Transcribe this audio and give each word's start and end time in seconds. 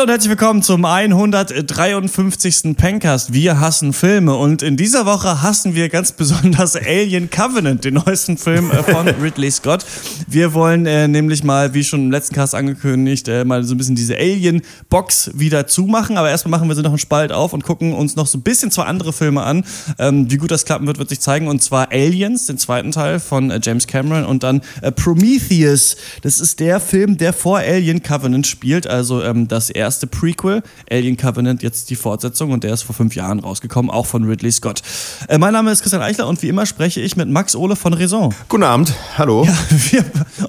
Hallo 0.00 0.06
und 0.06 0.12
herzlich 0.12 0.30
willkommen 0.30 0.62
zum 0.62 0.86
153. 0.86 2.74
Pencast. 2.74 3.34
Wir 3.34 3.60
hassen 3.60 3.92
Filme 3.92 4.34
und 4.34 4.62
in 4.62 4.78
dieser 4.78 5.04
Woche 5.04 5.42
hassen 5.42 5.74
wir 5.74 5.90
ganz 5.90 6.12
besonders 6.12 6.74
Alien 6.74 7.28
Covenant, 7.28 7.84
den 7.84 8.00
neuesten 8.06 8.38
Film 8.38 8.70
äh, 8.70 8.82
von 8.82 9.06
Ridley 9.22 9.50
Scott. 9.50 9.84
Wir 10.26 10.54
wollen 10.54 10.86
äh, 10.86 11.06
nämlich 11.06 11.44
mal, 11.44 11.74
wie 11.74 11.84
schon 11.84 12.04
im 12.04 12.10
letzten 12.10 12.34
Cast 12.34 12.54
angekündigt, 12.54 13.28
äh, 13.28 13.44
mal 13.44 13.62
so 13.62 13.74
ein 13.74 13.76
bisschen 13.76 13.94
diese 13.94 14.16
Alien-Box 14.16 15.32
wieder 15.34 15.66
zumachen. 15.66 16.16
Aber 16.16 16.30
erstmal 16.30 16.58
machen 16.58 16.70
wir 16.70 16.76
sie 16.76 16.82
noch 16.82 16.92
einen 16.92 16.98
Spalt 16.98 17.30
auf 17.30 17.52
und 17.52 17.64
gucken 17.64 17.92
uns 17.92 18.16
noch 18.16 18.26
so 18.26 18.38
ein 18.38 18.42
bisschen 18.42 18.70
zwei 18.70 18.84
andere 18.84 19.12
Filme 19.12 19.42
an. 19.42 19.66
Ähm, 19.98 20.30
wie 20.30 20.38
gut 20.38 20.50
das 20.50 20.64
klappen 20.64 20.86
wird, 20.86 20.98
wird 20.98 21.10
sich 21.10 21.20
zeigen. 21.20 21.46
Und 21.46 21.62
zwar 21.62 21.92
Aliens, 21.92 22.46
den 22.46 22.56
zweiten 22.56 22.92
Teil 22.92 23.20
von 23.20 23.50
äh, 23.50 23.60
James 23.62 23.86
Cameron 23.86 24.24
und 24.24 24.44
dann 24.44 24.62
äh, 24.80 24.92
Prometheus. 24.92 25.96
Das 26.22 26.40
ist 26.40 26.58
der 26.58 26.80
Film, 26.80 27.18
der 27.18 27.34
vor 27.34 27.58
Alien 27.58 28.02
Covenant 28.02 28.46
spielt, 28.46 28.86
also 28.86 29.22
ähm, 29.22 29.46
das 29.46 29.68
erste 29.68 29.89
Prequel, 29.98 30.62
Alien 30.90 31.16
Covenant, 31.16 31.62
jetzt 31.62 31.90
die 31.90 31.96
Fortsetzung 31.96 32.52
und 32.52 32.64
der 32.64 32.74
ist 32.74 32.82
vor 32.82 32.94
fünf 32.94 33.14
Jahren 33.14 33.40
rausgekommen, 33.40 33.90
auch 33.90 34.06
von 34.06 34.24
Ridley 34.24 34.52
Scott. 34.52 34.82
Äh, 35.28 35.38
mein 35.38 35.52
Name 35.52 35.70
ist 35.70 35.82
Christian 35.82 36.02
Eichler 36.02 36.28
und 36.28 36.40
wie 36.42 36.48
immer 36.48 36.66
spreche 36.66 37.00
ich 37.00 37.16
mit 37.16 37.28
Max 37.28 37.56
Ole 37.56 37.76
von 37.76 37.92
Raison. 37.92 38.34
Guten 38.48 38.64
Abend, 38.64 38.92
hallo. 39.18 39.44
Ja, 39.44 39.54
wir, 39.90 40.04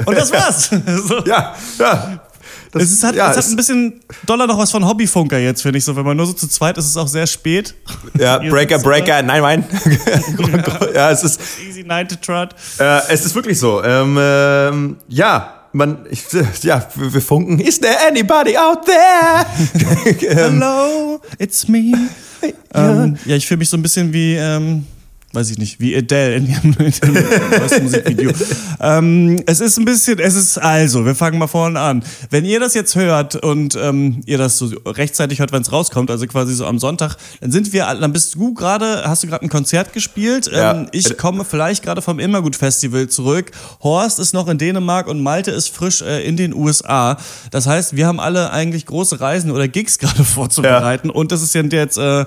und 0.05 0.17
das 0.17 0.31
war's. 0.31 0.69
so. 1.07 1.23
Ja, 1.25 1.55
ja. 1.79 2.21
Das, 2.71 2.83
es, 2.83 2.91
ist, 2.93 3.03
hat, 3.03 3.15
ja, 3.15 3.31
es 3.31 3.37
hat 3.37 3.45
ein 3.47 3.55
bisschen 3.57 4.01
doller 4.25 4.47
noch 4.47 4.57
was 4.57 4.71
von 4.71 4.87
Hobbyfunker 4.87 5.37
jetzt, 5.37 5.61
finde 5.61 5.77
ich 5.77 5.83
so. 5.83 5.95
Wenn 5.95 6.05
man 6.05 6.15
nur 6.15 6.25
so 6.25 6.33
zu 6.33 6.47
zweit 6.47 6.77
ist, 6.77 6.85
ist 6.85 6.91
es 6.91 6.97
auch 6.97 7.07
sehr 7.07 7.27
spät. 7.27 7.75
Ja, 8.17 8.37
Breaker, 8.49 8.79
Breaker, 8.79 9.21
nein, 9.21 9.41
nein. 9.41 9.65
ja, 10.93 11.11
es 11.11 11.23
ist. 11.23 11.41
Easy 11.67 11.83
Night 11.83 12.09
to 12.09 12.15
Trot. 12.15 12.55
Äh, 12.79 13.01
es 13.09 13.25
ist 13.25 13.35
wirklich 13.35 13.59
so. 13.59 13.83
Ähm, 13.83 14.17
ähm, 14.17 14.97
ja, 15.09 15.60
man, 15.73 16.05
ich, 16.09 16.23
ja, 16.61 16.87
wir, 16.95 17.21
funken. 17.21 17.59
Is 17.59 17.79
there 17.79 17.97
anybody 18.07 18.57
out 18.57 18.85
there? 18.85 19.45
Hello, 20.35 21.19
it's 21.37 21.67
me. 21.67 21.93
Ähm, 22.73 23.17
ja, 23.25 23.35
ich 23.35 23.47
fühle 23.47 23.59
mich 23.59 23.69
so 23.69 23.77
ein 23.77 23.81
bisschen 23.81 24.13
wie. 24.13 24.35
Ähm, 24.35 24.85
weiß 25.33 25.49
ich 25.49 25.57
nicht, 25.57 25.79
wie 25.79 25.95
Adele 25.95 26.35
in 26.35 26.49
ihrem, 26.49 26.73
in 26.79 27.15
ihrem 27.15 27.49
neuesten 27.59 27.83
Musikvideo. 27.83 28.31
ähm, 28.79 29.41
es 29.45 29.59
ist 29.59 29.77
ein 29.77 29.85
bisschen, 29.85 30.19
es 30.19 30.35
ist 30.35 30.57
also, 30.57 31.05
wir 31.05 31.15
fangen 31.15 31.39
mal 31.39 31.47
vorne 31.47 31.79
an. 31.79 32.03
Wenn 32.29 32.45
ihr 32.45 32.59
das 32.59 32.73
jetzt 32.73 32.95
hört 32.95 33.35
und 33.35 33.75
ähm, 33.75 34.21
ihr 34.25 34.37
das 34.37 34.57
so 34.57 34.67
rechtzeitig 34.85 35.39
hört, 35.39 35.51
wenn 35.51 35.61
es 35.61 35.71
rauskommt, 35.71 36.11
also 36.11 36.27
quasi 36.27 36.53
so 36.53 36.65
am 36.65 36.79
Sonntag, 36.79 37.15
dann 37.39 37.51
sind 37.51 37.73
wir, 37.73 37.85
dann 37.95 38.13
bist 38.13 38.35
du 38.35 38.53
gerade, 38.53 39.03
hast 39.05 39.23
du 39.23 39.27
gerade 39.27 39.45
ein 39.45 39.49
Konzert 39.49 39.93
gespielt. 39.93 40.49
Ja. 40.51 40.73
Ähm, 40.73 40.87
ich 40.91 41.17
komme 41.17 41.45
vielleicht 41.45 41.83
gerade 41.83 42.01
vom 42.01 42.19
Immergut 42.19 42.55
Festival 42.55 43.07
zurück. 43.07 43.51
Horst 43.81 44.19
ist 44.19 44.33
noch 44.33 44.47
in 44.47 44.57
Dänemark 44.57 45.07
und 45.07 45.21
Malte 45.21 45.51
ist 45.51 45.69
frisch 45.69 46.01
äh, 46.01 46.25
in 46.25 46.37
den 46.37 46.53
USA. 46.53 47.17
Das 47.51 47.67
heißt, 47.67 47.95
wir 47.95 48.07
haben 48.07 48.19
alle 48.19 48.51
eigentlich 48.51 48.85
große 48.85 49.19
Reisen 49.21 49.51
oder 49.51 49.67
Gigs 49.67 49.97
gerade 49.99 50.23
vorzubereiten. 50.23 51.07
Ja. 51.07 51.13
Und 51.13 51.31
das 51.31 51.41
ist 51.41 51.53
ja 51.53 51.61
jetzt 51.61 51.97
äh, 51.97 52.25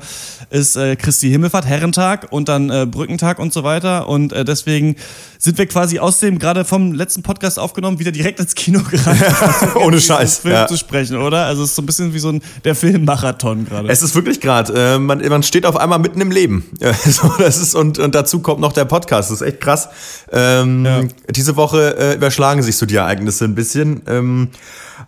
ist 0.50 0.76
äh, 0.76 0.96
Christi 0.96 1.30
Himmelfahrt, 1.30 1.66
Herrentag 1.66 2.28
und 2.30 2.48
dann 2.48 2.70
äh, 2.70 2.86
Brückentag 2.94 3.38
und 3.38 3.52
so 3.52 3.62
weiter. 3.64 4.08
Und 4.08 4.32
äh, 4.32 4.44
deswegen 4.44 4.96
sind 5.38 5.58
wir 5.58 5.66
quasi 5.66 5.98
aus 5.98 6.20
dem, 6.20 6.38
gerade 6.38 6.64
vom 6.64 6.92
letzten 6.92 7.22
Podcast 7.22 7.58
aufgenommen, 7.58 7.98
wieder 7.98 8.12
direkt 8.12 8.40
ins 8.40 8.54
Kino 8.54 8.80
gerannt. 8.88 9.20
Ohne 9.76 10.00
Scheiß. 10.00 10.38
Film 10.38 10.54
Ja. 10.54 10.66
zu 10.66 10.78
sprechen, 10.78 11.18
oder? 11.18 11.44
Also 11.44 11.62
es 11.64 11.70
ist 11.70 11.76
so 11.76 11.82
ein 11.82 11.86
bisschen 11.86 12.14
wie 12.14 12.18
so 12.18 12.30
ein 12.30 12.40
der 12.64 12.74
Filmmarathon 12.74 13.66
gerade. 13.66 13.88
Es 13.88 14.00
ist 14.02 14.14
wirklich 14.14 14.40
gerade, 14.40 14.72
äh, 14.94 14.98
man, 14.98 15.18
man 15.28 15.42
steht 15.42 15.66
auf 15.66 15.76
einmal 15.76 15.98
mitten 15.98 16.20
im 16.20 16.30
Leben. 16.30 16.64
So, 17.04 17.28
das 17.38 17.58
ist, 17.58 17.74
und, 17.74 17.98
und 17.98 18.14
dazu 18.14 18.38
kommt 18.40 18.60
noch 18.60 18.72
der 18.72 18.84
Podcast. 18.86 19.30
Das 19.30 19.40
ist 19.42 19.46
echt 19.46 19.60
krass. 19.60 19.88
Ähm, 20.32 20.84
Ja. 20.86 21.02
Diese 21.30 21.56
Woche 21.56 21.96
äh, 21.98 22.14
überschlagen 22.14 22.62
sich 22.62 22.76
so 22.76 22.86
die 22.86 22.96
Ereignisse 22.96 23.44
ein 23.44 23.54
bisschen. 23.54 24.02
Ähm, 24.06 24.48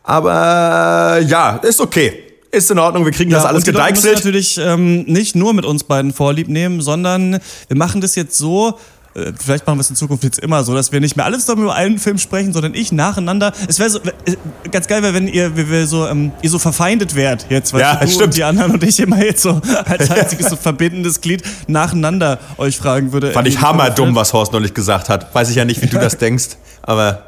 aber 0.03 1.21
ja, 1.27 1.57
ist 1.57 1.81
okay. 1.81 2.23
Ist 2.57 2.71
in 2.71 2.79
Ordnung, 2.79 3.05
wir 3.05 3.13
kriegen 3.13 3.31
das 3.31 3.45
alles 3.45 3.65
gedeichselt. 3.65 4.17
natürlich 4.17 4.59
ähm, 4.59 5.03
nicht 5.03 5.37
nur 5.37 5.53
mit 5.53 5.65
uns 5.67 5.85
beiden 5.85 6.13
Vorlieb 6.13 6.49
nehmen, 6.49 6.81
sondern 6.81 7.39
wir 7.69 7.77
machen 7.77 8.01
das 8.01 8.15
jetzt 8.15 8.39
so. 8.39 8.79
äh, 9.15 9.33
Vielleicht 9.39 9.67
machen 9.67 9.77
wir 9.77 9.83
es 9.83 9.91
in 9.91 9.97
Zukunft 9.97 10.25
jetzt 10.25 10.39
immer 10.39 10.65
so, 10.65 10.75
dass 10.75 10.91
wir 10.91 11.01
nicht 11.01 11.17
mehr 11.17 11.27
alles 11.27 11.47
über 11.49 11.75
einen 11.75 11.99
Film 11.99 12.17
sprechen, 12.19 12.53
sondern 12.55 12.73
ich 12.75 12.93
nacheinander. 12.93 13.53
Es 13.69 13.79
wäre 13.79 13.91
so, 13.91 13.99
äh, 13.99 14.37
ganz 14.71 14.87
geil, 14.87 15.03
wäre, 15.03 15.13
wenn 15.13 15.29
ihr, 15.29 15.55
wir, 15.57 15.69
wir 15.71 15.87
so, 15.87 16.07
ähm, 16.07 16.33
ihr 16.41 16.49
so 16.49 16.59
verfeindet 16.59 17.15
wärt 17.15 17.47
jetzt, 17.51 17.73
weil 17.75 17.83
Ja, 17.83 17.97
du 17.97 18.07
stimmt. 18.09 18.23
und 18.25 18.37
die 18.37 18.45
anderen 18.45 18.73
und 18.73 18.83
ich 18.85 18.99
immer 19.01 19.23
jetzt 19.23 19.43
so 19.43 19.61
als 19.85 20.11
einziges 20.11 20.49
so 20.49 20.57
verbindendes 20.57 21.21
Glied 21.21 21.43
nacheinander 21.67 22.39
euch 22.57 22.79
fragen 22.79 23.13
würde. 23.13 23.33
Fand 23.33 23.47
äh, 23.47 23.51
ich 23.51 23.61
hammerdumm, 23.61 24.15
was 24.15 24.33
Horst 24.33 24.53
neulich 24.53 24.73
gesagt 24.73 25.09
hat. 25.11 25.35
Weiß 25.35 25.51
ich 25.51 25.57
ja 25.57 25.65
nicht, 25.67 25.83
wie 25.83 25.87
du 25.89 25.99
das 26.01 26.17
denkst, 26.17 26.57
aber, 26.83 27.25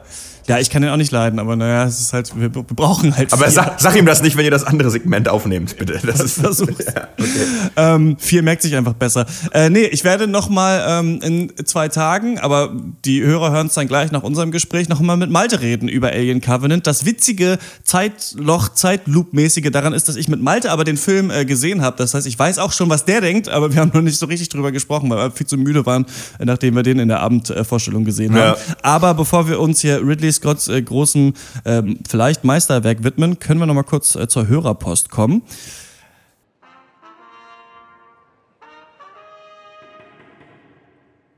Ja, 0.48 0.58
ich 0.58 0.70
kann 0.70 0.82
den 0.82 0.90
auch 0.90 0.96
nicht 0.96 1.12
leiden, 1.12 1.38
aber 1.38 1.56
naja, 1.56 1.84
es 1.84 2.00
ist 2.00 2.12
halt, 2.12 2.32
wir, 2.34 2.54
wir 2.54 2.62
brauchen 2.62 3.16
halt. 3.16 3.32
aber 3.32 3.50
sag, 3.50 3.78
sag 3.80 3.94
ihm 3.96 4.06
das 4.06 4.22
nicht, 4.22 4.36
wenn 4.36 4.44
ihr 4.46 4.50
das 4.50 4.64
andere 4.64 4.90
Segment 4.90 5.28
aufnehmt, 5.28 5.76
bitte. 5.76 6.00
Das 6.04 6.20
ist, 6.20 6.40
versuch's. 6.40 6.84
ja, 6.86 7.08
okay. 7.18 7.28
Ähm, 7.76 8.16
vier 8.18 8.42
merkt 8.42 8.62
sich 8.62 8.74
einfach 8.74 8.94
besser. 8.94 9.26
Äh, 9.52 9.68
nee, 9.70 9.84
ich 9.84 10.04
werde 10.04 10.26
nochmal 10.26 10.84
ähm, 10.88 11.20
in 11.22 11.52
zwei 11.66 11.88
Tagen, 11.88 12.38
aber 12.38 12.72
die 13.04 13.22
Hörer 13.22 13.50
hören 13.52 13.66
es 13.66 13.74
dann 13.74 13.88
gleich 13.88 14.10
nach 14.10 14.22
unserem 14.22 14.50
Gespräch, 14.50 14.88
nochmal 14.88 15.16
mit 15.18 15.30
Malte 15.30 15.60
reden 15.60 15.88
über 15.88 16.08
Alien 16.08 16.40
Covenant. 16.40 16.86
Das 16.86 17.04
witzige 17.04 17.58
Zeitloch, 17.84 18.70
Zeitloop-mäßige 18.70 19.70
daran 19.70 19.92
ist, 19.92 20.08
dass 20.08 20.16
ich 20.16 20.28
mit 20.28 20.40
Malte 20.40 20.70
aber 20.70 20.84
den 20.84 20.96
Film 20.96 21.30
äh, 21.30 21.44
gesehen 21.44 21.82
habe. 21.82 21.96
Das 21.98 22.14
heißt, 22.14 22.26
ich 22.26 22.38
weiß 22.38 22.58
auch 22.58 22.72
schon, 22.72 22.88
was 22.88 23.04
der 23.04 23.20
denkt, 23.20 23.48
aber 23.48 23.72
wir 23.74 23.80
haben 23.80 23.90
noch 23.92 24.00
nicht 24.02 24.18
so 24.18 24.26
richtig 24.26 24.48
drüber 24.48 24.72
gesprochen, 24.72 25.10
weil 25.10 25.18
wir 25.18 25.30
viel 25.30 25.46
zu 25.46 25.56
müde 25.58 25.84
waren, 25.84 26.06
nachdem 26.38 26.74
wir 26.74 26.82
den 26.82 26.98
in 26.98 27.08
der 27.08 27.20
Abendvorstellung 27.20 28.04
gesehen 28.04 28.34
Ja. 28.34 28.50
haben. 28.52 28.60
Aber 28.82 29.14
bevor 29.14 29.48
wir 29.48 29.60
uns 29.60 29.80
hier 29.80 30.00
Ridley 30.06 30.32
Scotts 30.38 30.68
äh, 30.68 30.80
großen, 30.80 31.34
ähm, 31.64 31.98
vielleicht 32.08 32.44
Meisterwerk 32.44 33.04
widmen, 33.04 33.38
können 33.38 33.60
wir 33.60 33.66
nochmal 33.66 33.84
kurz 33.84 34.14
äh, 34.14 34.26
zur 34.28 34.48
Hörerpost 34.48 35.10
kommen. 35.10 35.42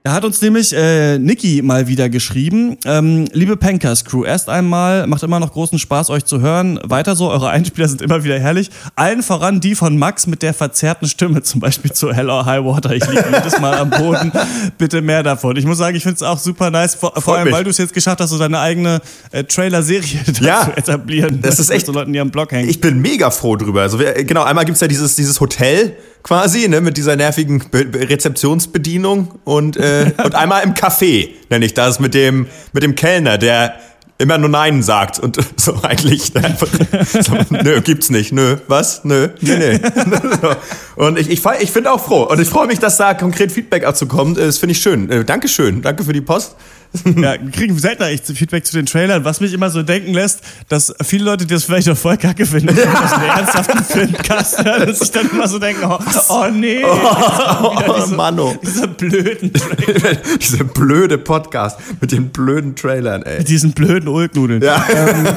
Da 0.03 0.13
hat 0.15 0.25
uns 0.25 0.41
nämlich 0.41 0.73
äh, 0.75 1.19
Niki 1.19 1.61
mal 1.61 1.87
wieder 1.87 2.09
geschrieben. 2.09 2.79
Ähm, 2.87 3.27
liebe 3.35 3.59
Pankers 3.59 4.07
Crew, 4.07 4.25
erst 4.25 4.49
einmal 4.49 5.07
macht 5.07 5.23
immer 5.23 5.39
noch 5.41 5.53
großen 5.53 5.79
Spaß, 5.79 6.09
euch 6.09 6.25
zu 6.25 6.41
hören. 6.41 6.81
Weiter 6.85 7.15
so, 7.17 7.29
eure 7.31 7.51
Einspieler 7.51 7.87
sind 7.87 8.01
immer 8.01 8.25
wieder 8.25 8.39
herrlich. 8.41 8.71
Allen 8.97 9.23
voran 9.23 9.61
die 9.61 9.75
von 9.75 9.99
Max 9.99 10.27
mit 10.27 10.41
der 10.41 10.55
verzerrten 10.55 11.07
Stimme, 11.07 11.43
zum 11.43 11.61
Beispiel 11.61 11.93
zu 11.93 12.15
Hello 12.15 12.47
High 12.47 12.65
Water. 12.65 12.95
Ich 12.95 13.07
liege 13.07 13.27
jedes 13.31 13.61
Mal 13.61 13.75
am 13.77 13.91
Boden. 13.91 14.33
Bitte 14.79 15.03
mehr 15.03 15.23
davon. 15.23 15.57
Ich 15.59 15.67
muss 15.67 15.77
sagen, 15.77 15.95
ich 15.95 16.03
finde 16.03 16.17
es 16.17 16.23
auch 16.23 16.39
super 16.39 16.71
nice, 16.71 16.95
vor, 16.95 17.13
vor 17.21 17.37
allem, 17.37 17.45
mich. 17.49 17.53
weil 17.55 17.65
du 17.65 17.69
es 17.71 17.77
jetzt 17.77 17.93
geschafft 17.93 18.21
hast, 18.23 18.31
so 18.31 18.39
deine 18.39 18.59
eigene 18.59 19.03
äh, 19.33 19.45
Trailer-Serie 19.45 20.21
Ja, 20.41 20.65
zu 20.65 20.79
etablieren. 20.79 21.41
das 21.43 21.59
ist 21.61 21.69
echt- 21.69 21.85
so 21.85 21.93
Leuten, 21.93 22.15
die 22.15 22.21
am 22.21 22.31
Blog 22.31 22.53
hängen. 22.53 22.71
Ich 22.71 22.81
bin 22.81 23.03
mega 23.03 23.31
froh 23.31 23.55
drüber. 23.57 23.83
Also 23.83 23.99
wir, 23.99 24.15
genau, 24.25 24.45
einmal 24.45 24.65
gibt's 24.65 24.81
ja 24.81 24.89
dieses, 24.89 25.15
dieses 25.17 25.39
Hotel 25.41 25.95
quasi, 26.23 26.69
ne, 26.69 26.81
mit 26.83 26.97
dieser 26.99 27.17
nervigen 27.17 27.63
Be 27.71 27.87
Rezeptionsbedienung 27.95 29.39
und, 29.45 29.77
äh, 29.79 29.90
und 30.25 30.35
einmal 30.35 30.63
im 30.65 30.75
Café, 30.75 31.31
nenne 31.49 31.65
ich 31.65 31.75
das, 31.75 32.01
mit 32.01 32.15
dem, 32.15 32.47
mit 32.73 32.83
dem 32.83 32.95
Kellner, 32.95 33.39
der 33.39 33.75
immer 34.21 34.37
nur 34.37 34.51
Nein 34.51 34.83
sagt 34.83 35.19
und 35.19 35.39
so 35.57 35.81
eigentlich 35.83 36.37
einfach 36.37 36.69
so, 37.23 37.39
nö, 37.49 37.81
gibt's 37.81 38.11
nicht, 38.11 38.33
nö, 38.33 38.57
was, 38.69 39.05
nö, 39.05 39.29
nee, 39.41 39.57
nee. 39.57 39.81
So. 40.41 40.55
Und 40.97 41.19
ich, 41.19 41.31
ich, 41.31 41.43
ich 41.61 41.71
finde 41.71 41.93
auch 41.93 42.05
froh 42.05 42.25
und 42.25 42.41
ich 42.41 42.49
freue 42.49 42.67
mich, 42.67 42.79
dass 42.79 42.99
da 42.99 43.15
konkret 43.15 43.51
Feedback 43.51 43.83
dazu 43.83 44.07
kommt. 44.07 44.39
Das 44.39 44.59
finde 44.59 44.73
ich 44.73 44.81
schön. 44.81 45.11
Äh, 45.11 45.25
Dankeschön, 45.25 45.81
danke 45.83 46.05
für 46.05 46.13
die 46.13 46.21
Post. 46.21 46.57
Ja, 47.21 47.35
wir 47.41 47.51
kriegen 47.51 47.79
seltener 47.79 48.09
echt 48.09 48.27
Feedback 48.27 48.67
zu 48.67 48.73
den 48.73 48.87
Trailern, 48.87 49.25
was 49.25 49.41
mich 49.41 49.53
immer 49.53 49.71
so 49.71 49.83
denken 49.83 50.13
lässt, 50.13 50.41
dass 50.69 50.93
viele 51.03 51.25
Leute, 51.25 51.47
die 51.47 51.55
das 51.55 51.65
vielleicht 51.65 51.89
auch 51.89 51.97
voll 51.97 52.17
kacke 52.17 52.47
finden, 52.47 52.75
das 52.75 53.13
einen 53.13 53.29
ernsthaften 53.29 53.85
Filmcast 53.85 54.65
hören, 54.65 54.87
dass 54.87 54.99
sich 54.99 55.11
dann 55.11 55.31
immer 55.31 55.47
so 55.47 55.59
denken, 55.59 55.85
oh, 55.85 55.99
oh 56.29 56.47
nee, 56.53 56.85
Oh, 56.85 57.77
diese, 57.97 58.15
Manno. 58.15 58.57
diese 58.63 58.89
blöden 58.89 59.53
Trailer, 59.53 60.17
Dieser 60.41 60.65
blöde 60.65 61.19
Podcast 61.19 61.79
mit 62.01 62.13
den 62.13 62.31
blöden 62.31 62.75
Trailern, 62.75 63.23
ey. 63.23 63.45
diesen 63.45 63.73
blöden 63.73 64.09
Ulknudeln. 64.09 64.63
Ja. 64.63 64.85
Ähm, 64.93 65.29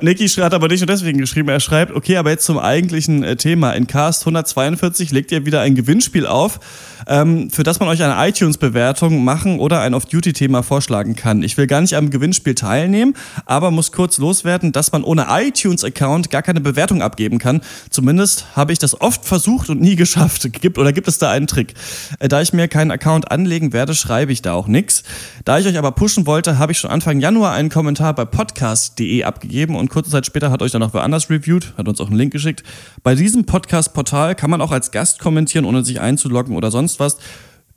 Niki 0.00 0.28
hat 0.28 0.54
aber 0.54 0.68
nicht 0.68 0.80
nur 0.80 0.86
deswegen 0.86 1.18
geschrieben, 1.18 1.48
er 1.48 1.60
schreibt, 1.60 1.92
okay, 1.92 2.16
aber 2.16 2.30
jetzt 2.30 2.44
zum 2.44 2.58
eigentlichen 2.58 3.22
äh, 3.22 3.36
Thema. 3.36 3.72
In 3.72 3.86
Cast 3.86 4.22
142 4.22 5.12
legt 5.12 5.32
ihr 5.32 5.46
wieder 5.46 5.60
ein 5.60 5.74
Gewinnspiel 5.74 6.26
auf, 6.26 6.60
ähm, 7.06 7.50
für 7.50 7.62
das 7.62 7.80
man 7.80 7.88
euch 7.88 8.02
eine 8.02 8.28
iTunes-Bewertung 8.28 9.24
machen 9.24 9.58
oder 9.58 9.80
ein 9.80 9.94
Off-Duty-Thema 9.94 10.62
vorschlagen 10.90 11.14
kann. 11.14 11.42
Ich 11.42 11.56
will 11.56 11.68
gar 11.68 11.80
nicht 11.80 11.94
am 11.94 12.10
Gewinnspiel 12.10 12.56
teilnehmen, 12.56 13.14
aber 13.46 13.70
muss 13.70 13.92
kurz 13.92 14.18
loswerden, 14.18 14.72
dass 14.72 14.90
man 14.90 15.04
ohne 15.04 15.26
iTunes-Account 15.30 16.30
gar 16.30 16.42
keine 16.42 16.60
Bewertung 16.60 17.00
abgeben 17.00 17.38
kann. 17.38 17.60
Zumindest 17.90 18.56
habe 18.56 18.72
ich 18.72 18.80
das 18.80 19.00
oft 19.00 19.24
versucht 19.24 19.70
und 19.70 19.80
nie 19.80 19.94
geschafft. 19.94 20.52
Gibt, 20.60 20.78
oder 20.78 20.92
gibt 20.92 21.06
es 21.06 21.18
da 21.18 21.30
einen 21.30 21.46
Trick? 21.46 21.74
Äh, 22.18 22.26
da 22.28 22.40
ich 22.40 22.52
mir 22.52 22.66
keinen 22.66 22.90
Account 22.90 23.30
anlegen 23.30 23.72
werde, 23.72 23.94
schreibe 23.94 24.32
ich 24.32 24.42
da 24.42 24.52
auch 24.52 24.66
nichts. 24.66 25.04
Da 25.44 25.60
ich 25.60 25.66
euch 25.66 25.78
aber 25.78 25.92
pushen 25.92 26.26
wollte, 26.26 26.58
habe 26.58 26.72
ich 26.72 26.78
schon 26.78 26.90
Anfang 26.90 27.20
Januar 27.20 27.52
einen 27.52 27.68
Kommentar 27.68 28.12
bei 28.14 28.24
podcast.de 28.24 29.22
abgegeben 29.22 29.76
und 29.76 29.90
kurze 29.90 30.10
Zeit 30.10 30.26
später 30.26 30.50
hat 30.50 30.60
euch 30.60 30.72
dann 30.72 30.80
noch 30.80 30.92
wer 30.92 31.02
anders 31.02 31.30
reviewed, 31.30 31.72
hat 31.76 31.86
uns 31.86 32.00
auch 32.00 32.08
einen 32.08 32.16
Link 32.16 32.32
geschickt. 32.32 32.64
Bei 33.04 33.14
diesem 33.14 33.44
Podcast-Portal 33.44 34.34
kann 34.34 34.50
man 34.50 34.60
auch 34.60 34.72
als 34.72 34.90
Gast 34.90 35.20
kommentieren, 35.20 35.64
ohne 35.64 35.84
sich 35.84 36.00
einzuloggen 36.00 36.56
oder 36.56 36.72
sonst 36.72 36.98
was. 36.98 37.18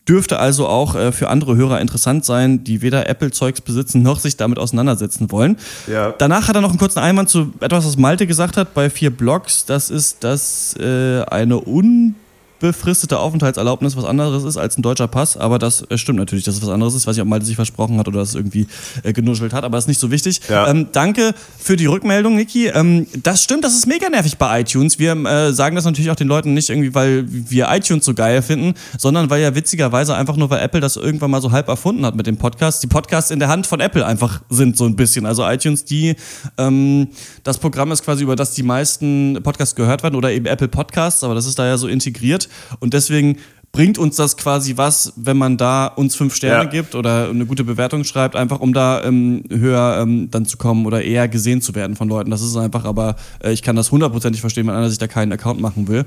Dürfte 0.08 0.40
also 0.40 0.68
auch 0.68 0.96
äh, 0.96 1.12
für 1.12 1.30
andere 1.30 1.56
Hörer 1.56 1.80
interessant 1.80 2.26
sein, 2.26 2.64
die 2.64 2.82
weder 2.82 3.08
Apple-Zeugs 3.08 3.62
besitzen 3.62 4.02
noch 4.02 4.20
sich 4.20 4.36
damit 4.36 4.60
auseinandersetzen 4.60 5.32
wollen. 5.32 5.58
Ja. 5.88 6.14
Danach 6.18 6.48
hat 6.48 6.56
er 6.56 6.62
noch 6.62 6.72
einen 6.72 6.80
kurzen 6.80 7.00
Einwand 7.00 7.30
zu 7.30 7.54
etwas, 7.62 7.86
was 7.86 7.98
Malte 7.98 8.28
gesagt 8.28 8.58
hat 8.58 8.74
bei 8.74 8.90
vier 8.90 9.12
Blogs. 9.12 9.66
Das 9.66 9.90
ist, 9.90 10.24
dass 10.24 10.76
äh, 10.78 11.24
eine 11.24 11.66
un 11.66 12.16
befristete 12.64 13.20
Aufenthaltserlaubnis 13.20 13.98
was 13.98 14.06
anderes 14.06 14.46
ist 14.46 14.56
als 14.56 14.78
ein 14.78 14.84
deutscher 14.84 15.10
Pass, 15.10 15.36
aber 15.36 15.60
das 15.60 15.82
äh, 15.90 15.98
stimmt 15.98 16.18
natürlich, 16.18 16.46
dass 16.46 16.56
es 16.56 16.62
was 16.62 16.70
anderes 16.70 16.96
ist. 16.96 17.06
Weiß 17.06 17.18
nicht, 17.18 17.22
ob 17.22 17.28
Malte 17.28 17.46
sich 17.46 17.58
versprochen 17.58 18.00
hat 18.00 18.08
oder 18.08 18.20
das 18.20 18.36
irgendwie 18.36 18.68
äh, 19.04 19.12
genuschelt 19.12 19.52
hat, 19.52 19.66
aber 19.66 19.76
das 19.76 19.84
ist 19.84 19.90
nicht 19.90 20.00
so 20.00 20.12
wichtig. 20.12 20.40
Ja. 20.48 20.70
Ähm, 20.70 20.88
danke 20.94 21.36
für 21.60 21.76
die 21.76 21.88
Rückmeldung, 21.88 22.38
Niki. 22.38 22.68
Ähm, 22.68 23.06
das 23.22 23.44
stimmt, 23.44 23.66
das 23.66 23.74
ist 23.74 23.86
mega 23.86 24.08
nervig 24.08 24.38
bei 24.38 24.62
iTunes. 24.62 24.98
Wir 24.98 25.12
äh, 25.12 25.52
sagen 25.52 25.76
das 25.76 25.84
natürlich 25.84 26.10
auch 26.10 26.16
den 26.16 26.30
Leuten 26.30 26.54
nicht 26.54 26.70
irgendwie, 26.70 26.96
weil 26.96 27.26
wir 27.28 27.68
iTunes 27.70 28.06
so 28.06 28.14
geil 28.14 28.42
finden, 28.42 28.76
sondern 28.98 29.30
weil 29.30 29.42
ja 29.42 29.54
witzigerweise 29.56 30.16
einfach 30.16 30.38
nur, 30.38 30.50
weil 30.50 30.62
Apple 30.62 30.80
das 30.80 30.96
irgendwann 30.96 31.32
mal 31.32 31.42
so 31.42 31.52
halb 31.52 31.68
erfunden 31.68 32.06
hat 32.06 32.16
mit 32.16 32.28
dem 32.28 32.38
Podcast, 32.38 32.82
die 32.82 32.88
Podcasts 32.88 33.30
in 33.30 33.40
der 33.40 33.50
Hand 33.50 33.68
von 33.68 33.82
Apple 33.82 34.06
einfach 34.06 34.42
sind 34.50 34.78
so 34.78 34.86
ein 34.86 34.96
bisschen. 34.96 35.26
Also 35.26 35.46
iTunes, 35.46 35.84
die 35.84 36.16
ähm, 36.58 37.10
das 37.44 37.58
Programm 37.58 37.92
ist 37.92 38.06
quasi, 38.06 38.24
über 38.24 38.38
das 38.38 38.54
die 38.54 38.64
meisten 38.64 39.38
Podcasts 39.44 39.76
gehört 39.76 40.02
werden 40.02 40.16
oder 40.16 40.32
eben 40.32 40.46
Apple 40.46 40.70
Podcasts, 40.70 41.26
aber 41.26 41.36
das 41.36 41.46
ist 41.46 41.60
da 41.60 41.68
ja 41.68 41.78
so 41.78 41.90
integriert. 41.90 42.48
Und 42.80 42.94
deswegen 42.94 43.38
bringt 43.72 43.98
uns 43.98 44.16
das 44.18 44.38
quasi 44.38 44.78
was, 44.78 45.14
wenn 45.16 45.36
man 45.38 45.58
da 45.58 45.88
uns 45.88 46.16
fünf 46.16 46.36
Sterne 46.36 46.66
Ja. 46.66 46.70
gibt 46.70 46.94
oder 46.94 47.30
eine 47.30 47.46
gute 47.48 47.64
Bewertung 47.64 48.04
schreibt, 48.04 48.36
einfach 48.36 48.60
um 48.60 48.72
da 48.74 49.04
ähm, 49.04 49.44
höher 49.50 49.98
ähm, 50.02 50.30
dann 50.30 50.46
zu 50.46 50.58
kommen 50.58 50.86
oder 50.86 51.02
eher 51.02 51.28
gesehen 51.28 51.60
zu 51.62 51.74
werden 51.74 51.96
von 51.96 52.08
Leuten. 52.08 52.30
Das 52.30 52.42
ist 52.44 52.56
einfach, 52.56 52.86
aber 52.86 53.16
äh, 53.44 53.52
ich 53.52 53.64
kann 53.64 53.76
das 53.76 53.92
hundertprozentig 53.92 54.42
verstehen, 54.42 54.68
wenn 54.68 54.76
einer 54.76 54.90
sich 54.90 55.00
da 55.00 55.08
keinen 55.08 55.32
Account 55.32 55.60
machen 55.60 55.88
will. 55.88 56.06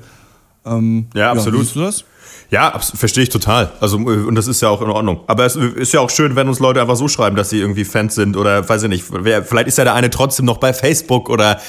Ähm, 0.65 1.07
Ja, 1.13 1.31
absolut. 1.31 1.61
siehst 1.61 1.75
du 1.75 1.81
das? 1.81 2.05
Ja, 2.49 2.79
verstehe 2.79 3.23
ich 3.23 3.29
total. 3.29 3.71
Also, 3.81 3.97
äh, 3.99 4.23
und 4.25 4.35
das 4.35 4.47
ist 4.47 4.61
ja 4.61 4.69
auch 4.69 4.81
in 4.81 4.89
Ordnung. 4.89 5.19
Aber 5.27 5.45
es 5.45 5.57
ist 5.57 5.91
ja 5.93 5.99
auch 5.99 6.09
schön, 6.09 6.37
wenn 6.37 6.47
uns 6.47 6.59
Leute 6.59 6.79
einfach 6.79 6.95
so 6.95 7.09
schreiben, 7.09 7.35
dass 7.35 7.49
sie 7.49 7.59
irgendwie 7.59 7.83
Fans 7.83 8.15
sind 8.15 8.37
oder 8.37 8.67
weiß 8.67 8.83
ich 8.83 8.89
nicht. 8.89 9.03
Wer, 9.11 9.43
vielleicht 9.43 9.67
ist 9.67 9.77
ja 9.77 9.83
der 9.83 9.93
eine 9.93 10.09
trotzdem 10.09 10.45
noch 10.45 10.57
bei 10.57 10.71
Facebook 10.73 11.29
oder 11.29 11.59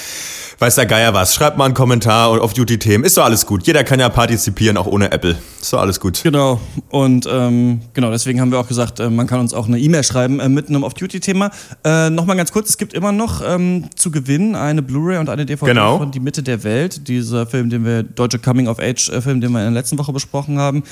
weiß 0.58 0.74
der 0.74 0.86
Geier 0.86 1.14
was. 1.14 1.34
Schreibt 1.34 1.56
mal 1.56 1.66
einen 1.66 1.74
Kommentar 1.74 2.28
auf 2.42 2.52
Duty-Themen. 2.52 3.04
Ist 3.04 3.16
doch 3.16 3.24
alles 3.24 3.46
gut. 3.46 3.66
Jeder 3.66 3.84
kann 3.84 4.00
ja 4.00 4.08
partizipieren, 4.08 4.76
auch 4.76 4.86
ohne 4.86 5.10
Apple. 5.12 5.36
Ist 5.60 5.72
doch 5.72 5.80
alles 5.80 6.00
gut. 6.00 6.20
Genau. 6.22 6.60
Und 6.90 7.28
ähm, 7.30 7.80
genau, 7.94 8.10
deswegen 8.10 8.40
haben 8.40 8.50
wir 8.50 8.58
auch 8.58 8.66
gesagt, 8.68 8.98
äh, 9.00 9.08
man 9.08 9.26
kann 9.26 9.40
uns 9.40 9.54
auch 9.54 9.68
eine 9.68 9.78
E-Mail 9.78 10.02
schreiben 10.02 10.40
äh, 10.40 10.48
mit 10.48 10.68
einem 10.68 10.82
Off-Duty-Thema. 10.82 11.50
Äh, 11.84 12.10
Nochmal 12.10 12.36
ganz 12.36 12.52
kurz, 12.52 12.70
es 12.70 12.78
gibt 12.78 12.92
immer 12.94 13.12
noch 13.12 13.42
ähm, 13.46 13.84
zu 13.94 14.10
gewinnen 14.10 14.56
eine 14.56 14.82
Blu-ray 14.82 15.18
und 15.18 15.28
eine 15.28 15.46
DVD 15.46 15.66
Genau. 15.66 15.98
von 15.98 16.10
Die 16.10 16.20
Mitte 16.20 16.42
der 16.42 16.64
Welt. 16.64 17.06
Dieser 17.08 17.46
Film, 17.46 17.70
den 17.70 17.84
wir, 17.84 18.02
deutsche 18.02 18.38
Coming-of-Age-Film, 18.38 19.40
den 19.40 19.52
wir 19.52 19.60
in 19.60 19.66
der 19.72 19.80
letzten 19.82 19.98
Woche 19.98 20.12
besprochen 20.12 20.58
haben. 20.58 20.82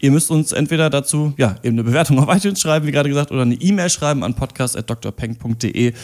Ihr 0.00 0.10
müsst 0.10 0.30
uns 0.30 0.52
entweder 0.52 0.90
dazu, 0.90 1.32
ja, 1.38 1.56
eben 1.62 1.76
eine 1.76 1.84
Bewertung 1.84 2.18
auf 2.18 2.28
iTunes 2.36 2.60
schreiben, 2.60 2.86
wie 2.86 2.92
gerade 2.92 3.08
gesagt, 3.08 3.30
oder 3.32 3.42
eine 3.42 3.54
E-Mail 3.54 3.88
schreiben 3.88 4.22
an 4.22 4.34
podcast.drpeng.de 4.34 5.94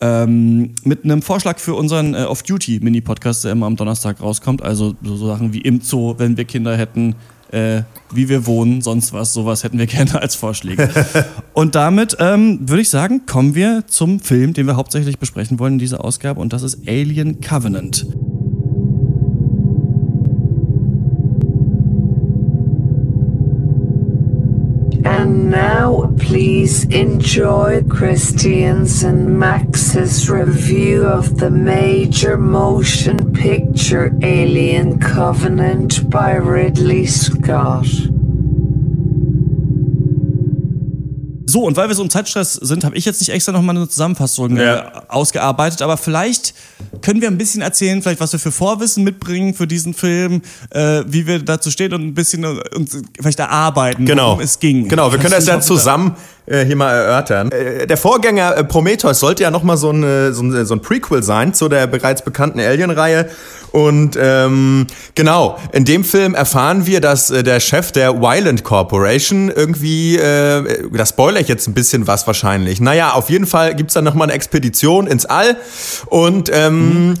ähm, 0.00 0.74
mit 0.84 1.04
einem 1.04 1.22
Vorschlag 1.22 1.58
für 1.58 1.74
unseren 1.74 2.14
äh, 2.14 2.24
Off-Duty-Mini-Podcast, 2.24 3.44
der 3.44 3.52
immer 3.52 3.66
am 3.66 3.76
Donnerstag 3.76 4.20
rauskommt. 4.20 4.62
Also 4.62 4.94
so, 5.02 5.16
so 5.16 5.26
Sachen 5.26 5.52
wie 5.52 5.60
im 5.60 5.80
Zoo, 5.80 6.14
wenn 6.18 6.36
wir 6.36 6.44
Kinder 6.44 6.76
hätten, 6.76 7.14
äh, 7.50 7.82
wie 8.12 8.28
wir 8.28 8.46
wohnen, 8.46 8.82
sonst 8.82 9.12
was, 9.12 9.32
sowas 9.32 9.64
hätten 9.64 9.78
wir 9.78 9.86
gerne 9.86 10.20
als 10.20 10.34
Vorschläge. 10.34 10.90
und 11.54 11.74
damit 11.74 12.16
ähm, 12.20 12.68
würde 12.68 12.82
ich 12.82 12.90
sagen, 12.90 13.26
kommen 13.26 13.54
wir 13.54 13.84
zum 13.86 14.20
Film, 14.20 14.52
den 14.52 14.66
wir 14.66 14.76
hauptsächlich 14.76 15.18
besprechen 15.18 15.58
wollen 15.58 15.74
in 15.74 15.78
dieser 15.78 16.04
Ausgabe, 16.04 16.40
und 16.40 16.52
das 16.52 16.62
ist 16.62 16.86
Alien 16.86 17.40
Covenant. 17.40 18.06
And 25.04 25.50
now, 25.50 26.05
please 26.18 26.84
enjoy 26.84 27.82
Christian's 27.88 29.02
and 29.02 29.38
Max's 29.38 30.28
review 30.28 31.06
of 31.06 31.38
the 31.38 31.50
major 31.50 32.36
motion 32.36 33.32
picture 33.32 34.16
Alien 34.22 34.98
Covenant 34.98 36.08
by 36.10 36.32
Ridley 36.32 37.06
Scott. 37.06 37.86
So, 41.48 41.62
und 41.62 41.76
weil 41.76 41.86
wir 41.88 41.94
so 41.94 42.02
im 42.02 42.10
Zeitstress 42.10 42.54
sind, 42.54 42.84
habe 42.84 42.96
ich 42.96 43.04
jetzt 43.04 43.20
nicht 43.20 43.30
extra 43.30 43.52
nochmal 43.52 43.76
eine 43.76 43.88
Zusammenfassung 43.88 44.56
äh, 44.56 44.64
Ja. 44.64 45.02
ausgearbeitet, 45.08 45.80
aber 45.80 45.96
vielleicht 45.96 46.54
können 47.02 47.20
wir 47.20 47.28
ein 47.28 47.38
bisschen 47.38 47.62
erzählen, 47.62 48.02
vielleicht 48.02 48.20
was 48.20 48.32
wir 48.32 48.40
für 48.40 48.50
Vorwissen 48.50 49.04
mitbringen 49.04 49.54
für 49.54 49.68
diesen 49.68 49.94
Film, 49.94 50.42
äh, 50.70 51.04
wie 51.06 51.26
wir 51.26 51.38
dazu 51.38 51.70
stehen 51.70 51.94
und 51.94 52.02
ein 52.04 52.14
bisschen 52.14 52.42
äh, 52.42 52.60
uns 52.74 52.98
vielleicht 53.20 53.38
erarbeiten, 53.38 54.04
Genau. 54.06 54.30
worum 54.30 54.40
es 54.40 54.58
ging. 54.58 54.88
Genau, 54.88 55.12
wir 55.12 55.18
können 55.20 55.32
das 55.34 55.46
ja 55.46 55.60
zusammen 55.60 56.16
hier 56.46 56.76
mal 56.76 56.92
erörtern. 56.92 57.50
Äh, 57.50 57.86
der 57.86 57.96
Vorgänger 57.96 58.56
äh, 58.56 58.64
Prometheus 58.64 59.20
sollte 59.20 59.42
ja 59.42 59.50
nochmal 59.50 59.76
so, 59.76 59.90
ein, 59.90 60.32
so, 60.32 60.42
ein, 60.42 60.66
so 60.66 60.74
ein 60.74 60.80
Prequel 60.80 61.22
sein 61.22 61.54
zu 61.54 61.68
der 61.68 61.86
bereits 61.86 62.22
bekannten 62.22 62.60
Alien-Reihe. 62.60 63.28
Und 63.72 64.16
ähm, 64.18 64.86
genau, 65.14 65.58
in 65.72 65.84
dem 65.84 66.04
Film 66.04 66.34
erfahren 66.34 66.86
wir, 66.86 67.00
dass 67.00 67.30
äh, 67.30 67.42
der 67.42 67.60
Chef 67.60 67.92
der 67.92 68.20
Wyland 68.22 68.64
Corporation 68.64 69.50
irgendwie, 69.50 70.16
äh, 70.16 70.88
das 70.92 71.10
spoilere 71.10 71.42
ich 71.42 71.48
jetzt 71.48 71.66
ein 71.66 71.74
bisschen 71.74 72.06
was 72.06 72.26
wahrscheinlich. 72.26 72.80
Naja, 72.80 73.12
auf 73.12 73.28
jeden 73.28 73.46
Fall 73.46 73.74
gibt's 73.74 73.94
dann 73.94 74.04
nochmal 74.04 74.28
eine 74.28 74.34
Expedition 74.34 75.06
ins 75.06 75.26
All 75.26 75.56
und 76.06 76.50
ähm, 76.52 77.16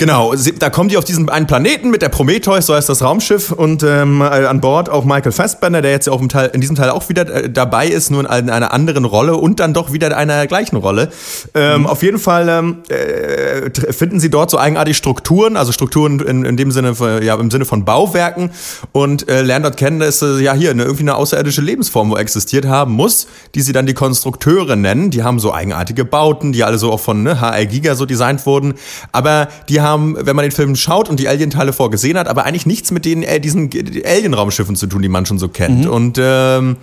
Genau, 0.00 0.32
sie, 0.36 0.52
da 0.54 0.70
kommen 0.70 0.88
die 0.88 0.96
auf 0.96 1.04
diesen 1.04 1.28
einen 1.28 1.48
Planeten 1.48 1.90
mit 1.90 2.02
der 2.02 2.08
Prometheus, 2.08 2.66
so 2.66 2.74
heißt 2.76 2.88
das 2.88 3.02
Raumschiff, 3.02 3.50
und 3.50 3.82
ähm, 3.82 4.20
äh, 4.20 4.24
an 4.46 4.60
Bord 4.60 4.88
auch 4.88 5.04
Michael 5.04 5.32
Fassbender, 5.32 5.82
der 5.82 5.90
jetzt 5.90 6.06
ja 6.06 6.12
auch 6.12 6.20
im 6.20 6.28
Teil, 6.28 6.50
in 6.54 6.60
diesem 6.60 6.76
Teil 6.76 6.90
auch 6.90 7.08
wieder 7.08 7.28
äh, 7.28 7.50
dabei 7.50 7.88
ist, 7.88 8.12
nur 8.12 8.20
in, 8.20 8.26
ein- 8.28 8.48
einer 8.48 8.72
anderen 8.72 9.04
Rolle 9.04 9.34
und 9.36 9.58
dann 9.58 9.74
doch 9.74 9.92
wieder 9.92 10.06
in 10.06 10.12
einer 10.12 10.46
gleichen 10.46 10.76
Rolle. 10.76 11.08
Ähm, 11.52 11.84
Auf 11.88 12.04
jeden 12.04 12.20
Fall 12.20 12.48
ähm, 12.48 12.76
äh, 12.88 13.92
finden 13.92 14.20
sie 14.20 14.30
dort 14.30 14.50
so 14.52 14.58
eigenartige 14.58 14.94
Strukturen, 14.94 15.56
also 15.56 15.72
Strukturen 15.72 16.20
in, 16.20 16.44
in 16.44 16.56
dem 16.56 16.70
Sinne, 16.70 16.94
ja, 17.20 17.34
im 17.34 17.50
Sinne 17.50 17.64
von 17.64 17.84
Bauwerken 17.84 18.50
und 18.92 19.28
äh, 19.28 19.42
lernen 19.42 19.64
dort 19.64 19.78
kennen, 19.78 19.98
dass 19.98 20.22
äh, 20.22 20.38
ja 20.38 20.52
hier 20.54 20.70
eine, 20.70 20.84
irgendwie 20.84 21.02
eine 21.02 21.16
außerirdische 21.16 21.60
Lebensform 21.60 22.08
wo 22.10 22.16
existiert 22.16 22.66
haben 22.66 22.92
muss, 22.92 23.26
die 23.56 23.62
sie 23.62 23.72
dann 23.72 23.86
die 23.86 23.94
Konstrukteure 23.94 24.76
nennen. 24.76 25.10
Die 25.10 25.24
haben 25.24 25.40
so 25.40 25.52
eigenartige 25.52 26.04
Bauten, 26.04 26.52
die 26.52 26.62
alle 26.62 26.78
so 26.78 26.92
auch 26.92 27.00
von 27.00 27.24
ne, 27.24 27.40
HR 27.40 27.66
Giga 27.66 27.96
so 27.96 28.06
designt 28.06 28.46
wurden, 28.46 28.74
aber 29.10 29.48
die 29.68 29.80
haben, 29.80 29.87
wenn 29.96 30.36
man 30.36 30.42
den 30.44 30.52
Film 30.52 30.76
schaut 30.76 31.08
und 31.08 31.18
die 31.20 31.28
Alien-Teile 31.28 31.72
vorgesehen 31.72 32.18
hat, 32.18 32.28
aber 32.28 32.44
eigentlich 32.44 32.66
nichts 32.66 32.90
mit 32.90 33.04
den 33.04 33.22
äh, 33.22 33.40
diesen 33.40 33.70
Alien-Raumschiffen 34.04 34.76
zu 34.76 34.86
tun, 34.86 35.02
die 35.02 35.08
man 35.08 35.26
schon 35.26 35.38
so 35.38 35.48
kennt. 35.48 35.86
Und 35.86 36.18
ähm, 36.20 36.76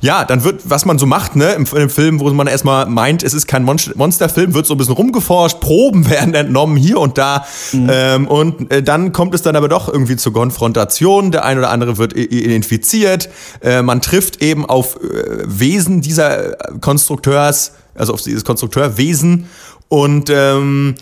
ja, 0.00 0.24
dann 0.24 0.44
wird, 0.44 0.62
was 0.68 0.84
man 0.84 0.98
so 0.98 1.06
macht, 1.06 1.36
ne, 1.36 1.52
im, 1.52 1.66
im 1.74 1.90
Film, 1.90 2.20
wo 2.20 2.30
man 2.30 2.46
erstmal 2.46 2.86
meint, 2.86 3.22
es 3.22 3.34
ist 3.34 3.46
kein 3.48 3.64
Mon 3.64 3.76
Monsterfilm, 3.94 4.54
wird 4.54 4.66
so 4.66 4.74
ein 4.74 4.78
bisschen 4.78 4.94
rumgeforscht, 4.94 5.60
Proben 5.60 6.08
werden 6.10 6.34
entnommen 6.34 6.76
hier 6.76 6.98
und 7.00 7.18
da. 7.18 7.44
Ähm, 7.72 8.28
und 8.28 8.70
äh, 8.70 8.82
dann 8.82 9.12
kommt 9.12 9.34
es 9.34 9.42
dann 9.42 9.56
aber 9.56 9.68
doch 9.68 9.88
irgendwie 9.88 10.16
zur 10.16 10.32
Konfrontation. 10.32 11.30
Der 11.32 11.44
ein 11.44 11.58
oder 11.58 11.70
andere 11.70 11.98
wird 11.98 12.14
i- 12.16 12.24
i- 12.24 12.54
infiziert. 12.54 13.28
Äh, 13.62 13.82
man 13.82 14.00
trifft 14.00 14.42
eben 14.42 14.66
auf 14.66 14.96
äh, 14.96 15.42
Wesen 15.46 16.00
dieser 16.02 16.52
äh, 16.52 16.78
Konstrukteurs, 16.80 17.72
also 17.94 18.12
auf 18.14 18.22
dieses 18.22 18.44
Konstrukteurwesen. 18.44 19.46
Und 19.88 20.30
ähm, 20.30 20.94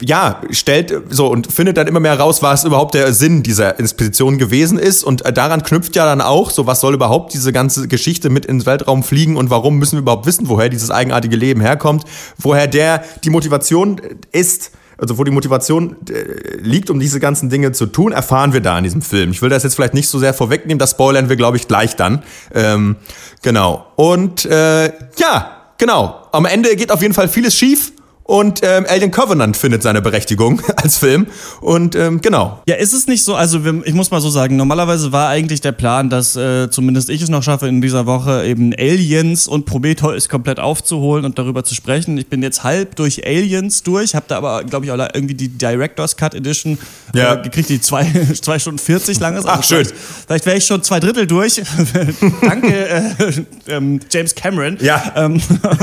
ja, 0.00 0.40
stellt 0.50 0.94
so 1.10 1.26
und 1.26 1.52
findet 1.52 1.76
dann 1.76 1.88
immer 1.88 1.98
mehr 1.98 2.18
raus, 2.18 2.42
was 2.42 2.64
überhaupt 2.64 2.94
der 2.94 3.12
Sinn 3.12 3.42
dieser 3.42 3.80
Expedition 3.80 4.38
gewesen 4.38 4.78
ist. 4.78 5.02
Und 5.02 5.24
äh, 5.24 5.32
daran 5.32 5.62
knüpft 5.62 5.96
ja 5.96 6.04
dann 6.04 6.20
auch, 6.20 6.50
so 6.50 6.66
was 6.66 6.80
soll 6.80 6.94
überhaupt 6.94 7.34
diese 7.34 7.52
ganze 7.52 7.88
Geschichte 7.88 8.30
mit 8.30 8.46
ins 8.46 8.66
Weltraum 8.66 9.02
fliegen 9.02 9.36
und 9.36 9.50
warum 9.50 9.78
müssen 9.78 9.96
wir 9.96 10.00
überhaupt 10.00 10.26
wissen, 10.26 10.48
woher 10.48 10.68
dieses 10.68 10.90
eigenartige 10.90 11.36
Leben 11.36 11.60
herkommt, 11.60 12.04
woher 12.38 12.68
der 12.68 13.02
die 13.24 13.30
Motivation 13.30 14.00
ist. 14.30 14.70
Also 15.00 15.16
wo 15.16 15.22
die 15.22 15.30
Motivation 15.30 15.96
äh, 16.08 16.56
liegt, 16.60 16.90
um 16.90 16.98
diese 16.98 17.20
ganzen 17.20 17.50
Dinge 17.50 17.70
zu 17.70 17.86
tun, 17.86 18.10
erfahren 18.10 18.52
wir 18.52 18.60
da 18.60 18.76
in 18.78 18.84
diesem 18.84 19.02
Film. 19.02 19.30
Ich 19.30 19.42
will 19.42 19.48
das 19.48 19.62
jetzt 19.62 19.76
vielleicht 19.76 19.94
nicht 19.94 20.08
so 20.08 20.18
sehr 20.18 20.34
vorwegnehmen, 20.34 20.78
das 20.78 20.90
spoilern 20.90 21.28
wir, 21.28 21.36
glaube 21.36 21.56
ich, 21.56 21.68
gleich 21.68 21.94
dann. 21.94 22.24
Ähm, 22.52 22.96
genau. 23.42 23.86
Und 23.94 24.44
äh, 24.44 24.86
ja, 25.18 25.50
genau. 25.78 26.26
Am 26.32 26.46
Ende 26.46 26.74
geht 26.74 26.90
auf 26.90 27.00
jeden 27.00 27.14
Fall 27.14 27.28
vieles 27.28 27.54
schief. 27.54 27.92
Und 28.30 28.60
ähm, 28.62 28.84
Alien 28.86 29.10
Covenant 29.10 29.56
findet 29.56 29.82
seine 29.82 30.02
Berechtigung 30.02 30.60
als 30.76 30.98
Film. 30.98 31.28
Und 31.62 31.94
ähm, 31.96 32.20
genau. 32.20 32.60
Ja, 32.68 32.74
ist 32.74 32.92
es 32.92 33.06
nicht 33.06 33.24
so, 33.24 33.34
also 33.34 33.58
ich 33.84 33.94
muss 33.94 34.10
mal 34.10 34.20
so 34.20 34.28
sagen, 34.28 34.56
normalerweise 34.56 35.12
war 35.12 35.30
eigentlich 35.30 35.62
der 35.62 35.72
Plan, 35.72 36.10
dass 36.10 36.36
äh, 36.36 36.68
zumindest 36.68 37.08
ich 37.08 37.22
es 37.22 37.30
noch 37.30 37.42
schaffe, 37.42 37.68
in 37.68 37.80
dieser 37.80 38.04
Woche 38.04 38.44
eben 38.44 38.74
Aliens 38.74 39.48
und 39.48 39.64
Prometheus 39.64 40.28
komplett 40.28 40.60
aufzuholen 40.60 41.24
und 41.24 41.38
darüber 41.38 41.64
zu 41.64 41.74
sprechen. 41.74 42.18
Ich 42.18 42.26
bin 42.26 42.42
jetzt 42.42 42.64
halb 42.64 42.96
durch 42.96 43.26
Aliens 43.26 43.82
durch, 43.82 44.14
habe 44.14 44.26
da 44.28 44.36
aber, 44.36 44.62
glaube 44.64 44.84
ich, 44.84 44.92
auch 44.92 44.98
irgendwie 44.98 45.34
die 45.34 45.48
Director's 45.48 46.14
Cut 46.14 46.34
Edition 46.34 46.76
Ja. 47.14 47.32
äh, 47.32 47.42
gekriegt, 47.42 47.70
die 47.70 47.80
zwei, 47.80 48.04
zwei 48.42 48.58
Stunden 48.58 48.78
40 48.78 49.20
lang 49.20 49.36
ist. 49.38 49.46
Also 49.46 49.60
Ach, 49.60 49.64
schön. 49.64 49.86
Vielleicht, 49.86 49.94
vielleicht 50.26 50.46
wäre 50.46 50.56
ich 50.58 50.66
schon 50.66 50.82
zwei 50.82 51.00
Drittel 51.00 51.26
durch. 51.26 51.62
Danke, 52.42 52.88
äh, 52.88 53.02
ähm, 53.68 54.00
James 54.12 54.34
Cameron. 54.34 54.76
Ja. 54.82 55.14
Ähm, 55.16 55.40
und, 55.62 55.80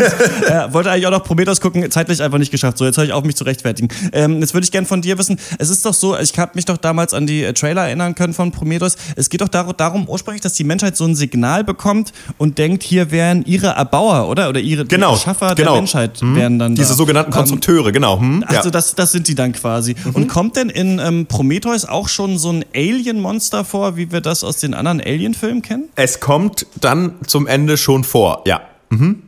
äh, 0.48 0.72
wollte 0.72 0.92
eigentlich 0.92 1.08
auch 1.08 1.12
noch 1.12 1.24
Prometheus 1.24 1.60
gucken, 1.60 1.90
zeitlich 1.90 2.22
einfach 2.22 2.35
einfach 2.36 2.40
nicht 2.40 2.52
geschafft. 2.52 2.78
So, 2.78 2.86
jetzt 2.86 2.98
höre 2.98 3.06
ich 3.06 3.14
auf, 3.14 3.24
mich 3.24 3.36
zu 3.36 3.44
rechtfertigen. 3.44 3.88
Ähm, 4.12 4.40
jetzt 4.42 4.54
würde 4.54 4.66
ich 4.66 4.72
gerne 4.72 4.86
von 4.88 5.02
dir 5.02 5.18
wissen, 5.18 5.40
es 5.58 5.70
ist 5.70 5.86
doch 5.86 5.94
so, 5.94 6.18
ich 6.18 6.38
habe 6.38 6.52
mich 6.56 6.66
doch 6.66 6.78
damals 6.78 7.14
an 7.14 7.26
die 7.28 7.44
äh, 7.44 7.54
Trailer 7.54 7.86
erinnern 7.86 8.16
können 8.16 8.34
von 8.34 8.52
Prometheus. 8.52 8.96
Es 9.16 9.30
geht 9.30 9.42
doch 9.42 9.48
dar 9.48 9.72
darum 9.74 10.08
ursprünglich, 10.08 10.42
dass 10.42 10.54
die 10.54 10.64
Menschheit 10.64 10.96
so 10.98 11.06
ein 11.06 11.16
Signal 11.16 11.64
bekommt 11.64 12.12
und 12.38 12.58
denkt, 12.58 12.84
hier 12.84 13.12
wären 13.12 13.44
ihre 13.46 13.68
Erbauer, 13.68 14.28
oder? 14.30 14.50
Oder 14.50 14.60
ihre 14.60 14.86
Genau, 14.86 15.14
Erschaffer 15.14 15.56
genau. 15.56 15.72
der 15.72 15.82
Menschheit 15.82 16.22
Hm. 16.22 16.36
wären 16.36 16.60
dann 16.60 16.76
Diese 16.76 16.90
da. 16.90 16.94
sogenannten 16.96 17.32
Ähm, 17.32 17.38
Konstrukteure, 17.38 17.92
genau. 17.92 18.20
Hm? 18.20 18.44
Also 18.48 18.56
ja. 18.62 18.66
Mhm. 18.66 18.72
das, 18.72 18.96
das 18.96 19.12
sind 19.12 19.28
die 19.28 19.36
dann 19.36 19.54
quasi. 19.54 19.96
Und 20.14 20.28
kommt 20.28 20.56
denn 20.58 20.70
in 20.70 21.00
ähm, 21.00 21.26
Prometheus 21.26 21.86
auch 21.86 22.10
schon 22.10 22.38
so 22.38 22.52
ein 22.52 22.66
Alien-Monster 22.76 23.66
vor, 23.66 23.98
wie 23.98 24.12
wir 24.12 24.22
das 24.22 24.44
aus 24.44 24.58
den 24.58 24.74
anderen 24.74 25.02
Alien-Filmen 25.02 25.62
kennen? 25.62 25.86
Es 25.96 26.20
kommt 26.20 26.68
dann 26.82 27.14
zum 27.26 27.48
Ende 27.48 27.78
schon 27.78 28.04
vor, 28.04 28.44
ja. 28.46 28.62
Mhm. 28.90 29.24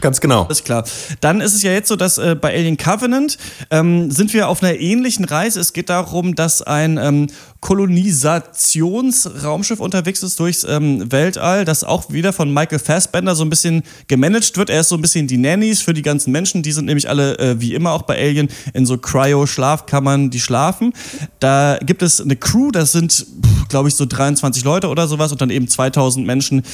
Ganz 0.00 0.20
genau. 0.20 0.44
Alles 0.44 0.64
klar. 0.64 0.84
Dann 1.20 1.40
ist 1.40 1.54
es 1.54 1.62
ja 1.62 1.72
jetzt 1.72 1.88
so, 1.88 1.96
dass 1.96 2.18
äh, 2.18 2.34
bei 2.34 2.54
Alien 2.54 2.76
Covenant 2.76 3.38
ähm, 3.70 4.10
sind 4.10 4.32
wir 4.32 4.48
auf 4.48 4.62
einer 4.62 4.78
ähnlichen 4.78 5.24
Reise. 5.24 5.60
Es 5.60 5.72
geht 5.72 5.88
darum, 5.88 6.34
dass 6.34 6.62
ein 6.62 6.98
ähm, 6.98 7.28
Kolonisationsraumschiff 7.64 9.80
unterwegs 9.80 10.22
ist 10.22 10.38
durchs 10.38 10.62
ähm, 10.64 11.10
Weltall, 11.10 11.64
das 11.64 11.82
auch 11.82 12.10
wieder 12.10 12.34
von 12.34 12.52
Michael 12.52 12.78
Fassbender 12.78 13.34
so 13.34 13.42
ein 13.42 13.48
bisschen 13.48 13.84
gemanagt 14.06 14.58
wird. 14.58 14.68
Er 14.68 14.80
ist 14.80 14.90
so 14.90 14.96
ein 14.96 15.00
bisschen 15.00 15.28
die 15.28 15.38
Nannies 15.38 15.80
für 15.80 15.94
die 15.94 16.02
ganzen 16.02 16.30
Menschen. 16.30 16.62
Die 16.62 16.72
sind 16.72 16.84
nämlich 16.84 17.08
alle, 17.08 17.38
äh, 17.38 17.58
wie 17.58 17.72
immer 17.72 17.92
auch 17.92 18.02
bei 18.02 18.20
Alien, 18.20 18.48
in 18.74 18.84
so 18.84 18.98
Cryo-Schlafkammern, 18.98 20.28
die 20.28 20.40
schlafen. 20.40 20.92
Da 21.40 21.78
gibt 21.78 22.02
es 22.02 22.20
eine 22.20 22.36
Crew, 22.36 22.70
das 22.70 22.92
sind, 22.92 23.24
glaube 23.70 23.88
ich, 23.88 23.94
so 23.94 24.04
23 24.04 24.62
Leute 24.62 24.88
oder 24.88 25.08
sowas 25.08 25.32
und 25.32 25.40
dann 25.40 25.48
eben 25.48 25.66
2000 25.66 26.26
Menschen, 26.26 26.64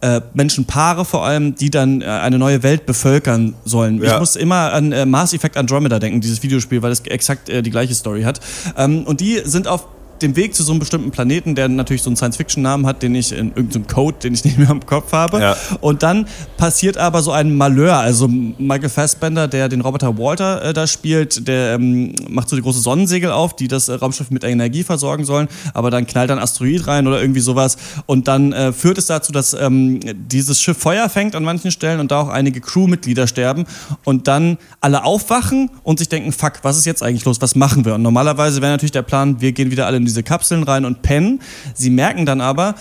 äh, 0.00 0.20
Menschenpaare 0.34 1.04
vor 1.04 1.24
allem, 1.24 1.54
die 1.54 1.70
dann 1.70 2.02
äh, 2.02 2.06
eine 2.06 2.40
neue 2.40 2.64
Welt 2.64 2.86
bevölkern 2.86 3.54
sollen. 3.64 4.02
Ja. 4.02 4.14
Ich 4.14 4.18
muss 4.18 4.34
immer 4.34 4.72
an 4.72 4.90
äh, 4.90 5.06
Mass 5.06 5.32
Effect 5.32 5.56
Andromeda 5.56 6.00
denken, 6.00 6.20
dieses 6.20 6.42
Videospiel, 6.42 6.82
weil 6.82 6.90
es 6.90 7.02
exakt 7.02 7.48
äh, 7.48 7.62
die 7.62 7.70
gleiche 7.70 7.94
Story 7.94 8.22
hat. 8.22 8.40
Ähm, 8.76 9.04
und 9.04 9.20
die 9.20 9.42
sind 9.44 9.68
auf 9.68 9.86
dem 10.22 10.36
Weg 10.36 10.54
zu 10.54 10.62
so 10.62 10.72
einem 10.72 10.78
bestimmten 10.78 11.10
Planeten, 11.10 11.54
der 11.54 11.68
natürlich 11.68 12.02
so 12.02 12.10
einen 12.10 12.16
Science-Fiction-Namen 12.16 12.86
hat, 12.86 13.02
den 13.02 13.14
ich 13.14 13.32
in 13.32 13.48
irgendeinem 13.48 13.86
Code, 13.86 14.18
den 14.22 14.34
ich 14.34 14.44
nicht 14.44 14.58
mehr 14.58 14.70
im 14.70 14.84
Kopf 14.84 15.12
habe. 15.12 15.40
Ja. 15.40 15.56
Und 15.80 16.02
dann 16.02 16.26
passiert 16.56 16.96
aber 16.96 17.22
so 17.22 17.32
ein 17.32 17.56
Malheur. 17.56 17.96
Also 17.96 18.28
Michael 18.28 18.88
Fassbender, 18.88 19.48
der 19.48 19.68
den 19.68 19.80
Roboter 19.80 20.18
Walter 20.18 20.62
äh, 20.64 20.72
da 20.72 20.86
spielt, 20.86 21.46
der 21.48 21.74
ähm, 21.74 22.14
macht 22.28 22.48
so 22.48 22.56
die 22.56 22.62
große 22.62 22.80
Sonnensegel 22.80 23.30
auf, 23.30 23.56
die 23.56 23.68
das 23.68 23.88
äh, 23.88 23.94
Raumschiff 23.94 24.30
mit 24.30 24.44
Energie 24.44 24.82
versorgen 24.82 25.24
sollen. 25.24 25.48
Aber 25.74 25.90
dann 25.90 26.06
knallt 26.06 26.30
ein 26.30 26.38
Asteroid 26.38 26.86
rein 26.86 27.06
oder 27.06 27.20
irgendwie 27.20 27.40
sowas. 27.40 27.76
Und 28.06 28.28
dann 28.28 28.52
äh, 28.52 28.72
führt 28.72 28.98
es 28.98 29.06
dazu, 29.06 29.32
dass 29.32 29.54
ähm, 29.54 30.00
dieses 30.14 30.60
Schiff 30.60 30.78
Feuer 30.78 31.08
fängt 31.08 31.34
an 31.34 31.44
manchen 31.44 31.70
Stellen 31.70 32.00
und 32.00 32.10
da 32.10 32.20
auch 32.20 32.28
einige 32.28 32.60
Crewmitglieder 32.60 33.26
sterben. 33.26 33.64
Und 34.04 34.28
dann 34.28 34.58
alle 34.80 35.04
aufwachen 35.04 35.70
und 35.82 35.98
sich 35.98 36.08
denken, 36.08 36.32
fuck, 36.32 36.54
was 36.62 36.76
ist 36.76 36.86
jetzt 36.86 37.02
eigentlich 37.02 37.24
los? 37.24 37.40
Was 37.40 37.54
machen 37.54 37.84
wir? 37.84 37.94
Und 37.94 38.02
normalerweise 38.02 38.60
wäre 38.60 38.72
natürlich 38.72 38.92
der 38.92 39.02
Plan, 39.02 39.40
wir 39.40 39.52
gehen 39.52 39.70
wieder 39.70 39.86
alle 39.86 39.96
in 39.96 40.04
diese 40.10 40.22
Kapseln 40.22 40.62
rein 40.62 40.84
und 40.84 41.02
pennen. 41.02 41.40
Sie 41.74 41.90
merken 41.90 42.26
dann 42.26 42.40
aber, 42.40 42.74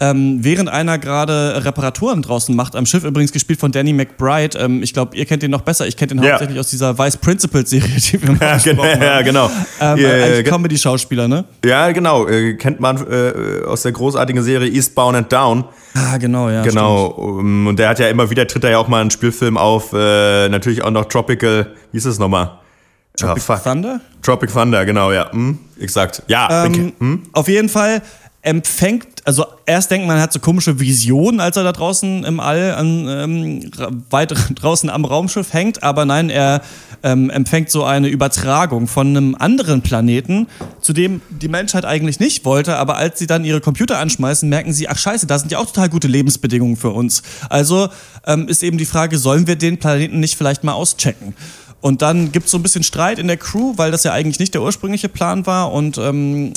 ähm, 0.00 0.38
während 0.42 0.68
einer 0.68 0.98
gerade 0.98 1.64
Reparaturen 1.64 2.22
draußen 2.22 2.56
macht, 2.56 2.74
am 2.74 2.86
Schiff 2.86 3.04
übrigens 3.04 3.30
gespielt 3.30 3.60
von 3.60 3.70
Danny 3.70 3.92
McBride. 3.92 4.58
Ähm, 4.58 4.82
ich 4.82 4.92
glaube, 4.92 5.16
ihr 5.16 5.24
kennt 5.26 5.44
den 5.44 5.52
noch 5.52 5.60
besser. 5.60 5.86
Ich 5.86 5.96
kenne 5.96 6.08
den 6.14 6.22
Ja. 6.24 6.30
hauptsächlich 6.32 6.58
aus 6.58 6.70
dieser 6.70 6.98
Vice 6.98 7.18
Principals 7.18 7.70
Serie, 7.70 7.88
die 7.96 8.20
wir 8.20 8.32
mal 8.32 8.38
Ja, 8.40 8.56
genau, 8.58 8.82
besprochen 8.82 9.02
ja, 9.02 9.14
haben. 9.14 9.24
genau. 9.24 9.46
Ähm, 9.80 9.88
eigentlich 9.90 10.42
ge- 10.42 10.42
Comedy-Schauspieler, 10.42 11.28
ne? 11.28 11.44
Ja, 11.64 11.92
genau. 11.92 12.26
Äh, 12.26 12.54
kennt 12.54 12.80
man 12.80 12.96
äh, 12.96 13.64
aus 13.64 13.82
der 13.82 13.92
großartigen 13.92 14.42
Serie 14.42 14.68
Eastbound 14.72 15.16
and 15.16 15.32
Down. 15.32 15.64
Ah, 15.94 16.16
genau, 16.16 16.50
ja. 16.50 16.62
Genau. 16.62 17.06
Um, 17.06 17.68
Und 17.68 17.78
der 17.78 17.90
hat 17.90 18.00
ja 18.00 18.08
immer 18.08 18.28
wieder, 18.28 18.44
tritt 18.48 18.64
er 18.64 18.70
ja 18.70 18.78
auch 18.78 18.88
mal 18.88 19.02
einen 19.02 19.10
Spielfilm 19.12 19.56
auf. 19.56 19.92
Äh, 19.92 20.48
natürlich 20.48 20.82
auch 20.82 20.90
noch 20.90 21.04
Tropical, 21.04 21.68
wie 21.92 21.98
ist 21.98 22.06
es 22.06 22.18
nochmal? 22.18 22.50
Tropic, 23.16 23.42
stimmt. 23.42 23.62
Thunder? 23.64 24.00
Tropic 24.22 24.52
Thunder, 24.52 24.84
genau, 24.84 25.12
ja. 25.12 25.30
Hm, 25.32 25.58
exakt. 25.78 26.22
Ja, 26.28 26.64
Ähm, 26.64 26.72
okay. 26.72 26.92
hm? 26.98 27.22
Auf 27.32 27.48
jeden 27.48 27.68
Fall 27.68 28.02
empfängt, 28.44 29.06
also 29.24 29.46
erst 29.66 29.92
denkt 29.92 30.08
man, 30.08 30.16
er 30.16 30.24
hat 30.24 30.32
so 30.32 30.40
komische 30.40 30.80
Visionen, 30.80 31.38
als 31.38 31.56
er 31.56 31.62
da 31.62 31.70
draußen 31.70 32.24
im 32.24 32.40
All 32.40 32.74
an, 32.74 33.06
ähm, 33.08 33.70
weit 34.10 34.34
draußen 34.56 34.90
am 34.90 35.04
Raumschiff 35.04 35.52
hängt, 35.52 35.84
aber 35.84 36.04
nein, 36.04 36.28
er 36.28 36.60
ähm, 37.04 37.30
empfängt 37.30 37.70
so 37.70 37.84
eine 37.84 38.08
Übertragung 38.08 38.88
von 38.88 39.08
einem 39.08 39.36
anderen 39.36 39.82
Planeten, 39.82 40.48
zu 40.80 40.92
dem 40.92 41.20
die 41.30 41.46
Menschheit 41.48 41.84
eigentlich 41.84 42.18
nicht 42.18 42.44
wollte, 42.44 42.76
aber 42.78 42.96
als 42.96 43.20
sie 43.20 43.28
dann 43.28 43.44
ihre 43.44 43.60
Computer 43.60 43.98
anschmeißen, 43.98 44.48
merken 44.48 44.72
sie, 44.72 44.88
ach 44.88 44.98
scheiße, 44.98 45.28
da 45.28 45.38
sind 45.38 45.52
ja 45.52 45.58
auch 45.58 45.66
total 45.66 45.88
gute 45.88 46.08
Lebensbedingungen 46.08 46.76
für 46.76 46.90
uns. 46.90 47.22
Also 47.48 47.90
ähm, 48.26 48.48
ist 48.48 48.64
eben 48.64 48.76
die 48.76 48.86
Frage, 48.86 49.18
sollen 49.18 49.46
wir 49.46 49.54
den 49.54 49.78
Planeten 49.78 50.18
nicht 50.18 50.36
vielleicht 50.36 50.64
mal 50.64 50.72
auschecken? 50.72 51.34
Und 51.82 52.00
dann 52.00 52.32
gibt 52.32 52.46
es 52.46 52.52
so 52.52 52.58
ein 52.58 52.62
bisschen 52.62 52.84
Streit 52.84 53.18
in 53.18 53.26
der 53.26 53.36
Crew, 53.36 53.74
weil 53.76 53.90
das 53.90 54.04
ja 54.04 54.12
eigentlich 54.12 54.38
nicht 54.38 54.54
der 54.54 54.62
ursprüngliche 54.62 55.08
Plan 55.10 55.44
war 55.46 55.72
und 55.72 55.98
ähm, 55.98 56.52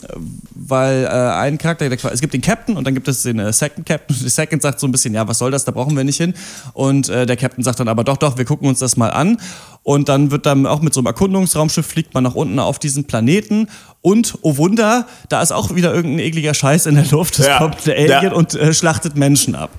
weil 0.53 1.03
äh, 1.03 1.07
ein 1.09 1.57
Charakter, 1.57 1.89
der, 1.89 1.97
es 2.13 2.21
gibt 2.21 2.33
den 2.33 2.41
Captain 2.41 2.77
und 2.77 2.85
dann 2.85 2.93
gibt 2.93 3.07
es 3.07 3.23
den 3.23 3.39
äh, 3.39 3.51
Second 3.51 3.85
Captain. 3.87 4.15
Der 4.21 4.29
Second 4.29 4.61
sagt 4.61 4.79
so 4.79 4.87
ein 4.87 4.91
bisschen, 4.91 5.13
ja, 5.15 5.27
was 5.27 5.39
soll 5.39 5.49
das, 5.51 5.65
da 5.65 5.71
brauchen 5.71 5.97
wir 5.97 6.03
nicht 6.03 6.17
hin. 6.17 6.33
Und 6.73 7.09
äh, 7.09 7.25
der 7.25 7.37
Captain 7.37 7.63
sagt 7.63 7.79
dann 7.79 7.87
aber, 7.87 8.03
doch, 8.03 8.17
doch, 8.17 8.37
wir 8.37 8.45
gucken 8.45 8.67
uns 8.69 8.79
das 8.79 8.97
mal 8.97 9.09
an. 9.09 9.37
Und 9.81 10.09
dann 10.09 10.29
wird 10.31 10.45
dann 10.45 10.65
auch 10.67 10.81
mit 10.81 10.93
so 10.93 10.99
einem 10.99 11.07
Erkundungsraumschiff 11.07 11.85
fliegt 11.85 12.13
man 12.13 12.23
nach 12.23 12.35
unten 12.35 12.59
auf 12.59 12.77
diesen 12.79 13.05
Planeten 13.05 13.67
und, 14.01 14.37
oh 14.43 14.57
Wunder, 14.57 15.07
da 15.29 15.41
ist 15.41 15.51
auch 15.51 15.73
wieder 15.75 15.93
irgendein 15.93 16.25
ekliger 16.25 16.53
Scheiß 16.53 16.85
in 16.85 16.95
der 16.95 17.05
Luft. 17.05 17.39
Es 17.39 17.47
Ja. 17.47 17.57
kommt 17.57 17.85
der 17.87 17.95
Alien 17.95 18.23
Ja. 18.23 18.33
und 18.33 18.53
äh, 18.53 18.73
schlachtet 18.75 19.15
Menschen 19.15 19.55
ab. 19.55 19.71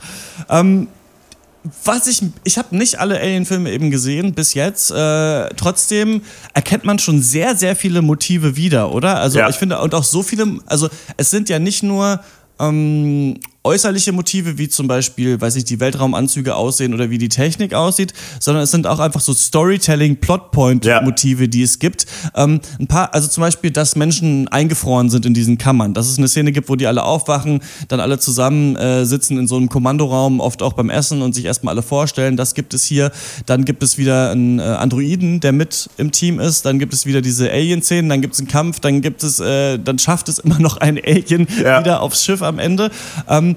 Ähm, 0.51 0.89
was 1.85 2.07
ich, 2.07 2.23
ich 2.45 2.59
habe 2.59 2.77
nicht 2.77 2.99
alle 2.99 3.19
Alien-Filme 3.19 3.71
eben 3.73 3.91
gesehen 3.91 4.35
bis 4.35 4.55
jetzt. 4.55 4.91
Äh, 4.91 5.49
trotzdem 5.57 6.23
erkennt 6.55 6.85
man 6.85 6.99
schon 6.99 7.23
sehr, 7.23 7.57
sehr 7.57 7.77
viele 7.77 8.03
Motive 8.03 8.57
wieder, 8.57 8.93
oder? 8.93 9.19
Also 9.21 9.39
Ja. 9.39 9.49
ich 9.49 9.57
finde 9.57 9.79
und 9.81 9.95
auch 9.95 10.05
so 10.05 10.23
viele, 10.23 10.59
also 10.67 10.89
es 11.17 11.31
sind 11.31 11.49
ja 11.49 11.59
nicht 11.59 11.83
nur 11.83 12.21
ähm, 12.59 13.39
äußerliche 13.67 14.13
Motive, 14.13 14.59
wie 14.59 14.69
zum 14.69 14.87
Beispiel, 14.87 15.41
weiß 15.41 15.57
ich, 15.57 15.65
die 15.65 15.81
Weltraumanzüge 15.81 16.55
aussehen 16.55 16.95
oder 16.95 17.11
wie 17.11 17.19
die 17.19 17.29
Technik 17.29 17.75
aussieht, 17.75 18.15
sondern 18.41 18.63
es 18.65 18.71
sind 18.71 18.87
auch 18.87 19.01
einfach 19.01 19.21
so 19.21 19.35
Storytelling, 19.35 20.17
Plotpoint-Motive, 20.21 21.49
die 21.49 21.63
es 21.63 21.79
gibt. 21.79 22.07
Ähm, 22.35 22.61
ein 22.79 22.87
paar, 22.87 23.13
also 23.13 23.29
zum 23.29 23.41
Beispiel, 23.43 23.71
dass 23.71 23.97
Menschen 23.97 24.49
eingefroren 24.49 25.11
sind 25.11 25.27
in 25.27 25.35
diesen 25.35 25.59
Kammern, 25.59 25.95
dass 25.95 26.09
es 26.09 26.19
eine 26.19 26.29
Szene 26.29 26.53
gibt, 26.53 26.69
wo 26.69 26.77
die 26.77 26.87
alle 26.87 27.03
aufwachen, 27.05 27.61
dann 27.89 28.01
alle 28.01 28.19
zusammen 28.19 28.77
äh, 28.77 29.05
sitzen 29.05 29.39
in 29.39 29.47
so 29.49 29.57
einem 29.57 29.69
Kommandoraum, 29.69 30.41
oft 30.41 30.63
auch 30.63 30.73
beim 30.75 30.89
Essen 30.91 31.23
und 31.23 31.35
sich 31.35 31.45
erstmal 31.45 31.73
alle 31.75 31.83
vorstellen, 31.83 32.37
das 32.37 32.55
gibt 32.55 32.73
es 32.75 32.85
hier. 32.85 33.11
Dann 33.47 33.65
gibt 33.65 33.83
es 33.83 33.99
wieder 33.99 34.31
einen 34.31 34.59
äh, 34.59 34.63
Androiden, 34.63 35.41
der 35.41 35.53
mit 35.53 35.91
im 35.97 36.13
Team 36.13 36.39
ist, 36.41 36.65
dann 36.65 36.79
gibt 36.79 36.95
es 36.95 37.05
wieder 37.07 37.21
diese 37.21 37.51
Alien-Szenen, 37.51 38.09
dann 38.09 38.21
gibt 38.21 38.35
es 38.35 38.41
einen 38.41 38.49
Kampf, 38.49 38.81
dann 38.81 39.01
gibt 39.03 39.23
es, 39.23 39.41
äh, 39.41 39.79
dann 39.79 39.99
schafft 39.99 40.29
es 40.29 40.39
immer 40.47 40.59
noch 40.61 40.77
ein 40.77 40.99
Alien 41.05 41.47
Ja. 41.63 41.81
wieder 41.81 42.01
aufs 42.01 42.25
Schiff 42.25 42.43
am 42.43 42.59
Ende. 42.59 42.91
Ähm, 43.29 43.56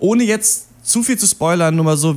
ohne 0.00 0.24
jetzt 0.24 0.66
zu 0.82 1.02
viel 1.02 1.18
zu 1.18 1.26
spoilern, 1.26 1.76
nur 1.76 1.84
mal 1.84 1.96
so, 1.96 2.16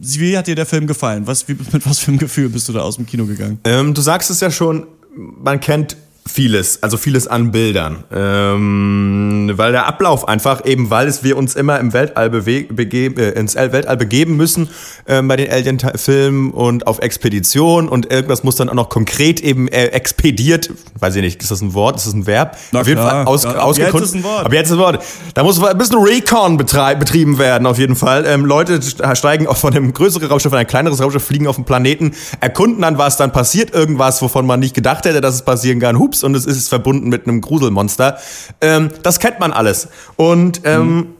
wie 0.00 0.36
hat 0.38 0.46
dir 0.46 0.54
der 0.54 0.66
Film 0.66 0.86
gefallen? 0.86 1.26
Was, 1.26 1.48
wie, 1.48 1.54
mit 1.72 1.86
was 1.86 1.98
für 1.98 2.08
einem 2.08 2.18
Gefühl 2.18 2.48
bist 2.48 2.68
du 2.68 2.72
da 2.72 2.80
aus 2.80 2.96
dem 2.96 3.06
Kino 3.06 3.26
gegangen? 3.26 3.58
Ähm, 3.64 3.94
du 3.94 4.00
sagst 4.00 4.30
es 4.30 4.40
ja 4.40 4.50
schon, 4.50 4.86
man 5.14 5.60
kennt 5.60 5.96
vieles, 6.28 6.82
also 6.82 6.96
vieles 6.96 7.26
an 7.26 7.50
Bildern. 7.50 8.04
Ähm, 8.12 9.50
weil 9.54 9.72
der 9.72 9.86
Ablauf 9.86 10.28
einfach, 10.28 10.64
eben 10.64 10.90
weil 10.90 11.08
es 11.08 11.22
wir 11.24 11.36
uns 11.36 11.54
immer 11.56 11.78
im 11.78 11.92
Weltall 11.92 12.30
begeben, 12.30 13.16
äh, 13.18 13.30
ins 13.30 13.54
Weltall 13.56 13.96
begeben 13.96 14.36
müssen 14.36 14.68
ähm, 15.06 15.28
bei 15.28 15.36
den 15.36 15.50
Alien-Filmen 15.50 16.50
und 16.52 16.86
auf 16.86 16.98
Expedition 17.00 17.88
und 17.88 18.12
irgendwas 18.12 18.44
muss 18.44 18.56
dann 18.56 18.68
auch 18.68 18.74
noch 18.74 18.88
konkret 18.88 19.40
eben 19.40 19.68
äh, 19.68 19.86
expediert, 19.86 20.70
weiß 20.98 21.16
ich 21.16 21.22
nicht, 21.22 21.42
ist 21.42 21.50
das 21.50 21.60
ein 21.60 21.74
Wort, 21.74 21.96
ist 21.96 22.06
das 22.06 22.14
ein 22.14 22.26
Verb? 22.26 22.56
Na 22.72 22.80
auf 22.80 22.86
jeden 22.86 23.00
klar. 23.00 23.24
Fall 23.24 23.26
aus, 23.26 23.44
Ja, 23.44 23.50
ab 23.50 23.58
ausgekundet. 23.64 24.00
jetzt 24.00 24.10
ist 24.10 24.14
ein 24.16 24.24
Wort. 24.24 24.44
Aber 24.44 24.54
jetzt 24.54 24.66
ist 24.66 24.72
ein 24.72 24.78
Wort. 24.78 25.04
Da 25.34 25.42
muss 25.42 25.62
ein 25.62 25.78
bisschen 25.78 25.98
Recon 25.98 26.56
betrieben 26.56 27.38
werden, 27.38 27.66
auf 27.66 27.78
jeden 27.78 27.96
Fall. 27.96 28.24
Ähm, 28.26 28.44
Leute 28.44 28.80
steigen 29.14 29.46
auch 29.46 29.56
von 29.56 29.74
einem 29.74 29.92
größeren 29.92 30.28
Raumschiff 30.28 30.52
in 30.52 30.58
ein 30.58 30.66
kleineres 30.66 31.02
Raumschiff, 31.02 31.24
fliegen 31.24 31.46
auf 31.46 31.56
den 31.56 31.64
Planeten, 31.64 32.12
erkunden 32.40 32.82
dann 32.82 32.98
was, 32.98 33.16
dann 33.16 33.32
passiert 33.32 33.74
irgendwas, 33.74 34.20
wovon 34.22 34.46
man 34.46 34.60
nicht 34.60 34.74
gedacht 34.74 35.04
hätte, 35.04 35.20
dass 35.20 35.34
es 35.34 35.42
passieren 35.42 35.80
kann. 35.80 35.98
Hups, 35.98 36.17
und 36.24 36.34
es 36.34 36.46
ist 36.46 36.68
verbunden 36.68 37.08
mit 37.08 37.26
einem 37.26 37.40
Gruselmonster. 37.40 38.18
Ähm, 38.60 38.90
das 39.02 39.18
kennt 39.18 39.40
man 39.40 39.52
alles. 39.52 39.88
Und 40.16 40.62
ähm, 40.64 41.14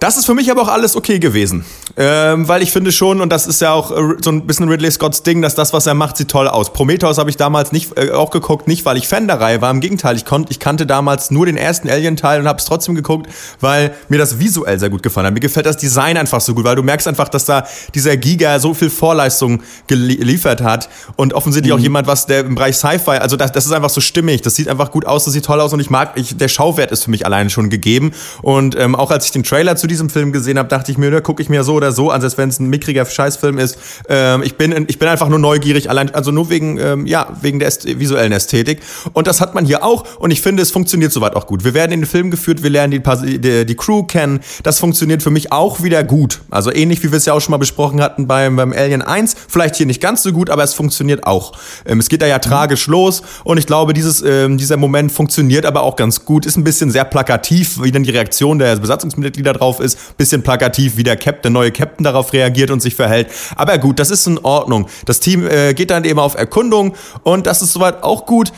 das 0.00 0.16
ist 0.16 0.24
für 0.24 0.34
mich 0.34 0.50
aber 0.50 0.62
auch 0.62 0.68
alles 0.68 0.96
okay 0.96 1.18
gewesen. 1.18 1.64
Ähm, 1.96 2.48
weil 2.48 2.62
ich 2.62 2.72
finde 2.72 2.90
schon, 2.90 3.20
und 3.20 3.30
das 3.30 3.46
ist 3.46 3.60
ja 3.60 3.72
auch 3.72 3.90
äh, 3.90 4.16
so 4.24 4.30
ein 4.30 4.46
bisschen 4.46 4.68
Ridley 4.68 4.90
Scotts 4.90 5.22
Ding, 5.22 5.42
dass 5.42 5.54
das, 5.54 5.72
was 5.72 5.86
er 5.86 5.94
macht, 5.94 6.16
sieht 6.16 6.30
toll 6.30 6.48
aus. 6.48 6.72
Prometheus 6.72 7.18
habe 7.18 7.28
ich 7.28 7.36
damals 7.36 7.72
nicht 7.72 7.98
äh, 7.98 8.12
auch 8.12 8.30
geguckt, 8.30 8.66
nicht 8.66 8.86
weil 8.86 8.96
ich 8.96 9.06
Fan 9.06 9.26
der 9.26 9.40
Reihe 9.40 9.60
war. 9.60 9.70
Im 9.70 9.80
Gegenteil, 9.80 10.16
ich, 10.16 10.24
konnt, 10.24 10.50
ich 10.50 10.58
kannte 10.58 10.86
damals 10.86 11.30
nur 11.30 11.44
den 11.44 11.58
ersten 11.58 11.90
Alien-Teil 11.90 12.40
und 12.40 12.48
habe 12.48 12.58
es 12.58 12.64
trotzdem 12.64 12.94
geguckt, 12.94 13.28
weil 13.60 13.94
mir 14.08 14.18
das 14.18 14.38
visuell 14.38 14.78
sehr 14.78 14.88
gut 14.88 15.02
gefallen 15.02 15.26
hat. 15.26 15.34
Mir 15.34 15.40
gefällt 15.40 15.66
das 15.66 15.76
Design 15.76 16.16
einfach 16.16 16.40
so 16.40 16.54
gut, 16.54 16.64
weil 16.64 16.76
du 16.76 16.82
merkst 16.82 17.06
einfach, 17.06 17.28
dass 17.28 17.44
da 17.44 17.66
dieser 17.94 18.16
Giga 18.16 18.58
so 18.58 18.72
viel 18.72 18.88
Vorleistung 18.88 19.62
gelie- 19.86 20.30
geliefert 20.30 20.62
hat 20.62 20.88
und 21.16 21.34
offensichtlich 21.34 21.72
auch 21.72 21.78
jemand, 21.78 22.06
was 22.06 22.26
der 22.26 22.40
im 22.40 22.54
Bereich 22.54 22.76
Sci-Fi, 22.76 23.18
also 23.18 23.36
das, 23.36 23.52
das 23.52 23.66
ist 23.66 23.72
einfach 23.72 23.90
so 23.90 24.00
stimmig, 24.00 24.42
das 24.42 24.54
sieht 24.54 24.68
einfach 24.68 24.90
gut 24.92 25.04
aus, 25.04 25.24
das 25.24 25.34
sieht 25.34 25.44
toll 25.44 25.60
aus 25.60 25.72
und 25.72 25.80
ich 25.80 25.90
mag, 25.90 26.12
ich, 26.14 26.36
der 26.36 26.48
Schauwert 26.48 26.92
ist 26.92 27.04
für 27.04 27.10
mich 27.10 27.26
alleine 27.26 27.50
schon 27.50 27.68
gegeben 27.68 28.12
und 28.42 28.78
ähm, 28.78 28.94
auch 28.94 29.10
als 29.10 29.26
ich 29.26 29.32
den 29.32 29.42
Trailer 29.42 29.76
zu 29.76 29.86
diesen 29.90 30.08
Film 30.08 30.32
gesehen 30.32 30.58
habe, 30.58 30.68
dachte 30.68 30.90
ich 30.90 30.98
mir, 30.98 31.10
ne, 31.10 31.20
gucke 31.20 31.42
ich 31.42 31.48
mir 31.48 31.64
so 31.64 31.74
oder 31.74 31.92
so 31.92 32.10
an, 32.10 32.22
als 32.22 32.38
wenn 32.38 32.48
es 32.48 32.58
ein 32.58 32.68
mickriger 32.68 33.04
Scheißfilm 33.04 33.58
ist. 33.58 33.78
Ähm, 34.08 34.42
ich, 34.42 34.56
bin, 34.56 34.86
ich 34.88 34.98
bin 34.98 35.08
einfach 35.08 35.28
nur 35.28 35.38
neugierig, 35.38 35.90
allein, 35.90 36.14
also 36.14 36.30
nur 36.30 36.50
wegen, 36.50 36.78
ähm, 36.78 37.06
ja, 37.06 37.36
wegen 37.40 37.58
der 37.58 37.68
Äst 37.68 37.86
visuellen 37.98 38.32
Ästhetik. 38.32 38.80
Und 39.12 39.26
das 39.26 39.40
hat 39.40 39.54
man 39.54 39.64
hier 39.64 39.84
auch. 39.84 40.04
Und 40.18 40.30
ich 40.30 40.40
finde, 40.40 40.62
es 40.62 40.70
funktioniert 40.70 41.12
soweit 41.12 41.34
auch 41.34 41.46
gut. 41.46 41.64
Wir 41.64 41.74
werden 41.74 41.92
in 41.92 42.00
den 42.00 42.06
Film 42.06 42.30
geführt, 42.30 42.62
wir 42.62 42.70
lernen 42.70 42.92
die, 42.92 43.38
die, 43.38 43.66
die 43.66 43.74
Crew 43.74 44.04
kennen. 44.04 44.40
Das 44.62 44.78
funktioniert 44.78 45.22
für 45.22 45.30
mich 45.30 45.52
auch 45.52 45.82
wieder 45.82 46.04
gut. 46.04 46.40
Also 46.50 46.72
ähnlich 46.72 47.02
wie 47.02 47.10
wir 47.10 47.18
es 47.18 47.26
ja 47.26 47.32
auch 47.32 47.40
schon 47.40 47.52
mal 47.52 47.58
besprochen 47.58 48.00
hatten 48.00 48.26
beim, 48.26 48.56
beim 48.56 48.72
Alien 48.72 49.02
1. 49.02 49.34
Vielleicht 49.48 49.76
hier 49.76 49.86
nicht 49.86 50.00
ganz 50.00 50.22
so 50.22 50.32
gut, 50.32 50.50
aber 50.50 50.62
es 50.62 50.74
funktioniert 50.74 51.26
auch. 51.26 51.52
Ähm, 51.84 51.98
es 51.98 52.08
geht 52.08 52.22
da 52.22 52.26
ja 52.26 52.38
tragisch 52.38 52.86
los. 52.86 53.22
Und 53.44 53.58
ich 53.58 53.66
glaube, 53.66 53.92
dieses, 53.92 54.22
ähm, 54.22 54.56
dieser 54.58 54.76
Moment 54.76 55.12
funktioniert 55.12 55.66
aber 55.66 55.82
auch 55.82 55.96
ganz 55.96 56.24
gut. 56.24 56.46
Ist 56.46 56.56
ein 56.56 56.64
bisschen 56.64 56.90
sehr 56.90 57.04
plakativ, 57.04 57.82
wie 57.82 57.90
dann 57.90 58.02
die 58.02 58.10
Reaktion 58.10 58.58
der 58.58 58.76
Besatzungsmitglieder 58.76 59.52
drauf 59.52 59.79
ist. 59.80 60.16
Bisschen 60.16 60.42
plakativ, 60.42 60.96
wie 60.96 61.02
der 61.02 61.16
Captain, 61.16 61.42
der 61.42 61.50
neue 61.50 61.72
Captain 61.72 62.04
darauf 62.04 62.32
reagiert 62.32 62.70
und 62.70 62.80
sich 62.80 62.94
verhält. 62.94 63.28
Aber 63.56 63.78
gut, 63.78 63.98
das 63.98 64.10
ist 64.10 64.26
in 64.26 64.38
Ordnung. 64.38 64.88
Das 65.06 65.20
Team 65.20 65.46
äh, 65.46 65.74
geht 65.74 65.90
dann 65.90 66.04
eben 66.04 66.18
auf 66.18 66.34
Erkundung 66.34 66.94
und 67.22 67.46
das 67.46 67.62
ist 67.62 67.72
soweit 67.72 68.02
auch 68.02 68.26
gut. 68.26 68.52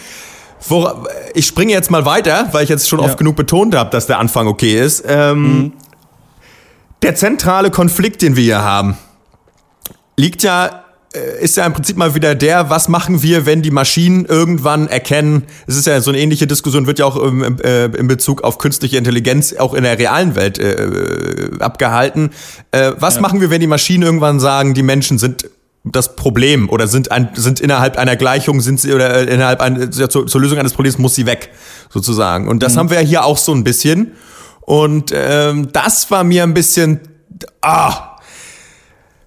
Wo, 0.69 0.89
ich 1.35 1.47
springe 1.47 1.73
jetzt 1.73 1.91
mal 1.91 2.05
weiter, 2.05 2.49
weil 2.53 2.63
ich 2.63 2.71
jetzt 2.71 2.89
schon 2.89 3.01
ja. 3.01 3.07
oft 3.07 3.19
genug 3.19 3.37
betont 3.37 3.75
habe, 3.75 3.91
dass 3.91 4.07
der 4.07 4.19
Anfang 4.19 4.47
okay 4.47 4.81
ist. 4.81 5.03
Ähm, 5.07 5.43
mhm. 5.43 5.73
Der 7.03 7.17
zentrale 7.17 7.71
Konflikt, 7.71 8.23
den 8.23 8.37
wir 8.37 8.45
hier 8.45 8.63
haben, 8.63 8.97
liegt 10.17 10.45
ja 10.45 10.85
ist 11.41 11.57
ja 11.57 11.67
im 11.67 11.73
Prinzip 11.73 11.97
mal 11.97 12.15
wieder 12.15 12.35
der, 12.35 12.71
was 12.71 12.89
machen 12.89 13.23
wir, 13.23 13.45
wenn 13.45 13.63
die 13.63 13.71
Maschinen 13.71 14.25
irgendwann 14.25 14.89
erkennen, 14.89 15.45
es 15.67 15.77
ist 15.77 15.87
ja 15.87 16.01
so 16.01 16.11
eine 16.11 16.19
ähnliche 16.19 16.47
Diskussion, 16.47 16.87
wird 16.87 16.99
ja 16.99 17.05
auch 17.05 17.17
im, 17.17 17.59
äh, 17.61 17.85
in 17.87 18.09
Bezug 18.09 18.43
auf 18.43 18.59
künstliche 18.59 18.97
Intelligenz 18.97 19.55
auch 19.55 19.75
in 19.75 19.83
der 19.83 19.99
realen 19.99 20.35
Welt 20.35 20.59
äh, 20.59 20.73
äh 20.73 21.59
abgehalten. 21.61 22.31
Äh, 22.71 22.93
was 22.99 23.17
ja. 23.17 23.21
machen 23.21 23.41
wir, 23.41 23.51
wenn 23.51 23.61
die 23.61 23.67
Maschinen 23.67 24.03
irgendwann 24.03 24.41
sagen, 24.41 24.75
die 24.75 24.83
Menschen 24.83 25.19
sind 25.19 25.47
das 25.85 26.15
Problem 26.15 26.71
oder 26.71 26.87
sind, 26.87 27.11
ein, 27.11 27.31
sind 27.35 27.61
innerhalb 27.61 27.99
einer 27.99 28.17
Gleichung, 28.17 28.61
sind 28.61 28.81
sie 28.81 28.93
oder 28.93 29.29
äh, 29.29 29.35
innerhalb 29.35 29.61
ein, 29.61 29.91
zur, 29.93 30.27
zur 30.27 30.41
Lösung 30.41 30.59
eines 30.59 30.73
Problems 30.73 30.99
muss 30.99 31.15
sie 31.15 31.27
weg, 31.27 31.51
sozusagen. 31.91 32.49
Und 32.49 32.63
das 32.63 32.75
mhm. 32.75 32.79
haben 32.79 32.91
wir 32.91 33.01
ja 33.01 33.07
hier 33.07 33.25
auch 33.25 33.39
so 33.39 33.53
ein 33.53 33.65
bisschen. 33.65 34.13
Und 34.61 35.13
ähm, 35.13 35.69
das 35.73 36.11
war 36.11 36.23
mir 36.23 36.45
ein 36.45 36.55
bisschen, 36.55 37.01
ah, 37.63 38.12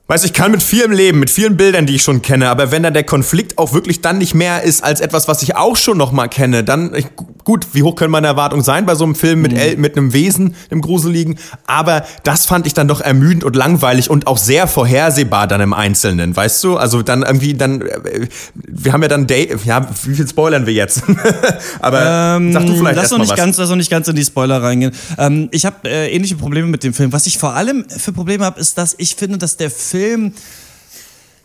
Weißt 0.07 0.23
du, 0.23 0.27
ich 0.27 0.33
kann 0.33 0.51
mit 0.51 0.61
vielem 0.61 0.91
leben, 0.91 1.17
mit 1.17 1.31
vielen 1.31 1.57
Bildern, 1.57 1.87
die 1.87 1.95
ich 1.95 2.03
schon 2.03 2.21
kenne, 2.21 2.49
aber 2.49 2.69
wenn 2.69 2.83
dann 2.83 2.93
der 2.93 3.05
Konflikt 3.05 3.57
auch 3.57 3.73
wirklich 3.73 4.01
dann 4.01 4.19
nicht 4.19 4.35
mehr 4.35 4.61
ist 4.61 4.83
als 4.83 5.01
etwas, 5.01 5.27
was 5.27 5.41
ich 5.41 5.55
auch 5.55 5.75
schon 5.75 5.97
noch 5.97 6.11
mal 6.11 6.27
kenne, 6.27 6.63
dann 6.63 6.93
ich, 6.93 7.07
gut, 7.43 7.69
wie 7.73 7.81
hoch 7.81 7.95
können 7.95 8.11
meine 8.11 8.27
Erwartungen 8.27 8.63
sein 8.63 8.85
bei 8.85 8.93
so 8.93 9.03
einem 9.03 9.15
Film 9.15 9.41
mit 9.41 9.53
mhm. 9.53 9.57
El, 9.57 9.77
mit 9.77 9.97
einem 9.97 10.13
Wesen, 10.13 10.53
einem 10.69 10.81
Gruseligen, 10.81 11.39
aber 11.65 12.05
das 12.21 12.45
fand 12.45 12.67
ich 12.67 12.75
dann 12.75 12.87
doch 12.87 13.01
ermüdend 13.01 13.43
und 13.43 13.55
langweilig 13.55 14.11
und 14.11 14.27
auch 14.27 14.37
sehr 14.37 14.67
vorhersehbar 14.67 15.47
dann 15.47 15.59
im 15.59 15.73
Einzelnen, 15.73 16.35
weißt 16.35 16.63
du? 16.63 16.77
Also 16.77 17.01
dann 17.01 17.23
irgendwie 17.23 17.55
dann 17.55 17.81
äh, 17.81 18.27
wir 18.53 18.93
haben 18.93 19.01
ja 19.01 19.07
dann 19.07 19.25
Day, 19.25 19.57
ja, 19.65 19.89
wie 20.03 20.13
viel 20.13 20.27
spoilern 20.27 20.67
wir 20.67 20.73
jetzt? 20.73 21.01
aber 21.79 22.35
ähm, 22.37 22.53
sag 22.53 22.67
du 22.67 22.75
vielleicht 22.75 22.95
lass 22.95 23.09
noch 23.09 23.17
nicht 23.17 23.31
was. 23.31 23.37
ganz, 23.37 23.57
lass 23.57 23.69
noch 23.69 23.75
nicht 23.75 23.89
ganz 23.89 24.07
in 24.07 24.15
die 24.15 24.23
Spoiler 24.23 24.61
reingehen. 24.61 24.91
Ähm, 25.17 25.49
ich 25.49 25.65
habe 25.65 25.89
äh, 25.89 26.13
ähnliche 26.13 26.35
Probleme 26.35 26.67
mit 26.67 26.83
dem 26.83 26.93
Film. 26.93 27.11
Was 27.11 27.25
ich 27.25 27.39
vor 27.39 27.55
allem 27.55 27.85
für 27.89 28.11
Probleme 28.11 28.45
habe, 28.45 28.59
ist, 28.59 28.77
dass 28.77 28.93
ich 28.99 29.15
finde, 29.15 29.39
dass 29.39 29.57
der 29.57 29.71
Film 29.71 29.94
Film 29.95 30.33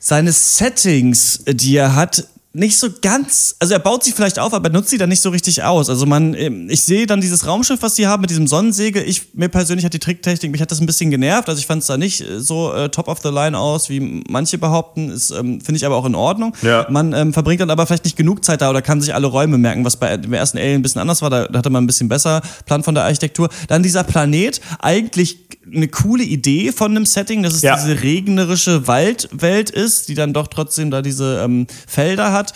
seine 0.01 0.33
Settings, 0.33 1.45
die 1.47 1.77
er 1.77 1.95
hat, 1.95 2.27
nicht 2.53 2.77
so 2.81 2.89
ganz, 3.01 3.55
also 3.61 3.75
er 3.75 3.79
baut 3.79 4.03
sie 4.03 4.11
vielleicht 4.11 4.41
auf, 4.41 4.53
aber 4.53 4.71
nutzt 4.71 4.91
sie 4.91 4.99
dann 4.99 5.09
nicht 5.09 5.23
so 5.23 5.31
richtig 5.31 5.63
aus. 5.63 5.89
Also 5.89 6.05
man, 6.05 6.35
ähm, 6.35 6.69
ich 6.69 6.83
sehe 6.83 7.07
dann 7.07 7.21
dieses 7.21 7.47
Raumschiff, 7.47 7.81
was 7.81 7.95
sie 7.95 8.09
haben 8.09 8.23
mit 8.23 8.31
diesem 8.31 8.49
Sonnensegel. 8.49 9.05
Ich, 9.07 9.35
mir 9.35 9.49
persönlich 9.49 9.85
hat 9.85 9.95
die 9.95 10.01
Tricktechnik, 10.01 10.51
mich 10.51 10.61
hat 10.61 10.73
das 10.73 10.81
ein 10.81 10.87
bisschen 10.87 11.13
genervt. 11.13 11.49
Also 11.49 11.61
ich 11.61 11.67
fand 11.67 11.83
es 11.83 11.87
da 11.87 11.97
nicht 11.97 12.23
äh, 12.23 12.41
so 12.41 12.73
äh, 12.73 12.89
top 12.89 13.07
of 13.07 13.21
the 13.23 13.29
line 13.29 13.57
aus, 13.57 13.89
wie 13.89 14.25
manche 14.29 14.59
behaupten. 14.59 15.11
Ist, 15.11 15.31
ähm, 15.31 15.61
finde 15.61 15.77
ich 15.77 15.87
aber 15.87 15.95
auch 15.95 16.07
in 16.07 16.17
Ordnung. 16.17 16.57
Ja. 16.63 16.89
Man 16.91 17.13
ähm, 17.13 17.33
verbringt 17.33 17.61
dann 17.61 17.71
aber 17.71 17.87
vielleicht 17.87 18.05
nicht 18.05 18.17
genug 18.17 18.45
Zeit 18.45 18.63
da 18.63 18.71
oder 18.71 18.83
kann 18.83 19.01
sich 19.01 19.15
alle 19.15 19.29
Räume 19.29 19.57
merken, 19.57 19.85
was 19.85 19.97
bei 19.97 20.17
dem 20.17 20.33
ersten 20.33 20.59
Alien 20.59 20.81
ein 20.81 20.83
bisschen 20.83 21.01
anders 21.01 21.23
war. 21.23 21.31
Da, 21.31 21.47
da 21.47 21.57
hatte 21.61 21.71
man 21.71 21.85
ein 21.85 21.87
bisschen 21.87 22.09
besser 22.09 22.43
Plan 22.67 22.83
von 22.83 22.97
der 22.97 23.05
Architektur. 23.05 23.49
Dann 23.69 23.85
dieser 23.85 24.03
Planet, 24.03 24.61
eigentlich 24.81 25.51
eine 25.75 25.89
coole 25.89 26.25
Idee 26.25 26.73
von 26.73 26.91
einem 26.91 27.07
Setting, 27.07 27.43
dass 27.43 27.55
es 27.55 27.63
ja. 27.63 27.77
diese 27.77 28.03
regnerische 28.03 28.87
Waldwelt 28.87 29.71
ist, 29.71 30.09
die 30.09 30.15
dann 30.15 30.33
doch 30.33 30.49
trotzdem 30.49 30.91
da 30.91 31.03
diese 31.03 31.41
ähm, 31.45 31.67
Felder 31.87 32.33
hat. 32.33 32.53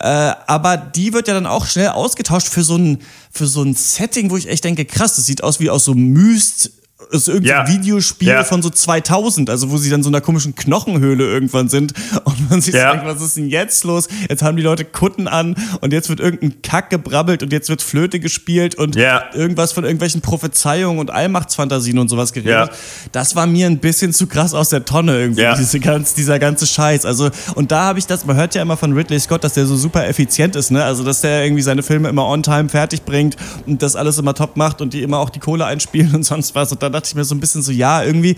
Äh, 0.00 0.06
aber 0.46 0.76
die 0.76 1.12
wird 1.12 1.28
ja 1.28 1.34
dann 1.34 1.46
auch 1.46 1.66
schnell 1.66 1.88
ausgetauscht 1.88 2.48
für 2.48 2.62
so 2.62 2.76
ein 2.76 2.98
für 3.30 3.46
so 3.46 3.62
ein 3.62 3.74
Setting, 3.74 4.30
wo 4.30 4.36
ich 4.36 4.48
echt 4.48 4.64
denke, 4.64 4.84
krass, 4.86 5.16
das 5.16 5.26
sieht 5.26 5.42
aus 5.42 5.60
wie 5.60 5.68
aus 5.68 5.84
so 5.84 5.94
Myst 5.94 6.72
ist 7.10 7.28
irgendein 7.28 7.66
ja. 7.66 7.68
Videospiel 7.68 8.28
ja. 8.28 8.44
von 8.44 8.62
so 8.62 8.70
2000, 8.70 9.50
also 9.50 9.70
wo 9.70 9.76
sie 9.76 9.90
dann 9.90 10.02
so 10.02 10.08
einer 10.08 10.22
komischen 10.22 10.54
Knochenhöhle 10.54 11.24
irgendwann 11.24 11.68
sind 11.68 11.92
und 12.24 12.50
man 12.50 12.62
sich 12.62 12.74
ja. 12.74 12.92
denkt, 12.92 13.06
was 13.06 13.20
ist 13.20 13.36
denn 13.36 13.48
jetzt 13.48 13.84
los? 13.84 14.08
Jetzt 14.30 14.42
haben 14.42 14.56
die 14.56 14.62
Leute 14.62 14.86
Kutten 14.86 15.28
an 15.28 15.56
und 15.82 15.92
jetzt 15.92 16.08
wird 16.08 16.20
irgendein 16.20 16.62
Kack 16.62 16.88
gebrabbelt 16.88 17.42
und 17.42 17.52
jetzt 17.52 17.68
wird 17.68 17.82
Flöte 17.82 18.18
gespielt 18.18 18.76
und 18.76 18.96
ja. 18.96 19.24
irgendwas 19.34 19.72
von 19.72 19.84
irgendwelchen 19.84 20.22
Prophezeiungen 20.22 20.98
und 20.98 21.10
Allmachtsfantasien 21.10 21.98
und 21.98 22.08
sowas 22.08 22.32
geredet. 22.32 22.70
Das 23.12 23.36
war 23.36 23.46
mir 23.46 23.66
ein 23.66 23.78
bisschen 23.78 24.14
zu 24.14 24.26
krass 24.26 24.54
aus 24.54 24.70
der 24.70 24.86
Tonne 24.86 25.18
irgendwie, 25.18 25.46
diese 25.58 25.80
ganz, 25.80 26.14
dieser 26.14 26.38
ganze 26.38 26.66
Scheiß. 26.66 27.04
Also, 27.04 27.30
und 27.54 27.72
da 27.72 27.84
habe 27.84 27.98
ich 27.98 28.06
das, 28.06 28.24
man 28.24 28.36
hört 28.36 28.54
ja 28.54 28.62
immer 28.62 28.78
von 28.78 28.94
Ridley 28.94 29.20
Scott, 29.20 29.44
dass 29.44 29.52
der 29.52 29.66
so 29.66 29.76
super 29.76 30.06
effizient 30.06 30.56
ist, 30.56 30.70
ne? 30.70 30.82
Also, 30.82 31.04
dass 31.04 31.20
der 31.20 31.44
irgendwie 31.44 31.62
seine 31.62 31.82
Filme 31.82 32.08
immer 32.08 32.26
on 32.26 32.42
time 32.42 32.70
fertig 32.70 33.02
bringt 33.02 33.36
und 33.66 33.82
das 33.82 33.96
alles 33.96 34.16
immer 34.18 34.32
top 34.32 34.56
macht 34.56 34.80
und 34.80 34.94
die 34.94 35.02
immer 35.02 35.18
auch 35.18 35.30
die 35.30 35.40
Kohle 35.40 35.66
einspielen 35.66 36.14
und 36.14 36.22
sonst 36.22 36.54
was. 36.54 36.72
Und 36.72 36.82
dann 36.86 36.92
dachte 36.92 37.08
ich 37.08 37.14
mir 37.14 37.24
so 37.24 37.34
ein 37.34 37.40
bisschen 37.40 37.62
so, 37.62 37.72
ja, 37.72 38.02
irgendwie 38.02 38.36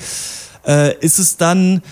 äh, 0.67 0.97
ist 1.01 1.19
es 1.19 1.37
dann 1.37 1.83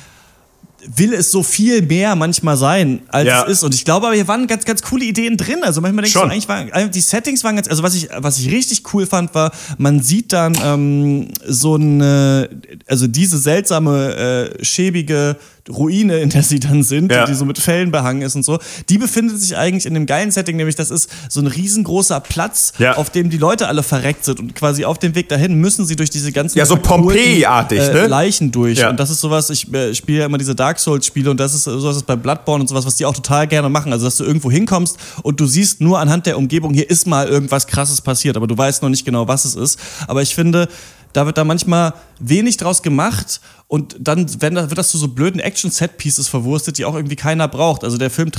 will 0.95 1.15
es 1.15 1.31
so 1.31 1.43
viel 1.43 1.83
mehr 1.83 2.15
manchmal 2.15 2.57
sein, 2.57 3.01
als 3.09 3.27
ja. 3.27 3.43
es 3.45 3.53
ist. 3.53 3.63
Und 3.65 3.75
ich 3.75 3.85
glaube 3.85 4.07
aber, 4.07 4.15
hier 4.15 4.29
waren 4.29 4.47
ganz, 4.47 4.65
ganz 4.65 4.83
coole 4.83 5.05
Ideen 5.05 5.37
drin. 5.37 5.63
Also 5.63 5.81
manchmal 5.81 6.03
denkst 6.03 6.13
Schon. 6.13 6.29
du, 6.29 6.35
eigentlich 6.35 6.49
waren, 6.49 6.91
die 6.91 7.01
Settings 7.01 7.43
waren 7.45 7.57
ganz, 7.57 7.69
also 7.69 7.83
was 7.83 7.95
ich, 7.95 8.09
was 8.17 8.39
ich 8.39 8.51
richtig 8.51 8.83
cool 8.95 9.07
fand, 9.07 9.35
war, 9.35 9.53
man 9.79 10.01
sieht 10.03 10.33
dann 10.33 10.57
ähm, 10.63 11.29
so 11.47 11.75
eine, 11.75 12.49
also 12.87 13.07
diese 13.07 13.39
seltsame, 13.39 14.53
äh, 14.61 14.65
schäbige 14.65 15.37
Ruine, 15.69 16.19
in 16.19 16.31
der 16.31 16.43
sie 16.43 16.61
dann 16.61 16.83
sind, 16.83 17.11
ja. 17.11 17.25
die 17.25 17.35
so 17.35 17.45
mit 17.45 17.59
Fellen 17.59 17.91
behangen 17.91 18.23
ist 18.23 18.35
und 18.35 18.45
so, 18.45 18.59
die 18.89 18.99
befindet 18.99 19.41
sich 19.41 19.57
eigentlich 19.57 19.87
in 19.87 19.95
dem 19.95 20.07
geilen 20.07 20.31
Setting, 20.31 20.57
nämlich 20.57 20.77
das 20.77 20.91
ist 20.91 21.11
so 21.29 21.41
ein 21.41 21.47
riesengroßer 21.47 22.21
Platz, 22.21 22.73
ja. 22.79 22.97
auf 22.97 23.11
dem 23.11 23.31
die 23.31 23.39
Leute 23.39 23.69
alle 23.69 23.83
verreckt 23.83 24.25
sind 24.25 24.41
und 24.41 24.55
quasi 24.55 24.85
auf 24.85 24.99
dem 24.99 25.15
Weg 25.15 25.29
dahin 25.29 25.55
müssen 25.55 25.87
sie 25.87 25.97
durch 25.97 26.11
diese 26.11 26.33
ganzen 26.33 26.59
ja 26.59 26.67
so 26.67 26.77
Pompeii-artig, 26.77 27.81
äh, 27.81 27.93
ne? 27.93 28.07
Leichen 28.07 28.53
durch 28.53 28.79
ja. 28.79 28.91
und 28.91 29.01
das 29.01 29.11
ist 29.11 29.21
sowas. 29.21 29.51
Ich 29.51 29.73
äh, 29.73 29.95
spiele 29.95 30.21
ja 30.21 30.27
immer 30.27 30.39
diese 30.39 30.55
Dark 30.55 30.79
Souls 30.79 31.07
Spiele 31.07 31.31
und 31.31 31.41
das 31.41 31.55
ist 31.55 31.65
sowas 31.65 32.03
bei 32.03 32.17
Bloodborne 32.17 32.63
und 32.63 32.69
sowas, 32.69 32.87
was 32.87 32.97
die 32.97 33.05
auch 33.05 33.15
total 33.15 33.47
gerne 33.47 33.69
machen. 33.69 33.93
Also 33.93 34.05
dass 34.05 34.17
du 34.17 34.25
irgendwo 34.25 34.51
hinkommst 34.51 34.97
und 35.23 35.41
du 35.41 35.47
siehst 35.47 35.81
nur 35.81 35.99
anhand 35.99 36.27
der 36.27 36.39
Umgebung, 36.39 36.75
hier 36.75 36.89
ist 36.89 37.07
mal 37.07 37.27
irgendwas 37.27 37.67
Krasses 37.67 38.01
passiert, 38.01 38.37
aber 38.37 38.47
du 38.47 38.57
weißt 38.57 38.83
noch 38.83 38.89
nicht 38.89 39.05
genau, 39.05 39.29
was 39.29 39.45
es 39.45 39.55
ist. 39.55 39.79
Aber 40.07 40.23
ich 40.23 40.35
finde, 40.35 40.69
da 41.17 41.25
wird 41.25 41.39
da 41.39 41.45
manchmal 41.45 41.95
wenig 42.21 42.59
draus 42.59 42.83
gemacht 42.83 43.41
und 43.69 43.97
dann 43.99 44.27
wenn, 44.43 44.55
wird 44.55 44.77
das 44.77 44.91
zu 44.91 44.99
so 44.99 45.09
blöden 45.09 45.41
Action-Set-Pieces 45.41 46.29
verwurstet, 46.29 46.77
die 46.77 46.85
auch 46.85 46.95
irgendwie 46.95 47.17
keiner 47.17 47.49
braucht. 47.49 47.85
Also 47.85 47.97
der 47.97 48.11
Film 48.11 48.31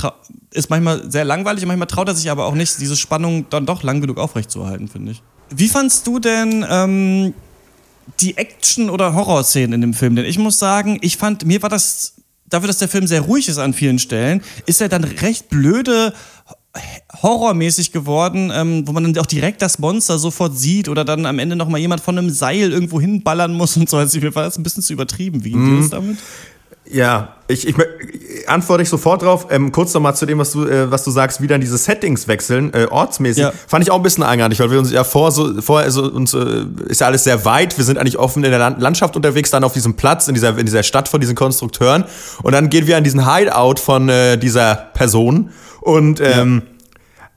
ist 0.52 0.70
manchmal 0.70 1.10
sehr 1.10 1.24
langweilig 1.24 1.64
und 1.64 1.68
manchmal 1.68 1.88
traut 1.88 2.06
er 2.06 2.14
sich 2.14 2.30
aber 2.30 2.46
auch 2.46 2.54
nicht, 2.54 2.80
diese 2.80 2.96
Spannung 2.96 3.46
dann 3.50 3.66
doch 3.66 3.82
lang 3.82 4.00
genug 4.00 4.18
aufrechtzuerhalten, 4.18 4.86
finde 4.86 5.12
ich. 5.12 5.22
Wie 5.50 5.68
fandst 5.68 6.06
du 6.06 6.20
denn 6.20 6.64
ähm, 6.70 7.34
die 8.20 8.36
Action- 8.36 8.90
oder 8.90 9.12
Horrorszenen 9.12 9.72
in 9.72 9.80
dem 9.80 9.94
Film? 9.94 10.14
Denn 10.14 10.24
ich 10.24 10.38
muss 10.38 10.60
sagen, 10.60 10.98
ich 11.00 11.16
fand, 11.16 11.44
mir 11.44 11.60
war 11.62 11.70
das, 11.70 12.14
dafür, 12.48 12.68
dass 12.68 12.78
der 12.78 12.88
Film 12.88 13.08
sehr 13.08 13.22
ruhig 13.22 13.48
ist 13.48 13.58
an 13.58 13.74
vielen 13.74 13.98
Stellen, 13.98 14.42
ist 14.66 14.80
er 14.80 14.88
dann 14.88 15.02
recht 15.02 15.48
blöde 15.48 16.14
horrormäßig 17.22 17.92
geworden, 17.92 18.50
ähm, 18.54 18.86
wo 18.86 18.92
man 18.92 19.04
dann 19.04 19.18
auch 19.18 19.26
direkt 19.26 19.62
das 19.62 19.78
Monster 19.78 20.18
sofort 20.18 20.56
sieht 20.56 20.88
oder 20.88 21.04
dann 21.04 21.26
am 21.26 21.38
Ende 21.38 21.56
noch 21.56 21.68
mal 21.68 21.78
jemand 21.78 22.00
von 22.00 22.18
einem 22.18 22.30
Seil 22.30 22.72
irgendwo 22.72 23.00
hinballern 23.00 23.52
muss 23.52 23.76
und 23.76 23.88
so. 23.88 23.96
Also 23.96 24.18
mir 24.20 24.34
war 24.34 24.44
das 24.44 24.58
ein 24.58 24.62
bisschen 24.62 24.82
zu 24.82 24.92
übertrieben. 24.92 25.44
Wie 25.44 25.52
geht 25.52 25.60
mm. 25.60 25.80
das 25.80 25.90
damit? 25.90 26.18
Ja, 26.90 27.34
ich, 27.48 27.66
ich, 27.66 27.74
antworte 28.46 28.82
ich 28.82 28.88
sofort 28.88 29.22
drauf. 29.22 29.48
Ähm, 29.50 29.72
kurz 29.72 29.92
nochmal 29.92 30.16
zu 30.16 30.26
dem, 30.26 30.38
was 30.38 30.52
du, 30.52 30.66
äh, 30.66 30.90
was 30.90 31.04
du 31.04 31.10
sagst, 31.10 31.40
wie 31.42 31.46
dann 31.46 31.60
diese 31.60 31.76
Settings 31.76 32.28
wechseln, 32.28 32.72
äh, 32.72 32.86
ortsmäßig. 32.90 33.42
Ja. 33.42 33.52
Fand 33.66 33.84
ich 33.84 33.90
auch 33.90 33.96
ein 33.96 34.02
bisschen 34.02 34.24
eigenartig, 34.24 34.60
weil 34.60 34.70
wir 34.70 34.78
uns 34.78 34.90
ja 34.90 35.04
vor, 35.04 35.30
so, 35.30 35.60
vorher 35.60 35.90
so, 35.90 36.04
uns, 36.04 36.32
äh, 36.34 36.64
ist 36.88 37.00
ja 37.00 37.06
alles 37.06 37.24
sehr 37.24 37.44
weit. 37.44 37.76
Wir 37.76 37.84
sind 37.84 37.98
eigentlich 37.98 38.18
offen 38.18 38.42
in 38.42 38.50
der 38.50 38.58
Land 38.58 38.80
Landschaft 38.80 39.16
unterwegs, 39.16 39.50
dann 39.50 39.64
auf 39.64 39.72
diesem 39.72 39.94
Platz, 39.94 40.28
in 40.28 40.34
dieser, 40.34 40.56
in 40.56 40.66
dieser 40.66 40.82
Stadt 40.82 41.08
von 41.08 41.20
diesen 41.20 41.34
Konstrukteuren. 41.34 42.04
Und 42.42 42.52
dann 42.52 42.70
gehen 42.70 42.86
wir 42.86 42.96
an 42.96 43.04
diesen 43.04 43.30
Hideout 43.30 43.76
von 43.76 44.08
äh, 44.08 44.38
dieser 44.38 44.74
Person 44.74 45.50
und 45.80 46.20
ähm, 46.20 46.62
ja 46.62 46.77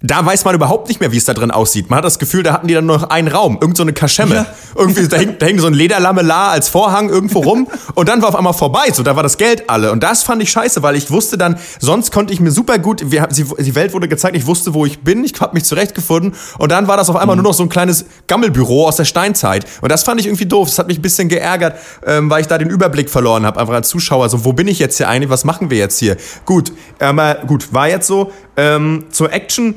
da 0.02 0.26
weiß 0.26 0.46
man 0.46 0.56
überhaupt 0.56 0.88
nicht 0.88 1.00
mehr, 1.00 1.12
wie 1.12 1.18
es 1.18 1.26
da 1.26 1.34
drin 1.34 1.52
aussieht. 1.52 1.90
Man 1.90 1.98
hat 1.98 2.06
das 2.06 2.18
Gefühl, 2.18 2.44
da 2.44 2.54
hatten 2.54 2.68
die 2.68 2.74
dann 2.74 2.86
nur 2.86 2.98
noch 2.98 3.10
einen 3.10 3.28
Raum, 3.28 3.58
irgend 3.62 3.78
so 3.78 3.84
eine 3.84 3.94
Kaschemme. 3.94 4.36
Ja. 4.36 4.46
Irgendwie, 4.76 5.08
da 5.08 5.18
hängt, 5.18 5.42
da 5.42 5.46
hängt 5.46 5.62
so 5.62 5.68
ein 5.68 5.74
Lederlamellar 5.74 6.52
als 6.52 6.70
Vorhang 6.70 7.10
irgendwo 7.10 7.40
rum 7.40 7.68
und 7.94 8.10
dann 8.10 8.22
war 8.22 8.30
auf 8.30 8.36
einmal 8.36 8.54
vorbei. 8.54 8.92
So, 8.94 9.04
da 9.04 9.16
war 9.16 9.24
das 9.24 9.38
Geld 9.38 9.70
alle. 9.70 9.92
Und 9.92 10.02
das 10.02 10.24
fand 10.24 10.42
ich 10.42 10.50
scheiße, 10.50 10.82
weil 10.82 10.96
ich 10.96 11.12
wusste 11.12 11.38
dann, 11.38 11.58
sonst 11.80 12.12
konnte 12.12 12.34
ich 12.34 12.40
mir 12.40 12.52
super 12.52 12.80
gut, 12.80 13.12
wir, 13.12 13.28
sie, 13.32 13.46
die 13.60 13.76
Welt 13.76 13.94
wurde 13.94 14.08
gezeigt, 14.08 14.36
ich 14.36 14.48
wusste, 14.48 14.74
wo 14.74 14.86
ich 14.86 15.00
bin, 15.00 15.24
ich 15.24 15.40
habe 15.40 15.54
mich 15.54 15.66
zurechtgefunden 15.66 16.34
und 16.58 16.72
dann 16.72 16.88
war 16.88 16.98
das 16.98 17.10
auf 17.10 17.16
einmal 17.16 17.36
nur 17.36 17.44
noch 17.44 17.54
so 17.54 17.64
ein 17.64 17.70
kleines 17.70 18.06
Gammelbüro 18.28 18.88
aus 18.88 18.96
der 18.96 19.06
Steinzeit. 19.06 19.66
Und 19.82 19.92
das 19.92 20.04
fand 20.04 20.20
ich 20.20 20.28
irgendwie 20.28 20.46
doof. 20.46 20.70
Das 20.70 20.80
hat 20.80 20.88
mich 20.88 21.00
ein 21.00 21.02
bisschen 21.02 21.30
geärgert, 21.30 21.76
ähm, 22.06 22.30
weil 22.30 22.42
ich 22.42 22.48
da 22.48 22.58
den 22.58 22.70
Überblick 22.70 23.10
verloren 23.10 23.46
habe, 23.46 23.60
einfach 23.60 23.74
als 23.74 23.90
Zuschauer. 23.90 24.30
So, 24.30 24.46
wo 24.46 24.54
bin 24.54 24.68
ich 24.68 24.80
jetzt 24.80 24.98
hier 24.98 25.10
eigentlich? 25.10 25.30
Was 25.30 25.44
machen 25.44 25.70
wir 25.70 25.78
jetzt 25.78 26.00
hier? 26.00 26.18
Gut, 26.46 26.72
aber 27.00 27.36
gut, 27.46 27.74
war 27.74 27.88
jetzt 27.88 28.08
so. 28.08 28.32
Ähm, 28.58 29.06
zur 29.12 29.32
Action 29.32 29.76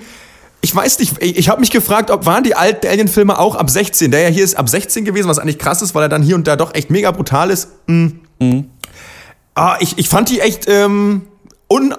ich 0.65 0.75
weiß 0.75 0.99
nicht, 0.99 1.17
ich, 1.21 1.37
ich 1.37 1.49
habe 1.51 1.61
mich 1.61 1.71
gefragt, 1.71 2.11
ob 2.11 2.25
waren 2.25 2.43
die 2.43 2.55
alten 2.55 2.87
Alien-Filme 2.87 3.39
auch 3.39 3.55
ab 3.55 3.69
16? 3.69 4.11
Der 4.11 4.23
ja 4.23 4.29
hier 4.29 4.43
ist 4.43 4.57
ab 4.57 4.67
16 4.67 5.05
gewesen, 5.05 5.29
was 5.29 5.39
eigentlich 5.39 5.59
krass 5.59 5.83
ist, 5.83 5.95
weil 5.95 6.05
er 6.05 6.09
dann 6.09 6.23
hier 6.23 6.37
und 6.37 6.47
da 6.47 6.57
doch 6.57 6.75
echt 6.75 6.89
mega 6.89 7.11
brutal 7.11 7.51
ist. 7.51 7.69
Mhm. 7.87 8.71
Ah, 9.55 9.77
ich, 9.81 9.99
ich 9.99 10.09
fand 10.09 10.31
die 10.31 10.41
echt 10.41 10.65
ähm, 10.67 11.27
un, 11.71 11.95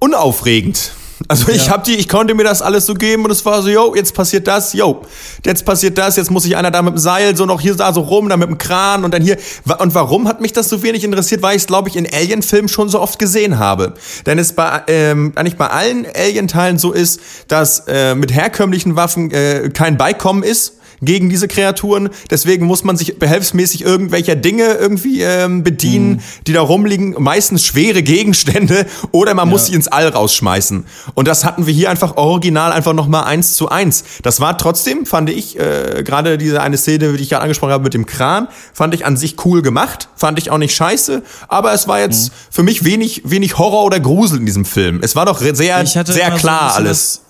unaufregend. 0.00 0.92
Also 1.30 1.48
ich 1.52 1.66
Ja. 1.66 1.72
hab 1.74 1.84
die, 1.84 1.94
ich 1.94 2.08
konnte 2.08 2.34
mir 2.34 2.42
das 2.42 2.60
alles 2.60 2.86
so 2.86 2.94
geben 2.94 3.24
und 3.24 3.30
es 3.30 3.44
war 3.46 3.62
so, 3.62 3.68
yo, 3.68 3.94
jetzt 3.94 4.14
passiert 4.16 4.48
das, 4.48 4.72
yo, 4.72 5.02
jetzt 5.46 5.64
passiert 5.64 5.96
das, 5.96 6.16
jetzt 6.16 6.28
muss 6.28 6.44
ich 6.44 6.56
einer 6.56 6.72
da 6.72 6.82
mit 6.82 6.94
dem 6.94 6.98
Seil 6.98 7.36
so 7.36 7.46
noch 7.46 7.60
hier 7.60 7.76
da 7.76 7.92
so 7.92 8.00
rum, 8.00 8.28
dann 8.28 8.40
mit 8.40 8.48
dem 8.48 8.58
Kran 8.58 9.04
und 9.04 9.14
dann 9.14 9.22
hier. 9.22 9.36
Und 9.78 9.94
warum 9.94 10.26
hat 10.26 10.40
mich 10.40 10.52
das 10.52 10.68
so 10.68 10.82
wenig 10.82 11.04
interessiert? 11.04 11.40
Weil 11.40 11.54
ich 11.54 11.62
es, 11.62 11.66
glaube 11.68 11.88
ich, 11.88 11.94
in 11.94 12.12
Alien-Filmen 12.12 12.68
schon 12.68 12.88
so 12.88 13.00
oft 13.00 13.20
gesehen 13.20 13.60
habe. 13.60 13.94
Denn 14.26 14.40
es 14.40 14.54
bei, 14.54 14.82
ähm, 14.88 15.32
eigentlich 15.36 15.56
bei 15.56 15.68
allen 15.68 16.04
Alien-Teilen 16.04 16.78
so 16.78 16.90
ist, 16.90 17.20
dass 17.46 17.84
äh, 17.86 18.16
mit 18.16 18.34
herkömmlichen 18.34 18.96
Waffen 18.96 19.30
äh, 19.30 19.70
kein 19.72 19.96
Beikommen 19.96 20.42
ist 20.42 20.79
gegen 21.02 21.30
diese 21.30 21.48
Kreaturen. 21.48 22.10
Deswegen 22.30 22.66
muss 22.66 22.84
man 22.84 22.96
sich 22.96 23.18
behelfsmäßig 23.18 23.82
irgendwelcher 23.82 24.36
Dinge 24.36 24.64
irgendwie 24.74 25.22
ähm, 25.22 25.62
bedienen, 25.62 26.22
die 26.46 26.52
da 26.52 26.60
rumliegen. 26.60 27.14
Meistens 27.18 27.64
schwere 27.64 28.02
Gegenstände 28.02 28.86
oder 29.12 29.34
man 29.34 29.48
muss 29.48 29.66
sie 29.66 29.74
ins 29.74 29.88
All 29.88 30.08
rausschmeißen. 30.08 30.84
Und 31.14 31.28
das 31.28 31.44
hatten 31.44 31.66
wir 31.66 31.74
hier 31.74 31.90
einfach 31.90 32.16
original 32.16 32.72
einfach 32.72 32.92
nochmal 32.92 33.24
eins 33.24 33.54
zu 33.54 33.68
eins. 33.68 34.04
Das 34.22 34.40
war 34.40 34.58
trotzdem, 34.58 35.06
fand 35.06 35.30
ich, 35.30 35.58
äh, 35.58 36.02
gerade 36.04 36.38
diese 36.38 36.60
eine 36.60 36.76
Szene, 36.76 37.12
die 37.12 37.22
ich 37.22 37.30
gerade 37.30 37.42
angesprochen 37.42 37.72
habe 37.72 37.84
mit 37.84 37.94
dem 37.94 38.06
Kran, 38.06 38.48
fand 38.72 38.94
ich 38.94 39.06
an 39.06 39.16
sich 39.16 39.44
cool 39.44 39.62
gemacht. 39.62 40.08
Fand 40.16 40.38
ich 40.38 40.50
auch 40.50 40.58
nicht 40.58 40.74
scheiße. 40.74 41.22
Aber 41.48 41.72
es 41.72 41.88
war 41.88 42.00
jetzt 42.00 42.32
für 42.50 42.62
mich 42.62 42.84
wenig, 42.84 43.22
wenig 43.24 43.58
Horror 43.58 43.84
oder 43.84 44.00
Grusel 44.00 44.38
in 44.38 44.46
diesem 44.46 44.64
Film. 44.64 45.00
Es 45.02 45.16
war 45.16 45.26
doch 45.26 45.40
sehr, 45.40 45.82
Ich 45.82 45.96
hatte 45.96 46.12
sehr 46.12 46.30
klar 46.32 46.70
so 46.70 46.76
alles. 46.76 47.22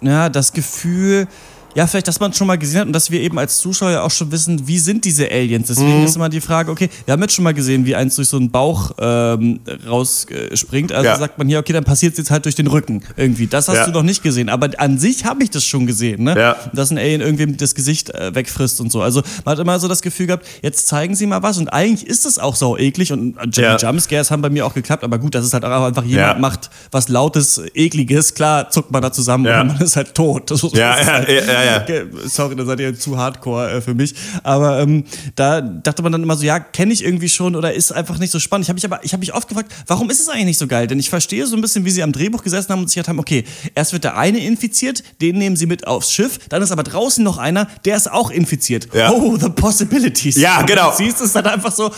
Das, 0.00 0.08
ja, 0.08 0.28
das 0.28 0.52
Gefühl, 0.52 1.26
ja, 1.74 1.86
vielleicht, 1.86 2.08
dass 2.08 2.20
man 2.20 2.30
es 2.30 2.36
schon 2.38 2.46
mal 2.46 2.56
gesehen 2.58 2.80
hat 2.80 2.86
und 2.86 2.92
dass 2.92 3.10
wir 3.10 3.20
eben 3.20 3.38
als 3.38 3.58
Zuschauer 3.58 3.90
ja 3.90 4.02
auch 4.02 4.10
schon 4.10 4.30
wissen, 4.32 4.66
wie 4.66 4.78
sind 4.78 5.04
diese 5.04 5.30
Aliens. 5.30 5.68
Deswegen 5.68 6.00
Mhm. 6.00 6.04
ist 6.06 6.16
immer 6.16 6.28
die 6.28 6.40
Frage, 6.40 6.70
okay, 6.70 6.88
wir 7.04 7.12
haben 7.12 7.22
jetzt 7.22 7.34
schon 7.34 7.44
mal 7.44 7.54
gesehen, 7.54 7.84
wie 7.86 7.94
eins 7.94 8.16
durch 8.16 8.28
so 8.28 8.36
einen 8.36 8.50
Bauch 8.50 8.92
ähm, 8.98 9.60
rausspringt. 9.86 10.92
Also 10.92 11.06
Ja. 11.08 11.16
sagt 11.18 11.38
man 11.38 11.48
hier, 11.48 11.58
okay, 11.58 11.72
dann 11.72 11.84
passiert 11.84 12.12
es 12.12 12.18
jetzt 12.18 12.30
halt 12.30 12.44
durch 12.44 12.54
den 12.54 12.66
Rücken 12.66 13.02
irgendwie. 13.16 13.46
Das 13.46 13.68
hast 13.68 13.76
Ja. 13.78 13.86
du 13.86 13.92
noch 13.92 14.02
nicht 14.02 14.22
gesehen. 14.22 14.48
Aber 14.48 14.68
an 14.78 14.98
sich 14.98 15.24
habe 15.24 15.42
ich 15.42 15.50
das 15.50 15.64
schon 15.64 15.86
gesehen, 15.86 16.24
ne? 16.24 16.34
Ja. 16.38 16.56
Dass 16.72 16.90
ein 16.90 16.98
Alien 16.98 17.20
irgendwie 17.20 17.46
das 17.56 17.74
Gesicht 17.74 18.10
äh, 18.10 18.34
wegfrisst 18.34 18.80
und 18.80 18.90
so. 18.92 19.02
Also 19.02 19.22
man 19.44 19.52
hat 19.52 19.58
immer 19.58 19.78
so 19.78 19.88
das 19.88 20.02
Gefühl 20.02 20.26
gehabt, 20.26 20.46
jetzt 20.62 20.86
zeigen 20.86 21.14
sie 21.14 21.26
mal 21.26 21.42
was. 21.42 21.58
Und 21.58 21.68
eigentlich 21.68 22.08
ist 22.08 22.26
es 22.26 22.38
auch 22.38 22.56
so 22.56 22.76
eklig 22.78 23.12
und 23.12 23.36
Ja. 23.56 23.72
Jump 23.76 23.82
Jumpscares 23.82 24.30
haben 24.30 24.42
bei 24.42 24.50
mir 24.50 24.66
auch 24.66 24.74
geklappt, 24.74 25.04
aber 25.04 25.18
gut, 25.18 25.34
das 25.34 25.44
ist 25.44 25.52
halt 25.54 25.64
auch 25.64 25.84
einfach 25.84 26.04
jemand 26.04 26.34
Ja. 26.34 26.38
macht 26.38 26.70
was 26.90 27.08
Lautes, 27.08 27.60
Ekliges, 27.74 28.34
klar 28.34 28.70
zuckt 28.70 28.90
man 28.90 29.02
da 29.02 29.12
zusammen 29.12 29.44
Ja. 29.46 29.60
und 29.60 29.68
man 29.68 29.80
ist 29.80 29.96
halt 29.96 30.14
tot. 30.14 30.50
Das, 30.54 30.62
Ja, 30.72 30.94
ist 30.94 31.06
ja, 31.06 31.12
halt, 31.12 31.28
ja, 31.28 31.63
ja, 31.64 31.84
Sorry, 32.26 32.56
da 32.56 32.64
seid 32.64 32.80
ihr 32.80 32.98
zu 32.98 33.18
hardcore 33.18 33.70
äh, 33.70 33.80
für 33.80 33.94
mich. 33.94 34.14
Aber 34.42 34.80
ähm, 34.80 35.04
da 35.36 35.60
dachte 35.60 36.02
man 36.02 36.12
dann 36.12 36.22
immer 36.22 36.36
so, 36.36 36.44
ja, 36.44 36.60
kenne 36.60 36.92
ich 36.92 37.04
irgendwie 37.04 37.28
schon 37.28 37.56
oder 37.56 37.72
ist 37.72 37.92
einfach 37.92 38.18
nicht 38.18 38.30
so 38.30 38.38
spannend. 38.38 38.64
Ich 38.64 38.68
habe 38.68 38.76
mich 38.76 38.84
aber, 38.84 39.04
ich 39.04 39.12
habe 39.12 39.20
mich 39.20 39.34
oft 39.34 39.48
gefragt, 39.48 39.72
warum 39.86 40.10
ist 40.10 40.20
es 40.20 40.28
eigentlich 40.28 40.46
nicht 40.46 40.58
so 40.58 40.66
geil? 40.66 40.86
Denn 40.86 40.98
ich 40.98 41.10
verstehe 41.10 41.46
so 41.46 41.56
ein 41.56 41.62
bisschen, 41.62 41.84
wie 41.84 41.90
sie 41.90 42.02
am 42.02 42.12
Drehbuch 42.12 42.42
gesessen 42.42 42.70
haben 42.70 42.80
und 42.80 42.88
sich 42.88 42.96
gedacht 42.96 43.08
haben, 43.08 43.18
okay, 43.18 43.44
erst 43.74 43.92
wird 43.92 44.04
der 44.04 44.16
eine 44.16 44.38
infiziert, 44.38 45.02
den 45.20 45.38
nehmen 45.38 45.56
sie 45.56 45.66
mit 45.66 45.86
aufs 45.86 46.12
Schiff, 46.12 46.38
dann 46.48 46.62
ist 46.62 46.72
aber 46.72 46.82
draußen 46.82 47.22
noch 47.24 47.38
einer, 47.38 47.68
der 47.84 47.96
ist 47.96 48.10
auch 48.10 48.30
infiziert. 48.30 48.88
Ja. 48.94 49.10
Oh, 49.10 49.36
the 49.36 49.50
possibilities. 49.50 50.36
Ja, 50.36 50.62
genau. 50.62 50.90
Du 50.90 50.96
siehst 50.98 51.20
es 51.20 51.32
dann 51.32 51.46
einfach 51.46 51.72
so, 51.72 51.90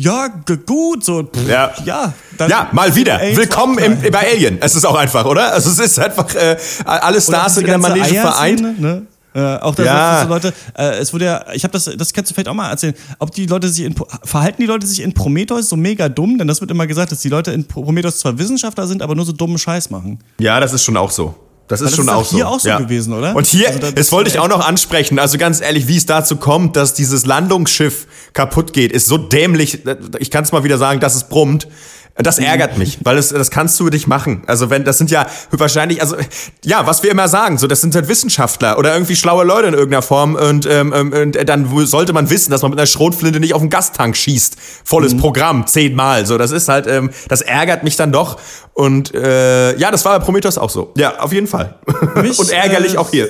ja, 0.00 0.28
gut, 0.66 1.04
so, 1.04 1.24
pff, 1.24 1.46
Ja. 1.46 1.72
ja. 1.84 2.12
Ja, 2.48 2.68
mal 2.72 2.94
wieder. 2.94 3.20
Willkommen 3.34 3.76
im, 3.78 4.00
bei 4.10 4.32
Alien. 4.32 4.56
Es 4.62 4.74
ist 4.74 4.86
auch 4.86 4.94
einfach, 4.94 5.26
oder? 5.26 5.52
Also 5.52 5.70
es 5.70 5.78
ist 5.78 5.98
einfach, 5.98 6.34
äh, 6.34 6.56
alle 6.86 7.20
Stars 7.20 7.56
sind 7.56 7.64
in 7.64 7.68
der 7.70 7.78
Manege 7.78 8.14
vereint. 8.14 8.80
Ne? 8.80 9.06
Äh, 9.34 9.56
auch 9.58 9.74
da 9.74 9.84
Ja. 9.84 10.22
so 10.22 10.28
Leute, 10.28 10.54
äh, 10.76 10.98
es 11.00 11.12
wurde 11.12 11.26
ja, 11.26 11.44
ich 11.52 11.64
habe 11.64 11.72
das, 11.72 11.84
das 11.84 12.12
kannst 12.14 12.30
du 12.30 12.34
vielleicht 12.34 12.48
auch 12.48 12.54
mal 12.54 12.70
erzählen, 12.70 12.94
ob 13.18 13.30
die 13.32 13.44
Leute 13.44 13.68
sich 13.68 13.84
in, 13.84 13.94
verhalten 14.24 14.62
die 14.62 14.66
Leute 14.66 14.86
sich 14.86 15.00
in 15.00 15.12
Prometheus 15.12 15.68
so 15.68 15.76
mega 15.76 16.08
dumm, 16.08 16.38
denn 16.38 16.48
das 16.48 16.62
wird 16.62 16.70
immer 16.70 16.86
gesagt, 16.86 17.12
dass 17.12 17.20
die 17.20 17.28
Leute 17.28 17.52
in 17.52 17.66
Prometheus 17.68 18.18
zwar 18.20 18.38
Wissenschaftler 18.38 18.86
sind, 18.86 19.02
aber 19.02 19.14
nur 19.14 19.26
so 19.26 19.32
dummen 19.32 19.58
Scheiß 19.58 19.90
machen. 19.90 20.18
Ja, 20.40 20.58
das 20.60 20.72
ist 20.72 20.82
schon 20.82 20.96
auch 20.96 21.10
so. 21.10 21.34
Das 21.70 21.80
ist 21.80 21.90
das 21.90 21.96
schon 21.96 22.04
ist 22.06 22.10
auch 22.12 22.16
auch 22.20 22.24
so. 22.24 22.36
hier 22.36 22.48
auch 22.48 22.60
so 22.60 22.68
ja. 22.68 22.78
gewesen, 22.78 23.12
oder? 23.14 23.34
Und 23.36 23.46
hier, 23.46 23.68
Also 23.68 23.78
da- 23.78 23.90
das 23.92 24.10
wollte 24.12 24.28
ich 24.28 24.38
auch 24.38 24.48
noch 24.48 24.66
ansprechen. 24.66 25.18
Also 25.18 25.38
ganz 25.38 25.60
ehrlich, 25.60 25.86
wie 25.88 25.96
es 25.96 26.04
dazu 26.04 26.36
kommt, 26.36 26.74
dass 26.76 26.94
dieses 26.94 27.26
Landungsschiff 27.26 28.06
kaputt 28.32 28.72
geht, 28.72 28.90
ist 28.92 29.06
so 29.06 29.16
dämlich. 29.18 29.80
Ich 30.18 30.30
kann 30.30 30.44
es 30.44 30.52
mal 30.52 30.64
wieder 30.64 30.78
sagen, 30.78 31.00
dass 31.00 31.14
es 31.14 31.24
brummt. 31.28 31.68
Das 32.16 32.38
Mhm. 32.38 32.44
ärgert 32.44 32.76
mich, 32.76 32.98
weil 33.02 33.16
es, 33.16 33.30
das 33.30 33.50
kannst 33.50 33.78
du 33.80 33.86
nicht 33.88 34.06
machen. 34.06 34.42
Also 34.46 34.68
wenn, 34.68 34.84
das 34.84 34.98
sind 34.98 35.10
ja 35.10 35.26
wahrscheinlich, 35.52 36.02
also 36.02 36.16
ja, 36.64 36.86
was 36.86 37.02
wir 37.02 37.10
immer 37.10 37.28
sagen, 37.28 37.56
so 37.56 37.66
das 37.66 37.80
sind 37.80 37.94
halt 37.94 38.08
Wissenschaftler 38.08 38.78
oder 38.78 38.92
irgendwie 38.92 39.16
schlaue 39.16 39.44
Leute 39.44 39.68
in 39.68 39.74
irgendeiner 39.74 40.02
Form 40.02 40.34
und, 40.34 40.66
ähm, 40.66 40.92
ähm, 40.94 41.12
und 41.12 41.48
dann 41.48 41.86
sollte 41.86 42.12
man 42.12 42.28
wissen, 42.28 42.50
dass 42.50 42.62
man 42.62 42.72
mit 42.72 42.78
einer 42.80 42.86
Schrotflinte 42.86 43.40
nicht 43.40 43.54
auf 43.54 43.60
den 43.62 43.70
Gastank 43.70 44.16
schießt. 44.16 44.56
Volles 44.84 45.14
Mhm. 45.14 45.18
Programm, 45.18 45.66
zehnmal. 45.66 46.26
So, 46.26 46.36
das 46.36 46.50
ist 46.50 46.68
halt, 46.68 46.86
ähm, 46.86 47.10
das 47.28 47.40
ärgert 47.40 47.84
mich 47.84 47.96
dann 47.96 48.12
doch. 48.12 48.38
Und 48.74 49.14
äh, 49.14 49.76
ja, 49.78 49.90
das 49.90 50.04
war 50.04 50.18
bei 50.18 50.24
Prometheus 50.24 50.58
auch 50.58 50.70
so. 50.70 50.92
Ja, 50.96 51.18
auf 51.20 51.32
jeden 51.32 51.46
Fall. 51.46 51.78
Mich, 52.16 52.38
und 52.38 52.50
ärgerlich 52.50 52.94
äh, 52.94 52.98
auch 52.98 53.10
hier. 53.10 53.28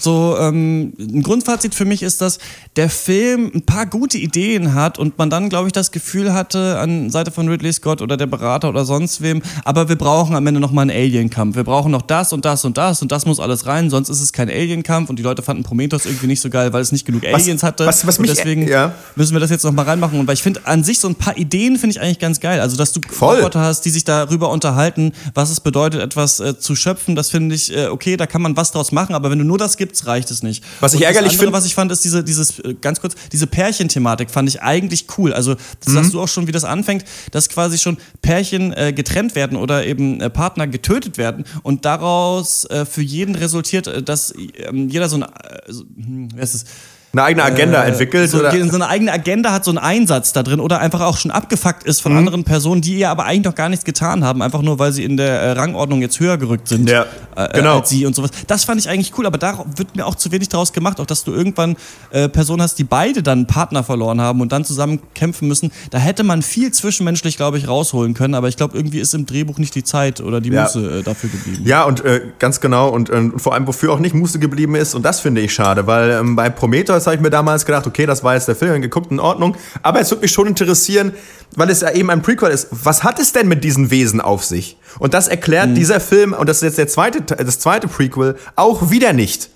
So, 0.00 0.36
ähm, 0.38 0.92
ein 0.98 1.22
Grundfazit 1.22 1.74
für 1.74 1.84
mich 1.84 2.02
ist, 2.02 2.20
dass 2.20 2.38
der 2.76 2.88
Film 2.88 3.50
ein 3.54 3.62
paar 3.62 3.86
gute 3.86 4.18
Ideen 4.18 4.74
hat 4.74 4.98
und 4.98 5.18
man 5.18 5.28
dann, 5.30 5.48
glaube 5.48 5.68
ich, 5.68 5.72
das 5.72 5.90
Gefühl 5.92 6.32
hatte, 6.32 6.78
an 6.78 7.10
Seite 7.10 7.30
von 7.30 7.48
Ridley 7.48 7.72
Scott 7.72 8.00
oder 8.02 8.16
der 8.16 8.26
Berater 8.26 8.68
oder 8.68 8.84
sonst 8.84 9.20
wem, 9.20 9.42
aber 9.64 9.88
wir 9.88 9.96
brauchen 9.96 10.34
am 10.36 10.46
Ende 10.46 10.60
nochmal 10.60 10.82
einen 10.88 10.98
Alien-Kampf. 10.98 11.56
Wir 11.56 11.64
brauchen 11.64 11.90
noch 11.92 12.02
das 12.02 12.32
und 12.32 12.44
das 12.44 12.64
und 12.64 12.78
das 12.78 13.02
und 13.02 13.12
das 13.12 13.26
muss 13.26 13.40
alles 13.40 13.66
rein, 13.66 13.90
sonst 13.90 14.08
ist 14.08 14.20
es 14.20 14.32
kein 14.32 14.48
Alien-Kampf 14.48 15.10
und 15.10 15.18
die 15.18 15.22
Leute 15.22 15.42
fanden 15.42 15.62
Prometheus 15.64 16.06
irgendwie 16.06 16.26
nicht 16.28 16.40
so 16.40 16.48
geil, 16.50 16.72
weil 16.72 16.80
es 16.82 16.92
nicht 16.92 17.04
genug 17.04 17.24
Aliens 17.26 17.62
hatte. 17.62 17.84
was- 17.86 18.06
was 18.06 18.18
und 18.18 18.26
mich- 18.26 18.34
deswegen 18.34 18.66
ja. 18.68 18.94
müssen 19.16 19.34
wir 19.34 19.40
das 19.40 19.50
jetzt 19.50 19.64
nochmal 19.64 19.84
reinmachen. 19.84 20.18
Und 20.18 20.26
weil 20.26 20.34
ich 20.34 20.42
finde, 20.42 20.60
an 20.64 20.82
sich 20.84 20.98
so 21.00 21.08
ein 21.08 21.14
paar 21.14 21.36
Ideen 21.36 21.76
finde 21.78 21.96
ich 21.96 22.00
eigentlich 22.00 22.18
ganz 22.18 22.40
geil. 22.40 22.60
Also, 22.60 22.76
dass 22.76 22.92
du 22.92 23.00
Voll. 23.10 23.36
Roboter 23.36 23.60
hast, 23.60 23.82
die 23.84 23.90
sich 23.90 24.04
darüber 24.04 24.50
unterhalten, 24.50 25.12
was 25.34 25.50
es 25.50 25.60
bedeutet, 25.60 26.00
etwas 26.00 26.40
äh, 26.40 26.58
zu 26.58 26.74
schöpfen, 26.76 27.16
das 27.16 27.30
finde 27.30 27.54
ich, 27.54 27.74
äh, 27.76 27.86
okay, 27.88 28.16
da 28.16 28.26
kann 28.26 28.40
man 28.42 28.56
was 28.56 28.72
draus 28.72 28.92
machen, 28.92 29.14
aber 29.14 29.30
wenn 29.30 29.38
du 29.38 29.44
nur 29.44 29.58
das 29.58 29.76
gibst, 29.76 29.89
reicht 30.06 30.30
es 30.30 30.42
nicht. 30.42 30.64
Was 30.80 30.94
ich 30.94 31.00
Und 31.00 31.06
ärgerlich 31.06 31.32
das 31.32 31.40
andere, 31.40 31.46
find- 31.46 31.52
was 31.58 31.66
ich 31.66 31.74
fand, 31.74 31.92
ist 31.92 32.04
diese, 32.04 32.24
dieses, 32.24 32.58
äh, 32.60 32.74
ganz 32.80 33.00
kurz, 33.00 33.14
diese 33.32 33.46
Pärchenthematik 33.46 34.30
fand 34.30 34.48
ich 34.48 34.62
eigentlich 34.62 35.06
cool. 35.18 35.32
Also, 35.32 35.54
das 35.54 35.88
Mhm. 35.88 35.92
sagst 35.94 36.14
du 36.14 36.20
auch 36.20 36.28
schon, 36.28 36.46
wie 36.46 36.52
das 36.52 36.64
anfängt, 36.64 37.04
dass 37.32 37.48
quasi 37.48 37.78
schon 37.78 37.98
Pärchen 38.22 38.72
äh, 38.72 38.92
getrennt 38.92 39.34
werden 39.34 39.56
oder 39.56 39.84
eben 39.86 40.20
äh, 40.20 40.30
Partner 40.30 40.66
getötet 40.66 41.18
werden 41.18 41.44
und 41.62 41.84
daraus 41.84 42.64
äh, 42.66 42.84
für 42.86 43.02
jeden 43.02 43.34
resultiert, 43.34 43.86
äh, 43.86 44.02
dass 44.02 44.32
ähm, 44.56 44.88
jeder 44.88 45.08
so 45.08 45.16
ein, 45.16 45.22
äh, 45.22 45.28
so, 45.68 45.82
hm, 45.82 46.28
wie 46.34 46.40
heißt 46.40 46.54
es? 46.54 46.64
Eine 47.12 47.22
eigene 47.24 47.42
Agenda 47.44 47.82
entwickelt 47.84 48.30
so, 48.30 48.38
oder? 48.38 48.52
so 48.52 48.74
eine 48.76 48.86
eigene 48.88 49.12
Agenda 49.12 49.52
hat, 49.52 49.64
so 49.64 49.70
einen 49.72 49.78
Einsatz 49.78 50.32
da 50.32 50.42
drin 50.44 50.60
oder 50.60 50.78
einfach 50.80 51.00
auch 51.00 51.16
schon 51.18 51.30
abgefuckt 51.32 51.82
ist 51.84 52.00
Mhm. 52.00 52.02
von 52.02 52.16
anderen 52.18 52.44
Personen, 52.44 52.82
die 52.82 52.98
ihr 52.98 53.10
aber 53.10 53.24
eigentlich 53.24 53.46
noch 53.46 53.54
gar 53.56 53.68
nichts 53.68 53.84
getan 53.84 54.24
haben, 54.24 54.42
einfach 54.42 54.62
nur 54.62 54.78
weil 54.78 54.92
sie 54.92 55.02
in 55.04 55.16
der 55.16 55.40
äh, 55.40 55.50
Rangordnung 55.52 56.00
jetzt 56.02 56.20
höher 56.20 56.38
gerückt 56.38 56.68
sind 56.68 56.88
Ja, 56.88 57.06
äh, 57.34 57.48
genau. 57.54 57.78
als 57.80 57.88
sie 57.88 58.06
und 58.06 58.14
sowas. 58.14 58.30
Das 58.46 58.62
fand 58.64 58.80
ich 58.80 58.88
eigentlich 58.88 59.12
cool, 59.18 59.26
aber 59.26 59.38
da 59.38 59.64
wird 59.76 59.96
mir 59.96 60.06
auch 60.06 60.14
zu 60.14 60.30
wenig 60.30 60.48
draus 60.50 60.72
gemacht, 60.72 61.00
auch 61.00 61.06
dass 61.06 61.24
du 61.24 61.32
irgendwann 61.32 61.76
äh, 62.10 62.28
Personen 62.28 62.62
hast, 62.62 62.78
die 62.78 62.84
beide 62.84 63.22
dann 63.24 63.38
einen 63.40 63.46
Partner 63.48 63.82
verloren 63.82 64.20
haben 64.20 64.40
und 64.40 64.52
dann 64.52 64.64
zusammen 64.64 65.00
kämpfen 65.14 65.48
müssen. 65.48 65.72
Da 65.90 65.98
hätte 65.98 66.22
man 66.22 66.42
viel 66.42 66.70
zwischenmenschlich, 66.70 67.36
glaube 67.36 67.58
ich, 67.58 67.66
rausholen 67.66 68.14
können, 68.14 68.34
aber 68.34 68.46
ich 68.48 68.56
glaube, 68.56 68.76
irgendwie 68.76 69.00
ist 69.00 69.14
im 69.14 69.26
Drehbuch 69.26 69.58
nicht 69.58 69.74
die 69.74 69.82
Zeit 69.84 70.20
oder 70.20 70.40
die 70.40 70.50
Ja. 70.50 70.62
Muße 70.62 71.00
äh, 71.00 71.02
dafür 71.02 71.30
geblieben. 71.30 71.62
Ja, 71.66 71.82
und 71.84 72.04
äh, 72.04 72.20
ganz 72.38 72.60
genau, 72.60 72.88
und 72.88 73.10
äh, 73.10 73.30
vor 73.36 73.54
allem, 73.54 73.66
wofür 73.66 73.92
auch 73.92 73.98
nicht 73.98 74.14
Muße 74.14 74.38
geblieben 74.38 74.76
ist, 74.76 74.94
und 74.94 75.02
das 75.02 75.18
finde 75.20 75.40
ich 75.40 75.52
schade, 75.52 75.86
weil 75.88 76.10
ähm, 76.10 76.36
bei 76.36 76.50
Prometheus 76.50 76.99
habe 77.06 77.16
ich 77.16 77.22
mir 77.22 77.30
damals 77.30 77.66
gedacht, 77.66 77.86
okay, 77.86 78.06
das 78.06 78.22
war 78.24 78.34
jetzt 78.34 78.48
der 78.48 78.56
Film, 78.56 78.80
geguckt, 78.82 79.10
in 79.10 79.20
Ordnung, 79.20 79.56
aber 79.82 80.00
es 80.00 80.10
würde 80.10 80.22
mich 80.22 80.32
schon 80.32 80.46
interessieren, 80.46 81.12
weil 81.56 81.70
es 81.70 81.80
ja 81.80 81.90
eben 81.90 82.10
ein 82.10 82.22
Prequel 82.22 82.50
ist, 82.50 82.68
was 82.70 83.02
hat 83.04 83.18
es 83.18 83.32
denn 83.32 83.48
mit 83.48 83.64
diesen 83.64 83.90
Wesen 83.90 84.20
auf 84.20 84.44
sich? 84.44 84.78
Und 84.98 85.14
das 85.14 85.28
erklärt 85.28 85.76
dieser 85.76 86.00
Film, 86.00 86.32
und 86.32 86.48
das 86.48 86.58
ist 86.58 86.62
jetzt 86.62 86.78
der 86.78 86.88
zweite, 86.88 87.24
Te- 87.26 87.36
das 87.36 87.58
zweite 87.58 87.88
Prequel, 87.88 88.36
auch 88.56 88.90
wieder 88.90 89.12
nicht. 89.12 89.50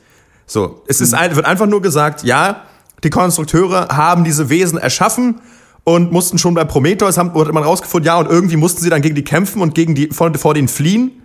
So, 0.47 0.83
es 0.87 1.01
ist 1.01 1.15
ein, 1.15 1.35
wird 1.37 1.47
einfach 1.47 1.67
nur 1.67 1.83
gesagt, 1.83 2.23
ja, 2.23 2.63
die 3.03 3.11
Konstrukteure 3.11 3.89
haben 3.89 4.25
diese 4.25 4.49
Wesen 4.49 4.79
erschaffen 4.79 5.41
und 5.85 6.13
mussten 6.13 6.39
schon 6.39 6.55
bei 6.55 6.65
Prometheus, 6.65 7.19
haben, 7.19 7.35
wurde 7.35 7.53
man 7.53 7.63
rausgefunden, 7.63 8.07
ja, 8.07 8.19
und 8.19 8.31
irgendwie 8.31 8.57
mussten 8.57 8.83
sie 8.83 8.91
dann 8.91 9.03
gegen 9.03 9.15
die 9.15 9.25
kämpfen 9.25 9.61
und 9.61 9.75
gegen 9.75 9.95
die, 9.95 10.09
vor, 10.09 10.33
vor 10.35 10.55
denen 10.55 10.69
fliehen. 10.69 11.23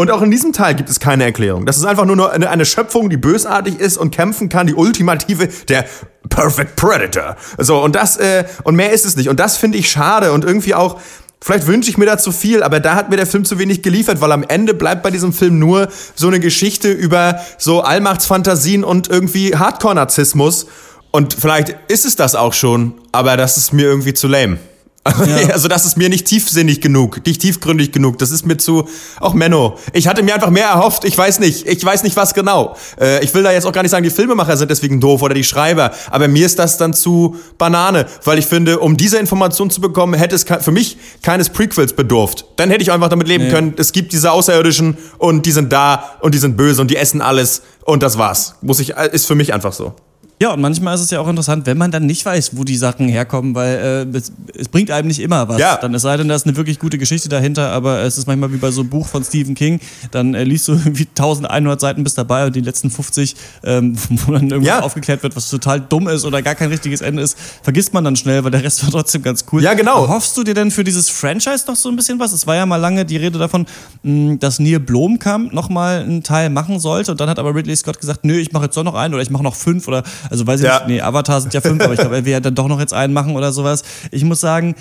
Und 0.00 0.10
auch 0.10 0.22
in 0.22 0.30
diesem 0.30 0.54
Teil 0.54 0.74
gibt 0.74 0.88
es 0.88 0.98
keine 0.98 1.24
Erklärung. 1.24 1.66
Das 1.66 1.76
ist 1.76 1.84
einfach 1.84 2.06
nur 2.06 2.32
eine, 2.32 2.48
eine 2.48 2.64
Schöpfung, 2.64 3.10
die 3.10 3.18
bösartig 3.18 3.78
ist 3.78 3.98
und 3.98 4.10
kämpfen 4.10 4.48
kann, 4.48 4.66
die 4.66 4.72
ultimative, 4.72 5.48
der 5.68 5.84
Perfect 6.30 6.74
Predator. 6.76 7.36
So, 7.58 7.84
und 7.84 7.94
das, 7.94 8.16
äh, 8.16 8.44
und 8.64 8.76
mehr 8.76 8.92
ist 8.92 9.04
es 9.04 9.16
nicht. 9.16 9.28
Und 9.28 9.38
das 9.38 9.58
finde 9.58 9.76
ich 9.76 9.90
schade 9.90 10.32
und 10.32 10.44
irgendwie 10.44 10.74
auch, 10.74 10.98
Vielleicht 11.42 11.66
wünsche 11.66 11.88
ich 11.88 11.96
mir 11.96 12.04
da 12.04 12.18
zu 12.18 12.32
viel, 12.32 12.62
aber 12.62 12.80
da 12.80 12.94
hat 12.94 13.08
mir 13.08 13.16
der 13.16 13.26
Film 13.26 13.46
zu 13.46 13.58
wenig 13.58 13.80
geliefert, 13.80 14.20
weil 14.20 14.30
am 14.30 14.44
Ende 14.46 14.74
bleibt 14.74 15.02
bei 15.02 15.10
diesem 15.10 15.32
Film 15.32 15.58
nur 15.58 15.88
so 16.14 16.28
eine 16.28 16.38
Geschichte 16.38 16.92
über 16.92 17.40
so 17.56 17.80
Allmachtsfantasien 17.80 18.84
und 18.84 19.08
irgendwie 19.08 19.56
Hardcore-Narzissmus. 19.56 20.66
Und 21.10 21.32
vielleicht 21.32 21.74
ist 21.88 22.04
es 22.04 22.14
das 22.14 22.34
auch 22.34 22.52
schon, 22.52 23.00
aber 23.12 23.38
das 23.38 23.56
ist 23.56 23.72
mir 23.72 23.86
irgendwie 23.86 24.12
zu 24.12 24.28
lame. 24.28 24.58
Ja. 25.26 25.50
Also 25.52 25.68
das 25.68 25.86
ist 25.86 25.96
mir 25.96 26.08
nicht 26.08 26.26
tiefsinnig 26.26 26.80
genug, 26.80 27.24
nicht 27.26 27.40
tiefgründig 27.40 27.92
genug. 27.92 28.18
Das 28.18 28.30
ist 28.30 28.46
mir 28.46 28.56
zu 28.58 28.88
auch 29.18 29.32
Menno. 29.32 29.78
Ich 29.92 30.08
hatte 30.08 30.22
mir 30.22 30.34
einfach 30.34 30.50
mehr 30.50 30.66
erhofft. 30.66 31.04
Ich 31.04 31.16
weiß 31.16 31.40
nicht, 31.40 31.66
ich 31.66 31.82
weiß 31.84 32.02
nicht 32.02 32.16
was 32.16 32.34
genau. 32.34 32.76
Äh, 33.00 33.24
ich 33.24 33.32
will 33.32 33.42
da 33.42 33.52
jetzt 33.52 33.66
auch 33.66 33.72
gar 33.72 33.82
nicht 33.82 33.90
sagen, 33.90 34.04
die 34.04 34.10
Filmemacher 34.10 34.56
sind 34.56 34.70
deswegen 34.70 35.00
doof 35.00 35.22
oder 35.22 35.34
die 35.34 35.44
Schreiber. 35.44 35.92
Aber 36.10 36.28
mir 36.28 36.44
ist 36.44 36.58
das 36.58 36.76
dann 36.76 36.92
zu 36.92 37.36
Banane, 37.58 38.06
weil 38.24 38.38
ich 38.38 38.46
finde, 38.46 38.78
um 38.78 38.96
diese 38.96 39.18
Information 39.18 39.70
zu 39.70 39.80
bekommen, 39.80 40.14
hätte 40.14 40.34
es 40.34 40.44
für 40.44 40.72
mich 40.72 40.98
keines 41.22 41.48
Prequels 41.48 41.94
bedurft. 41.94 42.44
Dann 42.56 42.70
hätte 42.70 42.82
ich 42.82 42.92
einfach 42.92 43.08
damit 43.08 43.28
leben 43.28 43.44
nee. 43.44 43.50
können. 43.50 43.74
Es 43.78 43.92
gibt 43.92 44.12
diese 44.12 44.32
Außerirdischen 44.32 44.98
und 45.18 45.46
die 45.46 45.52
sind 45.52 45.72
da 45.72 46.16
und 46.20 46.34
die 46.34 46.38
sind 46.38 46.56
böse 46.56 46.82
und 46.82 46.90
die 46.90 46.96
essen 46.96 47.22
alles 47.22 47.62
und 47.84 48.02
das 48.02 48.18
war's. 48.18 48.56
Muss 48.60 48.80
ich 48.80 48.90
ist 48.90 49.26
für 49.26 49.34
mich 49.34 49.54
einfach 49.54 49.72
so. 49.72 49.94
Ja, 50.42 50.54
und 50.54 50.62
manchmal 50.62 50.94
ist 50.94 51.02
es 51.02 51.10
ja 51.10 51.20
auch 51.20 51.28
interessant, 51.28 51.66
wenn 51.66 51.76
man 51.76 51.90
dann 51.90 52.06
nicht 52.06 52.24
weiß, 52.24 52.56
wo 52.56 52.64
die 52.64 52.78
Sachen 52.78 53.08
herkommen, 53.08 53.54
weil 53.54 54.06
äh, 54.10 54.16
es, 54.16 54.32
es, 54.56 54.68
bringt 54.68 54.90
einem 54.90 55.08
nicht 55.08 55.20
immer 55.20 55.46
was. 55.50 55.60
Ja. 55.60 55.76
Dann 55.76 55.94
es 55.94 56.00
sei 56.00 56.16
denn, 56.16 56.28
da 56.28 56.34
ist 56.34 56.46
eine 56.46 56.56
wirklich 56.56 56.78
gute 56.78 56.96
Geschichte 56.96 57.28
dahinter, 57.28 57.70
aber 57.72 58.00
es 58.00 58.16
ist 58.16 58.26
manchmal 58.26 58.50
wie 58.50 58.56
bei 58.56 58.70
so 58.70 58.80
einem 58.80 58.88
Buch 58.88 59.06
von 59.06 59.22
Stephen 59.22 59.54
King, 59.54 59.80
dann 60.12 60.32
äh, 60.32 60.44
liest 60.44 60.66
du 60.68 60.72
irgendwie 60.84 61.06
1100 61.08 61.78
Seiten 61.78 62.04
bis 62.04 62.14
dabei 62.14 62.46
und 62.46 62.56
die 62.56 62.62
letzten 62.62 62.90
50, 62.90 63.36
ähm, 63.64 63.94
wo 64.08 64.32
dann 64.32 64.44
irgendwas 64.44 64.66
ja. 64.66 64.80
aufgeklärt 64.80 65.22
wird, 65.22 65.36
was 65.36 65.50
total 65.50 65.78
dumm 65.78 66.08
ist 66.08 66.24
oder 66.24 66.40
gar 66.40 66.54
kein 66.54 66.70
richtiges 66.70 67.02
Ende 67.02 67.20
ist, 67.20 67.36
vergisst 67.62 67.92
man 67.92 68.04
dann 68.04 68.16
schnell, 68.16 68.42
weil 68.42 68.50
der 68.50 68.64
Rest 68.64 68.82
war 68.84 68.92
trotzdem 68.92 69.20
ganz 69.20 69.44
cool. 69.52 69.62
Ja, 69.62 69.74
genau. 69.74 70.08
Hoffst 70.08 70.38
du 70.38 70.42
dir 70.42 70.54
denn 70.54 70.70
für 70.70 70.84
dieses 70.84 71.10
Franchise 71.10 71.64
noch 71.66 71.76
so 71.76 71.90
ein 71.90 71.96
bisschen 71.96 72.18
was? 72.18 72.32
Es 72.32 72.46
war 72.46 72.56
ja 72.56 72.64
mal 72.64 72.76
lange 72.76 73.04
die 73.04 73.18
Rede 73.18 73.38
davon, 73.38 73.66
mh, 74.04 74.36
dass 74.36 74.58
Neil 74.58 74.80
Blomkamp 74.80 75.52
nochmal 75.52 76.00
einen 76.00 76.22
Teil 76.22 76.48
machen 76.48 76.80
sollte 76.80 77.12
und 77.12 77.20
dann 77.20 77.28
hat 77.28 77.38
aber 77.38 77.54
Ridley 77.54 77.76
Scott 77.76 78.00
gesagt, 78.00 78.24
nö, 78.24 78.38
ich 78.38 78.52
mache 78.52 78.64
jetzt 78.64 78.76
doch 78.78 78.84
noch 78.84 78.94
einen 78.94 79.12
oder 79.12 79.22
ich 79.22 79.28
mache 79.28 79.42
noch 79.42 79.54
fünf 79.54 79.86
oder, 79.86 80.02
also 80.30 80.46
weiß 80.46 80.60
ich 80.60 80.66
ja. 80.66 80.78
nicht, 80.78 80.86
nee, 80.86 81.00
Avatar 81.00 81.40
sind 81.40 81.52
ja 81.52 81.60
fünf, 81.60 81.82
aber 81.82 81.92
ich 81.92 82.00
glaube, 82.00 82.16
er 82.16 82.24
will 82.24 82.32
ja 82.32 82.40
dann 82.40 82.54
doch 82.54 82.68
noch 82.68 82.80
jetzt 82.80 82.94
einen 82.94 83.12
machen 83.12 83.36
oder 83.36 83.52
sowas. 83.52 83.82
Ich 84.10 84.24
muss 84.24 84.40
sagen, 84.40 84.76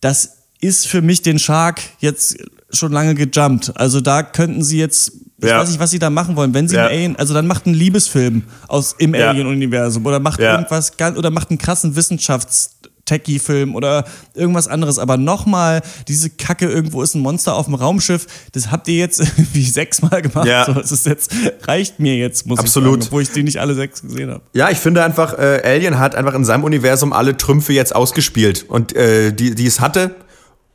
das 0.00 0.36
ist 0.60 0.86
für 0.86 1.02
mich 1.02 1.22
den 1.22 1.38
Shark 1.38 1.80
jetzt 1.98 2.36
schon 2.70 2.92
lange 2.92 3.14
gejumpt. 3.14 3.72
Also 3.76 4.00
da 4.00 4.22
könnten 4.22 4.62
sie 4.62 4.78
jetzt, 4.78 5.12
ich 5.38 5.48
ja. 5.48 5.58
weiß 5.58 5.70
nicht, 5.70 5.80
was 5.80 5.90
sie 5.90 5.98
da 5.98 6.10
machen 6.10 6.36
wollen. 6.36 6.52
Wenn 6.54 6.68
sie 6.68 6.76
ja. 6.76 6.86
einen 6.86 6.94
Alien, 6.94 7.16
also 7.16 7.34
dann 7.34 7.46
macht 7.46 7.66
einen 7.66 7.74
Liebesfilm 7.74 8.44
aus 8.68 8.94
im 8.98 9.14
ja. 9.14 9.30
Alien-Universum 9.30 10.04
oder 10.04 10.20
macht 10.20 10.38
irgendwas 10.38 10.92
oder 11.16 11.30
macht 11.30 11.50
einen 11.50 11.58
krassen 11.58 11.94
Wissenschafts- 11.96 12.70
Techie-Film 13.10 13.74
oder 13.74 14.04
irgendwas 14.34 14.68
anderes. 14.68 14.98
Aber 14.98 15.16
nochmal, 15.16 15.82
diese 16.06 16.30
Kacke, 16.30 16.66
irgendwo 16.66 17.02
ist 17.02 17.14
ein 17.14 17.20
Monster 17.20 17.56
auf 17.56 17.66
dem 17.66 17.74
Raumschiff, 17.74 18.26
das 18.52 18.70
habt 18.70 18.86
ihr 18.88 18.96
jetzt 18.96 19.20
irgendwie 19.36 19.64
sechsmal 19.64 20.22
gemacht. 20.22 20.46
Ja. 20.46 20.64
So, 20.64 20.74
das 20.74 20.92
ist 20.92 21.06
jetzt, 21.06 21.32
reicht 21.66 21.98
mir 21.98 22.16
jetzt, 22.16 22.46
muss 22.46 22.58
Absolut. 22.60 22.98
ich 22.98 23.04
sagen, 23.04 23.08
obwohl 23.08 23.22
ich 23.22 23.32
die 23.32 23.42
nicht 23.42 23.60
alle 23.60 23.74
sechs 23.74 24.02
gesehen 24.02 24.30
habe. 24.30 24.42
Ja, 24.52 24.70
ich 24.70 24.78
finde 24.78 25.02
einfach, 25.04 25.34
äh, 25.34 25.62
Alien 25.64 25.98
hat 25.98 26.14
einfach 26.14 26.34
in 26.34 26.44
seinem 26.44 26.64
Universum 26.64 27.12
alle 27.12 27.36
Trümpfe 27.36 27.72
jetzt 27.72 27.94
ausgespielt. 27.94 28.64
Und 28.68 28.94
äh, 28.94 29.32
die, 29.32 29.54
die 29.54 29.66
es 29.66 29.80
hatte 29.80 30.14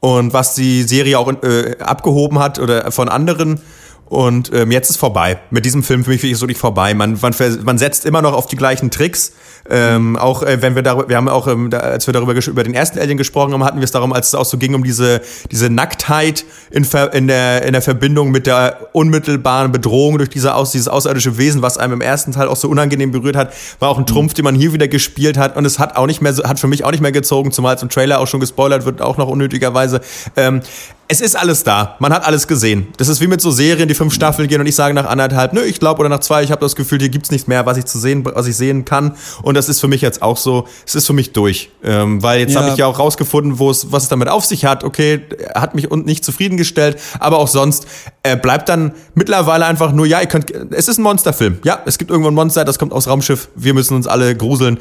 und 0.01 0.33
was 0.33 0.55
die 0.55 0.83
Serie 0.83 1.17
auch 1.17 1.31
äh, 1.41 1.77
abgehoben 1.79 2.39
hat 2.39 2.59
oder 2.59 2.91
von 2.91 3.09
anderen 3.09 3.61
und 4.07 4.53
ähm, 4.53 4.71
jetzt 4.71 4.91
ist 4.91 4.97
vorbei. 4.97 5.39
Mit 5.49 5.65
diesem 5.65 5.81
Film 5.81 6.03
für 6.03 6.11
mich 6.11 6.23
ist 6.23 6.37
es 6.37 6.41
wirklich 6.41 6.59
vorbei. 6.59 6.93
Man, 6.93 7.17
man, 7.19 7.33
man 7.63 7.77
setzt 7.79 8.05
immer 8.05 8.21
noch 8.21 8.33
auf 8.33 8.45
die 8.45 8.55
gleichen 8.55 8.91
Tricks. 8.91 9.31
Ähm, 9.67 10.15
auch 10.15 10.43
äh, 10.43 10.61
wenn 10.61 10.75
wir 10.75 10.83
darüber, 10.83 11.09
wir 11.09 11.17
haben 11.17 11.27
auch, 11.27 11.47
ähm, 11.47 11.71
da, 11.71 11.79
als 11.79 12.05
wir 12.05 12.13
darüber 12.13 12.33
über 12.35 12.63
den 12.63 12.75
ersten 12.75 12.99
Alien 12.99 13.17
gesprochen 13.17 13.53
haben, 13.53 13.63
hatten 13.63 13.79
wir 13.79 13.83
es 13.83 13.89
darum, 13.89 14.13
als 14.13 14.27
es 14.27 14.35
auch 14.35 14.45
so 14.45 14.59
ging 14.59 14.75
um 14.75 14.83
diese, 14.83 15.21
diese 15.49 15.71
Nacktheit 15.71 16.45
in, 16.69 16.85
in, 17.13 17.27
der, 17.27 17.63
in 17.63 17.73
der 17.73 17.81
Verbindung 17.81 18.29
mit 18.29 18.45
der 18.45 18.89
unmittelbaren 18.93 19.71
Bedrohung 19.71 20.19
durch 20.19 20.29
diese 20.29 20.53
aus, 20.53 20.71
dieses 20.71 20.87
außerirdische 20.87 21.39
Wesen, 21.39 21.63
was 21.63 21.79
einem 21.79 21.93
im 21.93 22.01
ersten 22.01 22.31
Teil 22.31 22.47
auch 22.47 22.57
so 22.57 22.69
unangenehm 22.69 23.11
berührt 23.11 23.35
hat, 23.35 23.53
war 23.79 23.89
auch 23.89 23.97
ein 23.97 24.05
Trumpf, 24.05 24.35
den 24.35 24.45
man 24.45 24.53
hier 24.53 24.71
wieder 24.71 24.87
gespielt 24.87 25.39
hat. 25.39 25.57
Und 25.57 25.65
es 25.65 25.79
hat 25.79 25.95
auch 25.95 26.05
nicht 26.05 26.21
mehr, 26.21 26.35
hat 26.43 26.59
für 26.59 26.67
mich 26.67 26.83
auch 26.83 26.91
nicht 26.91 27.01
mehr 27.01 27.11
gezogen, 27.11 27.51
zumal 27.51 27.75
es 27.75 27.81
im 27.81 27.89
Trailer 27.89 28.19
auch 28.19 28.27
schon 28.27 28.39
gespoilert 28.39 28.85
wird, 28.85 29.01
auch 29.01 29.17
noch 29.17 29.29
unnötigerweise. 29.29 29.99
Ähm, 30.35 30.61
es 31.07 31.21
ist 31.21 31.35
alles 31.35 31.63
da. 31.63 31.95
Man 31.99 32.11
hat 32.11 32.25
alles 32.25 32.47
gesehen. 32.47 32.87
Das 32.97 33.07
ist 33.09 33.21
wie 33.21 33.27
mit 33.27 33.39
so 33.39 33.51
Serien, 33.51 33.87
die 33.87 33.93
fünf 33.93 34.13
Staffeln 34.13 34.47
gehen 34.47 34.59
und 34.59 34.67
ich 34.67 34.75
sage 34.75 34.93
nach 34.93 35.05
anderthalb, 35.05 35.53
nö, 35.53 35.61
ich 35.61 35.79
glaube 35.79 35.99
oder 35.99 36.09
nach 36.09 36.19
zwei, 36.19 36.43
ich 36.43 36.51
habe 36.51 36.61
das 36.61 36.75
Gefühl, 36.75 36.99
hier 36.99 37.09
gibt's 37.09 37.29
nichts 37.31 37.47
mehr, 37.47 37.65
was 37.65 37.77
ich 37.77 37.85
zu 37.85 37.99
sehen, 37.99 38.25
was 38.25 38.47
ich 38.47 38.55
sehen 38.55 38.85
kann. 38.85 39.15
Und 39.43 39.55
das 39.55 39.69
ist 39.69 39.79
für 39.79 39.87
mich 39.87 40.01
jetzt 40.01 40.21
auch 40.21 40.37
so. 40.37 40.67
Es 40.85 40.95
ist 40.95 41.05
für 41.05 41.13
mich 41.13 41.33
durch, 41.33 41.69
ähm, 41.83 42.23
weil 42.23 42.39
jetzt 42.39 42.53
ja. 42.53 42.61
habe 42.61 42.71
ich 42.71 42.77
ja 42.77 42.87
auch 42.87 42.97
rausgefunden, 42.97 43.59
wo 43.59 43.69
es, 43.69 43.91
was 43.91 44.03
es 44.03 44.09
damit 44.09 44.29
auf 44.29 44.45
sich 44.45 44.65
hat. 44.65 44.83
Okay, 44.83 45.21
hat 45.53 45.75
mich 45.75 45.91
und 45.91 46.05
nicht 46.05 46.25
zufriedengestellt, 46.25 46.99
aber 47.19 47.37
auch 47.37 47.47
sonst 47.47 47.85
äh, 48.23 48.35
bleibt 48.35 48.69
dann 48.69 48.93
mittlerweile 49.13 49.65
einfach 49.65 49.91
nur, 49.91 50.07
ja, 50.07 50.21
ihr 50.21 50.27
könnt, 50.27 50.51
es 50.71 50.87
ist 50.87 50.97
ein 50.97 51.03
Monsterfilm. 51.03 51.59
Ja, 51.63 51.81
es 51.85 51.97
gibt 51.97 52.09
irgendwo 52.09 52.29
ein 52.29 52.35
Monster, 52.35 52.65
das 52.65 52.79
kommt 52.79 52.93
aus 52.93 53.07
Raumschiff. 53.07 53.49
Wir 53.55 53.73
müssen 53.73 53.95
uns 53.95 54.07
alle 54.07 54.35
gruseln. 54.35 54.79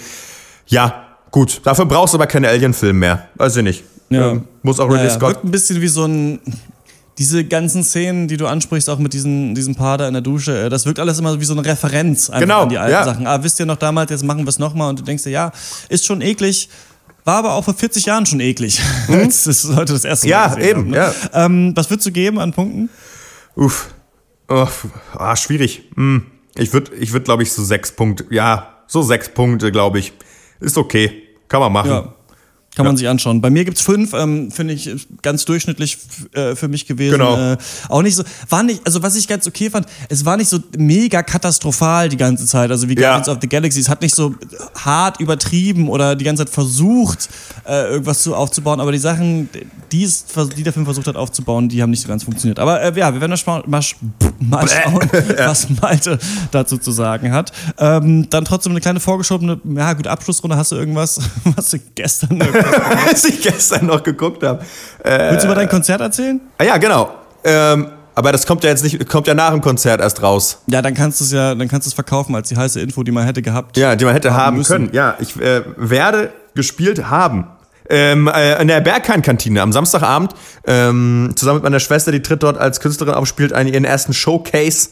Ja, 0.66 1.04
gut. 1.30 1.60
Dafür 1.64 1.84
brauchst 1.84 2.14
du 2.14 2.18
aber 2.18 2.26
keine 2.26 2.48
Alien-Film 2.48 2.98
mehr. 2.98 3.28
Weiß 3.34 3.56
ich 3.56 3.62
nicht. 3.62 3.84
Ja. 4.10 4.32
Ähm, 4.32 4.44
muss 4.62 4.80
auch 4.80 4.88
Ridley 4.88 5.04
ja, 5.04 5.10
Scott. 5.10 5.30
Wirkt 5.30 5.44
ein 5.44 5.50
bisschen 5.50 5.80
wie 5.80 5.88
so 5.88 6.04
ein. 6.04 6.40
Diese 7.16 7.44
ganzen 7.44 7.84
Szenen, 7.84 8.26
die 8.26 8.36
du 8.36 8.48
ansprichst, 8.48 8.90
auch 8.90 8.98
mit 8.98 9.12
diesen, 9.12 9.54
diesem 9.54 9.76
Paar 9.76 9.98
da 9.98 10.08
in 10.08 10.14
der 10.14 10.20
Dusche, 10.20 10.64
äh, 10.64 10.68
das 10.68 10.84
wirkt 10.84 10.98
alles 10.98 11.16
immer 11.20 11.38
wie 11.38 11.44
so 11.44 11.52
eine 11.52 11.64
Referenz 11.64 12.28
genau, 12.36 12.62
an 12.62 12.68
die 12.68 12.76
alten 12.76 12.92
ja. 12.92 13.04
Sachen. 13.04 13.24
Ah, 13.28 13.40
wisst 13.40 13.60
ihr 13.60 13.66
noch 13.66 13.76
damals, 13.76 14.10
jetzt 14.10 14.24
machen 14.24 14.40
wir 14.40 14.48
es 14.48 14.58
nochmal 14.58 14.90
und 14.90 14.98
du 14.98 15.04
denkst 15.04 15.22
dir, 15.22 15.30
ja, 15.30 15.52
ist 15.88 16.04
schon 16.04 16.20
eklig, 16.20 16.68
war 17.24 17.36
aber 17.36 17.54
auch 17.54 17.64
vor 17.64 17.74
40 17.74 18.06
Jahren 18.06 18.26
schon 18.26 18.40
eklig. 18.40 18.80
Mhm. 19.06 19.24
das 19.26 19.46
ist 19.46 19.64
heute 19.76 19.92
das 19.92 20.04
erste 20.04 20.26
Mal. 20.26 20.30
Ja, 20.30 20.58
eben. 20.58 20.80
Haben, 20.80 20.90
ne? 20.90 20.96
ja. 20.96 21.14
Ähm, 21.32 21.72
was 21.76 21.88
würdest 21.88 22.06
du 22.06 22.10
geben 22.10 22.40
an 22.40 22.52
Punkten? 22.52 22.90
Uff. 23.54 23.94
Oh, 24.48 24.66
ah, 25.16 25.36
schwierig. 25.36 25.84
Hm. 25.94 26.26
Ich 26.56 26.72
würde, 26.72 26.94
ich 26.96 27.12
würd, 27.12 27.24
glaube 27.24 27.42
ich, 27.42 27.52
so 27.52 27.64
sechs 27.64 27.92
Punkte. 27.92 28.26
Ja, 28.30 28.74
so 28.86 29.02
sechs 29.02 29.28
Punkte, 29.28 29.72
glaube 29.72 29.98
ich. 29.98 30.12
Ist 30.60 30.76
okay. 30.76 31.22
Kann 31.48 31.60
man 31.60 31.72
machen. 31.72 31.90
Ja. 31.90 32.14
Kann 32.74 32.86
ja. 32.86 32.90
man 32.90 32.96
sich 32.96 33.08
anschauen. 33.08 33.40
Bei 33.40 33.50
mir 33.50 33.64
gibt's 33.64 33.82
fünf, 33.82 34.14
ähm, 34.14 34.50
finde 34.50 34.74
ich 34.74 34.90
ganz 35.22 35.44
durchschnittlich 35.44 35.96
äh, 36.32 36.56
für 36.56 36.66
mich 36.66 36.86
gewesen. 36.86 37.18
Genau. 37.18 37.52
Äh, 37.52 37.56
auch 37.88 38.02
nicht 38.02 38.16
so, 38.16 38.24
war 38.48 38.64
nicht, 38.64 38.84
also 38.84 39.00
was 39.00 39.14
ich 39.14 39.28
ganz 39.28 39.46
okay 39.46 39.70
fand, 39.70 39.86
es 40.08 40.24
war 40.24 40.36
nicht 40.36 40.48
so 40.48 40.58
mega 40.76 41.22
katastrophal 41.22 42.08
die 42.08 42.16
ganze 42.16 42.46
Zeit. 42.46 42.72
Also 42.72 42.88
wie 42.88 42.96
Guardians 42.96 43.28
ja. 43.28 43.32
of 43.32 43.38
the 43.40 43.48
Galaxy. 43.48 43.78
Es 43.78 43.88
hat 43.88 44.02
nicht 44.02 44.14
so 44.14 44.34
hart 44.74 45.20
übertrieben 45.20 45.88
oder 45.88 46.16
die 46.16 46.24
ganze 46.24 46.44
Zeit 46.44 46.52
versucht, 46.52 47.28
äh, 47.64 47.90
irgendwas 47.90 48.24
zu 48.24 48.34
aufzubauen. 48.34 48.80
Aber 48.80 48.90
die 48.90 48.98
Sachen, 48.98 49.48
die, 49.92 50.02
es, 50.02 50.24
die 50.56 50.64
der 50.64 50.72
Film 50.72 50.84
versucht 50.84 51.06
hat 51.06 51.14
aufzubauen, 51.14 51.68
die 51.68 51.80
haben 51.80 51.90
nicht 51.90 52.02
so 52.02 52.08
ganz 52.08 52.24
funktioniert. 52.24 52.58
Aber 52.58 52.82
äh, 52.82 52.98
ja, 52.98 53.14
wir 53.14 53.20
werden 53.20 53.38
mal, 53.46 53.62
mal, 53.66 53.82
mal 54.40 54.68
schauen, 54.68 55.10
ja. 55.38 55.48
was 55.48 55.68
Malte 55.80 56.18
dazu 56.50 56.76
zu 56.78 56.90
sagen 56.90 57.30
hat. 57.30 57.52
Ähm, 57.78 58.28
dann 58.30 58.44
trotzdem 58.44 58.72
eine 58.72 58.80
kleine 58.80 58.98
vorgeschobene, 58.98 59.60
ja 59.64 59.92
gut, 59.92 60.08
Abschlussrunde. 60.08 60.56
Hast 60.56 60.72
du 60.72 60.76
irgendwas, 60.76 61.20
was 61.56 61.70
du 61.70 61.78
gestern 61.94 62.38
als 63.08 63.24
ich 63.24 63.42
gestern 63.42 63.86
noch 63.86 64.02
geguckt 64.02 64.42
habe. 64.42 64.64
Äh, 65.02 65.30
Willst 65.30 65.44
du 65.44 65.48
über 65.48 65.54
dein 65.54 65.68
Konzert 65.68 66.00
erzählen? 66.00 66.40
Ah, 66.58 66.64
ja, 66.64 66.76
genau. 66.76 67.10
Ähm, 67.44 67.88
aber 68.14 68.32
das 68.32 68.46
kommt 68.46 68.62
ja 68.62 68.70
jetzt 68.70 68.84
nicht, 68.84 69.08
kommt 69.08 69.26
ja 69.26 69.34
nach 69.34 69.50
dem 69.50 69.60
Konzert 69.60 70.00
erst 70.00 70.22
raus. 70.22 70.60
Ja, 70.66 70.82
dann 70.82 70.94
kannst 70.94 71.20
du 71.20 71.24
es 71.24 71.32
ja, 71.32 71.54
dann 71.54 71.68
kannst 71.68 71.86
du 71.86 71.90
es 71.90 71.94
verkaufen 71.94 72.34
als 72.34 72.48
die 72.48 72.56
heiße 72.56 72.80
Info, 72.80 73.02
die 73.02 73.10
man 73.10 73.24
hätte 73.24 73.42
gehabt. 73.42 73.76
Ja, 73.76 73.96
die 73.96 74.04
man 74.04 74.14
hätte 74.14 74.34
haben, 74.34 74.58
haben 74.58 74.64
können. 74.64 74.90
Ja, 74.92 75.16
ich 75.18 75.40
äh, 75.40 75.62
werde 75.76 76.32
gespielt 76.54 77.10
haben. 77.10 77.48
Ähm, 77.90 78.28
äh, 78.28 78.60
in 78.62 78.68
der 78.68 78.80
Berghain-Kantine 78.80 79.60
am 79.60 79.72
Samstagabend 79.72 80.32
ähm, 80.66 81.32
zusammen 81.34 81.56
mit 81.56 81.64
meiner 81.64 81.80
Schwester, 81.80 82.12
die 82.12 82.22
tritt 82.22 82.42
dort 82.42 82.56
als 82.56 82.80
Künstlerin 82.80 83.14
auf, 83.14 83.26
spielt 83.26 83.52
einen, 83.52 83.72
ihren 83.72 83.84
ersten 83.84 84.14
Showcase. 84.14 84.90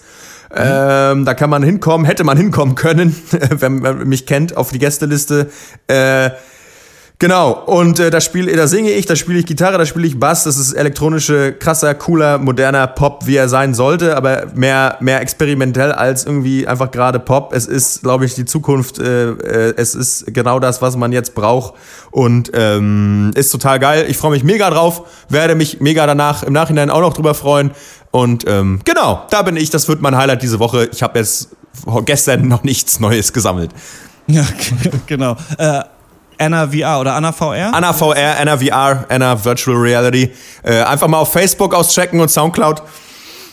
Mhm. 0.51 0.59
Ähm, 0.59 1.25
da 1.25 1.33
kann 1.33 1.49
man 1.49 1.63
hinkommen, 1.63 2.05
hätte 2.05 2.25
man 2.25 2.37
hinkommen 2.37 2.75
können, 2.75 3.17
wenn 3.51 3.79
man 3.79 4.07
mich 4.07 4.27
kennt, 4.27 4.57
auf 4.57 4.73
die 4.73 4.79
Gästeliste. 4.79 5.51
Äh, 5.87 6.31
Genau, 7.23 7.53
und 7.53 8.01
äh, 8.01 8.11
da 8.11 8.21
spiele, 8.21 8.53
da 8.57 8.67
singe 8.67 8.91
ich, 8.91 9.07
da 9.07 9.15
spiele 9.15 9.39
ich 9.39 9.47
Gitarre, 9.47 9.79
da 9.79 9.87
spiele 9.87 10.09
ich 10.09 10.19
Bass. 10.19 10.43
Das 10.43 10.57
ist 10.57 10.73
elektronische, 10.73 11.53
krasser, 11.53 11.95
cooler, 11.95 12.39
moderner 12.39 12.89
Pop, 12.89 13.29
wie 13.29 13.37
er 13.37 13.49
sein 13.49 13.75
sollte, 13.75 14.17
aber 14.17 14.47
mehr, 14.57 14.97
mehr 14.99 15.21
experimentell 15.21 15.93
als 15.93 16.27
irgendwie 16.27 16.67
einfach 16.67 16.91
gerade 16.91 17.21
Pop. 17.21 17.53
Es 17.53 17.67
ist, 17.67 18.03
glaube 18.03 18.25
ich, 18.25 18.35
die 18.35 18.45
Zukunft. 18.45 18.99
Äh, 18.99 19.35
äh, 19.35 19.75
es 19.77 19.95
ist 19.95 20.35
genau 20.35 20.59
das, 20.59 20.83
was 20.83 20.97
man 20.97 21.13
jetzt 21.13 21.37
braucht 21.37 21.75
und 22.11 22.51
ähm, 22.55 23.31
ist 23.37 23.53
total 23.53 23.79
geil. 23.79 24.07
Ich 24.09 24.17
freue 24.17 24.33
mich 24.33 24.43
mega 24.43 24.69
drauf, 24.69 25.03
werde 25.29 25.55
mich 25.55 25.81
mega 25.81 26.05
danach 26.09 26.43
im 26.43 26.53
Nachhinein 26.53 26.91
auch 26.91 27.03
noch 27.03 27.15
drüber 27.15 27.35
freuen. 27.35 27.71
Und 28.11 28.49
ähm, 28.49 28.81
genau, 28.85 29.23
da 29.31 29.43
bin 29.43 29.57
ich. 29.57 29.71
Das 29.71 29.87
wird 29.87 30.03
mein 30.03 30.17
Highlight 30.17 30.43
diese 30.43 30.59
Woche. 30.59 30.89
Ich 30.91 31.05
habe 31.05 31.21
jetzt 31.21 31.51
gestern 32.05 32.49
noch 32.49 32.65
nichts 32.65 32.99
Neues 32.99 33.33
gesammelt. 33.33 33.71
Ja, 34.27 34.45
genau. 35.07 35.37
Äh, 35.59 35.83
Anna 36.39 36.69
VR 36.69 37.01
oder 37.01 37.15
Anna 37.15 37.33
VR? 37.33 37.73
Anna 37.75 37.93
VR, 37.93 38.39
Anna 38.39 38.59
VR, 38.59 39.05
Anna 39.09 39.45
Virtual 39.45 39.77
Reality. 39.77 40.31
Äh, 40.63 40.83
einfach 40.83 41.09
mal 41.09 41.19
auf 41.19 41.33
Facebook 41.33 41.75
auschecken 41.75 42.21
und 42.21 42.29
Soundcloud. 42.29 42.83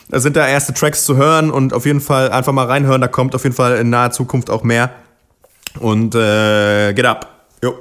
Da 0.08 0.18
sind 0.18 0.36
da 0.36 0.46
erste 0.46 0.74
Tracks 0.74 1.04
zu 1.04 1.16
hören 1.16 1.50
und 1.50 1.72
auf 1.72 1.86
jeden 1.86 2.00
Fall 2.00 2.30
einfach 2.30 2.52
mal 2.52 2.66
reinhören. 2.66 3.00
Da 3.00 3.08
kommt 3.08 3.34
auf 3.34 3.44
jeden 3.44 3.54
Fall 3.54 3.76
in 3.76 3.90
naher 3.90 4.10
Zukunft 4.10 4.50
auch 4.50 4.64
mehr. 4.64 4.90
Und 5.78 6.14
äh, 6.14 6.92
get 6.94 7.06
up. 7.06 7.28
Jo. 7.62 7.74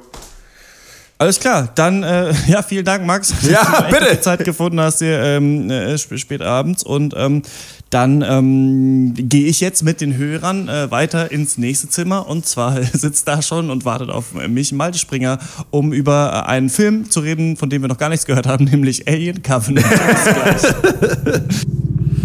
Alles 1.21 1.37
klar, 1.41 1.67
dann 1.75 2.01
äh, 2.03 2.33
ja, 2.47 2.63
vielen 2.63 2.85
Dank, 2.85 3.05
Max. 3.05 3.33
Ja, 3.41 3.65
dass 3.65 3.89
du 3.89 3.99
bitte. 3.99 4.21
Zeit 4.21 4.45
gefunden 4.45 4.79
hast 4.79 4.99
hier 4.99 5.19
ähm, 5.19 5.69
äh, 5.69 5.93
sp 5.99 6.15
spät 6.15 6.41
abends 6.41 6.81
und 6.81 7.13
ähm, 7.17 7.41
dann 7.89 8.21
ähm, 8.21 9.13
gehe 9.15 9.47
ich 9.47 9.59
jetzt 9.59 9.83
mit 9.83 9.99
den 9.99 10.15
Hörern 10.15 10.69
äh, 10.69 10.89
weiter 10.91 11.29
ins 11.29 11.57
nächste 11.57 11.89
Zimmer 11.89 12.25
und 12.25 12.45
zwar 12.45 12.81
sitzt 12.93 13.27
da 13.27 13.41
schon 13.41 13.69
und 13.69 13.83
wartet 13.83 14.09
auf 14.09 14.33
mich 14.33 14.71
Malte 14.71 14.97
Springer, 14.97 15.39
um 15.71 15.91
über 15.91 16.45
äh, 16.45 16.49
einen 16.49 16.69
Film 16.69 17.11
zu 17.11 17.19
reden, 17.19 17.57
von 17.57 17.69
dem 17.69 17.81
wir 17.81 17.89
noch 17.89 17.97
gar 17.97 18.07
nichts 18.07 18.25
gehört 18.25 18.47
haben, 18.47 18.63
nämlich 18.71 19.05
Alien 19.05 19.43
Covenant. 19.43 19.85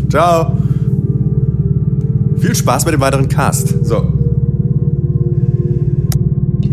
Ciao. 0.08 0.56
Viel 2.40 2.54
Spaß 2.54 2.84
mit 2.84 2.94
dem 2.94 3.00
weiteren 3.00 3.28
Cast. 3.28 3.74
So. 3.84 4.23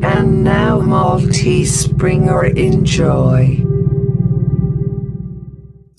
And 0.02 0.44
now, 0.44 0.82
Maltese 0.82 1.84
Springer, 1.84 2.44
enjoy. 2.56 3.66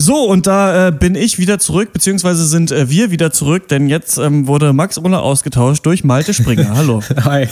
So, 0.01 0.25
und 0.25 0.47
da 0.47 0.89
äh, 0.89 0.91
bin 0.91 1.15
ich 1.15 1.39
wieder 1.39 1.59
zurück, 1.59 1.93
beziehungsweise 1.93 2.45
sind 2.45 2.73
äh, 2.73 2.89
wir 2.89 3.09
wieder 3.11 3.31
zurück, 3.31 3.69
denn 3.69 3.87
jetzt 3.87 4.17
ähm, 4.17 4.47
wurde 4.47 4.73
Max 4.73 4.97
Ulla 4.97 5.19
ausgetauscht 5.19 5.85
durch 5.85 6.03
Malte 6.03 6.33
Springer. 6.33 6.75
Hallo. 6.75 7.01
Hi. 7.23 7.47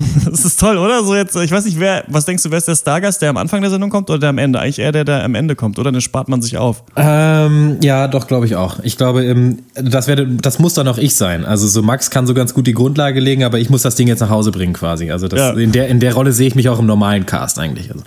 Das 0.30 0.44
ist 0.44 0.60
toll, 0.60 0.76
oder? 0.76 1.02
So 1.04 1.14
jetzt, 1.14 1.34
ich 1.36 1.50
weiß 1.50 1.64
nicht, 1.64 1.80
wer, 1.80 2.04
was 2.08 2.24
denkst 2.26 2.42
du, 2.42 2.50
wer 2.50 2.58
ist 2.58 2.68
der 2.68 2.76
Stargast, 2.76 3.22
der 3.22 3.30
am 3.30 3.36
Anfang 3.36 3.60
der 3.62 3.70
Sendung 3.70 3.88
kommt 3.90 4.10
oder 4.10 4.18
der 4.18 4.28
am 4.30 4.38
Ende? 4.38 4.60
Eigentlich 4.60 4.78
eher 4.78 4.92
der, 4.92 5.04
der 5.04 5.24
am 5.24 5.34
Ende 5.34 5.56
kommt, 5.56 5.78
oder? 5.78 5.90
Dann 5.90 6.00
spart 6.00 6.28
man 6.28 6.42
sich 6.42 6.56
auf. 6.58 6.82
Ähm, 6.96 7.78
ja, 7.82 8.08
doch, 8.08 8.26
glaube 8.26 8.46
ich 8.46 8.54
auch. 8.56 8.78
Ich 8.82 8.96
glaube, 8.96 9.24
ähm, 9.24 9.60
das, 9.74 10.06
werde, 10.06 10.26
das 10.26 10.58
muss 10.58 10.74
dann 10.74 10.86
auch 10.88 10.98
ich 10.98 11.14
sein. 11.14 11.44
Also 11.44 11.66
so 11.66 11.82
Max 11.82 12.10
kann 12.10 12.26
so 12.26 12.34
ganz 12.34 12.52
gut 12.54 12.66
die 12.66 12.74
Grundlage 12.74 13.20
legen, 13.20 13.44
aber 13.44 13.58
ich 13.58 13.70
muss 13.70 13.82
das 13.82 13.94
Ding 13.96 14.08
jetzt 14.08 14.20
nach 14.20 14.30
Hause 14.30 14.50
bringen 14.52 14.72
quasi. 14.74 15.10
Also 15.10 15.28
das, 15.28 15.38
Ja. 15.40 15.50
in, 15.52 15.72
der, 15.72 15.88
in 15.88 16.00
der 16.00 16.14
Rolle 16.14 16.32
sehe 16.32 16.46
ich 16.48 16.54
mich 16.54 16.68
auch 16.68 16.78
im 16.78 16.86
normalen 16.86 17.24
Cast 17.26 17.58
eigentlich. 17.58 17.90
Also. 17.90 18.02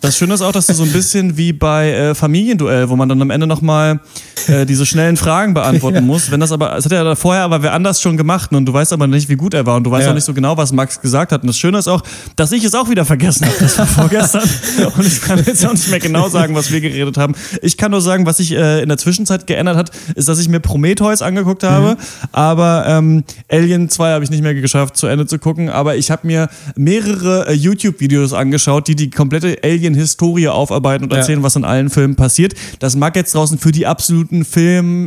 Das 0.00 0.16
Schöne 0.16 0.34
ist 0.34 0.42
auch, 0.42 0.52
dass 0.52 0.66
du 0.66 0.72
so 0.74 0.82
ein 0.84 0.92
bisschen 0.92 1.36
wie 1.36 1.52
bei 1.52 1.90
äh, 1.92 2.14
Familienduell, 2.14 2.88
wo 2.88 2.96
man 2.96 3.08
dann 3.08 3.20
am 3.20 3.30
Ende 3.30 3.46
nochmal 3.46 4.00
äh, 4.48 4.64
diese 4.66 4.86
schnellen 4.86 5.16
Fragen 5.16 5.54
beantworten 5.54 6.06
muss. 6.06 6.30
Wenn 6.30 6.40
das 6.40 6.52
aber, 6.52 6.70
das 6.70 6.84
hat 6.86 6.92
er 6.92 7.04
ja 7.04 7.14
vorher 7.14 7.42
aber 7.44 7.62
wer 7.62 7.72
anders 7.72 8.00
schon 8.00 8.16
gemacht 8.16 8.52
und 8.52 8.66
du 8.66 8.72
weißt 8.72 8.92
aber 8.92 9.06
nicht, 9.06 9.28
wie 9.28 9.36
gut 9.36 9.52
er 9.54 9.66
war 9.66 9.76
und 9.76 9.84
du 9.84 9.90
weißt 9.90 10.04
Ja. 10.06 10.10
auch 10.10 10.14
nicht 10.14 10.24
so 10.24 10.32
genau, 10.34 10.56
was 10.56 10.72
Max 10.72 11.00
gesagt 11.00 11.32
hat. 11.32 11.35
Und 11.42 11.48
das 11.48 11.58
Schöne 11.58 11.78
ist 11.78 11.88
auch, 11.88 12.02
dass 12.36 12.52
ich 12.52 12.64
es 12.64 12.74
auch 12.74 12.88
wieder 12.88 13.04
vergessen 13.04 13.46
habe. 13.46 13.56
Das 13.60 13.78
war 13.78 13.86
vorgestern 13.86 14.42
und 14.96 15.06
ich 15.06 15.20
kann 15.20 15.42
jetzt 15.44 15.64
auch 15.66 15.72
nicht 15.72 15.88
mehr 15.90 15.98
genau 16.00 16.28
sagen, 16.28 16.54
was 16.54 16.70
wir 16.70 16.80
geredet 16.80 17.16
haben. 17.16 17.34
Ich 17.62 17.76
kann 17.76 17.90
nur 17.90 18.00
sagen, 18.00 18.26
was 18.26 18.36
sich 18.38 18.52
äh, 18.52 18.82
in 18.82 18.88
der 18.88 18.98
Zwischenzeit 18.98 19.46
geändert 19.46 19.76
hat, 19.76 19.90
ist, 20.14 20.28
dass 20.28 20.38
ich 20.38 20.48
mir 20.48 20.60
Prometheus 20.60 21.22
angeguckt 21.22 21.62
habe, 21.62 21.96
aber 22.32 22.84
ähm, 22.86 23.24
Alien 23.50 23.88
2 23.88 24.12
habe 24.12 24.24
ich 24.24 24.30
nicht 24.30 24.42
mehr 24.42 24.54
geschafft, 24.54 24.96
zu 24.96 25.06
Ende 25.06 25.26
zu 25.26 25.38
gucken, 25.38 25.68
aber 25.70 25.96
ich 25.96 26.10
habe 26.10 26.26
mir 26.26 26.48
mehrere 26.76 27.48
äh, 27.48 27.52
YouTube-Videos 27.52 28.32
angeschaut, 28.32 28.88
die 28.88 28.96
die 28.96 29.10
komplette 29.10 29.58
Alien-Historie 29.62 30.48
aufarbeiten 30.48 31.04
und 31.04 31.12
Ja. 31.12 31.18
erzählen, 31.18 31.42
was 31.42 31.56
in 31.56 31.64
allen 31.64 31.90
Filmen 31.90 32.16
passiert. 32.16 32.54
Das 32.78 32.96
mag 32.96 33.16
jetzt 33.16 33.34
draußen 33.34 33.58
für 33.58 33.72
die 33.72 33.86
absoluten 33.86 34.44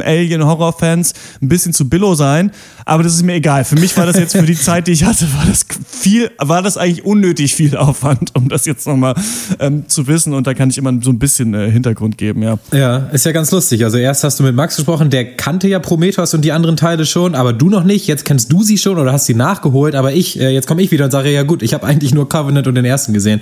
Film-Alien-Horror-Fans 0.10 1.14
ein 1.42 1.48
bisschen 1.48 1.74
zu 1.74 1.90
billow 1.90 2.16
sein, 2.16 2.52
aber 2.86 3.04
das 3.04 3.14
ist 3.16 3.24
mir 3.24 3.34
egal. 3.36 3.64
Für 3.66 3.76
mich 3.76 3.96
war 3.98 4.06
das 4.06 4.18
jetzt 4.18 4.34
für 4.36 4.44
die 4.46 4.56
Zeit, 4.58 4.88
die 4.88 4.92
ich 4.92 5.04
hatte, 5.04 5.26
war 5.34 5.46
das 5.46 5.66
viel, 5.88 6.19
war 6.38 6.62
das 6.62 6.78
eigentlich 6.78 7.06
unnötig 7.06 7.56
viel 7.56 7.76
Aufwand, 7.78 8.36
um 8.36 8.50
das 8.50 8.66
jetzt 8.66 8.88
nochmal 8.88 9.16
ähm, 9.60 9.88
zu 9.88 10.08
wissen 10.08 10.34
und 10.34 10.48
da 10.48 10.54
kann 10.54 10.70
ich 10.70 10.78
immer 10.78 10.94
so 11.02 11.12
ein 11.12 11.20
bisschen 11.20 11.54
äh, 11.54 11.70
Hintergrund 11.72 12.18
geben, 12.18 12.42
ja. 12.44 12.58
Ja, 12.72 12.98
ist 13.12 13.26
ja 13.26 13.32
ganz 13.32 13.52
lustig. 13.52 13.84
Also 13.84 13.98
erst 13.98 14.24
hast 14.24 14.40
du 14.40 14.44
mit 14.44 14.56
Max 14.56 14.76
gesprochen, 14.76 15.10
der 15.10 15.36
kannte 15.36 15.68
ja 15.68 15.80
Prometheus 15.80 16.34
und 16.34 16.44
die 16.44 16.52
anderen 16.52 16.78
Teile 16.78 17.06
schon, 17.06 17.36
aber 17.36 17.54
du 17.54 17.70
noch 17.70 17.84
nicht. 17.84 18.08
Jetzt 18.08 18.26
kennst 18.26 18.52
du 18.52 18.64
sie 18.64 18.78
schon 18.78 18.98
oder 18.98 19.12
hast 19.12 19.26
sie 19.26 19.34
nachgeholt, 19.34 19.96
aber 19.96 20.14
ich, 20.14 20.40
äh, 20.40 20.50
jetzt 20.50 20.68
komme 20.68 20.82
ich 20.82 20.92
wieder 20.92 21.06
und 21.06 21.12
sage, 21.12 21.32
ja 21.32 21.44
gut, 21.44 21.62
ich 21.62 21.74
habe 21.74 21.86
eigentlich 21.86 22.14
nur 22.14 22.28
Covenant 22.30 22.68
und 22.68 22.76
den 22.76 22.86
ersten 22.86 23.14
gesehen. 23.14 23.42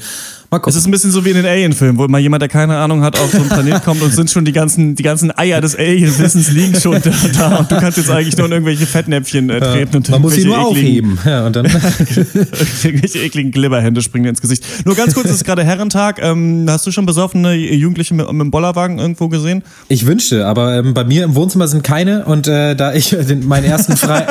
Mal 0.50 0.58
Es 0.58 0.62
gucken. 0.64 0.78
ist 0.80 0.86
ein 0.86 0.92
bisschen 0.92 1.12
so 1.12 1.26
wie 1.26 1.30
in 1.32 1.36
den 1.36 1.46
Alien-Filmen, 1.46 1.98
wo 1.98 2.06
immer 2.06 2.20
jemand, 2.20 2.42
der 2.42 2.48
keine 2.48 2.78
Ahnung 2.78 3.04
hat, 3.04 3.20
auf 3.20 3.32
so 3.32 3.38
einen 3.40 3.50
Planet 3.50 3.84
kommt 3.84 4.02
und 4.02 4.14
sind 4.14 4.32
schon 4.32 4.46
die 4.46 4.54
ganzen, 4.54 4.96
die 4.96 5.04
ganzen 5.04 5.38
Eier 5.38 5.60
des 5.60 5.76
Alien-Wissens 5.76 6.52
liegen 6.52 6.80
schon 6.80 7.02
da, 7.02 7.12
da 7.38 7.56
und 7.58 7.70
du 7.70 7.78
kannst 7.78 7.98
jetzt 7.98 8.10
eigentlich 8.10 8.38
nur 8.38 8.46
in 8.46 8.54
irgendwelche 8.54 8.86
Fettnäpfchen 8.86 9.50
äh, 9.50 9.60
treten 9.60 9.98
und 9.98 10.10
Man 10.10 10.22
muss 10.22 10.36
sie 10.36 10.46
nur 10.46 10.58
aufheben. 10.60 11.20
Ja, 11.26 11.46
und 11.46 11.56
dann 11.56 11.66
irgendwelche 12.84 13.20
ekligen 13.20 13.52
Glibberhände 13.52 14.02
springen 14.02 14.24
dir 14.24 14.30
ins 14.30 14.42
Gesicht. 14.42 14.64
Nur 14.86 14.96
ganz 14.96 15.14
kurz, 15.14 15.26
es 15.28 15.36
ist 15.36 15.44
gerade 15.44 15.66
Herrentag. 15.66 16.20
Ähm, 16.22 16.66
hast 16.70 16.88
du 16.88 16.92
schon 16.92 17.06
besoffene 17.06 17.54
Jugendliche 17.54 18.14
mit, 18.14 18.32
mit 18.32 18.40
dem 18.42 18.52
Bollerwagen 18.52 19.00
irgendwo 19.00 19.28
gesehen? 19.28 19.64
Ich 19.90 20.06
wünschte, 20.06 20.46
aber 20.48 20.78
ähm, 20.78 20.94
bei 20.94 21.04
mir 21.04 21.26
im 21.26 21.36
Wohnzimmer 21.36 21.68
sind 21.68 21.84
keine 21.84 22.24
und 22.24 22.48
äh, 22.48 22.76
da 22.76 22.94
ich 22.94 23.10
den, 23.28 23.46
meinen 23.48 23.66
ersten 23.66 23.98
frei, 23.98 24.26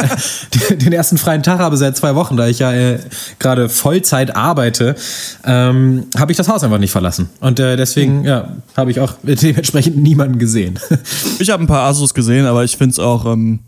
den 0.70 0.92
ersten 0.94 1.18
freien 1.18 1.42
Tag 1.42 1.58
habe 1.58 1.76
seit 1.76 1.96
zwei 1.96 2.14
Wochen, 2.14 2.38
da 2.38 2.48
ich 2.48 2.58
ja 2.60 2.72
äh, 2.72 2.98
gerade 3.38 3.68
Vollzeit 3.68 4.34
arbeite, 4.34 4.96
ähm, 5.44 6.04
habe 6.18 6.32
ich 6.32 6.38
das 6.38 6.48
Haus 6.48 6.62
einfach 6.64 6.78
nicht 6.78 6.90
verlassen 6.90 7.28
und 7.40 7.58
äh, 7.60 7.76
deswegen 7.76 8.24
ja 8.24 8.56
habe 8.76 8.90
ich 8.90 9.00
auch 9.00 9.14
dementsprechend 9.22 9.96
niemanden 9.96 10.38
gesehen. 10.38 10.78
Ich 11.38 11.50
habe 11.50 11.62
ein 11.62 11.66
paar 11.66 11.82
Asus 11.82 12.14
gesehen, 12.14 12.46
aber 12.46 12.64
ich 12.64 12.76
finde 12.76 12.92
es 12.92 12.98
auch, 12.98 13.26
ähm, 13.26 13.60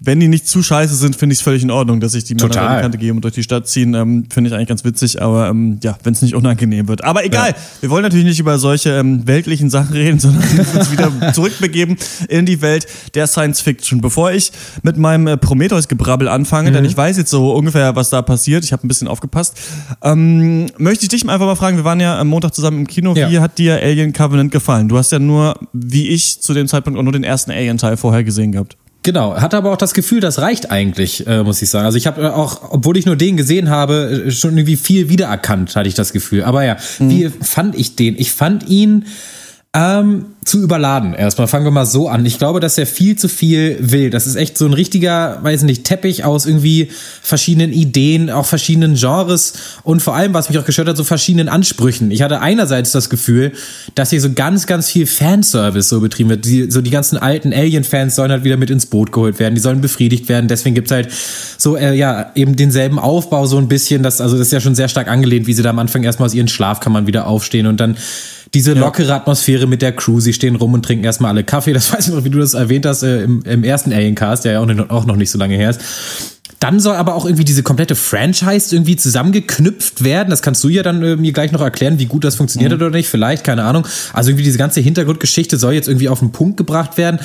wenn 0.00 0.20
die 0.20 0.28
nicht 0.28 0.46
zu 0.46 0.62
scheiße 0.62 0.94
sind, 0.94 1.16
finde 1.16 1.32
ich 1.32 1.40
es 1.40 1.42
völlig 1.42 1.64
in 1.64 1.72
Ordnung, 1.72 1.98
dass 1.98 2.12
sich 2.12 2.22
die 2.22 2.34
Männer 2.36 2.46
über 2.46 2.76
die 2.76 2.82
Kante 2.82 2.98
geben 2.98 3.18
und 3.18 3.22
durch 3.22 3.34
die 3.34 3.42
Stadt 3.42 3.66
ziehen. 3.66 3.94
Ähm, 3.94 4.26
finde 4.32 4.48
ich 4.48 4.54
eigentlich 4.54 4.68
ganz 4.68 4.84
witzig, 4.84 5.20
aber 5.20 5.48
ähm, 5.48 5.80
ja, 5.82 5.98
wenn 6.04 6.12
es 6.12 6.22
nicht 6.22 6.36
unangenehm 6.36 6.86
wird. 6.86 7.02
Aber 7.02 7.24
egal, 7.24 7.54
wir 7.80 7.90
wollen 7.90 8.04
natürlich 8.04 8.24
nicht 8.24 8.38
über 8.38 8.58
solche 8.60 8.90
ähm, 8.90 9.26
weltlichen 9.26 9.70
Sachen 9.70 9.92
reden, 9.94 10.18
sondern 10.20 10.42
uns 10.76 10.92
wieder 10.92 11.32
zurückbegeben 11.32 11.96
in 12.28 12.46
die 12.46 12.62
Welt 12.62 12.86
der 13.14 13.26
Science 13.26 13.60
Fiction. 13.60 14.00
Bevor 14.00 14.30
ich 14.30 14.52
mit 14.84 14.98
meinem 14.98 15.26
äh, 15.26 15.36
Prometheus-Gebrabbel 15.36 16.28
anfange, 16.28 16.70
denn 16.70 16.84
ich 16.84 16.96
weiß 16.96 17.16
jetzt 17.16 17.30
so 17.30 17.52
ungefähr, 17.52 17.96
was 17.96 18.10
da 18.10 18.22
passiert, 18.22 18.62
ich 18.62 18.72
habe 18.72 18.86
ein 18.86 18.88
bisschen 18.88 19.08
aufgepasst, 19.08 19.58
ähm, 20.02 20.66
möchte 20.78 21.04
ich 21.04 21.08
dich 21.08 21.28
einfach 21.28 21.46
mal 21.46 21.56
fragen, 21.56 21.76
wir 21.76 21.84
waren 21.84 21.98
ja 21.98 22.20
am 22.20 22.28
Montag 22.28 22.54
zusammen 22.54 22.78
im 22.78 22.86
Kino, 22.86 23.14
Ja. 23.16 23.30
wie 23.30 23.40
hat 23.40 23.58
dir 23.58 23.74
Alien 23.82 24.12
Covenant 24.12 24.52
gefallen? 24.52 24.88
Du 24.88 24.96
hast 24.96 25.10
ja 25.10 25.18
nur, 25.18 25.58
wie 25.72 26.08
ich 26.08 26.40
zu 26.40 26.54
dem 26.54 26.68
Zeitpunkt 26.68 26.98
auch 27.00 27.02
nur 27.02 27.12
den 27.12 27.24
ersten 27.24 27.50
Alien-Teil 27.50 27.96
vorher 27.96 28.22
gesehen 28.22 28.52
gehabt. 28.52 28.76
Genau, 29.04 29.36
hatte 29.36 29.56
aber 29.56 29.72
auch 29.72 29.76
das 29.76 29.94
Gefühl, 29.94 30.20
das 30.20 30.40
reicht 30.40 30.70
eigentlich, 30.70 31.26
äh, 31.26 31.42
muss 31.42 31.62
ich 31.62 31.70
sagen. 31.70 31.86
Also 31.86 31.96
ich 31.96 32.06
habe 32.06 32.22
äh, 32.22 32.26
auch, 32.26 32.72
obwohl 32.72 32.96
ich 32.96 33.06
nur 33.06 33.16
den 33.16 33.36
gesehen 33.36 33.70
habe, 33.70 34.24
äh, 34.26 34.30
schon 34.30 34.58
irgendwie 34.58 34.76
viel 34.76 35.08
wiedererkannt, 35.08 35.76
hatte 35.76 35.88
ich 35.88 35.94
das 35.94 36.12
Gefühl. 36.12 36.42
Aber 36.42 36.64
ja, 36.64 36.76
wie 36.98 37.28
fand 37.28 37.76
ich 37.76 37.96
den? 37.96 38.16
Ich 38.18 38.32
fand 38.32 38.68
ihn 38.68 39.06
ähm, 39.74 40.24
zu 40.46 40.62
überladen. 40.62 41.12
Erstmal 41.12 41.46
fangen 41.46 41.66
wir 41.66 41.70
mal 41.70 41.84
so 41.84 42.08
an. 42.08 42.24
Ich 42.24 42.38
glaube, 42.38 42.58
dass 42.58 42.78
er 42.78 42.86
viel 42.86 43.16
zu 43.16 43.28
viel 43.28 43.76
will. 43.80 44.08
Das 44.08 44.26
ist 44.26 44.36
echt 44.36 44.56
so 44.56 44.64
ein 44.64 44.72
richtiger, 44.72 45.40
weiß 45.42 45.62
nicht, 45.64 45.84
Teppich 45.84 46.24
aus 46.24 46.46
irgendwie 46.46 46.88
verschiedenen 47.20 47.74
Ideen, 47.74 48.30
auch 48.30 48.46
verschiedenen 48.46 48.94
Genres 48.94 49.52
und 49.82 50.00
vor 50.00 50.16
allem, 50.16 50.32
was 50.32 50.48
mich 50.48 50.58
auch 50.58 50.64
gestört 50.64 50.88
hat, 50.88 50.96
so 50.96 51.04
verschiedenen 51.04 51.50
Ansprüchen. 51.50 52.10
Ich 52.10 52.22
hatte 52.22 52.40
einerseits 52.40 52.92
das 52.92 53.10
Gefühl, 53.10 53.52
dass 53.94 54.08
hier 54.08 54.22
so 54.22 54.32
ganz, 54.32 54.66
ganz 54.66 54.88
viel 54.88 55.06
Fanservice 55.06 55.90
so 55.90 56.00
betrieben 56.00 56.30
wird. 56.30 56.46
Die, 56.46 56.70
so 56.70 56.80
die 56.80 56.90
ganzen 56.90 57.18
alten 57.18 57.52
Alien-Fans 57.52 58.14
sollen 58.14 58.30
halt 58.30 58.44
wieder 58.44 58.56
mit 58.56 58.70
ins 58.70 58.86
Boot 58.86 59.12
geholt 59.12 59.38
werden. 59.38 59.54
Die 59.54 59.60
sollen 59.60 59.82
befriedigt 59.82 60.30
werden. 60.30 60.48
Deswegen 60.48 60.74
gibt's 60.74 60.90
halt 60.90 61.10
so, 61.58 61.76
äh, 61.76 61.94
ja, 61.94 62.32
eben 62.34 62.56
denselben 62.56 62.98
Aufbau 62.98 63.44
so 63.44 63.58
ein 63.58 63.68
bisschen. 63.68 64.02
Das, 64.02 64.22
also 64.22 64.38
das 64.38 64.46
ist 64.46 64.52
ja 64.52 64.60
schon 64.60 64.74
sehr 64.74 64.88
stark 64.88 65.08
angelehnt, 65.08 65.46
wie 65.46 65.52
sie 65.52 65.62
da 65.62 65.70
am 65.70 65.78
Anfang 65.78 66.04
erstmal 66.04 66.26
aus 66.26 66.34
ihren 66.34 66.48
Schlafkammern 66.48 67.06
wieder 67.06 67.26
aufstehen 67.26 67.66
und 67.66 67.78
dann 67.78 67.98
diese 68.54 68.72
lockere 68.74 69.14
Atmosphäre 69.14 69.66
mit 69.66 69.82
der 69.82 69.92
Crew. 69.92 70.20
Sie 70.20 70.32
stehen 70.32 70.56
rum 70.56 70.72
und 70.74 70.84
trinken 70.84 71.04
erstmal 71.04 71.30
alle 71.32 71.44
Kaffee. 71.44 71.72
Das 71.72 71.92
weiß 71.92 72.08
ich 72.08 72.14
noch, 72.14 72.24
wie 72.24 72.30
du 72.30 72.38
das 72.38 72.54
erwähnt 72.54 72.86
hast 72.86 73.02
äh, 73.02 73.22
im, 73.22 73.42
im 73.42 73.64
ersten 73.64 73.92
Alien-Cast, 73.92 74.44
der 74.44 74.52
ja 74.52 74.60
auch, 74.60 74.66
noch- 74.66 74.90
auch 74.90 75.04
noch 75.06 75.16
nicht 75.16 75.30
so 75.30 75.38
lange 75.38 75.54
her 75.56 75.70
ist. 75.70 75.80
Dann 76.60 76.80
soll 76.80 76.96
aber 76.96 77.14
auch 77.14 77.24
irgendwie 77.24 77.44
diese 77.44 77.62
komplette 77.62 77.94
Franchise 77.94 78.74
irgendwie 78.74 78.96
zusammengeknüpft 78.96 80.02
werden. 80.02 80.30
Das 80.30 80.42
kannst 80.42 80.64
du 80.64 80.68
ja 80.68 80.82
dann 80.82 81.02
äh, 81.04 81.14
mir 81.16 81.32
gleich 81.32 81.52
noch 81.52 81.60
erklären, 81.60 82.00
wie 82.00 82.06
gut 82.06 82.24
das 82.24 82.34
funktioniert 82.34 82.72
hat 82.72 82.80
oder 82.80 82.90
nicht. 82.90 83.08
Vielleicht, 83.08 83.44
keine 83.44 83.62
Ahnung. 83.64 83.86
Also 84.12 84.30
irgendwie 84.30 84.42
diese 84.44 84.58
ganze 84.58 84.80
Hintergrundgeschichte 84.80 85.56
soll 85.56 85.74
jetzt 85.74 85.86
irgendwie 85.86 86.08
auf 86.08 86.18
den 86.18 86.32
Punkt 86.32 86.56
gebracht 86.56 86.96
werden. 86.98 87.20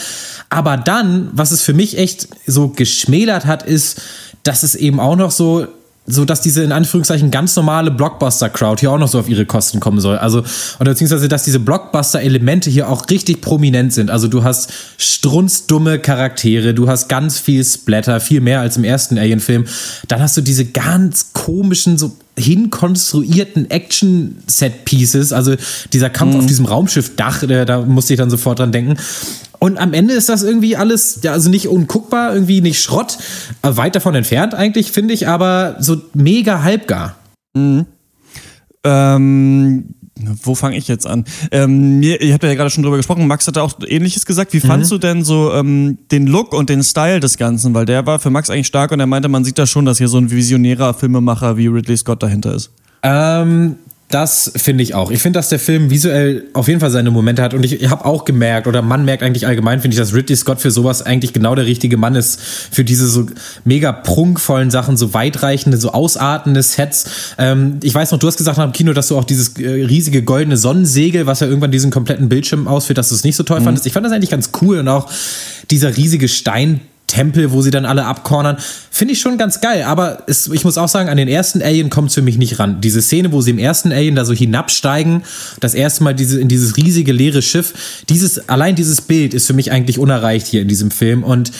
Aber 0.50 0.78
dann, 0.78 1.30
was 1.32 1.50
es 1.52 1.62
für 1.62 1.74
mich 1.74 1.98
echt 1.98 2.28
so 2.46 2.68
geschmälert 2.70 3.46
hat, 3.48 3.64
ist, 3.64 4.02
dass 4.44 4.62
es 4.62 4.76
eben 4.76 5.00
auch 5.00 5.16
noch 5.16 5.32
so 5.32 5.66
so 6.06 6.26
dass 6.26 6.42
diese 6.42 6.64
in 6.64 6.72
Anführungszeichen 6.72 7.32
ganz 7.32 7.56
normale 7.56 7.90
Blockbuster-Crowd 7.90 8.82
hier 8.82 8.92
auch 8.92 8.98
noch 8.98 9.08
so 9.08 9.20
auf 9.20 9.30
ihre 9.30 9.46
Kosten 9.46 9.80
kommen 9.80 10.02
soll. 10.02 10.18
Also, 10.18 10.44
oder 10.80 10.92
beziehungsweise, 10.92 11.30
dass 11.30 11.44
diese 11.44 11.60
Blockbuster-Elemente 11.60 12.70
hier 12.70 12.90
auch 12.90 13.10
richtig 13.10 13.42
prominent 13.42 13.94
sind. 13.94 14.12
Also 14.12 14.28
du 14.28 14.44
hast 14.44 14.74
strunzdumme 14.98 16.00
Charaktere, 16.00 16.74
du 16.74 16.90
hast 16.90 17.08
ganz 17.08 17.40
viel 17.40 17.64
Splatter, 17.64 18.20
viel 18.20 18.42
mehr 18.42 18.60
als 18.60 18.76
im 18.76 18.84
ersten 18.84 19.18
Alien-Film. 19.18 19.66
Dann 20.10 20.22
hast 20.22 20.36
du 20.36 20.42
diese 20.42 20.66
ganz 20.66 21.32
komischen, 21.32 21.98
so 21.98 22.12
hinkonstruierten 22.38 23.70
Action-Set-Pieces, 23.70 25.32
also 25.32 25.56
dieser 25.94 26.10
Kampf 26.10 26.36
auf 26.36 26.46
diesem 26.48 26.66
Raumschiffdach, 26.66 27.46
der, 27.46 27.66
da 27.66 27.82
musste 27.82 28.14
ich 28.14 28.18
dann 28.18 28.30
sofort 28.30 28.60
dran 28.60 28.72
denken. 28.72 28.98
Und 29.64 29.78
am 29.78 29.94
Ende 29.94 30.14
ist 30.14 30.28
das 30.28 30.44
irgendwie 30.44 30.76
alles, 30.76 31.20
ja, 31.24 31.32
also 31.32 31.50
nicht 31.50 31.70
unguckbar, 31.70 32.34
irgendwie 32.34 32.60
nicht 32.60 32.82
Schrott, 32.82 33.18
äh, 33.62 33.70
weit 33.78 33.96
davon 33.96 34.14
entfernt 34.14 34.54
eigentlich, 34.54 34.92
finde 34.92 35.14
ich, 35.14 35.30
aber 35.30 35.78
so 35.80 36.02
mega 36.14 36.64
halbgar. 36.64 37.16
Ähm, 38.84 39.86
wo 40.44 40.54
fange 40.54 40.76
ich 40.76 40.90
jetzt 40.90 41.08
an? 41.08 41.24
Ähm, 41.52 42.00
mir, 42.00 42.20
ihr 42.22 42.34
habt 42.34 42.44
ja 42.44 42.54
gerade 42.56 42.72
schon 42.72 42.84
drüber 42.84 42.98
gesprochen, 42.98 43.26
Max 43.26 43.48
hatte 43.48 43.64
auch 43.64 43.76
ähnliches 43.88 44.26
gesagt. 44.26 44.52
Wie 44.52 44.60
fandst 44.60 44.92
du 44.92 44.98
denn 44.98 45.24
so 45.24 45.54
ähm, 45.54 45.98
den 46.12 46.28
Look 46.28 46.52
und 46.52 46.70
den 46.70 46.84
Style 46.84 47.22
des 47.22 47.38
Ganzen? 47.38 47.74
Weil 47.74 47.86
der 47.86 48.06
war 48.06 48.20
für 48.20 48.32
Max 48.32 48.50
eigentlich 48.50 48.68
stark 48.68 48.92
und 48.92 49.00
er 49.00 49.08
meinte, 49.08 49.30
man 49.30 49.46
sieht 49.46 49.58
da 49.58 49.66
schon, 49.66 49.86
dass 49.86 49.98
hier 49.98 50.10
so 50.10 50.18
ein 50.18 50.30
visionärer 50.30 50.94
Filmemacher 50.94 51.56
wie 51.56 51.68
Ridley 51.68 51.96
Scott 51.96 52.22
dahinter 52.22 52.54
ist. 52.54 52.70
Ähm, 53.02 53.78
das 54.14 54.52
finde 54.56 54.84
ich 54.84 54.94
auch. 54.94 55.10
Ich 55.10 55.22
finde, 55.22 55.40
dass 55.40 55.50
der 55.50 55.58
Film 55.58 55.90
visuell 55.90 56.44
auf 56.54 56.68
jeden 56.68 56.80
Fall 56.80 56.92
seine 56.92 57.10
Momente 57.10 57.42
hat. 57.42 57.56
Und 57.56 57.66
ich, 57.66 57.90
habe 57.90 58.06
auch 58.06 58.26
gemerkt, 58.26 58.68
oder 58.68 58.84
man 58.84 59.06
merkt 59.06 59.24
eigentlich 59.24 59.48
allgemein, 59.48 59.82
finde 59.82 59.96
ich, 59.96 60.00
dass 60.00 60.14
Ridley 60.14 60.36
Scott 60.36 60.62
für 60.62 60.70
sowas 60.70 61.02
eigentlich 61.02 61.34
genau 61.34 61.56
der 61.56 61.66
richtige 61.66 61.98
Mann 61.98 62.16
ist. 62.16 62.40
Für 62.40 62.84
diese 62.84 63.08
so 63.08 63.26
mega 63.66 63.92
prunkvollen 63.92 64.70
Sachen, 64.70 64.98
so 64.98 65.16
weitreichende, 65.16 65.78
so 65.78 65.92
ausartende 65.94 66.62
Sets. 66.62 67.34
Ähm, 67.40 67.80
ich 67.82 67.96
weiß 67.96 68.12
noch, 68.12 68.20
du 68.20 68.28
hast 68.28 68.38
gesagt 68.38 68.58
nach 68.60 68.66
dem 68.66 68.74
Kino, 68.74 68.94
dass 68.94 69.08
du 69.08 69.18
auch 69.18 69.24
dieses 69.24 69.58
äh, 69.58 69.68
riesige 69.68 70.22
goldene 70.22 70.58
Sonnensegel, 70.58 71.26
was 71.26 71.40
ja 71.40 71.48
irgendwann 71.48 71.72
diesen 71.72 71.90
kompletten 71.90 72.30
Bildschirm 72.30 72.68
ausführt, 72.68 73.00
dass 73.00 73.10
du 73.10 73.16
es 73.16 73.24
nicht 73.24 73.36
so 73.36 73.44
toll 73.44 73.62
Mhm. 73.62 73.66
fandest. 73.66 73.88
Ich 73.88 73.94
fand 73.94 74.06
das 74.06 74.14
eigentlich 74.14 74.30
ganz 74.30 74.52
cool. 74.62 74.78
Und 74.78 74.88
auch 74.90 75.10
dieser 75.72 75.98
riesige 75.98 76.28
Stein. 76.28 76.82
Tempel, 77.14 77.52
wo 77.52 77.62
sie 77.62 77.70
dann 77.70 77.86
alle 77.86 78.06
abcornern. 78.06 78.58
Finde 78.90 79.14
ich 79.14 79.22
schon 79.22 79.38
ganz 79.38 79.62
geil, 79.62 79.84
aber 79.84 80.24
es, 80.28 80.48
ich 80.48 80.64
muss 80.64 80.78
auch 80.78 80.88
sagen, 80.88 81.10
an 81.10 81.18
den 81.18 81.28
ersten 81.28 81.62
Alien 81.62 81.90
kommt 81.90 82.10
es 82.10 82.16
für 82.16 82.22
mich 82.24 82.38
nicht 82.38 82.58
ran. 82.58 82.82
Diese 82.82 83.02
Szene, 83.02 83.32
wo 83.32 83.42
sie 83.42 83.52
im 83.52 83.60
ersten 83.60 83.92
Alien 83.92 84.16
da 84.16 84.26
so 84.26 84.34
hinabsteigen, 84.34 85.24
das 85.60 85.76
erste 85.76 86.04
Mal 86.04 86.16
diese, 86.16 86.40
in 86.40 86.48
dieses 86.48 86.76
riesige 86.76 87.12
leere 87.12 87.42
Schiff, 87.42 87.74
dieses, 88.10 88.50
allein 88.50 88.76
dieses 88.76 89.02
Bild 89.02 89.34
ist 89.34 89.46
für 89.46 89.54
mich 89.54 89.72
eigentlich 89.72 90.00
unerreicht 90.00 90.48
hier 90.48 90.64
in 90.64 90.68
diesem 90.68 90.90
Film 90.90 91.24
und 91.24 91.52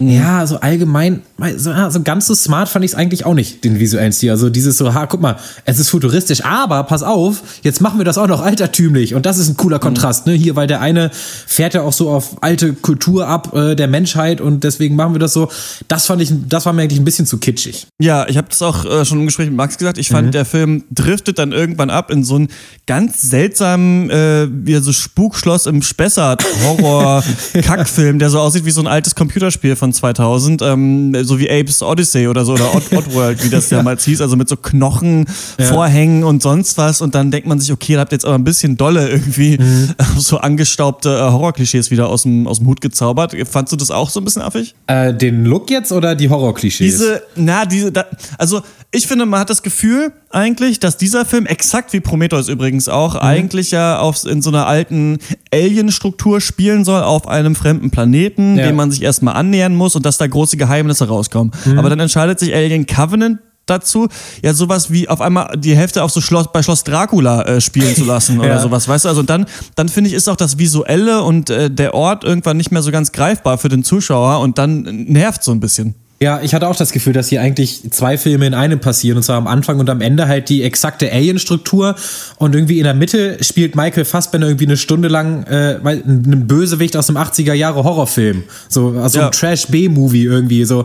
ja, 0.00 0.46
so 0.46 0.60
allgemein, 0.60 1.22
so, 1.56 1.72
so 1.90 2.02
ganz 2.02 2.26
so 2.26 2.34
smart 2.34 2.68
fand 2.68 2.84
ich 2.84 2.92
es 2.92 2.94
eigentlich 2.94 3.26
auch 3.26 3.34
nicht, 3.34 3.64
den 3.64 3.78
visuellen 3.80 4.12
Stil. 4.12 4.30
Also 4.30 4.50
dieses 4.50 4.76
so, 4.76 4.94
ha, 4.94 5.06
guck 5.06 5.20
mal, 5.20 5.36
es 5.64 5.78
ist 5.78 5.88
futuristisch, 5.88 6.44
aber 6.44 6.84
pass 6.84 7.02
auf, 7.02 7.42
jetzt 7.62 7.80
machen 7.80 7.98
wir 7.98 8.04
das 8.04 8.18
auch 8.18 8.28
noch 8.28 8.40
altertümlich 8.40 9.14
und 9.14 9.26
das 9.26 9.38
ist 9.38 9.48
ein 9.48 9.56
cooler 9.56 9.78
Kontrast, 9.78 10.26
ne? 10.26 10.34
Hier, 10.34 10.56
weil 10.56 10.66
der 10.66 10.80
eine 10.80 11.10
fährt 11.12 11.74
ja 11.74 11.82
auch 11.82 11.92
so 11.92 12.10
auf 12.10 12.42
alte 12.42 12.74
Kultur 12.74 13.26
ab 13.26 13.54
äh, 13.54 13.74
der 13.74 13.88
Menschheit 13.88 14.40
und 14.40 14.64
deswegen 14.64 14.96
machen 14.96 15.14
wir 15.14 15.18
das 15.18 15.32
so. 15.32 15.50
Das 15.88 16.06
fand 16.06 16.22
ich, 16.22 16.32
das 16.48 16.66
war 16.66 16.72
mir 16.72 16.82
eigentlich 16.82 17.00
ein 17.00 17.04
bisschen 17.04 17.26
zu 17.26 17.38
kitschig. 17.38 17.86
Ja, 17.98 18.28
ich 18.28 18.36
habe 18.36 18.48
das 18.48 18.62
auch 18.62 18.84
äh, 18.84 19.04
schon 19.04 19.18
im 19.18 19.26
Gespräch 19.26 19.48
mit 19.48 19.56
Max 19.56 19.78
gesagt. 19.78 19.98
Ich 19.98 20.08
fand, 20.08 20.34
der 20.34 20.44
Film 20.44 20.84
driftet 20.90 21.38
dann 21.38 21.52
irgendwann 21.52 21.90
ab 21.90 22.10
in 22.10 22.24
so 22.24 22.36
einen 22.36 22.48
ganz 22.86 23.20
seltsamen, 23.22 24.10
äh, 24.10 24.48
wie 24.50 24.76
so 24.76 24.92
Spukschloss 24.92 25.66
im 25.66 25.82
Spessart 25.82 26.44
Horror-Kackfilm, 26.64 28.18
der 28.18 28.30
so 28.30 28.38
aussieht 28.38 28.64
wie 28.64 28.70
so 28.70 28.80
ein 28.80 28.86
altes 28.86 29.14
Computerspiel 29.14 29.76
von 29.76 29.87
2000, 29.92 30.62
ähm, 30.62 31.16
so 31.22 31.38
wie 31.38 31.50
Apes 31.50 31.82
Odyssey 31.82 32.28
oder 32.28 32.44
so 32.44 32.52
oder 32.54 32.74
Odd, 32.74 32.92
Oddworld, 32.96 33.44
wie 33.44 33.50
das 33.50 33.68
damals 33.68 34.04
hieß, 34.04 34.20
also 34.20 34.36
mit 34.36 34.48
so 34.48 34.56
Knochen, 34.56 35.26
Vorhängen 35.58 36.24
und 36.24 36.42
sonst 36.42 36.78
was. 36.78 37.00
Und 37.00 37.14
dann 37.14 37.30
denkt 37.30 37.46
man 37.46 37.60
sich, 37.60 37.72
okay, 37.72 37.94
da 37.94 38.00
habt 38.00 38.12
ihr 38.12 38.16
jetzt 38.16 38.24
aber 38.24 38.34
ein 38.34 38.44
bisschen 38.44 38.76
dolle 38.76 39.08
irgendwie 39.08 39.58
so 40.16 40.38
angestaubte 40.38 41.10
äh, 41.10 41.20
Horror-Klischees 41.20 41.90
wieder 41.90 42.08
aus 42.08 42.22
dem, 42.22 42.46
aus 42.46 42.58
dem 42.58 42.66
Hut 42.66 42.80
gezaubert. 42.80 43.34
Fandst 43.48 43.72
du 43.72 43.76
das 43.76 43.90
auch 43.90 44.10
so 44.10 44.20
ein 44.20 44.24
bisschen 44.24 44.42
affig? 44.42 44.74
Äh, 44.86 45.14
den 45.14 45.44
Look 45.44 45.70
jetzt 45.70 45.92
oder 45.92 46.14
die 46.14 46.28
Horror-Klischees? 46.28 46.92
Diese, 46.92 47.22
na, 47.36 47.64
diese, 47.64 47.92
da, 47.92 48.04
also 48.36 48.62
ich 48.90 49.06
finde, 49.06 49.26
man 49.26 49.40
hat 49.40 49.50
das 49.50 49.62
Gefühl 49.62 50.12
eigentlich, 50.30 50.80
dass 50.80 50.96
dieser 50.96 51.26
Film, 51.26 51.44
exakt 51.44 51.92
wie 51.92 52.00
Prometheus 52.00 52.48
übrigens 52.48 52.88
auch, 52.88 53.16
eigentlich 53.16 53.70
ja 53.70 53.98
auf, 53.98 54.24
in 54.24 54.40
so 54.40 54.48
einer 54.50 54.66
alten 54.66 55.18
Alien-Struktur 55.52 56.40
spielen 56.40 56.84
soll, 56.84 57.02
auf 57.02 57.28
einem 57.28 57.54
fremden 57.54 57.90
Planeten, 57.90 58.56
Ja. 58.56 58.66
dem 58.66 58.76
man 58.76 58.90
sich 58.90 59.02
erstmal 59.02 59.34
annähern 59.34 59.74
muss 59.76 59.94
und 59.94 60.06
dass 60.06 60.16
da 60.16 60.26
große 60.26 60.56
Geheimnisse 60.56 61.06
rauskommen. 61.08 61.52
Aber 61.76 61.90
dann 61.90 62.00
entscheidet 62.00 62.38
sich 62.40 62.54
Alien 62.54 62.86
Covenant 62.86 63.40
dazu, 63.66 64.08
ja 64.42 64.54
sowas 64.54 64.90
wie 64.90 65.10
auf 65.10 65.20
einmal 65.20 65.54
die 65.58 65.76
Hälfte 65.76 66.02
auf 66.02 66.10
so 66.10 66.22
Schloss, 66.22 66.50
bei 66.50 66.62
Schloss 66.62 66.84
Dracula 66.84 67.42
äh, 67.42 67.60
spielen 67.60 67.94
zu 67.94 68.04
lassen 68.06 68.38
oder 68.40 68.48
Ja. 68.48 68.60
sowas, 68.60 68.88
weißt 68.88 69.04
du? 69.04 69.10
Also 69.10 69.22
dann, 69.22 69.44
dann 69.74 69.90
finde 69.90 70.08
ich, 70.08 70.14
ist 70.16 70.26
auch 70.30 70.36
das 70.36 70.56
Visuelle 70.56 71.22
und 71.22 71.50
äh, 71.50 71.70
der 71.70 71.92
Ort 71.92 72.24
irgendwann 72.24 72.56
nicht 72.56 72.72
mehr 72.72 72.80
so 72.80 72.90
ganz 72.90 73.12
greifbar 73.12 73.58
für 73.58 73.68
den 73.68 73.84
Zuschauer 73.84 74.40
und 74.40 74.56
dann 74.56 74.80
nervt 75.08 75.44
so 75.44 75.52
ein 75.52 75.60
bisschen. 75.60 75.94
Ja, 76.20 76.40
ich 76.42 76.52
hatte 76.52 76.66
auch 76.66 76.74
das 76.74 76.90
Gefühl, 76.90 77.12
dass 77.12 77.28
hier 77.28 77.40
eigentlich 77.40 77.82
zwei 77.92 78.18
Filme 78.18 78.44
in 78.44 78.54
einem 78.54 78.80
passieren. 78.80 79.18
Und 79.18 79.22
zwar 79.22 79.36
am 79.36 79.46
Anfang 79.46 79.78
und 79.78 79.88
am 79.88 80.00
Ende 80.00 80.26
halt 80.26 80.48
die 80.48 80.64
exakte 80.64 81.12
Alien-Struktur. 81.12 81.94
Und 82.38 82.56
irgendwie 82.56 82.78
in 82.78 82.84
der 82.84 82.94
Mitte 82.94 83.38
spielt 83.40 83.76
Michael 83.76 84.04
Fassbender 84.04 84.48
irgendwie 84.48 84.66
eine 84.66 84.76
Stunde 84.76 85.06
lang 85.06 85.44
äh, 85.44 85.78
einen 85.84 86.48
Bösewicht 86.48 86.96
aus 86.96 87.08
einem 87.08 87.18
80er 87.18 87.52
Jahre 87.52 87.84
Horrorfilm. 87.84 88.42
So 88.68 88.96
also 89.00 89.20
Ja. 89.20 89.26
ein 89.26 89.32
Trash-B-Movie 89.32 90.24
irgendwie. 90.24 90.64
so. 90.64 90.84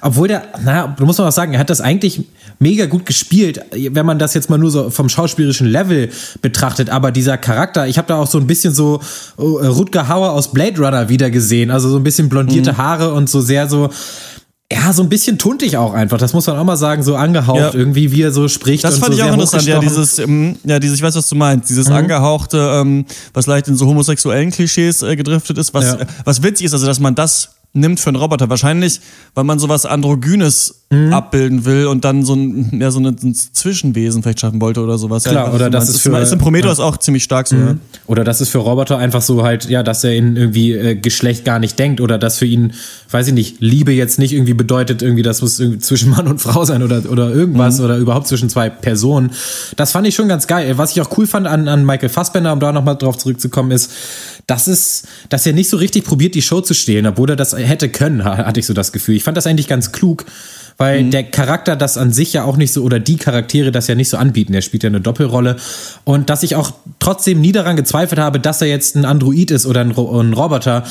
Obwohl 0.00 0.26
der, 0.26 0.46
naja, 0.64 0.92
du 0.98 1.06
musst 1.06 1.20
mal 1.20 1.26
was 1.26 1.36
sagen, 1.36 1.54
er 1.54 1.60
hat 1.60 1.70
das 1.70 1.80
eigentlich 1.80 2.24
mega 2.58 2.86
gut 2.86 3.06
gespielt, 3.06 3.60
wenn 3.72 4.04
man 4.06 4.18
das 4.18 4.34
jetzt 4.34 4.50
mal 4.50 4.58
nur 4.58 4.72
so 4.72 4.90
vom 4.90 5.08
schauspielerischen 5.08 5.68
Level 5.68 6.10
betrachtet. 6.40 6.90
Aber 6.90 7.12
dieser 7.12 7.38
Charakter, 7.38 7.86
ich 7.86 7.98
habe 7.98 8.08
da 8.08 8.16
auch 8.16 8.26
so 8.26 8.38
ein 8.38 8.48
bisschen 8.48 8.74
so 8.74 9.00
äh, 9.38 9.42
Rutger 9.42 10.08
Hauer 10.08 10.30
aus 10.32 10.52
Blade 10.52 10.78
Runner 10.80 11.08
wieder 11.08 11.30
gesehen. 11.30 11.70
Also 11.70 11.88
so 11.88 11.98
ein 11.98 12.04
bisschen 12.04 12.28
blondierte 12.28 12.76
Haare 12.78 13.12
und 13.14 13.30
so 13.30 13.40
sehr 13.40 13.68
so 13.68 13.88
ja, 14.72 14.92
so 14.92 15.02
ein 15.02 15.08
bisschen 15.08 15.38
tuntig 15.38 15.76
auch 15.76 15.92
einfach. 15.94 16.18
Das 16.18 16.32
muss 16.32 16.46
man 16.46 16.56
auch 16.58 16.64
mal 16.64 16.76
sagen, 16.76 17.02
so 17.02 17.16
angehaucht 17.16 17.58
Ja. 17.58 17.74
irgendwie, 17.74 18.12
wie 18.12 18.22
er 18.22 18.32
so 18.32 18.48
spricht. 18.48 18.84
Das 18.84 18.98
fand 18.98 19.14
so 19.14 19.18
ich 19.20 19.24
auch 19.24 19.32
interessant, 19.32 19.64
ja, 19.66 19.78
dieses, 19.78 20.18
ähm, 20.18 20.56
ja, 20.64 20.78
dieses, 20.78 20.96
ich 20.96 21.02
weiß, 21.02 21.14
was 21.16 21.28
du 21.28 21.34
meinst, 21.36 21.68
dieses 21.70 21.88
Mhm. 21.88 21.94
angehauchte, 21.94 22.58
ähm, 22.80 23.04
was 23.34 23.46
leicht 23.46 23.68
in 23.68 23.76
so 23.76 23.86
homosexuellen 23.86 24.50
Klischees 24.50 25.02
äh, 25.02 25.16
gedriftet 25.16 25.58
ist, 25.58 25.74
was, 25.74 25.84
Ja. 25.86 25.94
äh, 26.00 26.06
was 26.24 26.42
witzig 26.42 26.66
ist, 26.66 26.72
also 26.74 26.86
dass 26.86 27.00
man 27.00 27.14
das 27.14 27.50
nimmt 27.74 28.00
für 28.00 28.08
einen 28.10 28.16
Roboter. 28.16 28.50
Wahrscheinlich, 28.50 29.00
weil 29.34 29.44
man 29.44 29.58
sowas 29.58 29.86
Androgynes 29.86 30.78
Mhm. 30.92 31.10
abbilden 31.14 31.64
will 31.64 31.86
und 31.86 32.04
dann 32.04 32.22
so 32.22 32.34
ein, 32.34 32.78
ja, 32.78 32.90
so 32.90 32.98
eine, 32.98 33.16
so 33.18 33.26
ein 33.26 33.34
Zwischenwesen 33.34 34.22
vielleicht 34.22 34.40
schaffen 34.40 34.60
wollte 34.60 34.82
oder 34.82 34.98
sowas. 34.98 35.24
Klar, 35.24 35.46
ja, 35.48 35.54
oder 35.54 35.70
das 35.70 35.88
ist 35.88 35.94
ist, 35.96 36.00
für- 36.02 36.10
Mhm. 36.10 36.16
ist 36.16 36.32
in 36.34 36.38
Prometheus 36.38 36.80
auch 36.80 36.98
ziemlich 36.98 37.24
stark 37.24 37.48
so. 37.48 37.56
Ja. 37.56 37.76
Oder 38.06 38.24
dass 38.24 38.42
es 38.42 38.50
für 38.50 38.58
Roboter 38.58 38.98
einfach 38.98 39.22
so 39.22 39.42
halt, 39.42 39.70
ja, 39.70 39.82
dass 39.82 40.04
er 40.04 40.14
in 40.14 40.36
irgendwie 40.36 40.72
äh, 40.74 40.94
Geschlecht 40.94 41.46
gar 41.46 41.58
nicht 41.60 41.78
denkt 41.78 42.02
oder 42.02 42.18
dass 42.18 42.36
für 42.38 42.44
ihn, 42.44 42.74
weiß 43.10 43.28
ich 43.28 43.32
nicht, 43.32 43.56
Liebe 43.60 43.90
jetzt 43.92 44.18
nicht 44.18 44.34
irgendwie 44.34 44.52
bedeutet, 44.52 45.00
irgendwie, 45.00 45.22
das 45.22 45.40
muss 45.40 45.58
irgendwie 45.58 45.78
zwischen 45.78 46.10
Mann 46.14 46.26
und 46.28 46.42
Frau 46.42 46.66
sein 46.66 46.82
oder, 46.82 47.10
oder 47.10 47.30
irgendwas 47.32 47.80
oder 47.80 47.96
überhaupt 47.96 48.26
zwischen 48.28 48.50
zwei 48.50 48.68
Personen. 48.68 49.30
Das 49.76 49.92
fand 49.92 50.06
ich 50.06 50.14
schon 50.14 50.28
ganz 50.28 50.46
geil. 50.46 50.76
Was 50.76 50.90
ich 50.90 51.00
auch 51.00 51.16
cool 51.16 51.26
fand 51.26 51.46
an, 51.46 51.68
an 51.68 51.86
Michael 51.86 52.10
Fassbender, 52.10 52.52
um 52.52 52.60
da 52.60 52.70
nochmal 52.70 52.96
drauf 52.98 53.16
zurückzukommen, 53.16 53.70
ist, 53.70 53.90
dass 54.46 54.66
es, 54.66 55.04
dass 55.28 55.46
er 55.46 55.52
nicht 55.52 55.68
so 55.70 55.76
richtig 55.76 56.04
probiert, 56.04 56.34
die 56.34 56.42
Show 56.42 56.60
zu 56.60 56.74
stehlen, 56.74 57.06
obwohl 57.06 57.30
er 57.30 57.36
das 57.36 57.56
hätte 57.56 57.88
können, 57.88 58.24
ha- 58.24 58.38
hatte 58.38 58.60
ich 58.60 58.66
so 58.66 58.74
das 58.74 58.92
Gefühl. 58.92 59.14
Ich 59.16 59.24
fand 59.24 59.36
das 59.36 59.46
eigentlich 59.46 59.68
ganz 59.68 59.92
klug. 59.92 60.24
Weil 60.78 61.10
der 61.10 61.22
Charakter 61.24 61.76
das 61.76 61.98
an 61.98 62.12
sich 62.12 62.32
ja 62.32 62.44
auch 62.44 62.56
nicht 62.56 62.72
so, 62.72 62.82
oder 62.82 62.98
die 62.98 63.18
Charaktere 63.18 63.70
das 63.70 63.88
ja 63.88 63.94
nicht 63.94 64.08
so 64.08 64.16
anbieten. 64.16 64.54
Er 64.54 64.62
spielt 64.62 64.82
ja 64.82 64.88
eine 64.88 65.02
Doppelrolle. 65.02 65.56
Und 66.04 66.30
dass 66.30 66.42
ich 66.42 66.56
auch 66.56 66.72
trotzdem 66.98 67.40
nie 67.42 67.52
daran 67.52 67.76
gezweifelt 67.76 68.18
habe, 68.18 68.40
dass 68.40 68.62
er 68.62 68.68
jetzt 68.68 68.96
ein 68.96 69.04
Android 69.04 69.50
ist 69.50 69.66
oder 69.66 69.82
ein, 69.82 69.90
ein 69.90 70.32
Roboter. 70.32 70.84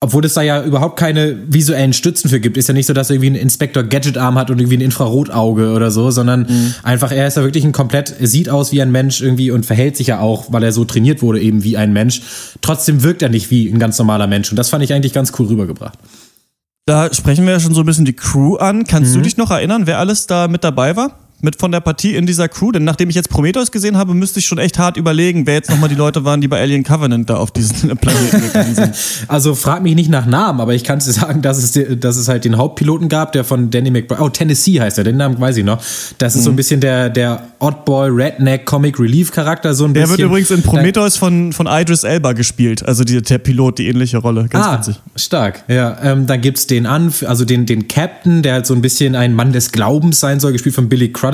Obwohl 0.00 0.24
es 0.24 0.34
da 0.34 0.42
ja 0.42 0.62
überhaupt 0.62 0.96
keine 0.96 1.36
visuellen 1.52 1.92
Stützen 1.92 2.30
für 2.30 2.38
gibt. 2.38 2.56
Ist 2.56 2.68
ja 2.68 2.74
nicht 2.74 2.86
so, 2.86 2.92
dass 2.92 3.10
er 3.10 3.14
irgendwie 3.16 3.26
einen 3.30 3.36
Inspector 3.36 3.82
Gadget-Arm 3.82 4.38
hat 4.38 4.48
und 4.48 4.60
irgendwie 4.60 4.76
ein 4.76 4.80
Infrarotauge 4.80 5.72
oder 5.72 5.90
so, 5.90 6.12
sondern 6.12 6.46
einfach, 6.84 7.10
er 7.10 7.26
ist 7.26 7.36
ja 7.36 7.42
wirklich 7.42 7.64
ein 7.64 7.72
komplett, 7.72 8.14
er 8.20 8.28
sieht 8.28 8.48
aus 8.48 8.70
wie 8.70 8.80
ein 8.80 8.92
Mensch 8.92 9.20
irgendwie 9.20 9.50
und 9.50 9.66
verhält 9.66 9.96
sich 9.96 10.06
ja 10.06 10.20
auch, 10.20 10.52
weil 10.52 10.62
er 10.62 10.70
so 10.70 10.84
trainiert 10.84 11.20
wurde, 11.20 11.40
eben 11.40 11.64
wie 11.64 11.76
ein 11.76 11.92
Mensch. 11.92 12.22
Trotzdem 12.60 13.02
wirkt 13.02 13.22
er 13.22 13.28
nicht 13.28 13.50
wie 13.50 13.68
ein 13.68 13.80
ganz 13.80 13.98
normaler 13.98 14.28
Mensch. 14.28 14.50
Und 14.50 14.56
das 14.56 14.68
fand 14.68 14.84
ich 14.84 14.92
eigentlich 14.92 15.12
ganz 15.12 15.32
cool 15.36 15.46
rübergebracht. 15.48 15.98
Da 16.86 17.12
sprechen 17.12 17.44
wir 17.44 17.52
ja 17.54 17.60
schon 17.60 17.74
so 17.74 17.80
ein 17.80 17.86
bisschen 17.86 18.04
die 18.04 18.14
Crew 18.14 18.54
an. 18.54 18.84
Kannst 18.84 19.10
Mhm. 19.10 19.16
du 19.16 19.22
dich 19.22 19.36
noch 19.36 19.50
erinnern, 19.50 19.86
wer 19.88 19.98
alles 19.98 20.28
da 20.28 20.46
mit 20.46 20.62
dabei 20.62 20.94
war? 20.94 21.18
Mit 21.40 21.60
von 21.60 21.70
der 21.70 21.80
Partie 21.80 22.16
in 22.16 22.26
dieser 22.26 22.48
Crew? 22.48 22.72
Denn 22.72 22.84
nachdem 22.84 23.08
ich 23.10 23.14
jetzt 23.14 23.30
Prometheus 23.30 23.70
gesehen 23.70 23.96
habe, 23.96 24.12
müsste 24.14 24.40
ich 24.40 24.46
schon 24.46 24.58
echt 24.58 24.78
hart 24.78 24.96
überlegen, 24.96 25.46
wer 25.46 25.54
jetzt 25.54 25.70
nochmal 25.70 25.88
die 25.88 25.94
Leute 25.94 26.24
waren, 26.24 26.40
die 26.40 26.48
bei 26.48 26.60
Alien 26.60 26.82
Covenant 26.82 27.30
da 27.30 27.36
auf 27.36 27.50
diesen 27.52 27.96
Planeten 27.96 28.40
gegangen 28.40 28.74
sind. 28.74 28.94
Also 29.28 29.54
frag 29.54 29.82
mich 29.82 29.94
nicht 29.94 30.10
nach 30.10 30.26
Namen, 30.26 30.60
aber 30.60 30.74
ich 30.74 30.84
kann 30.84 30.98
dir 30.98 31.12
sagen, 31.12 31.42
dass 31.42 31.58
es, 31.58 31.78
dass 32.00 32.16
es 32.16 32.28
halt 32.28 32.44
den 32.44 32.56
Hauptpiloten 32.56 33.08
gab, 33.08 33.32
der 33.32 33.44
von 33.44 33.70
Danny 33.70 33.90
McBride, 33.90 34.22
oh, 34.22 34.28
Tennessee 34.28 34.80
heißt 34.80 34.98
er, 34.98 35.04
den 35.04 35.16
Namen 35.16 35.40
weiß 35.40 35.56
ich 35.58 35.64
noch. 35.64 35.82
Das 36.18 36.34
ist 36.34 36.44
so 36.44 36.50
ein 36.50 36.56
bisschen 36.56 36.80
der, 36.80 37.10
der 37.10 37.48
Oddboy, 37.58 38.10
Redneck, 38.10 38.66
Comic 38.66 38.98
Relief 39.00 39.32
Charakter, 39.32 39.74
so 39.74 39.84
ein 39.84 39.94
Der 39.94 40.02
bisschen. 40.02 40.18
wird 40.18 40.28
übrigens 40.28 40.50
in 40.50 40.62
Prometheus 40.62 41.16
von, 41.16 41.52
von 41.52 41.66
Idris 41.68 42.04
Elba 42.04 42.32
gespielt. 42.32 42.84
Also 42.84 43.04
die, 43.04 43.20
der 43.20 43.38
Pilot, 43.38 43.78
die 43.78 43.88
ähnliche 43.88 44.18
Rolle. 44.18 44.46
Ganz 44.48 44.66
ah, 44.66 44.78
witzig. 44.78 45.00
stark. 45.16 45.64
Ja, 45.68 45.96
ähm, 46.02 46.26
dann 46.26 46.40
gibt's 46.40 46.66
den 46.66 46.86
also 46.86 47.44
den, 47.44 47.66
den 47.66 47.88
Captain, 47.88 48.42
der 48.42 48.54
halt 48.54 48.66
so 48.66 48.74
ein 48.74 48.82
bisschen 48.82 49.14
ein 49.14 49.34
Mann 49.34 49.52
des 49.52 49.72
Glaubens 49.72 50.20
sein 50.20 50.40
soll, 50.40 50.52
gespielt 50.52 50.74
von 50.74 50.88
Billy 50.88 51.12
Crudup, 51.12 51.27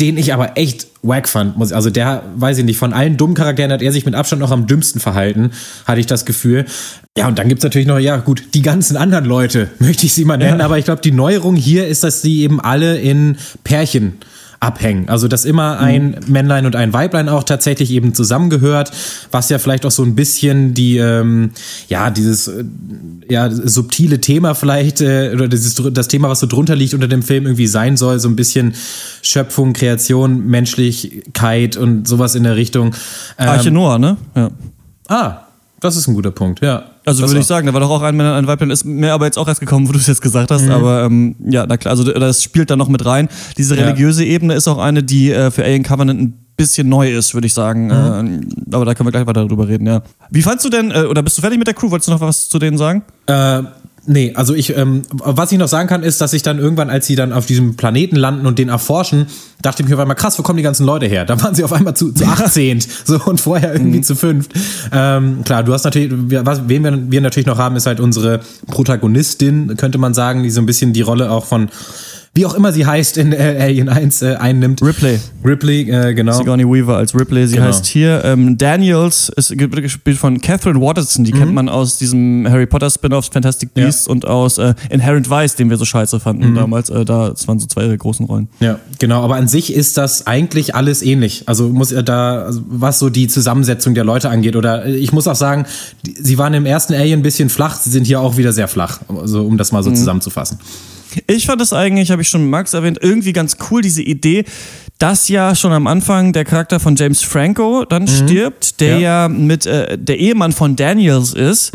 den 0.00 0.16
ich 0.16 0.32
aber 0.32 0.56
echt 0.56 0.86
wack 1.02 1.28
fand. 1.28 1.56
Muss- 1.56 1.72
Also 1.72 1.90
der, 1.90 2.22
weiß 2.36 2.58
ich 2.58 2.64
nicht, 2.64 2.78
von 2.78 2.92
allen 2.92 3.16
dummen 3.16 3.34
Charakteren 3.34 3.72
hat 3.72 3.82
er 3.82 3.90
sich 3.92 4.04
mit 4.06 4.14
Abstand 4.14 4.40
noch 4.40 4.52
am 4.52 4.66
dümmsten 4.68 5.00
verhalten, 5.00 5.50
hatte 5.86 5.98
ich 6.00 6.06
das 6.06 6.24
Gefühl. 6.24 6.66
Ja, 7.16 7.26
und 7.26 7.38
dann 7.38 7.48
gibt's 7.48 7.64
natürlich 7.64 7.88
noch, 7.88 7.98
ja 7.98 8.16
gut, 8.18 8.42
die 8.54 8.62
ganzen 8.62 8.96
anderen 8.96 9.24
Leute, 9.24 9.70
möchte 9.80 10.06
ich 10.06 10.12
sie 10.14 10.24
mal 10.24 10.36
nennen, 10.38 10.60
aber 10.60 10.78
ich 10.78 10.84
glaube, 10.84 11.02
die 11.02 11.10
Neuerung 11.10 11.56
hier 11.56 11.88
ist, 11.88 12.04
dass 12.04 12.22
sie 12.22 12.42
eben 12.42 12.60
alle 12.60 12.98
in 12.98 13.36
Pärchen 13.64 14.18
abhängen. 14.60 15.08
Also 15.08 15.28
dass 15.28 15.44
immer 15.44 15.78
ein 15.78 16.16
Männlein 16.26 16.66
und 16.66 16.74
ein 16.74 16.92
Weiblein 16.92 17.28
auch 17.28 17.44
tatsächlich 17.44 17.90
eben 17.92 18.14
zusammengehört, 18.14 18.90
was 19.30 19.48
ja 19.50 19.58
vielleicht 19.58 19.86
auch 19.86 19.90
so 19.90 20.02
ein 20.02 20.14
bisschen 20.14 20.74
die, 20.74 20.98
ähm, 20.98 21.50
ja, 21.88 22.10
dieses 22.10 22.48
äh, 22.48 22.64
ja, 23.28 23.50
subtile 23.50 24.20
Thema 24.20 24.54
vielleicht, 24.54 25.00
äh, 25.00 25.30
oder 25.32 25.48
dieses, 25.48 25.80
das 25.92 26.08
Thema, 26.08 26.28
was 26.28 26.40
so 26.40 26.46
drunter 26.46 26.74
liegt 26.74 26.94
unter 26.94 27.08
dem 27.08 27.22
Film 27.22 27.44
irgendwie 27.44 27.66
sein 27.66 27.96
soll, 27.96 28.18
so 28.18 28.28
ein 28.28 28.36
bisschen 28.36 28.74
Schöpfung, 29.22 29.74
Kreation, 29.74 30.46
Menschlichkeit 30.46 31.76
und 31.76 32.08
sowas 32.08 32.34
in 32.34 32.42
der 32.42 32.56
Richtung. 32.56 32.94
Ähm, 33.38 33.48
Arche 33.48 33.70
Noah, 33.70 33.98
ne? 33.98 34.16
Ja. 34.34 34.50
ah, 35.08 35.42
das 35.80 35.96
ist 35.96 36.08
ein 36.08 36.14
guter 36.14 36.32
Punkt, 36.32 36.60
ja. 36.62 36.90
Also 37.08 37.26
würde 37.26 37.40
ich 37.40 37.46
sagen, 37.46 37.66
da 37.66 37.72
war 37.72 37.80
doch 37.80 37.90
auch 37.90 38.02
ein 38.02 38.16
Männer, 38.16 38.34
ein 38.36 38.46
Weiblein, 38.46 38.70
ist 38.70 38.84
mir 38.84 39.12
aber 39.12 39.24
jetzt 39.26 39.38
auch 39.38 39.48
erst 39.48 39.60
gekommen, 39.60 39.88
wo 39.88 39.92
du 39.92 39.98
es 39.98 40.06
jetzt 40.06 40.22
gesagt 40.22 40.50
Mhm. 40.50 40.54
hast. 40.54 40.68
Aber 40.70 41.04
ähm, 41.04 41.34
ja, 41.48 41.66
na 41.66 41.76
klar, 41.76 41.90
also 41.90 42.04
das 42.04 42.42
spielt 42.42 42.70
da 42.70 42.76
noch 42.76 42.88
mit 42.88 43.04
rein. 43.04 43.28
Diese 43.56 43.76
Ja. 43.76 43.84
religiöse 43.84 44.24
Ebene 44.24 44.54
ist 44.54 44.68
auch 44.68 44.78
eine, 44.78 45.02
die 45.02 45.30
äh, 45.32 45.50
für 45.50 45.64
Alien 45.64 45.82
Covenant 45.82 46.20
ein 46.20 46.34
bisschen 46.56 46.88
neu 46.88 47.12
ist, 47.12 47.34
würde 47.34 47.46
ich 47.46 47.54
sagen. 47.54 47.86
Mhm. 47.86 48.40
Äh, 48.70 48.74
aber 48.74 48.84
da 48.84 48.94
können 48.94 49.06
wir 49.06 49.12
gleich 49.12 49.26
weiter 49.26 49.46
drüber 49.46 49.68
reden, 49.68 49.86
ja. 49.86 50.02
Wie 50.30 50.42
fandst 50.42 50.64
du 50.64 50.70
denn, 50.70 50.90
äh, 50.90 51.02
oder 51.04 51.22
bist 51.22 51.38
du 51.38 51.40
fertig 51.42 51.58
mit 51.58 51.66
der 51.68 51.74
Crew? 51.74 51.90
Wolltest 51.90 52.08
du 52.08 52.12
noch 52.12 52.20
was 52.20 52.48
zu 52.48 52.58
denen 52.58 52.76
sagen? 52.78 53.02
Äh, 53.26 53.62
nee, 54.08 54.32
also 54.34 54.54
ich, 54.54 54.76
ähm, 54.76 55.02
was 55.12 55.52
ich 55.52 55.58
noch 55.58 55.68
sagen 55.68 55.88
kann, 55.88 56.02
ist, 56.02 56.20
dass 56.20 56.32
ich 56.32 56.42
dann 56.42 56.58
irgendwann, 56.58 56.90
als 56.90 57.06
sie 57.06 57.14
dann 57.14 57.32
auf 57.32 57.46
diesem 57.46 57.76
Planeten 57.76 58.16
landen 58.16 58.46
und 58.46 58.58
den 58.58 58.68
erforschen, 58.68 59.26
dachte 59.62 59.82
ich 59.82 59.88
mir 59.88 59.94
auf 59.94 60.00
einmal, 60.00 60.16
krass, 60.16 60.38
wo 60.38 60.42
kommen 60.42 60.56
die 60.56 60.62
ganzen 60.62 60.84
Leute 60.84 61.06
her? 61.06 61.24
Da 61.24 61.40
waren 61.42 61.54
sie 61.54 61.62
auf 61.62 61.72
einmal 61.72 61.94
zu, 61.94 62.12
zu 62.12 62.24
18 62.24 62.80
so 63.04 63.20
und 63.24 63.40
vorher 63.40 63.72
irgendwie 63.72 64.00
zu 64.00 64.16
fünf. 64.16 64.48
Ähm, 64.92 65.44
klar, 65.44 65.62
du 65.62 65.72
hast 65.72 65.84
natürlich, 65.84 66.10
was, 66.12 66.62
wen 66.68 66.82
wir, 66.82 67.10
wir 67.10 67.20
natürlich 67.20 67.46
noch 67.46 67.58
haben, 67.58 67.76
ist 67.76 67.86
halt 67.86 68.00
unsere 68.00 68.40
Protagonistin, 68.66 69.76
könnte 69.76 69.98
man 69.98 70.14
sagen, 70.14 70.42
die 70.42 70.50
so 70.50 70.60
ein 70.60 70.66
bisschen 70.66 70.92
die 70.92 71.02
Rolle 71.02 71.30
auch 71.30 71.44
von, 71.44 71.68
wie 72.38 72.46
auch 72.46 72.54
immer 72.54 72.72
sie 72.72 72.86
heißt, 72.86 73.16
in 73.16 73.32
äh, 73.32 73.56
Alien 73.60 73.88
1 73.88 74.22
äh, 74.22 74.36
einnimmt. 74.36 74.80
Ripley. 74.80 75.18
Ripley, 75.44 75.90
äh, 75.90 76.14
genau. 76.14 76.32
Sigourney 76.38 76.64
Weaver 76.64 76.96
als 76.96 77.12
Ripley. 77.12 77.48
Sie 77.48 77.56
Genau. 77.56 77.66
heißt 77.66 77.84
hier 77.86 78.24
ähm, 78.24 78.56
Daniels, 78.56 79.28
ist 79.34 79.58
gespielt 79.58 80.18
von 80.18 80.40
Catherine 80.40 80.80
Watterson. 80.80 81.24
Die 81.24 81.32
kennt 81.32 81.52
man 81.52 81.68
aus 81.68 81.98
diesem 81.98 82.46
Harry 82.48 82.66
Potter 82.66 82.90
Spin-off 82.90 83.26
Fantastic 83.32 83.70
Mhm. 83.74 83.80
Ja. 83.80 83.86
Beasts 83.86 84.06
und 84.06 84.24
aus 84.28 84.58
äh, 84.58 84.74
Inherent 84.88 85.28
Vice, 85.28 85.56
den 85.56 85.68
wir 85.68 85.76
so 85.78 85.84
scheiße 85.84 86.20
fanden 86.20 86.54
damals. 86.54 86.90
Äh, 86.90 87.04
da, 87.04 87.30
das 87.30 87.48
waren 87.48 87.58
so 87.58 87.66
zwei 87.66 87.82
ihrer 87.86 87.96
großen 87.96 88.24
Rollen. 88.26 88.48
Ja, 88.60 88.78
genau, 89.00 89.24
aber 89.24 89.34
an 89.34 89.48
sich 89.48 89.74
ist 89.74 89.96
das 89.98 90.28
eigentlich 90.28 90.76
alles 90.76 91.02
ähnlich. 91.02 91.42
Also 91.46 91.68
muss 91.68 91.90
er 91.90 92.04
da, 92.04 92.42
also 92.44 92.60
was 92.68 93.00
so 93.00 93.10
die 93.10 93.26
Zusammensetzung 93.26 93.94
der 93.94 94.04
Leute 94.04 94.30
angeht. 94.30 94.54
Oder 94.54 94.86
äh, 94.86 94.94
ich 94.94 95.12
muss 95.12 95.26
auch 95.26 95.34
sagen, 95.34 95.66
die, 96.06 96.14
sie 96.20 96.38
waren 96.38 96.54
im 96.54 96.66
ersten 96.66 96.94
Alien 96.94 97.18
ein 97.18 97.22
bisschen 97.24 97.48
flach, 97.48 97.76
sie 97.80 97.90
sind 97.90 98.06
hier 98.06 98.20
auch 98.20 98.36
wieder 98.36 98.52
sehr 98.52 98.68
flach, 98.68 99.00
also 99.08 99.42
um 99.44 99.58
das 99.58 99.72
mal 99.72 99.82
so 99.82 99.90
zusammenzufassen. 99.90 100.58
Ich 101.26 101.46
fand 101.46 101.60
es 101.62 101.72
eigentlich, 101.72 102.10
habe 102.10 102.22
ich 102.22 102.28
schon 102.28 102.42
mit 102.42 102.50
Max 102.50 102.74
erwähnt, 102.74 102.98
irgendwie 103.00 103.32
ganz 103.32 103.56
cool, 103.70 103.80
diese 103.82 104.02
Idee, 104.02 104.44
dass 104.98 105.28
ja 105.28 105.54
schon 105.54 105.72
am 105.72 105.86
Anfang 105.86 106.32
der 106.32 106.44
Charakter 106.44 106.80
von 106.80 106.96
James 106.96 107.22
Franco 107.22 107.84
dann 107.84 108.08
stirbt, 108.08 108.80
der 108.80 108.98
ja, 108.98 109.22
Ja. 109.22 109.28
mit 109.28 109.64
äh, 109.64 109.96
der 109.96 110.18
Ehemann 110.18 110.52
von 110.52 110.74
Daniels 110.76 111.34
ist, 111.34 111.72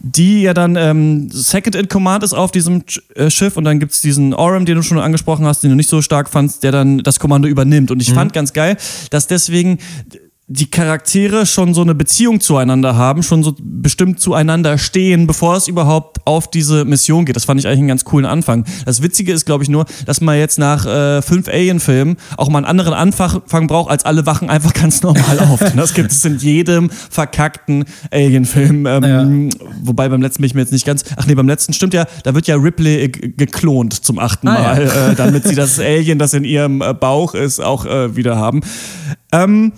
die 0.00 0.42
ja 0.42 0.52
dann 0.54 0.76
ähm, 0.76 1.30
Second 1.30 1.76
in 1.76 1.88
Command 1.88 2.24
ist 2.24 2.34
auf 2.34 2.50
diesem 2.52 2.82
äh, 3.14 3.30
Schiff 3.30 3.56
und 3.56 3.64
dann 3.64 3.78
gibt's 3.80 4.02
diesen 4.02 4.34
Orem, 4.34 4.66
den 4.66 4.74
du 4.76 4.82
schon 4.82 4.98
angesprochen 4.98 5.46
hast, 5.46 5.62
den 5.62 5.70
du 5.70 5.76
nicht 5.76 5.88
so 5.88 6.02
stark 6.02 6.28
fandst, 6.28 6.62
der 6.62 6.72
dann 6.72 6.98
das 6.98 7.18
Kommando 7.20 7.48
übernimmt. 7.48 7.90
Und 7.90 8.02
ich 8.02 8.12
fand 8.12 8.32
ganz 8.32 8.52
geil, 8.52 8.76
dass 9.10 9.28
deswegen 9.28 9.78
die 10.46 10.70
Charaktere 10.70 11.46
schon 11.46 11.72
so 11.72 11.80
eine 11.80 11.94
Beziehung 11.94 12.38
zueinander 12.38 12.96
haben, 12.96 13.22
schon 13.22 13.42
so 13.42 13.54
bestimmt 13.58 14.20
zueinander 14.20 14.76
stehen, 14.76 15.26
bevor 15.26 15.56
es 15.56 15.68
überhaupt 15.68 16.18
auf 16.26 16.50
diese 16.50 16.84
Mission 16.84 17.24
geht. 17.24 17.34
Das 17.34 17.46
fand 17.46 17.60
ich 17.60 17.66
eigentlich 17.66 17.78
einen 17.78 17.88
ganz 17.88 18.04
coolen 18.04 18.26
Anfang. 18.26 18.66
Das 18.84 19.00
Witzige 19.00 19.32
ist, 19.32 19.46
glaube 19.46 19.64
ich, 19.64 19.70
nur, 19.70 19.86
dass 20.04 20.20
man 20.20 20.36
jetzt 20.38 20.58
nach 20.58 20.84
äh, 20.84 21.22
fünf 21.22 21.48
Alien-Filmen 21.48 22.16
auch 22.36 22.50
mal 22.50 22.58
einen 22.58 22.66
anderen 22.66 22.92
Anfang 22.92 23.66
braucht, 23.68 23.90
als 23.90 24.04
alle 24.04 24.26
wachen 24.26 24.50
einfach 24.50 24.72
ganz 24.74 25.02
normal 25.02 25.38
auf. 25.40 25.60
Das 25.74 25.94
gibt 25.94 26.10
es 26.10 26.22
in 26.26 26.36
jedem 26.36 26.90
verkackten 26.90 27.86
Alien-Film. 28.10 28.86
Ähm, 28.86 29.50
Wobei 29.82 30.10
beim 30.10 30.20
letzten 30.20 30.42
bin 30.42 30.48
ich 30.48 30.54
mir 30.54 30.60
jetzt 30.60 30.72
nicht 30.72 30.84
ganz. 30.84 31.04
Ach 31.16 31.26
nee, 31.26 31.34
beim 31.34 31.48
letzten 31.48 31.72
stimmt 31.72 31.94
ja, 31.94 32.04
da 32.22 32.34
wird 32.34 32.46
ja 32.46 32.56
Ripley 32.56 33.08
geklont 33.08 34.04
zum 34.04 34.18
achten 34.18 34.48
Ah, 34.48 34.54
ja. 34.54 34.62
Mal, 34.62 34.82
äh, 35.12 35.14
damit 35.14 35.44
sie 35.48 35.54
das 35.54 35.78
Alien, 35.78 36.18
das 36.18 36.34
in 36.34 36.44
ihrem 36.44 36.82
äh, 36.82 36.92
Bauch 36.92 37.34
ist, 37.34 37.60
auch 37.60 37.86
äh, 37.86 38.14
wieder 38.14 38.36
haben. 38.36 38.60
Ähm, 39.32 39.72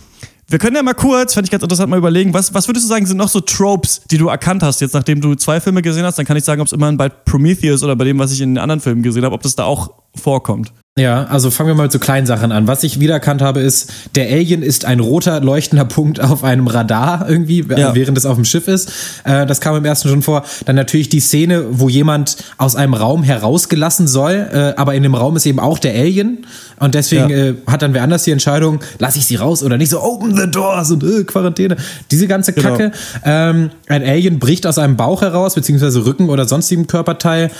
wir 0.48 0.58
können 0.58 0.76
ja 0.76 0.82
mal 0.82 0.94
kurz, 0.94 1.34
fand 1.34 1.46
ich 1.46 1.50
ganz 1.50 1.62
interessant, 1.62 1.90
mal 1.90 1.98
überlegen, 1.98 2.32
was, 2.32 2.54
was 2.54 2.68
würdest 2.68 2.84
du 2.84 2.88
sagen, 2.88 3.04
sind 3.06 3.16
noch 3.16 3.28
so 3.28 3.40
Tropes, 3.40 4.02
die 4.10 4.18
du 4.18 4.28
erkannt 4.28 4.62
hast, 4.62 4.80
jetzt 4.80 4.94
nachdem 4.94 5.20
du 5.20 5.34
zwei 5.34 5.60
Filme 5.60 5.82
gesehen 5.82 6.04
hast, 6.04 6.18
dann 6.18 6.26
kann 6.26 6.36
ich 6.36 6.44
sagen, 6.44 6.60
ob 6.60 6.66
es 6.66 6.72
immerhin 6.72 6.96
bei 6.96 7.08
Prometheus 7.08 7.82
oder 7.82 7.96
bei 7.96 8.04
dem, 8.04 8.18
was 8.18 8.32
ich 8.32 8.40
in 8.40 8.50
den 8.50 8.58
anderen 8.58 8.80
Filmen 8.80 9.02
gesehen 9.02 9.24
habe, 9.24 9.34
ob 9.34 9.42
das 9.42 9.56
da 9.56 9.64
auch 9.64 9.90
vorkommt. 10.14 10.72
Ja, 10.98 11.24
also 11.24 11.50
fangen 11.50 11.68
wir 11.68 11.74
mal 11.74 11.82
mit 11.82 11.92
so 11.92 11.98
kleinen 11.98 12.26
Sachen 12.26 12.52
an. 12.52 12.66
Was 12.68 12.82
ich 12.82 12.98
wiedererkannt 13.00 13.42
habe, 13.42 13.60
ist, 13.60 13.92
der 14.14 14.28
Alien 14.32 14.62
ist 14.62 14.86
ein 14.86 14.98
roter 15.00 15.40
leuchtender 15.40 15.84
Punkt 15.84 16.22
auf 16.22 16.42
einem 16.42 16.68
Radar 16.68 17.28
irgendwie, 17.28 17.62
Ja. 17.76 17.94
während 17.94 18.16
es 18.16 18.24
auf 18.24 18.36
dem 18.36 18.46
Schiff 18.46 18.66
ist. 18.66 18.90
Äh, 19.24 19.44
das 19.44 19.60
kam 19.60 19.76
im 19.76 19.84
ersten 19.84 20.08
schon 20.08 20.22
vor. 20.22 20.42
Dann 20.64 20.74
natürlich 20.74 21.10
die 21.10 21.20
Szene, 21.20 21.66
wo 21.72 21.90
jemand 21.90 22.38
aus 22.56 22.76
einem 22.76 22.94
Raum 22.94 23.22
herausgelassen 23.24 24.08
soll, 24.08 24.48
äh, 24.50 24.72
aber 24.80 24.94
in 24.94 25.02
dem 25.02 25.14
Raum 25.14 25.36
ist 25.36 25.44
eben 25.44 25.60
auch 25.60 25.78
der 25.78 25.92
Alien. 25.92 26.46
Und 26.80 26.94
deswegen 26.94 27.28
Ja. 27.28 27.36
äh, 27.36 27.54
hat 27.66 27.82
dann 27.82 27.92
wer 27.92 28.02
anders 28.02 28.22
die 28.22 28.30
Entscheidung, 28.30 28.80
lasse 28.98 29.18
ich 29.18 29.26
sie 29.26 29.36
raus 29.36 29.62
oder 29.62 29.76
nicht 29.76 29.90
so, 29.90 30.02
open 30.02 30.34
the 30.34 30.50
doors 30.50 30.90
und 30.92 31.04
äh, 31.04 31.24
Quarantäne. 31.24 31.76
Diese 32.10 32.26
ganze 32.26 32.54
Genau. 32.54 32.70
Kacke. 32.70 32.92
Ähm, 33.22 33.68
ein 33.86 34.02
Alien 34.02 34.38
bricht 34.38 34.66
aus 34.66 34.78
einem 34.78 34.96
Bauch 34.96 35.20
heraus, 35.20 35.56
beziehungsweise 35.56 36.06
Rücken 36.06 36.30
oder 36.30 36.46
sonstigem 36.46 36.86
Körperteil. 36.86 37.50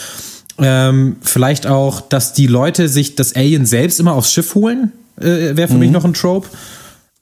Ähm, 0.59 1.17
vielleicht 1.21 1.67
auch, 1.67 2.01
dass 2.01 2.33
die 2.33 2.47
Leute 2.47 2.89
sich 2.89 3.15
das 3.15 3.35
Alien 3.37 3.67
selbst 3.67 4.01
immer 4.01 4.15
aufs 4.15 4.33
Schiff 4.33 4.55
holen, 4.55 4.93
äh, 5.21 5.57
wäre 5.57 5.69
für 5.69 5.75
mich 5.75 5.91
noch 5.91 6.05
ein 6.05 6.15
Trope. 6.15 6.49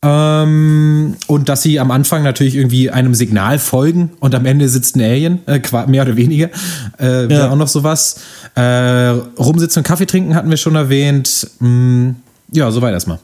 Ähm, 0.02 1.16
und 1.28 1.48
dass 1.48 1.62
sie 1.62 1.80
am 1.80 1.90
Anfang 1.90 2.22
natürlich 2.22 2.56
irgendwie 2.56 2.90
einem 2.90 3.14
Signal 3.14 3.58
folgen 3.58 4.10
und 4.20 4.34
am 4.34 4.44
Ende 4.44 4.68
sitzt 4.68 4.96
ein 4.96 5.00
Alien, 5.00 5.40
äh, 5.46 5.60
mehr 5.86 6.02
oder 6.02 6.16
weniger. 6.16 6.48
Äh, 6.98 7.28
wäre 7.28 7.34
Ja. 7.46 7.50
auch 7.50 7.56
noch 7.56 7.68
sowas. 7.68 8.16
Äh, 8.54 8.62
rumsitzen 9.38 9.80
und 9.80 9.86
Kaffee 9.86 10.04
trinken 10.06 10.34
hatten 10.34 10.50
wir 10.50 10.58
schon 10.58 10.76
erwähnt. 10.76 11.48
Mm, 11.58 12.10
ja, 12.52 12.70
soweit 12.70 12.92
erstmal. 12.92 13.18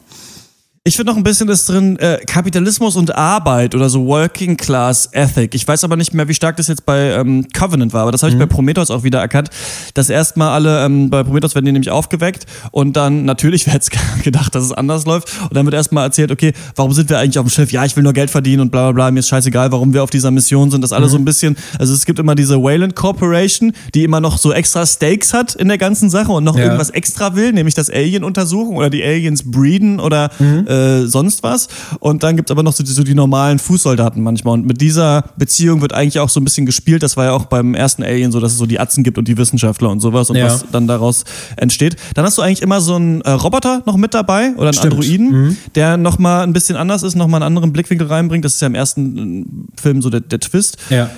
Ich 0.83 0.95
finde 0.95 1.11
noch 1.11 1.17
ein 1.17 1.21
bisschen 1.21 1.47
ist 1.49 1.69
drin 1.69 1.95
äh, 1.99 2.17
Kapitalismus 2.25 2.95
und 2.95 3.15
Arbeit 3.15 3.75
oder 3.75 3.87
so 3.87 4.03
Working 4.07 4.57
Class 4.57 5.09
Ethic. 5.11 5.53
Ich 5.53 5.67
weiß 5.67 5.83
aber 5.83 5.95
nicht 5.95 6.15
mehr, 6.15 6.27
wie 6.27 6.33
stark 6.33 6.57
das 6.57 6.67
jetzt 6.69 6.87
bei 6.87 7.11
ähm, 7.11 7.45
Covenant 7.53 7.93
war, 7.93 8.01
aber 8.01 8.11
das 8.11 8.23
habe 8.23 8.33
ich 8.33 8.39
bei 8.39 8.47
Prometheus 8.47 8.89
auch 8.89 9.03
wieder 9.03 9.19
erkannt, 9.19 9.51
dass 9.93 10.09
erstmal 10.09 10.49
alle, 10.49 10.83
ähm, 10.83 11.11
bei 11.11 11.21
Prometheus 11.23 11.53
werden 11.53 11.65
die 11.67 11.71
nämlich 11.71 11.91
aufgeweckt 11.91 12.47
und 12.71 12.97
dann, 12.97 13.25
natürlich 13.25 13.65
wer 13.67 13.73
hätte 13.75 13.91
gedacht, 14.23 14.55
dass 14.55 14.63
es 14.63 14.71
anders 14.71 15.05
läuft 15.05 15.29
und 15.43 15.53
dann 15.55 15.67
wird 15.67 15.75
erstmal 15.75 16.03
erzählt, 16.03 16.31
okay, 16.31 16.51
warum 16.75 16.93
sind 16.93 17.11
wir 17.11 17.19
eigentlich 17.19 17.37
auf 17.37 17.45
dem 17.45 17.51
Schiff? 17.51 17.71
Ja, 17.71 17.85
ich 17.85 17.95
will 17.95 18.01
nur 18.01 18.13
Geld 18.13 18.31
verdienen 18.31 18.61
und 18.61 18.71
bla 18.71 18.85
bla 18.85 18.91
bla, 18.93 19.11
mir 19.11 19.19
ist 19.19 19.27
scheißegal, 19.29 19.71
warum 19.71 19.93
wir 19.93 20.01
auf 20.01 20.09
dieser 20.09 20.31
Mission 20.31 20.71
sind. 20.71 20.81
Das 20.83 20.93
alle 20.93 21.07
so 21.09 21.17
ein 21.17 21.25
bisschen, 21.25 21.57
also 21.77 21.93
es 21.93 22.07
gibt 22.07 22.17
immer 22.17 22.33
diese 22.33 22.59
Wayland 22.59 22.95
Corporation, 22.95 23.73
die 23.93 24.03
immer 24.03 24.19
noch 24.19 24.39
so 24.39 24.51
extra 24.51 24.83
Stakes 24.87 25.31
hat 25.31 25.53
in 25.53 25.67
der 25.67 25.77
ganzen 25.77 26.09
Sache 26.09 26.31
und 26.31 26.43
noch 26.43 26.57
Ja. 26.57 26.63
irgendwas 26.63 26.89
extra 26.89 27.35
will, 27.35 27.53
nämlich 27.53 27.75
das 27.75 27.91
Alien 27.91 28.23
untersuchen 28.23 28.75
oder 28.77 28.89
die 28.89 29.03
Aliens 29.03 29.43
breeden 29.51 29.99
oder 29.99 30.31
äh, 30.71 31.05
sonst 31.07 31.43
was. 31.43 31.67
Und 31.99 32.23
dann 32.23 32.35
gibt 32.37 32.49
es 32.49 32.51
aber 32.51 32.63
noch 32.63 32.73
so 32.73 32.83
die, 32.83 32.91
so 32.91 33.03
die 33.03 33.13
normalen 33.15 33.59
Fußsoldaten 33.59 34.21
manchmal. 34.23 34.53
Und 34.55 34.65
mit 34.65 34.79
dieser 34.81 35.23
Beziehung 35.37 35.81
wird 35.81 35.93
eigentlich 35.93 36.19
auch 36.19 36.29
so 36.29 36.39
ein 36.39 36.43
bisschen 36.43 36.65
gespielt. 36.65 37.03
Das 37.03 37.17
war 37.17 37.25
ja 37.25 37.31
auch 37.33 37.45
beim 37.45 37.73
ersten 37.75 38.03
Alien 38.03 38.31
so, 38.31 38.39
dass 38.39 38.53
es 38.53 38.57
so 38.57 38.65
die 38.65 38.79
Atzen 38.79 39.03
gibt 39.03 39.17
und 39.17 39.27
die 39.27 39.37
Wissenschaftler 39.37 39.89
und 39.89 39.99
sowas 39.99 40.29
und 40.29 40.37
Ja. 40.37 40.45
was 40.45 40.65
dann 40.71 40.87
daraus 40.87 41.23
entsteht. 41.57 41.95
Dann 42.15 42.25
hast 42.25 42.37
du 42.37 42.41
eigentlich 42.41 42.61
immer 42.61 42.81
so 42.81 42.95
einen 42.95 43.21
äh, 43.21 43.31
Roboter 43.31 43.83
noch 43.85 43.97
mit 43.97 44.13
dabei 44.13 44.51
oder 44.55 44.67
einen 44.69 44.73
Stimmt. 44.73 44.93
Androiden, 44.93 45.57
der 45.75 45.97
nochmal 45.97 46.43
ein 46.43 46.53
bisschen 46.53 46.77
anders 46.77 47.03
ist, 47.03 47.15
nochmal 47.15 47.41
einen 47.41 47.47
anderen 47.47 47.73
Blickwinkel 47.73 48.07
reinbringt. 48.07 48.45
Das 48.45 48.53
ist 48.55 48.61
ja 48.61 48.67
im 48.67 48.75
ersten 48.75 49.43
äh, 49.77 49.81
Film 49.81 50.01
so 50.01 50.09
der, 50.09 50.21
der 50.21 50.39
Twist. 50.39 50.77
Ja. 50.89 51.09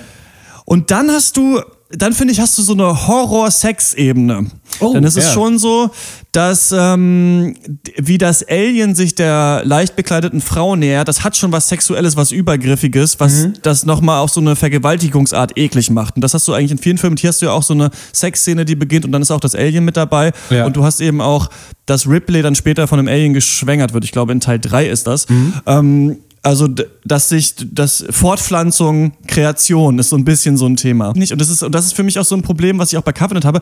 Und 0.64 0.90
dann 0.90 1.10
hast 1.10 1.36
du, 1.36 1.60
dann 1.96 2.12
finde 2.12 2.32
ich, 2.32 2.40
hast 2.40 2.56
du 2.58 2.62
so 2.62 2.72
eine 2.72 3.06
Horror-Sex-Ebene. 3.06 4.46
Oh, 4.80 4.92
Denn 4.92 5.04
es 5.04 5.16
ist 5.16 5.26
ja. 5.26 5.32
schon 5.32 5.58
so, 5.58 5.90
dass 6.32 6.74
ähm, 6.76 7.54
wie 7.96 8.18
das 8.18 8.42
Alien 8.48 8.94
sich 8.94 9.14
der 9.14 9.62
leicht 9.64 9.94
bekleideten 9.94 10.40
Frau 10.40 10.74
nähert, 10.74 11.06
das 11.06 11.22
hat 11.22 11.36
schon 11.36 11.52
was 11.52 11.68
Sexuelles, 11.68 12.16
was 12.16 12.32
Übergriffiges, 12.32 13.20
was 13.20 13.32
Mhm. 13.44 13.52
das 13.62 13.86
nochmal 13.86 14.18
auf 14.20 14.30
so 14.30 14.40
eine 14.40 14.56
Vergewaltigungsart 14.56 15.56
eklig 15.56 15.90
macht. 15.90 16.16
Und 16.16 16.22
das 16.22 16.34
hast 16.34 16.48
du 16.48 16.52
eigentlich 16.52 16.72
in 16.72 16.78
vielen 16.78 16.98
Filmen. 16.98 17.12
Und 17.12 17.20
hier 17.20 17.28
hast 17.28 17.40
du 17.42 17.46
ja 17.46 17.52
auch 17.52 17.62
so 17.62 17.74
eine 17.74 17.90
Sexszene, 18.12 18.64
die 18.64 18.74
beginnt 18.74 19.04
und 19.04 19.12
dann 19.12 19.22
ist 19.22 19.30
auch 19.30 19.40
das 19.40 19.54
Alien 19.54 19.84
mit 19.84 19.96
dabei. 19.96 20.32
Ja. 20.50 20.66
Und 20.66 20.76
du 20.76 20.84
hast 20.84 21.00
eben 21.00 21.20
auch, 21.20 21.50
dass 21.86 22.08
Ripley 22.08 22.42
dann 22.42 22.54
später 22.56 22.88
von 22.88 22.98
einem 22.98 23.08
Alien 23.08 23.32
geschwängert 23.34 23.92
wird. 23.94 24.04
Ich 24.04 24.12
glaube, 24.12 24.32
in 24.32 24.40
Teil 24.40 24.58
3 24.58 24.86
ist 24.88 25.06
das. 25.06 25.28
Mhm. 25.28 25.54
Ähm, 25.66 26.16
also 26.42 26.68
dass 27.04 27.28
sich 27.28 27.54
das 27.72 28.04
Fortpflanzung, 28.10 29.12
Kreation 29.26 29.98
ist 29.98 30.08
so 30.10 30.16
ein 30.16 30.24
bisschen 30.24 30.56
so 30.56 30.66
ein 30.66 30.76
Thema. 30.76 31.12
Nicht, 31.14 31.32
und 31.32 31.40
das 31.40 31.50
ist, 31.50 31.62
und 31.62 31.74
das 31.74 31.86
ist 31.86 31.92
für 31.94 32.02
mich 32.02 32.18
auch 32.18 32.24
so 32.24 32.34
ein 32.34 32.42
Problem, 32.42 32.78
was 32.78 32.92
ich 32.92 32.98
auch 32.98 33.02
bei 33.02 33.12
Covenant 33.12 33.44
habe. 33.44 33.60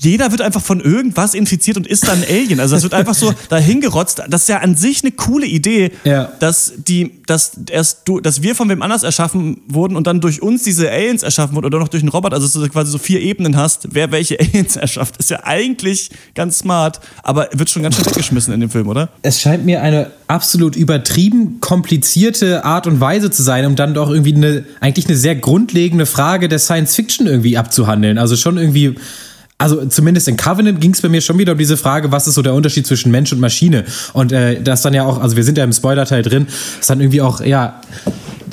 Jeder 0.00 0.30
wird 0.32 0.40
einfach 0.42 0.60
von 0.62 0.80
irgendwas 0.80 1.34
infiziert 1.34 1.76
und 1.76 1.86
ist 1.86 2.06
dann 2.08 2.18
ein 2.22 2.24
Alien. 2.28 2.58
Also 2.60 2.74
das 2.74 2.82
wird 2.82 2.94
einfach 2.94 3.14
so 3.14 3.32
dahin 3.48 3.80
gerotzt. 3.80 4.22
Das 4.28 4.42
ist 4.42 4.48
ja 4.48 4.58
an 4.58 4.76
sich 4.76 5.02
eine 5.02 5.12
coole 5.12 5.46
Idee, 5.46 5.92
Ja. 6.04 6.32
dass 6.40 6.72
die, 6.76 7.12
dass 7.26 7.52
erst 7.70 8.02
du, 8.06 8.20
dass 8.20 8.42
wir 8.42 8.54
von 8.54 8.68
wem 8.68 8.82
anders 8.82 9.02
erschaffen 9.02 9.60
wurden 9.68 9.96
und 9.96 10.06
dann 10.06 10.20
durch 10.20 10.42
uns 10.42 10.62
diese 10.64 10.90
Aliens 10.90 11.22
erschaffen 11.22 11.54
wurden 11.54 11.66
oder 11.66 11.78
noch 11.78 11.88
durch 11.88 12.02
einen 12.02 12.10
Roboter. 12.10 12.34
Also 12.36 12.46
dass 12.46 12.54
du 12.54 12.68
quasi 12.68 12.90
so 12.90 12.98
vier 12.98 13.20
Ebenen 13.20 13.56
hast, 13.56 13.88
wer 13.92 14.10
welche 14.10 14.38
Aliens 14.40 14.76
erschafft. 14.76 15.16
Ist 15.18 15.30
ja 15.30 15.40
eigentlich 15.44 16.10
ganz 16.34 16.58
smart, 16.58 17.00
aber 17.22 17.48
wird 17.52 17.70
schon 17.70 17.82
ganz 17.82 17.96
schön 17.96 18.06
weggeschmissen 18.06 18.52
in 18.54 18.60
dem 18.60 18.70
Film, 18.70 18.88
oder? 18.88 19.08
es 19.22 19.40
scheint 19.40 19.64
mir 19.64 19.80
eine 19.82 20.10
absolut 20.26 20.74
übertrieben 20.76 21.60
komplizierte 21.60 22.64
Art 22.64 22.83
und 22.86 23.00
Weise 23.00 23.30
zu 23.30 23.42
sein, 23.42 23.66
um 23.66 23.76
dann 23.76 23.94
doch 23.94 24.10
irgendwie 24.10 24.34
eine, 24.34 24.64
eigentlich 24.80 25.06
eine 25.06 25.16
sehr 25.16 25.36
grundlegende 25.36 26.06
Frage 26.06 26.48
der 26.48 26.58
Science 26.58 26.94
Fiction 26.94 27.26
irgendwie 27.26 27.56
abzuhandeln. 27.56 28.18
Also 28.18 28.36
schon 28.36 28.56
irgendwie, 28.58 28.94
also 29.58 29.84
zumindest 29.86 30.28
in 30.28 30.36
Covenant 30.36 30.80
ging 30.80 30.92
es 30.92 31.00
bei 31.00 31.08
mir 31.08 31.20
schon 31.20 31.38
wieder 31.38 31.52
um 31.52 31.58
diese 31.58 31.76
Frage, 31.76 32.12
was 32.12 32.26
ist 32.26 32.34
so 32.34 32.42
der 32.42 32.54
Unterschied 32.54 32.86
zwischen 32.86 33.10
Mensch 33.10 33.32
und 33.32 33.40
Maschine? 33.40 33.84
Und 34.12 34.32
äh, 34.32 34.60
das 34.62 34.82
dann 34.82 34.94
ja 34.94 35.04
auch, 35.04 35.20
also 35.20 35.36
wir 35.36 35.44
sind 35.44 35.58
ja 35.58 35.64
im 35.64 35.72
Spoiler-Teil 35.72 36.22
drin, 36.22 36.46
ist 36.80 36.90
dann 36.90 37.00
irgendwie 37.00 37.20
auch, 37.20 37.40
ja, 37.40 37.80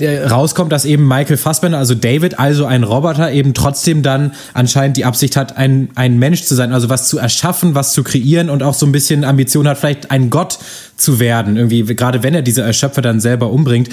rauskommt, 0.01 0.71
dass 0.71 0.85
eben 0.85 1.07
Michael 1.07 1.37
Fassbender, 1.37 1.77
also 1.77 1.95
David, 1.95 2.39
also 2.39 2.65
ein 2.65 2.83
Roboter, 2.83 3.31
eben 3.31 3.53
trotzdem 3.53 4.03
dann 4.03 4.33
anscheinend 4.53 4.97
die 4.97 5.05
Absicht 5.05 5.35
hat, 5.35 5.57
ein, 5.57 5.89
ein 5.95 6.17
Mensch 6.19 6.43
zu 6.43 6.55
sein, 6.55 6.73
also 6.73 6.89
was 6.89 7.07
zu 7.07 7.17
erschaffen, 7.17 7.75
was 7.75 7.93
zu 7.93 8.03
kreieren 8.03 8.49
und 8.49 8.63
auch 8.63 8.73
so 8.73 8.85
ein 8.85 8.91
bisschen 8.91 9.23
Ambition 9.23 9.67
hat, 9.67 9.77
vielleicht 9.77 10.11
ein 10.11 10.29
Gott 10.29 10.59
zu 10.97 11.19
werden. 11.19 11.57
Irgendwie, 11.57 11.83
gerade 11.83 12.23
wenn 12.23 12.33
er 12.33 12.41
diese 12.41 12.61
Erschöpfer 12.61 13.01
dann 13.01 13.19
selber 13.19 13.51
umbringt. 13.51 13.89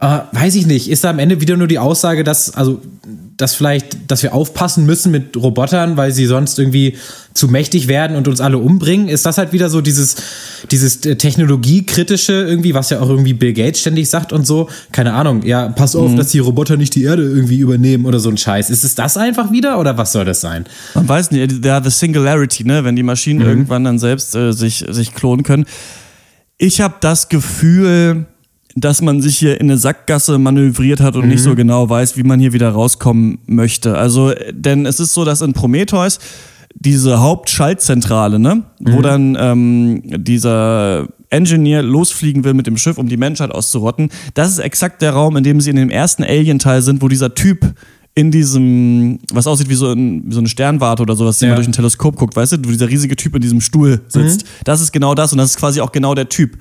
Äh, 0.00 0.20
weiß 0.32 0.54
ich 0.54 0.66
nicht. 0.66 0.88
Ist 0.88 1.04
da 1.04 1.10
am 1.10 1.18
Ende 1.18 1.42
wieder 1.42 1.58
nur 1.58 1.68
die 1.68 1.78
Aussage, 1.78 2.24
dass, 2.24 2.54
also, 2.54 2.80
dass 3.36 3.54
vielleicht, 3.54 4.10
dass 4.10 4.22
wir 4.22 4.32
aufpassen 4.32 4.86
müssen 4.86 5.12
mit 5.12 5.36
Robotern, 5.36 5.98
weil 5.98 6.12
sie 6.12 6.24
sonst 6.24 6.58
irgendwie 6.58 6.96
zu 7.34 7.48
mächtig 7.48 7.86
werden 7.86 8.16
und 8.16 8.26
uns 8.26 8.40
alle 8.40 8.56
umbringen? 8.56 9.08
Ist 9.08 9.26
das 9.26 9.36
halt 9.36 9.52
wieder 9.52 9.68
so 9.68 9.82
dieses, 9.82 10.16
dieses 10.70 11.04
äh, 11.04 11.16
technologiekritische 11.16 12.32
irgendwie, 12.32 12.72
was 12.72 12.88
ja 12.88 13.00
auch 13.00 13.10
irgendwie 13.10 13.34
Bill 13.34 13.52
Gates 13.52 13.80
ständig 13.80 14.08
sagt 14.08 14.32
und 14.32 14.46
so? 14.46 14.70
Keine 14.90 15.12
Ahnung. 15.12 15.42
Ja, 15.44 15.68
pass 15.68 15.94
auf, 15.94 16.14
dass 16.14 16.28
die 16.28 16.38
Roboter 16.38 16.78
nicht 16.78 16.94
die 16.94 17.02
Erde 17.02 17.22
irgendwie 17.22 17.58
übernehmen 17.58 18.06
oder 18.06 18.20
so 18.20 18.30
ein 18.30 18.38
Scheiß. 18.38 18.70
Ist 18.70 18.84
es 18.84 18.94
das 18.94 19.18
einfach 19.18 19.52
wieder 19.52 19.78
oder 19.78 19.98
was 19.98 20.12
soll 20.12 20.24
das 20.24 20.40
sein? 20.40 20.64
Man 20.94 21.06
weiß 21.06 21.30
nicht, 21.30 21.62
ja, 21.62 21.82
the 21.84 21.90
Singularity, 21.90 22.64
ne, 22.64 22.84
wenn 22.84 22.96
die 22.96 23.02
Maschinen 23.02 23.42
irgendwann 23.42 23.84
dann 23.84 23.98
selbst 23.98 24.34
äh, 24.34 24.52
sich, 24.54 24.86
sich 24.88 25.14
klonen 25.14 25.42
können. 25.42 25.66
Ich 26.56 26.80
habe 26.80 26.94
das 27.00 27.28
Gefühl, 27.28 28.26
dass 28.76 29.02
man 29.02 29.20
sich 29.20 29.36
hier 29.38 29.60
in 29.60 29.68
eine 29.70 29.78
Sackgasse 29.78 30.38
manövriert 30.38 31.00
hat 31.00 31.16
und 31.16 31.28
nicht 31.28 31.42
so 31.42 31.54
genau 31.54 31.88
weiß, 31.88 32.16
wie 32.16 32.22
man 32.22 32.38
hier 32.40 32.52
wieder 32.52 32.70
rauskommen 32.70 33.38
möchte. 33.46 33.96
Also, 33.98 34.32
denn 34.52 34.86
es 34.86 35.00
ist 35.00 35.12
so, 35.14 35.24
dass 35.24 35.40
in 35.40 35.52
Prometheus 35.52 36.18
diese 36.74 37.20
Hauptschaltzentrale, 37.20 38.38
ne, 38.38 38.62
wo 38.80 39.02
dann 39.02 39.36
ähm, 39.38 40.02
dieser 40.04 41.08
Engineer 41.28 41.82
losfliegen 41.82 42.44
will 42.44 42.54
mit 42.54 42.66
dem 42.66 42.76
Schiff, 42.76 42.96
um 42.96 43.08
die 43.08 43.16
Menschheit 43.16 43.50
auszurotten, 43.50 44.10
das 44.34 44.50
ist 44.52 44.58
exakt 44.58 45.02
der 45.02 45.12
Raum, 45.12 45.36
in 45.36 45.44
dem 45.44 45.60
sie 45.60 45.70
in 45.70 45.76
dem 45.76 45.90
ersten 45.90 46.22
Alien-Teil 46.22 46.82
sind, 46.82 47.02
wo 47.02 47.08
dieser 47.08 47.34
Typ 47.34 47.74
in 48.14 48.30
diesem, 48.30 49.18
was 49.32 49.46
aussieht 49.46 49.68
wie 49.68 49.74
so, 49.74 49.92
ein, 49.92 50.22
wie 50.26 50.32
so 50.32 50.40
eine 50.40 50.48
Sternwarte 50.48 51.02
oder 51.02 51.14
sowas, 51.16 51.38
die 51.38 51.44
Ja. 51.44 51.50
man 51.50 51.56
durch 51.56 51.68
ein 51.68 51.72
Teleskop 51.72 52.16
guckt, 52.16 52.34
weißt 52.36 52.52
du, 52.52 52.56
wo 52.64 52.70
dieser 52.70 52.88
riesige 52.88 53.16
Typ 53.16 53.34
in 53.36 53.40
diesem 53.40 53.60
Stuhl 53.60 54.00
sitzt. 54.08 54.44
Das 54.64 54.80
ist 54.80 54.92
genau 54.92 55.14
das 55.14 55.32
und 55.32 55.38
das 55.38 55.50
ist 55.50 55.56
quasi 55.58 55.80
auch 55.80 55.92
genau 55.92 56.14
der 56.14 56.28
Typ. 56.28 56.56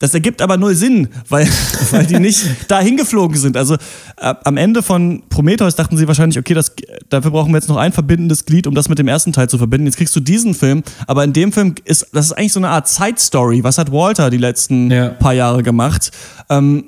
Das 0.00 0.12
ergibt 0.12 0.42
aber 0.42 0.56
null 0.56 0.74
Sinn, 0.74 1.08
weil, 1.28 1.46
weil 1.90 2.04
die 2.06 2.18
nicht 2.18 2.70
dahin 2.70 2.96
geflogen 2.96 3.36
sind. 3.36 3.56
Also 3.56 3.74
äh, 3.74 4.34
am 4.44 4.56
Ende 4.56 4.82
von 4.82 5.22
Prometheus 5.28 5.76
dachten 5.76 5.96
sie 5.96 6.06
wahrscheinlich, 6.08 6.38
okay, 6.38 6.52
das, 6.54 6.72
dafür 7.08 7.30
brauchen 7.30 7.52
wir 7.52 7.58
jetzt 7.58 7.68
noch 7.68 7.76
ein 7.76 7.92
verbindendes 7.92 8.44
Glied, 8.44 8.66
um 8.66 8.74
das 8.74 8.88
mit 8.88 8.98
dem 8.98 9.08
ersten 9.08 9.32
Teil 9.32 9.48
zu 9.48 9.56
verbinden. 9.56 9.86
Jetzt 9.86 9.96
kriegst 9.96 10.14
du 10.16 10.20
diesen 10.20 10.54
Film, 10.54 10.82
aber 11.06 11.24
in 11.24 11.32
dem 11.32 11.52
Film 11.52 11.74
ist 11.84 12.08
das 12.12 12.26
ist 12.26 12.32
eigentlich 12.32 12.52
so 12.52 12.60
eine 12.60 12.68
Art 12.70 12.88
Side-Story. 12.88 13.62
Was 13.64 13.78
hat 13.78 13.92
Walter 13.92 14.30
die 14.30 14.38
letzten 14.38 14.90
Ja. 14.90 15.08
paar 15.10 15.32
Jahre 15.34 15.62
gemacht? 15.62 16.10
Ähm, 16.50 16.86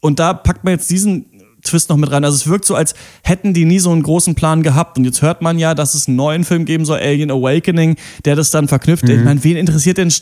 und 0.00 0.18
da 0.18 0.34
packt 0.34 0.64
man 0.64 0.72
jetzt 0.74 0.90
diesen 0.90 1.26
Twist 1.68 1.88
noch 1.88 1.96
mit 1.96 2.10
rein. 2.10 2.24
Also 2.24 2.36
es 2.36 2.46
wirkt 2.48 2.64
so, 2.64 2.74
als 2.74 2.94
hätten 3.22 3.54
die 3.54 3.64
nie 3.64 3.78
so 3.78 3.90
einen 3.90 4.02
großen 4.02 4.34
Plan 4.34 4.62
gehabt. 4.62 4.98
Und 4.98 5.04
jetzt 5.04 5.22
hört 5.22 5.42
man 5.42 5.58
ja, 5.58 5.74
dass 5.74 5.94
es 5.94 6.08
einen 6.08 6.16
neuen 6.16 6.44
Film 6.44 6.64
geben 6.64 6.84
soll, 6.84 6.98
Alien 6.98 7.30
Awakening, 7.30 7.96
der 8.24 8.36
das 8.36 8.50
dann 8.50 8.68
verknüpft. 8.68 9.08
Ich 9.08 9.24
meine, 9.24 9.42
wen 9.44 9.56
interessiert 9.56 9.98
denn 9.98 10.12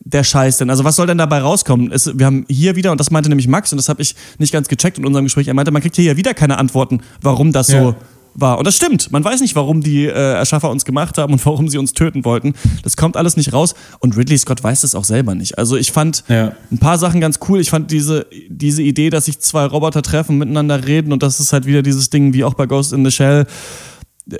der 0.00 0.24
Scheiß 0.24 0.58
denn? 0.58 0.70
Also 0.70 0.84
was 0.84 0.96
soll 0.96 1.06
denn 1.06 1.18
dabei 1.18 1.38
rauskommen? 1.40 1.90
Es, 1.92 2.16
wir 2.18 2.26
haben 2.26 2.44
hier 2.48 2.76
wieder, 2.76 2.92
und 2.92 2.98
das 3.00 3.10
meinte 3.10 3.28
nämlich 3.28 3.48
Max, 3.48 3.72
und 3.72 3.78
das 3.78 3.88
habe 3.88 4.02
ich 4.02 4.14
nicht 4.38 4.52
ganz 4.52 4.68
gecheckt 4.68 4.98
in 4.98 5.06
unserem 5.06 5.24
Gespräch, 5.24 5.48
er 5.48 5.54
meinte, 5.54 5.70
man 5.72 5.82
kriegt 5.82 5.96
hier 5.96 6.04
ja 6.04 6.16
wieder 6.16 6.34
keine 6.34 6.58
Antworten, 6.58 7.00
warum 7.22 7.52
das 7.52 7.68
so 7.68 7.76
Ja. 7.76 7.96
War. 8.38 8.58
Und 8.58 8.66
das 8.66 8.76
stimmt. 8.76 9.10
Man 9.10 9.24
weiß 9.24 9.40
nicht, 9.40 9.56
warum 9.56 9.82
die 9.82 10.04
äh, 10.04 10.10
Erschaffer 10.10 10.70
uns 10.70 10.84
gemacht 10.84 11.18
haben 11.18 11.32
und 11.32 11.44
warum 11.46 11.68
sie 11.68 11.78
uns 11.78 11.92
töten 11.92 12.24
wollten. 12.24 12.54
Das 12.82 12.96
kommt 12.96 13.16
alles 13.16 13.36
nicht 13.36 13.52
raus. 13.52 13.74
Und 14.00 14.16
Ridley 14.16 14.38
Scott 14.38 14.62
weiß 14.62 14.82
das 14.82 14.94
auch 14.94 15.04
selber 15.04 15.34
nicht. 15.34 15.58
Also 15.58 15.76
ich 15.76 15.92
fand 15.92 16.24
Ja. 16.28 16.52
ein 16.70 16.78
paar 16.78 16.98
Sachen 16.98 17.20
ganz 17.20 17.38
cool. 17.48 17.60
Ich 17.60 17.70
fand 17.70 17.90
diese, 17.90 18.26
diese 18.48 18.82
Idee, 18.82 19.10
dass 19.10 19.24
sich 19.26 19.38
zwei 19.40 19.64
Roboter 19.64 20.02
treffen, 20.02 20.38
miteinander 20.38 20.86
reden 20.86 21.12
und 21.12 21.22
das 21.22 21.40
ist 21.40 21.52
halt 21.52 21.66
wieder 21.66 21.82
dieses 21.82 22.10
Ding 22.10 22.32
wie 22.34 22.44
auch 22.44 22.54
bei 22.54 22.66
Ghost 22.66 22.92
in 22.92 23.04
the 23.04 23.10
Shell. 23.10 23.46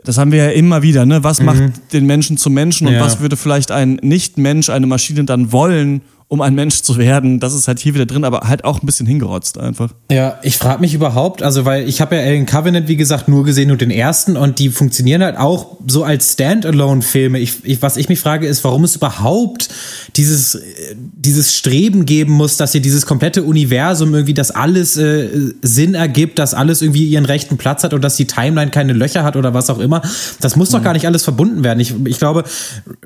Das 0.04 0.18
haben 0.18 0.32
wir 0.32 0.38
ja 0.46 0.50
immer 0.50 0.82
wieder, 0.82 1.06
ne? 1.06 1.22
Was 1.22 1.40
macht 1.40 1.62
den 1.92 2.06
Menschen 2.06 2.36
zum 2.36 2.54
Menschen 2.54 2.88
und 2.88 2.94
Ja. 2.94 3.00
was 3.02 3.20
würde 3.20 3.36
vielleicht 3.36 3.70
ein 3.70 4.00
Nicht-Mensch, 4.02 4.68
eine 4.68 4.86
Maschine 4.86 5.22
dann 5.24 5.52
wollen, 5.52 6.00
um 6.28 6.40
ein 6.40 6.54
Mensch 6.54 6.82
zu 6.82 6.96
werden? 6.96 7.38
Das 7.38 7.54
ist 7.54 7.68
halt 7.68 7.78
hier 7.78 7.94
wieder 7.94 8.06
drin, 8.06 8.24
aber 8.24 8.40
halt 8.48 8.64
auch 8.64 8.82
ein 8.82 8.86
bisschen 8.86 9.06
hingerotzt 9.06 9.58
einfach. 9.58 9.92
Ja, 10.10 10.40
ich 10.42 10.58
frage 10.58 10.80
mich 10.80 10.92
überhaupt, 10.92 11.42
also 11.42 11.64
weil 11.64 11.88
ich 11.88 12.00
habe 12.00 12.16
ja 12.16 12.22
Alien 12.22 12.46
Covenant, 12.46 12.88
wie 12.88 12.96
gesagt, 12.96 13.28
nur 13.28 13.44
gesehen 13.44 13.70
und 13.70 13.80
den 13.80 13.92
ersten 13.92 14.36
und 14.36 14.58
die 14.58 14.70
funktionieren 14.70 15.22
halt 15.22 15.36
auch 15.36 15.76
so 15.86 16.02
als 16.02 16.32
Standalone-Filme. 16.32 17.38
Ich, 17.38 17.64
ich, 17.64 17.80
was 17.80 17.96
ich 17.96 18.08
mich 18.08 18.18
frage, 18.18 18.48
ist, 18.48 18.64
warum 18.64 18.82
es 18.82 18.96
überhaupt 18.96 19.68
dieses, 20.16 20.60
dieses 20.94 21.54
Streben 21.54 22.06
geben 22.06 22.32
muss, 22.32 22.56
dass 22.56 22.72
hier 22.72 22.82
dieses 22.82 23.06
komplette 23.06 23.44
Universum 23.44 24.12
irgendwie, 24.12 24.34
dass 24.34 24.50
alles 24.50 24.96
äh, 24.96 25.28
Sinn 25.62 25.94
ergibt, 25.94 26.40
dass 26.40 26.54
alles 26.54 26.82
irgendwie 26.82 27.06
ihren 27.06 27.24
rechten 27.24 27.56
Platz 27.56 27.84
hat 27.84 27.94
und 27.94 28.02
dass 28.02 28.16
die 28.16 28.26
Timeline 28.26 28.72
keine 28.72 28.94
Löcher 28.94 29.22
hat 29.22 29.36
oder 29.36 29.54
was 29.54 29.70
auch 29.70 29.78
immer. 29.78 30.02
Das 30.40 30.56
muss 30.56 30.70
doch 30.70 30.82
gar 30.82 30.92
nicht 30.92 31.06
alles 31.06 31.22
verbunden 31.22 31.62
werden. 31.62 31.78
Ich, 31.78 31.94
ich 32.04 32.18
glaube, 32.18 32.42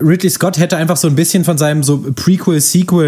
Ridley 0.01 0.31
Scott 0.31 0.59
hätte 0.59 0.79
einfach 0.79 0.97
so 0.97 1.07
ein 1.07 1.16
bisschen 1.16 1.45
von 1.45 1.59
seinem 1.59 1.83
so 1.83 1.99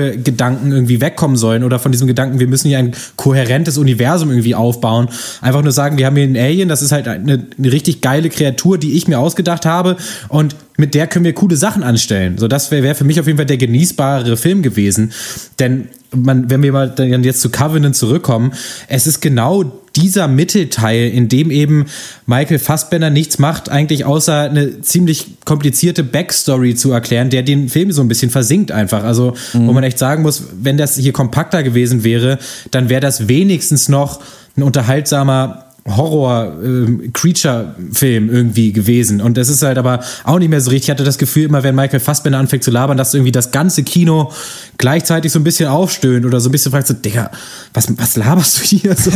Prequel-Sequel-Gedanken 0.03 0.73
irgendwie 0.73 1.01
wegkommen 1.01 1.37
sollen 1.37 1.65
oder 1.65 1.79
von 1.79 1.93
diesem 1.93 2.07
Gedanken, 2.07 2.39
wir 2.41 2.47
müssen 2.47 2.69
hier 2.69 2.79
ein 2.79 2.93
kohärentes 3.17 3.79
Universum 3.79 4.31
irgendwie 4.31 4.55
aufbauen. 4.55 5.09
Einfach 5.41 5.63
nur 5.63 5.73
sagen, 5.73 5.99
wir 5.99 6.07
haben 6.07 6.17
hier 6.17 6.25
einen 6.25 6.37
Alien, 6.37 6.69
das 6.69 6.83
ist 6.83 6.93
halt 6.93 7.09
eine, 7.09 7.47
eine 7.57 7.73
richtig 7.73 8.01
geile 8.01 8.29
Kreatur, 8.29 8.79
die 8.79 8.93
ich 8.93 9.09
mir 9.09 9.19
ausgedacht 9.19 9.67
habe 9.67 9.97
und 10.29 10.57
mit 10.77 10.95
der 10.95 11.07
können 11.07 11.25
wir 11.25 11.35
coole 11.35 11.57
Sachen 11.57 11.83
anstellen. 11.83 12.39
So, 12.39 12.49
das 12.49 12.71
wäre 12.71 12.83
wär 12.83 12.95
für 12.95 13.05
mich 13.05 13.21
auf 13.21 13.27
jeden 13.27 13.37
Fall 13.37 13.47
der 13.47 13.59
genießbare 13.59 14.37
Film 14.37 14.63
gewesen. 14.63 15.13
Denn 15.59 15.89
man, 16.15 16.51
wenn 16.51 16.63
wir 16.63 16.73
mal 16.73 16.91
dann 16.91 17.25
jetzt 17.25 17.41
zu 17.41 17.51
Covenant 17.51 17.95
zurückkommen, 17.95 18.53
es 18.89 19.07
ist 19.07 19.21
genau 19.21 19.82
dieser 19.97 20.29
Mittelteil, 20.29 21.11
in 21.11 21.29
dem 21.29 21.51
eben 21.51 21.87
Michael 22.27 22.59
Fassbender 22.59 23.11
nichts 23.11 23.39
macht, 23.39 23.69
eigentlich 23.69 24.05
außer 24.05 24.43
eine 24.43 24.81
ziemlich 24.81 25.27
komplizierte 25.45 26.05
Backstory 26.05 26.75
zu 26.75 26.93
erklären, 26.93 27.31
der 27.31 27.43
den 27.43 27.69
Film 27.69 27.93
so 27.93 28.03
ein 28.03 28.09
bisschen 28.09 28.31
versinkt 28.31 28.73
einfach. 28.73 29.05
Also, 29.05 29.35
wo 29.53 29.73
man 29.73 29.85
echt 29.85 29.99
sagen 29.99 30.23
muss, 30.23 30.45
wenn 30.61 30.77
das 30.77 30.97
hier 30.97 31.13
kompakter 31.13 31.63
gewesen 31.63 32.05
wäre, 32.05 32.39
dann 32.71 32.89
wäre 32.89 33.01
das 33.01 33.29
wenigstens 33.29 33.89
noch 33.89 34.21
ein 34.57 34.63
unterhaltsamer 34.63 35.72
Horror-Creature-Film 35.89 38.31
irgendwie 38.31 38.73
gewesen. 38.73 39.21
Und 39.21 39.37
das 39.37 39.49
ist 39.49 39.63
halt 39.63 39.79
aber 39.79 39.99
auch 40.25 40.39
nicht 40.39 40.49
mehr 40.49 40.61
so 40.61 40.71
richtig. 40.71 40.89
Ich 40.89 40.91
hatte 40.91 41.03
das 41.05 41.19
Gefühl, 41.19 41.43
immer 41.45 41.65
wenn 41.65 41.75
Michael 41.75 42.01
Fassbender 42.01 42.39
anfängt 42.39 42.63
zu 42.63 42.71
labern, 42.71 42.97
dass 42.97 43.13
irgendwie 43.15 43.33
das 43.33 43.51
ganze 43.51 43.83
Kino 43.83 44.31
gleichzeitig 44.79 45.33
so 45.33 45.41
ein 45.41 45.45
bisschen 45.45 45.69
aufstöhnt 45.69 46.25
oder 46.25 46.41
so 46.41 46.49
ein 46.49 46.53
bisschen 46.53 46.73
fragt 46.73 46.87
so, 46.87 46.95
Digga, 46.95 47.31
was, 47.75 47.89
was 47.99 48.17
laberst 48.17 48.59
du 48.59 48.63
hier? 48.65 48.97
So, 49.03 49.11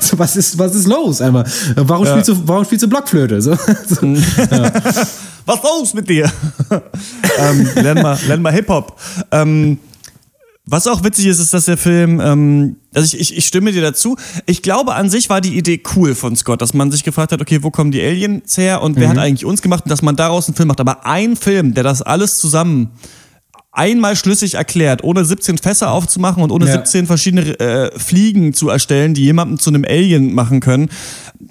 so, 0.00 0.18
was, 0.18 0.36
ist, 0.36 0.58
was 0.58 0.74
ist 0.74 0.86
los? 0.86 1.22
Einmal, 1.22 1.44
warum, 1.76 2.06
spielst 2.06 2.28
du, 2.28 2.36
warum 2.46 2.64
spielst 2.64 2.82
du 2.82 2.88
Blockflöte? 2.88 3.40
So, 3.40 3.56
so. 3.88 3.96
Was 5.46 5.62
los 5.62 5.92
mit 5.92 6.08
dir? 6.08 6.32
ähm, 7.38 7.68
lern 7.74 8.00
mal, 8.00 8.18
lern 8.26 8.40
mal 8.40 8.50
Hip-Hop. 8.52 8.98
Ähm, 9.30 9.78
was 10.66 10.86
auch 10.86 11.04
witzig 11.04 11.26
ist, 11.26 11.38
ist, 11.38 11.52
dass 11.52 11.66
der 11.66 11.76
Film, 11.76 12.20
ähm, 12.20 12.76
also 12.94 13.16
ich, 13.16 13.20
ich, 13.20 13.36
ich 13.36 13.46
stimme 13.46 13.72
dir 13.72 13.82
dazu. 13.82 14.16
Ich 14.46 14.62
glaube, 14.62 14.94
an 14.94 15.10
sich 15.10 15.28
war 15.28 15.40
die 15.40 15.56
Idee 15.56 15.82
cool 15.96 16.14
von 16.14 16.36
Scott, 16.36 16.62
dass 16.62 16.74
man 16.74 16.90
sich 16.90 17.04
gefragt 17.04 17.32
hat, 17.32 17.40
okay, 17.40 17.62
wo 17.62 17.70
kommen 17.70 17.90
die 17.90 18.00
Aliens 18.02 18.56
her 18.56 18.82
und 18.82 18.96
wer 18.96 19.08
hat 19.08 19.18
eigentlich 19.18 19.44
uns 19.44 19.62
gemacht 19.62 19.84
und 19.84 19.90
dass 19.90 20.02
man 20.02 20.16
daraus 20.16 20.48
einen 20.48 20.56
Film 20.56 20.68
macht. 20.68 20.80
Aber 20.80 21.04
ein 21.06 21.36
Film, 21.36 21.74
der 21.74 21.84
das 21.84 22.02
alles 22.02 22.38
zusammen 22.38 22.90
einmal 23.74 24.14
schlüssig 24.14 24.54
erklärt, 24.54 25.02
ohne 25.02 25.24
17 25.24 25.58
Fässer 25.58 25.90
aufzumachen 25.90 26.42
und 26.42 26.50
ohne 26.52 26.66
Ja. 26.66 26.72
17 26.74 27.06
verschiedene 27.06 27.58
äh, 27.58 27.98
Fliegen 27.98 28.54
zu 28.54 28.68
erstellen, 28.68 29.14
die 29.14 29.22
jemanden 29.24 29.58
zu 29.58 29.70
einem 29.70 29.84
Alien 29.84 30.32
machen 30.32 30.60
können, 30.60 30.88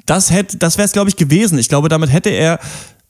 das 0.05 0.31
hätte, 0.31 0.57
das 0.57 0.77
wäre 0.77 0.85
es, 0.85 0.93
glaube 0.93 1.09
ich, 1.09 1.17
gewesen. 1.17 1.57
Ich 1.59 1.69
glaube, 1.69 1.89
damit 1.89 2.11
hätte 2.11 2.29
er 2.29 2.59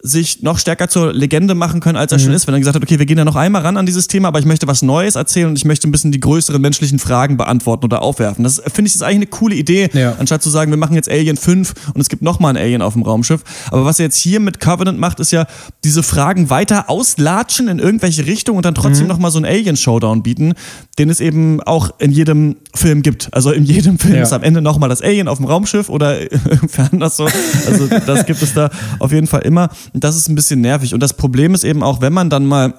sich 0.06 0.42
noch 0.44 0.60
stärker 0.60 0.90
zur 0.90 1.14
Legende 1.14 1.56
machen 1.56 1.80
können, 1.80 1.98
als 1.98 2.12
er 2.12 2.20
schon 2.20 2.34
ist, 2.34 2.46
wenn 2.46 2.54
er 2.54 2.60
gesagt 2.60 2.76
hat, 2.76 2.84
okay, 2.84 3.00
wir 3.00 3.06
gehen 3.06 3.16
da 3.16 3.24
noch 3.24 3.38
einmal 3.38 3.62
ran 3.62 3.78
an 3.78 3.86
dieses 3.86 4.08
Thema, 4.08 4.28
aber 4.28 4.40
ich 4.40 4.46
möchte 4.46 4.68
was 4.68 4.82
Neues 4.82 5.16
erzählen 5.16 5.48
und 5.48 5.56
ich 5.58 5.64
möchte 5.64 5.88
ein 5.88 5.92
bisschen 5.94 6.12
die 6.12 6.20
größeren 6.20 6.62
menschlichen 6.62 7.00
Fragen 7.00 7.38
beantworten 7.38 7.86
oder 7.86 8.02
aufwerfen. 8.02 8.44
Das 8.44 8.62
finde 8.74 8.90
ich 8.90 8.96
ist 8.96 9.02
eigentlich 9.02 9.16
eine 9.16 9.28
coole 9.28 9.56
Idee, 9.56 9.90
Ja. 9.94 10.16
anstatt 10.20 10.44
zu 10.44 10.50
sagen, 10.50 10.72
wir 10.72 10.78
machen 10.78 10.96
jetzt 10.96 11.10
Alien 11.10 11.38
5 11.38 11.74
und 11.94 12.02
es 12.02 12.10
gibt 12.10 12.22
nochmal 12.22 12.52
ein 12.54 12.58
Alien 12.62 12.82
auf 12.82 12.94
dem 12.94 13.04
Raumschiff. 13.04 13.44
Aber 13.72 13.86
was 13.86 13.98
er 13.98 14.06
jetzt 14.06 14.18
hier 14.18 14.42
mit 14.42 14.60
Covenant 14.60 15.00
macht, 15.00 15.22
ist 15.22 15.32
ja 15.32 15.48
diese 15.86 16.04
Fragen 16.04 16.50
weiter 16.50 16.90
auslatschen 16.90 17.70
in 17.70 17.80
irgendwelche 17.80 18.26
Richtungen 18.26 18.58
und 18.58 18.66
dann 18.66 18.76
trotzdem 18.76 19.08
noch 19.08 19.14
nochmal 19.14 19.32
so 19.32 19.38
einen 19.38 19.46
Alien-Showdown 19.46 20.22
bieten, 20.24 20.54
den 21.00 21.10
es 21.10 21.20
eben 21.22 21.62
auch 21.62 21.92
in 22.00 22.12
jedem 22.12 22.56
Film 22.76 23.04
gibt. 23.04 23.30
Also 23.32 23.52
in 23.52 23.64
jedem 23.64 24.00
Film 24.00 24.16
Ja. 24.16 24.24
ist 24.24 24.34
am 24.34 24.44
Ende 24.44 24.60
nochmal 24.62 24.90
das 24.90 25.02
Alien 25.02 25.28
auf 25.30 25.38
dem 25.38 25.46
Raumschiff 25.46 25.88
oder 25.88 26.20
irgendwie 26.32 26.82
anders 26.92 27.16
so. 27.16 27.26
Also 27.68 27.88
das 27.88 28.26
gibt 28.26 28.42
es 28.42 28.54
da 28.54 28.70
auf 29.00 29.12
jeden 29.14 29.28
Fall 29.28 29.42
immer. 29.44 29.70
Und 29.94 30.04
das 30.04 30.18
ist 30.18 30.28
ein 30.28 30.36
bisschen 30.36 30.62
nervig. 30.62 30.94
Und 30.94 31.02
das 31.02 31.14
Problem 31.14 31.54
ist 31.54 31.64
eben 31.64 31.84
auch, 31.84 32.02
wenn 32.02 32.14
man 32.14 32.30
dann 32.30 32.46
mal 32.46 32.74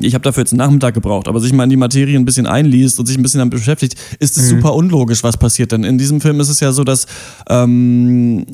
ich 0.00 0.14
habe 0.14 0.22
dafür 0.22 0.42
jetzt 0.42 0.52
einen 0.52 0.58
Nachmittag 0.58 0.94
gebraucht, 0.94 1.28
aber 1.28 1.38
sich 1.38 1.52
mal 1.52 1.64
in 1.64 1.70
die 1.70 1.76
Materie 1.76 2.18
ein 2.18 2.24
bisschen 2.24 2.46
einliest 2.46 2.98
und 2.98 3.06
sich 3.06 3.16
ein 3.16 3.22
bisschen 3.22 3.38
damit 3.38 3.52
beschäftigt, 3.52 3.96
ist 4.18 4.36
es 4.36 4.48
super 4.48 4.74
unlogisch, 4.74 5.22
was 5.22 5.36
passiert. 5.36 5.72
Denn 5.72 5.84
in 5.84 5.98
diesem 5.98 6.20
Film 6.20 6.40
ist 6.40 6.48
es 6.48 6.60
ja 6.60 6.72
so, 6.72 6.82
dass 6.82 7.06
ähm, 7.48 8.44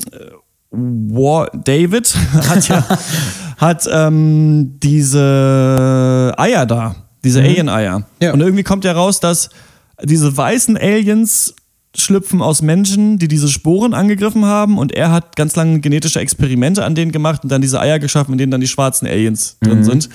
War 0.69 1.49
David 1.51 2.15
hat 2.47 2.67
ja 2.67 2.85
hat 3.57 3.89
ähm, 3.91 4.77
diese 4.83 6.33
Eier 6.37 6.65
da, 6.65 6.95
diese 7.23 7.41
Alien-Eier. 7.41 8.05
Ja. 8.21 8.33
Und 8.33 8.41
irgendwie 8.41 8.63
kommt 8.63 8.85
ja 8.85 8.91
raus, 8.91 9.19
dass 9.19 9.49
diese 10.03 10.35
weißen 10.35 10.77
Aliens 10.77 11.55
schlüpfen 11.95 12.41
aus 12.41 12.61
Menschen, 12.61 13.17
die 13.17 13.27
diese 13.27 13.49
Sporen 13.49 13.93
angegriffen 13.93 14.45
haben 14.45 14.77
und 14.77 14.93
er 14.93 15.11
hat 15.11 15.35
ganz 15.35 15.55
lange 15.55 15.79
genetische 15.81 16.19
Experimente 16.19 16.85
an 16.85 16.95
denen 16.95 17.11
gemacht 17.11 17.43
und 17.43 17.51
dann 17.51 17.61
diese 17.61 17.79
Eier 17.79 17.99
geschaffen, 17.99 18.33
in 18.33 18.37
denen 18.37 18.51
dann 18.51 18.61
die 18.61 18.67
schwarzen 18.67 19.07
Aliens 19.07 19.57
drin 19.61 19.83
sind. 19.83 20.09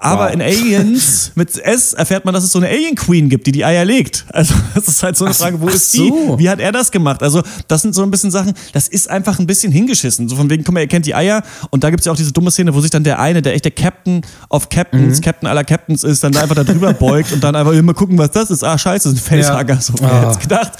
Aber 0.00 0.26
Wow. 0.26 0.34
in 0.34 0.42
Aliens 0.42 1.32
mit 1.36 1.56
S 1.58 1.92
erfährt 1.92 2.24
man, 2.24 2.32
dass 2.34 2.44
es 2.44 2.52
so 2.52 2.58
eine 2.58 2.68
Alien 2.68 2.94
Queen 2.94 3.28
gibt, 3.28 3.46
die 3.46 3.52
die 3.52 3.64
Eier 3.64 3.84
legt. 3.84 4.24
Also 4.32 4.54
das 4.74 4.86
ist 4.88 5.02
halt 5.02 5.16
so 5.16 5.24
eine 5.24 5.34
Ach, 5.34 5.38
Frage, 5.38 5.60
wo 5.60 5.66
ach 5.68 5.74
ist 5.74 5.90
so. 5.92 6.36
die? 6.36 6.42
Wie 6.44 6.48
hat 6.48 6.60
er 6.60 6.70
das 6.72 6.90
gemacht? 6.92 7.22
Also 7.22 7.42
das 7.66 7.82
sind 7.82 7.94
so 7.94 8.02
ein 8.02 8.10
bisschen 8.10 8.30
Sachen, 8.30 8.52
das 8.72 8.86
ist 8.88 9.10
einfach 9.10 9.38
ein 9.40 9.46
bisschen 9.46 9.72
hingeschissen. 9.72 10.28
So 10.28 10.36
von 10.36 10.48
wegen, 10.50 10.62
guck 10.64 10.74
mal, 10.74 10.80
ihr 10.80 10.86
kennt 10.86 11.06
die 11.06 11.14
Eier 11.14 11.42
und 11.70 11.82
da 11.82 11.90
gibt's 11.90 12.06
ja 12.06 12.12
auch 12.12 12.16
diese 12.16 12.32
dumme 12.32 12.50
Szene, 12.52 12.72
wo 12.74 12.80
sich 12.80 12.90
dann 12.90 13.02
der 13.04 13.18
eine, 13.18 13.42
der 13.42 13.54
echte 13.54 13.70
Captain 13.70 14.22
of 14.50 14.68
Captains, 14.68 15.20
Captain 15.20 15.48
aller 15.48 15.64
Captains 15.64 16.04
ist, 16.04 16.22
dann 16.22 16.32
da 16.32 16.42
einfach 16.42 16.54
da 16.54 16.64
drüber 16.64 16.92
beugt 16.94 17.32
und 17.32 17.42
dann 17.42 17.56
einfach 17.56 17.72
immer 17.72 17.94
gucken, 17.94 18.16
was 18.18 18.30
das 18.30 18.50
ist. 18.50 18.62
Ah, 18.62 18.78
scheiße, 18.78 19.08
das 19.10 19.18
ist 19.20 19.30
ein 19.32 19.42
Facehugger. 19.42 19.80
So, 19.80 19.94
wer 19.98 20.10
Ah. 20.12 20.28
hätte 20.30 20.38
gedacht? 20.40 20.72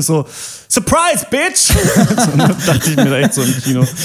So, 0.00 0.24
Surprise, 0.70 1.26
Bitch! 1.30 1.72
so, 1.72 2.46
dachte 2.66 2.90
ich 2.90 2.96
mir 2.96 3.16
echt 3.16 3.32
so 3.32 3.42
im 3.42 3.56
Kino. 3.62 3.84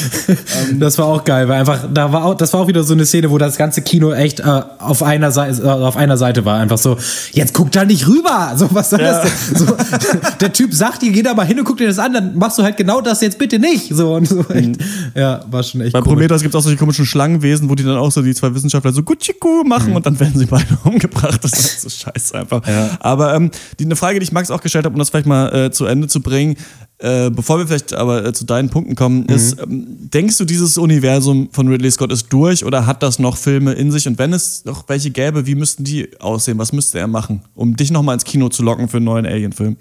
Das 0.79 0.97
war 0.97 1.07
auch 1.07 1.23
geil, 1.25 1.47
weil 1.49 1.59
einfach, 1.59 1.79
da 1.93 2.11
war 2.13 2.23
auch, 2.25 2.35
das 2.35 2.53
war 2.53 2.61
auch 2.61 2.67
wieder 2.67 2.83
so 2.83 2.93
eine 2.93 3.05
Szene, 3.05 3.29
wo 3.29 3.37
das 3.37 3.57
ganze 3.57 3.81
Kino 3.81 4.13
echt 4.13 4.39
äh, 4.39 4.61
auf, 4.79 5.03
einer 5.03 5.31
Seite, 5.31 5.61
äh, 5.61 5.67
auf 5.67 5.97
einer 5.97 6.15
Seite 6.17 6.45
war. 6.45 6.59
Einfach 6.59 6.77
so, 6.77 6.97
jetzt 7.33 7.53
guck 7.53 7.71
da 7.73 7.83
nicht 7.83 8.07
rüber! 8.07 8.53
So, 8.55 8.73
was 8.73 8.91
soll 8.91 9.01
Ja. 9.01 9.21
das 9.21 9.31
denn? 9.49 9.57
So, 9.57 9.77
der 10.39 10.53
Typ 10.53 10.73
sagt 10.73 11.01
dir, 11.01 11.11
geh 11.11 11.21
da 11.21 11.33
mal 11.33 11.45
hin 11.45 11.59
und 11.59 11.65
guck 11.65 11.77
dir 11.77 11.87
das 11.87 11.99
an, 11.99 12.13
dann 12.13 12.37
machst 12.37 12.57
du 12.57 12.63
halt 12.63 12.77
genau 12.77 13.01
das 13.01 13.19
jetzt 13.21 13.37
bitte 13.37 13.59
nicht. 13.59 13.93
So, 13.93 14.15
und 14.15 14.27
so 14.27 14.45
echt, 14.49 14.77
ja, 15.15 15.41
war 15.51 15.63
schon 15.63 15.81
echt 15.81 15.91
Bei 15.91 15.99
komisch. 15.99 16.13
Prometheus 16.13 16.41
gibt 16.43 16.55
es 16.55 16.59
auch 16.59 16.63
solche 16.63 16.77
komischen 16.77 17.05
Schlangenwesen, 17.05 17.69
wo 17.69 17.75
die 17.75 17.83
dann 17.83 17.97
auch 17.97 18.11
so 18.11 18.21
die 18.21 18.33
zwei 18.33 18.53
Wissenschaftler 18.55 18.93
so 18.93 19.03
Gutschiku 19.03 19.63
machen 19.65 19.93
und 19.95 20.05
dann 20.05 20.17
werden 20.19 20.37
sie 20.39 20.45
beide 20.45 20.65
umgebracht. 20.85 21.39
Das 21.43 21.51
ist 21.51 21.81
so 21.81 21.89
scheiße 21.89 22.35
einfach. 22.35 22.61
Aber 23.01 23.35
ähm, 23.35 23.51
die, 23.79 23.85
eine 23.85 23.97
Frage, 23.97 24.19
die 24.19 24.23
ich 24.23 24.31
Max 24.31 24.49
auch 24.49 24.61
gestellt 24.61 24.85
habe, 24.85 24.93
um 24.93 24.99
das 24.99 25.09
vielleicht 25.09 25.27
mal 25.27 25.53
äh, 25.53 25.71
zu 25.71 25.85
Ende 25.85 26.07
zu 26.07 26.21
bringen, 26.21 26.52
äh, 26.99 27.29
bevor 27.29 27.59
wir 27.59 27.67
vielleicht 27.67 27.93
aber 27.93 28.25
äh, 28.25 28.33
zu 28.33 28.45
deinen 28.45 28.69
Punkten 28.69 28.95
kommen, 28.95 29.25
ist, 29.25 29.59
ähm, 29.59 30.09
denkst 30.13 30.37
du, 30.37 30.45
dieses 30.45 30.77
Universum 30.77 31.49
von 31.51 31.67
Ridley 31.67 31.91
Scott 31.91 32.11
ist 32.11 32.31
durch 32.31 32.63
oder 32.63 32.85
hat 32.85 33.03
das 33.03 33.19
noch 33.19 33.35
Filme 33.35 33.73
in 33.73 33.91
sich? 33.91 34.07
Und 34.07 34.17
wenn 34.19 34.31
es 34.31 34.63
noch 34.65 34.87
welche 34.87 35.11
gäbe, 35.11 35.45
wie 35.45 35.55
müssten 35.55 35.83
die 35.83 36.09
aussehen? 36.21 36.57
Was 36.57 36.71
müsste 36.71 36.99
er 36.99 37.07
machen, 37.07 37.41
um 37.55 37.75
dich 37.75 37.91
nochmal 37.91 38.13
ins 38.13 38.23
Kino 38.23 38.49
zu 38.49 38.63
locken 38.63 38.87
für 38.87 38.97
einen 38.97 39.05
neuen 39.05 39.25
Alien-Film? 39.25 39.75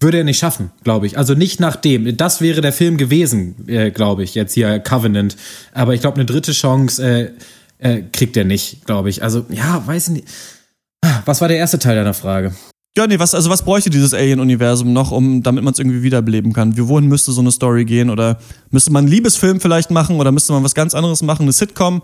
Würde 0.00 0.18
er 0.18 0.24
nicht 0.24 0.38
schaffen, 0.38 0.70
glaube 0.84 1.06
ich. 1.06 1.16
Also 1.16 1.32
nicht 1.32 1.58
nach 1.58 1.76
dem. 1.76 2.16
Das 2.18 2.42
wäre 2.42 2.60
der 2.60 2.72
Film 2.72 2.98
gewesen, 2.98 3.54
äh, 3.66 3.90
glaube 3.90 4.24
ich, 4.24 4.34
jetzt 4.34 4.52
hier 4.52 4.78
Covenant. 4.78 5.36
Aber 5.72 5.94
ich 5.94 6.02
glaube, 6.02 6.16
eine 6.16 6.26
dritte 6.26 6.52
Chance 6.52 7.02
äh, 7.02 7.30
äh, 7.78 8.02
kriegt 8.12 8.36
er 8.36 8.44
nicht, 8.44 8.84
glaube 8.84 9.08
ich. 9.08 9.22
Also, 9.22 9.46
ja, 9.48 9.82
weiß 9.86 10.10
nicht. 10.10 10.26
Ah, 11.00 11.22
Was 11.24 11.40
war 11.40 11.48
der 11.48 11.56
erste 11.56 11.78
Teil 11.78 11.96
deiner 11.96 12.12
Frage? 12.14 12.54
Ja, 12.96 13.06
nee, 13.06 13.18
was, 13.18 13.34
also 13.34 13.50
was 13.50 13.62
bräuchte 13.62 13.90
dieses 13.90 14.14
Alien-Universum 14.14 14.92
noch, 14.94 15.10
um, 15.10 15.42
damit 15.42 15.62
man 15.62 15.74
es 15.74 15.78
irgendwie 15.78 16.02
wiederbeleben 16.02 16.54
kann? 16.54 16.78
Wie, 16.78 16.88
wohin 16.88 17.08
müsste 17.08 17.30
so 17.30 17.42
eine 17.42 17.52
Story 17.52 17.84
gehen? 17.84 18.08
Oder 18.08 18.38
müsste 18.70 18.90
man 18.90 19.04
einen 19.04 19.12
Liebesfilm 19.12 19.60
vielleicht 19.60 19.90
machen? 19.90 20.16
Oder 20.16 20.32
müsste 20.32 20.54
man 20.54 20.64
was 20.64 20.74
ganz 20.74 20.94
anderes 20.94 21.22
machen? 21.22 21.42
Eine 21.42 21.52
Sitcom? 21.52 22.02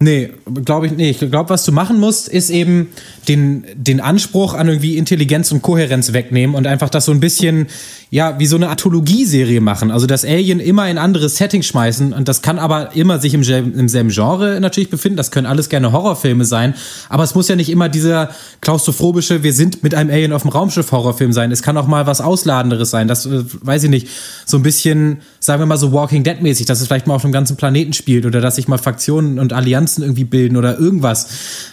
Nee, 0.00 0.30
glaube 0.64 0.86
ich 0.86 0.92
nicht. 0.92 1.22
Ich 1.22 1.30
glaube, 1.32 1.50
was 1.50 1.64
du 1.64 1.72
machen 1.72 1.98
musst, 1.98 2.28
ist 2.28 2.50
eben 2.50 2.86
den, 3.26 3.64
den 3.74 4.00
Anspruch 4.00 4.54
an 4.54 4.68
irgendwie 4.68 4.96
Intelligenz 4.96 5.50
und 5.50 5.60
Kohärenz 5.60 6.12
wegnehmen 6.12 6.54
und 6.54 6.68
einfach 6.68 6.88
das 6.88 7.04
so 7.06 7.10
ein 7.10 7.18
bisschen, 7.18 7.66
ja, 8.08 8.38
wie 8.38 8.46
so 8.46 8.54
eine 8.54 8.68
Anthologieserie 8.68 9.60
machen. 9.60 9.90
Also 9.90 10.06
das 10.06 10.24
Alien 10.24 10.60
immer 10.60 10.88
in 10.88 10.98
andere 10.98 11.28
Settings 11.28 11.66
schmeißen 11.66 12.12
und 12.12 12.28
das 12.28 12.42
kann 12.42 12.60
aber 12.60 12.94
immer 12.94 13.18
sich 13.18 13.34
im, 13.34 13.42
selben- 13.42 13.74
im 13.76 13.88
selben 13.88 14.10
Genre 14.10 14.60
natürlich 14.60 14.88
befinden. 14.88 15.16
Das 15.16 15.32
können 15.32 15.48
alles 15.48 15.68
gerne 15.68 15.90
Horrorfilme 15.90 16.44
sein, 16.44 16.74
aber 17.08 17.24
es 17.24 17.34
muss 17.34 17.48
ja 17.48 17.56
nicht 17.56 17.68
immer 17.68 17.88
dieser 17.88 18.30
klaustrophobische, 18.60 19.42
wir 19.42 19.52
sind 19.52 19.82
mit 19.82 19.96
einem 19.96 20.10
Alien 20.10 20.32
auf 20.32 20.42
dem 20.42 20.52
Raumschiff 20.52 20.92
Horrorfilm 20.92 21.32
sein. 21.32 21.50
Es 21.50 21.60
kann 21.62 21.76
auch 21.76 21.88
mal 21.88 22.06
was 22.06 22.20
Ausladenderes 22.20 22.90
sein. 22.90 23.08
Das, 23.08 23.26
äh, 23.26 23.42
weiß 23.62 23.82
ich 23.82 23.90
nicht, 23.90 24.06
so 24.46 24.58
ein 24.58 24.62
bisschen, 24.62 25.18
sagen 25.40 25.60
wir 25.60 25.66
mal 25.66 25.76
so 25.76 25.92
Walking 25.92 26.22
Dead 26.22 26.40
mäßig, 26.40 26.66
dass 26.66 26.80
es 26.80 26.86
vielleicht 26.86 27.08
mal 27.08 27.14
auf 27.16 27.24
einem 27.24 27.32
ganzen 27.32 27.56
Planeten 27.56 27.94
spielt 27.94 28.26
oder 28.26 28.40
dass 28.40 28.54
sich 28.54 28.68
mal 28.68 28.78
Faktionen 28.78 29.40
und 29.40 29.52
Allianzen 29.52 29.87
irgendwie 29.96 30.24
bilden 30.24 30.56
oder 30.56 30.78
irgendwas. 30.78 31.28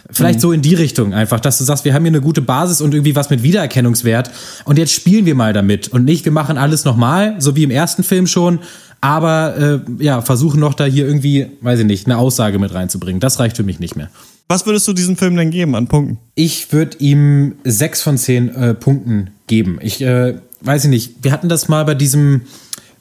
Vielleicht 0.09 0.39
so 0.39 0.51
in 0.51 0.61
die 0.61 0.75
Richtung 0.75 1.13
einfach, 1.13 1.39
dass 1.39 1.57
du 1.57 1.63
sagst, 1.63 1.83
wir 1.83 1.93
haben 1.93 2.03
hier 2.03 2.11
eine 2.11 2.21
gute 2.21 2.41
Basis 2.41 2.79
und 2.79 2.93
irgendwie 2.93 3.15
was 3.15 3.29
mit 3.29 3.43
Wiedererkennungswert 3.43 4.31
und 4.63 4.77
jetzt 4.77 4.93
spielen 4.93 5.25
wir 5.25 5.35
mal 5.35 5.51
damit 5.51 5.89
und 5.89 6.05
nicht, 6.05 6.23
wir 6.23 6.31
machen 6.31 6.57
alles 6.57 6.85
nochmal, 6.85 7.35
so 7.39 7.55
wie 7.55 7.63
im 7.63 7.71
ersten 7.71 8.03
Film 8.03 8.27
schon, 8.27 8.59
aber 9.01 9.83
äh, 9.97 10.03
ja, 10.03 10.21
versuchen 10.21 10.59
noch 10.59 10.73
da 10.73 10.85
hier 10.85 11.05
irgendwie, 11.05 11.47
weiß 11.61 11.79
ich 11.79 11.85
nicht, 11.85 12.07
eine 12.07 12.17
Aussage 12.17 12.57
mit 12.59 12.73
reinzubringen. 12.73 13.19
Das 13.19 13.39
reicht 13.39 13.57
für 13.57 13.63
mich 13.63 13.79
nicht 13.79 13.95
mehr. 13.95 14.09
Was 14.47 14.65
würdest 14.65 14.87
du 14.87 14.93
diesem 14.93 15.17
Film 15.17 15.35
denn 15.35 15.51
geben 15.51 15.75
an 15.75 15.87
Punkten? 15.87 16.19
Ich 16.35 16.71
würde 16.71 16.97
ihm 16.99 17.55
sechs 17.63 18.01
von 18.01 18.17
zehn 18.17 18.53
äh, 18.53 18.73
Punkten 18.73 19.31
geben. 19.47 19.79
Ich 19.81 20.01
äh, 20.01 20.35
weiß 20.61 20.85
ich 20.85 20.89
nicht, 20.89 21.23
wir 21.23 21.31
hatten 21.31 21.49
das 21.49 21.67
mal 21.67 21.83
bei 21.85 21.95
diesem 21.95 22.41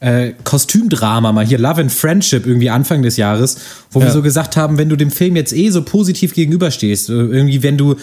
äh, 0.05 0.35
Kostümdrama 0.45 1.33
mal 1.33 1.47
hier 1.47 1.59
Love 1.59 1.81
and 1.81 1.93
Friendship 1.93 2.47
irgendwie 2.47 2.69
Anfang 2.69 3.03
des 3.03 3.17
Jahres, 3.17 3.57
wo 3.91 4.01
wir 4.01 4.09
Ja. 4.09 4.13
so 4.13 4.21
gesagt 4.21 4.57
haben, 4.57 4.77
wenn 4.77 4.91
du 4.91 4.97
dem 4.97 5.11
Film 5.11 5.35
jetzt 5.35 5.55
eh 5.55 5.71
so 5.71 5.83
positiv 5.83 6.35
gegenüberstehst, 6.35 7.09
äh, 7.09 7.13
irgendwie 7.13 7.63
wenn 7.63 7.79
du 7.79 7.97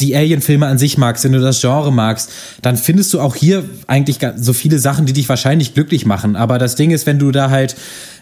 die 0.00 0.14
Alien-Filme 0.16 0.66
an 0.66 0.78
sich 0.78 0.98
magst, 0.98 1.24
wenn 1.24 1.32
du 1.32 1.40
das 1.40 1.60
Genre 1.60 1.92
magst, 1.92 2.30
dann 2.60 2.76
findest 2.76 3.14
du 3.14 3.20
auch 3.20 3.34
hier 3.36 3.64
eigentlich 3.86 4.18
so 4.36 4.52
viele 4.52 4.78
Sachen, 4.78 5.06
die 5.06 5.12
dich 5.14 5.28
wahrscheinlich 5.28 5.72
glücklich 5.74 6.04
machen. 6.04 6.36
Aber 6.36 6.58
das 6.58 6.74
Ding 6.74 6.90
ist, 6.90 7.06
wenn 7.06 7.18
du 7.18 7.30
da 7.30 7.48
halt, 7.48 7.76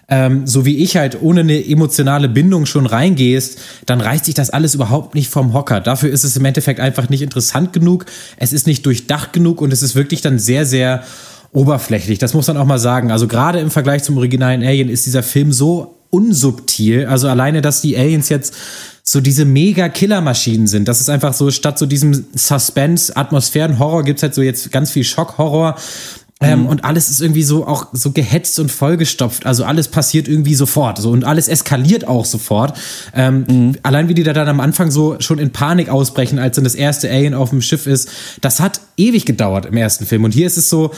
ähm, 0.09 0.47
so 0.47 0.67
wie 0.67 0.77
ich 0.77 0.97
halt, 0.97 1.21
ohne 1.21 1.41
eine 1.41 1.67
emotionale 1.67 2.29
Bindung 2.29 2.67
schon 2.67 2.87
reingehst, 2.87 3.59
dann 3.87 4.01
reißt 4.01 4.27
sich 4.27 4.35
das 4.35 4.51
alles 4.51 4.75
überhaupt 4.77 5.15
nicht 5.17 5.31
vom 5.31 5.53
Hocker. 5.53 5.81
Dafür 5.81 6.11
ist 6.11 6.23
es 6.23 6.37
im 6.37 6.45
Endeffekt 6.45 6.79
einfach 6.79 7.09
nicht 7.09 7.23
interessant 7.23 7.73
genug, 7.73 8.05
es 8.37 8.53
ist 8.53 8.67
nicht 8.69 8.85
durchdacht 8.87 9.33
genug 9.33 9.61
und 9.61 9.73
es 9.73 9.83
ist 9.83 9.97
wirklich 9.97 10.21
dann 10.21 10.39
sehr, 10.39 10.67
sehr 10.67 11.03
oberflächlich. 11.55 12.19
Das 12.19 12.35
muss 12.35 12.49
man 12.49 12.57
auch 12.59 12.67
mal 12.67 12.79
sagen. 12.79 13.11
Also 13.11 13.27
gerade 13.27 13.61
im 13.61 13.71
Vergleich 13.71 14.03
zum 14.03 14.19
originalen 14.19 14.63
Alien 14.63 14.91
ist 14.91 15.07
dieser 15.07 15.23
Film 15.23 15.53
so 15.53 15.97
unsubtil. 16.11 17.07
Also 17.07 17.29
alleine, 17.29 17.63
dass 17.63 17.81
die 17.81 17.97
Aliens 17.97 18.29
jetzt 18.29 18.55
so 19.03 19.21
diese 19.21 19.45
mega 19.45 19.89
Killermaschinen 19.89 20.67
sind. 20.67 20.89
Das 20.89 21.01
ist 21.01 21.09
einfach 21.09 21.33
so, 21.33 21.51
statt 21.51 21.79
so 21.79 21.87
diesem 21.87 22.25
Suspense, 22.35 23.17
Atmosphären, 23.17 23.79
Horror 23.79 24.03
gibt's 24.03 24.23
halt 24.23 24.35
so 24.35 24.43
jetzt 24.43 24.71
ganz 24.73 24.91
viel 24.91 25.05
Schockhorror. 25.05 25.77
Ähm, 26.41 26.67
und 26.67 26.85
alles 26.85 27.09
ist 27.09 27.21
irgendwie 27.21 27.45
so 27.45 27.67
auch 27.67 27.87
so 27.93 28.11
gehetzt 28.11 28.59
und 28.59 28.71
vollgestopft. 28.71 29.47
Also 29.47 29.65
alles 29.65 29.89
passiert 29.89 30.27
irgendwie 30.27 30.57
sofort. 30.57 30.99
So 30.99 31.11
und 31.11 31.25
alles 31.25 31.47
eskaliert 31.47 32.09
auch 32.09 32.25
sofort. 32.25 32.77
Ähm, 33.15 33.77
Allein 33.83 34.09
wie 34.09 34.15
die 34.15 34.25
da 34.25 34.33
dann 34.33 34.49
am 34.49 34.61
Anfang 34.61 34.91
so 34.91 35.17
schon 35.21 35.39
in 35.39 35.53
Panik 35.53 35.89
ausbrechen, 35.89 36.41
als 36.41 36.57
dann 36.57 36.65
das 36.65 36.75
erste 36.75 37.09
Alien 37.09 37.35
auf 37.35 37.51
dem 37.51 37.63
Schiff 37.63 37.87
ist, 37.87 38.09
das 38.41 38.59
hat 38.59 38.81
ewig 38.97 39.25
gedauert 39.25 39.67
im 39.67 39.77
ersten 39.77 40.05
Film. 40.05 40.25
Und 40.25 40.35
hier 40.35 40.47
ist 40.47 40.57
es 40.57 40.69
so, 40.69 40.91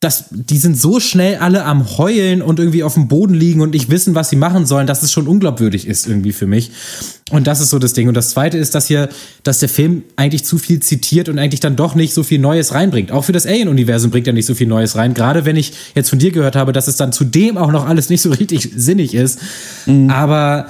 dass 0.00 0.26
die 0.30 0.58
sind 0.58 0.78
so 0.78 1.00
schnell 1.00 1.38
alle 1.38 1.64
am 1.64 1.98
Heulen 1.98 2.40
und 2.40 2.60
irgendwie 2.60 2.84
auf 2.84 2.94
dem 2.94 3.08
Boden 3.08 3.34
liegen 3.34 3.60
und 3.60 3.70
nicht 3.70 3.90
wissen, 3.90 4.14
was 4.14 4.30
sie 4.30 4.36
machen 4.36 4.64
sollen, 4.64 4.86
dass 4.86 5.02
es 5.02 5.10
schon 5.10 5.26
unglaubwürdig 5.26 5.88
ist 5.88 6.06
irgendwie 6.06 6.32
für 6.32 6.46
mich. 6.46 6.70
Und 7.30 7.48
das 7.48 7.60
ist 7.60 7.70
so 7.70 7.80
das 7.80 7.94
Ding. 7.94 8.06
Und 8.06 8.14
das 8.14 8.30
zweite 8.30 8.58
ist, 8.58 8.76
dass 8.76 8.86
hier, 8.86 9.08
dass 9.42 9.58
der 9.58 9.68
Film 9.68 10.04
eigentlich 10.14 10.44
zu 10.44 10.56
viel 10.56 10.78
zitiert 10.80 11.28
und 11.28 11.40
eigentlich 11.40 11.58
dann 11.58 11.74
doch 11.74 11.96
nicht 11.96 12.14
so 12.14 12.22
viel 12.22 12.38
Neues 12.38 12.74
reinbringt. 12.74 13.10
Auch 13.10 13.24
für 13.24 13.32
das 13.32 13.44
Alien-Universum 13.44 14.12
bringt 14.12 14.28
er 14.28 14.32
nicht 14.32 14.46
so 14.46 14.54
viel 14.54 14.68
Neues 14.68 14.94
rein. 14.94 15.14
Gerade 15.14 15.44
wenn 15.44 15.56
ich 15.56 15.72
jetzt 15.96 16.10
von 16.10 16.20
dir 16.20 16.30
gehört 16.30 16.54
habe, 16.54 16.72
dass 16.72 16.86
es 16.86 16.96
dann 16.96 17.12
zudem 17.12 17.58
auch 17.58 17.72
noch 17.72 17.84
alles 17.84 18.08
nicht 18.08 18.22
so 18.22 18.30
richtig 18.38 18.70
sinnig 18.76 19.14
ist. 19.14 19.40
Aber 20.10 20.68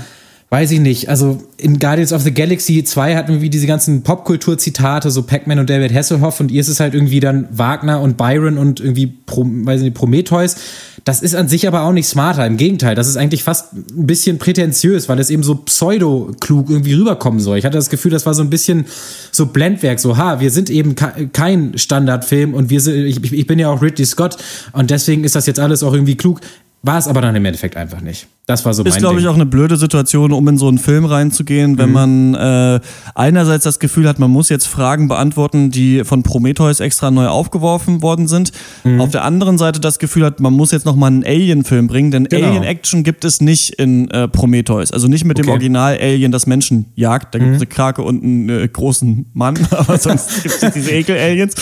weiß 0.50 0.70
ich 0.70 0.80
nicht. 0.80 1.10
Also 1.10 1.42
in 1.58 1.78
Guardians 1.78 2.12
of 2.12 2.22
the 2.22 2.32
Galaxy 2.32 2.82
2 2.82 3.16
hatten 3.16 3.34
wir 3.34 3.40
wie 3.42 3.50
diese 3.50 3.66
ganzen 3.66 4.02
Popkultur-Zitate, 4.02 5.10
so 5.10 5.22
Pac-Man 5.22 5.58
und 5.58 5.68
David 5.68 5.92
Hasselhoff 5.92 6.40
und 6.40 6.50
ihr 6.50 6.60
ist 6.60 6.68
es 6.68 6.80
halt 6.80 6.94
irgendwie 6.94 7.20
dann 7.20 7.48
Wagner 7.50 8.00
und 8.00 8.16
Byron 8.16 8.56
und 8.56 8.80
irgendwie, 8.80 9.08
Pro, 9.08 9.44
weiß 9.44 9.80
ich 9.80 9.84
nicht, 9.84 9.96
Prometheus. 9.96 10.56
Das 11.04 11.20
ist 11.20 11.34
an 11.34 11.48
sich 11.48 11.68
aber 11.68 11.82
auch 11.82 11.92
nicht 11.92 12.06
smarter. 12.06 12.46
Im 12.46 12.56
Gegenteil, 12.56 12.94
das 12.94 13.08
ist 13.08 13.18
eigentlich 13.18 13.44
fast 13.44 13.74
ein 13.74 14.06
bisschen 14.06 14.38
prätentiös, 14.38 15.08
weil 15.10 15.18
es 15.18 15.28
eben 15.28 15.42
so 15.42 15.54
pseudo-klug 15.54 16.70
irgendwie 16.70 16.94
rüberkommen 16.94 17.40
soll. 17.40 17.58
Ich 17.58 17.66
hatte 17.66 17.76
das 17.76 17.90
Gefühl, 17.90 18.10
das 18.10 18.24
war 18.24 18.32
so 18.32 18.42
ein 18.42 18.50
bisschen 18.50 18.86
so 19.32 19.46
Blendwerk, 19.46 20.00
so, 20.00 20.16
ha, 20.16 20.40
wir 20.40 20.50
sind 20.50 20.70
eben 20.70 20.94
kein 20.94 21.76
Standardfilm 21.76 22.54
und 22.54 22.70
wir 22.70 22.80
sind, 22.80 23.04
ich, 23.04 23.32
ich 23.32 23.46
bin 23.46 23.58
ja 23.58 23.68
auch 23.68 23.82
Ridley 23.82 24.06
Scott 24.06 24.38
und 24.72 24.90
deswegen 24.90 25.24
ist 25.24 25.34
das 25.34 25.44
jetzt 25.44 25.60
alles 25.60 25.82
auch 25.82 25.92
irgendwie 25.92 26.16
klug. 26.16 26.40
War 26.82 26.98
es 26.98 27.08
aber 27.08 27.20
dann 27.20 27.34
im 27.34 27.44
Endeffekt 27.44 27.76
einfach 27.76 28.00
nicht. 28.00 28.28
Das 28.46 28.64
war 28.64 28.72
so 28.72 28.82
Ist, 28.82 28.96
glaube 28.96 29.20
ich, 29.20 29.26
auch 29.26 29.34
eine 29.34 29.44
blöde 29.44 29.76
Situation, 29.76 30.32
um 30.32 30.48
in 30.48 30.56
so 30.56 30.68
einen 30.68 30.78
Film 30.78 31.04
reinzugehen, 31.04 31.76
wenn 31.76 31.90
mhm. 31.90 31.94
man 31.94 32.34
äh, 32.34 32.80
einerseits 33.14 33.64
das 33.64 33.78
Gefühl 33.78 34.08
hat, 34.08 34.18
man 34.18 34.30
muss 34.30 34.48
jetzt 34.48 34.66
Fragen 34.66 35.06
beantworten, 35.06 35.70
die 35.70 36.02
von 36.04 36.22
Prometheus 36.22 36.80
extra 36.80 37.10
neu 37.10 37.26
aufgeworfen 37.26 38.00
worden 38.00 38.26
sind. 38.26 38.52
Mhm. 38.84 39.02
Auf 39.02 39.10
der 39.10 39.24
anderen 39.24 39.58
Seite 39.58 39.80
das 39.80 39.98
Gefühl 39.98 40.24
hat, 40.24 40.40
man 40.40 40.54
muss 40.54 40.70
jetzt 40.70 40.86
nochmal 40.86 41.08
einen 41.08 41.24
Alien-Film 41.24 41.88
bringen, 41.88 42.10
denn 42.10 42.24
genau. 42.24 42.46
Alien-Action 42.48 43.04
gibt 43.04 43.26
es 43.26 43.42
nicht 43.42 43.70
in 43.74 44.10
äh, 44.12 44.28
Prometheus. 44.28 44.92
Also 44.92 45.08
nicht 45.08 45.26
mit 45.26 45.38
okay. 45.38 45.46
dem 45.46 45.50
Original-Alien, 45.50 46.32
das 46.32 46.46
Menschen 46.46 46.86
jagt. 46.94 47.34
Da 47.34 47.40
gibt 47.40 47.50
es 47.50 47.56
mhm. 47.58 47.62
eine 47.62 47.66
Krake 47.66 48.02
und 48.02 48.22
einen 48.22 48.48
äh, 48.48 48.66
großen 48.66 49.26
Mann, 49.34 49.58
aber 49.72 49.98
sonst 49.98 50.42
gibt 50.42 50.62
es 50.62 50.72
diese 50.72 50.92
Ekel-Aliens. 50.92 51.54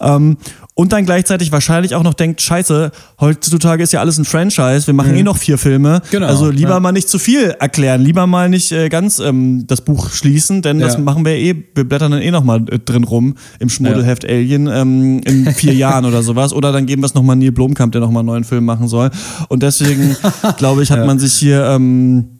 Ähm, 0.00 0.36
und 0.78 0.92
dann 0.92 1.04
gleichzeitig 1.04 1.50
wahrscheinlich 1.50 1.96
auch 1.96 2.04
noch 2.04 2.14
denkt, 2.14 2.40
scheiße, 2.40 2.92
heutzutage 3.20 3.82
ist 3.82 3.92
ja 3.92 3.98
alles 3.98 4.16
ein 4.16 4.24
Franchise, 4.24 4.86
wir 4.86 4.94
machen 4.94 5.10
mhm. 5.10 5.18
eh 5.18 5.22
noch 5.24 5.36
vier 5.36 5.58
Filme. 5.58 6.02
Genau, 6.12 6.28
also 6.28 6.50
lieber 6.50 6.74
ja. 6.74 6.80
mal 6.80 6.92
nicht 6.92 7.08
zu 7.08 7.18
viel 7.18 7.56
erklären, 7.58 8.00
lieber 8.00 8.28
mal 8.28 8.48
nicht 8.48 8.70
äh, 8.70 8.88
ganz 8.88 9.18
ähm, 9.18 9.66
das 9.66 9.80
Buch 9.80 10.10
schließen, 10.10 10.62
denn 10.62 10.78
ja. 10.78 10.86
das 10.86 10.96
machen 10.96 11.24
wir 11.24 11.32
eh, 11.32 11.64
wir 11.74 11.82
blättern 11.82 12.12
dann 12.12 12.22
eh 12.22 12.30
noch 12.30 12.44
mal 12.44 12.64
äh, 12.70 12.78
drin 12.78 13.02
rum 13.02 13.34
im 13.58 13.68
Schmuddelheft 13.68 14.22
ja. 14.22 14.30
Alien 14.30 14.68
ähm, 14.68 15.20
in 15.24 15.46
vier 15.52 15.74
Jahren 15.74 16.04
oder 16.04 16.22
sowas. 16.22 16.52
Oder 16.52 16.70
dann 16.70 16.86
geben 16.86 17.02
wir 17.02 17.06
es 17.06 17.14
noch 17.14 17.24
mal 17.24 17.34
Neil 17.34 17.50
Blomkamp, 17.50 17.90
der 17.90 18.00
noch 18.00 18.12
mal 18.12 18.20
einen 18.20 18.26
neuen 18.26 18.44
Film 18.44 18.64
machen 18.64 18.86
soll. 18.86 19.10
Und 19.48 19.64
deswegen, 19.64 20.16
glaube 20.58 20.84
ich, 20.84 20.92
hat 20.92 21.04
man 21.04 21.18
sich 21.18 21.34
hier 21.34 21.64
ähm, 21.64 22.38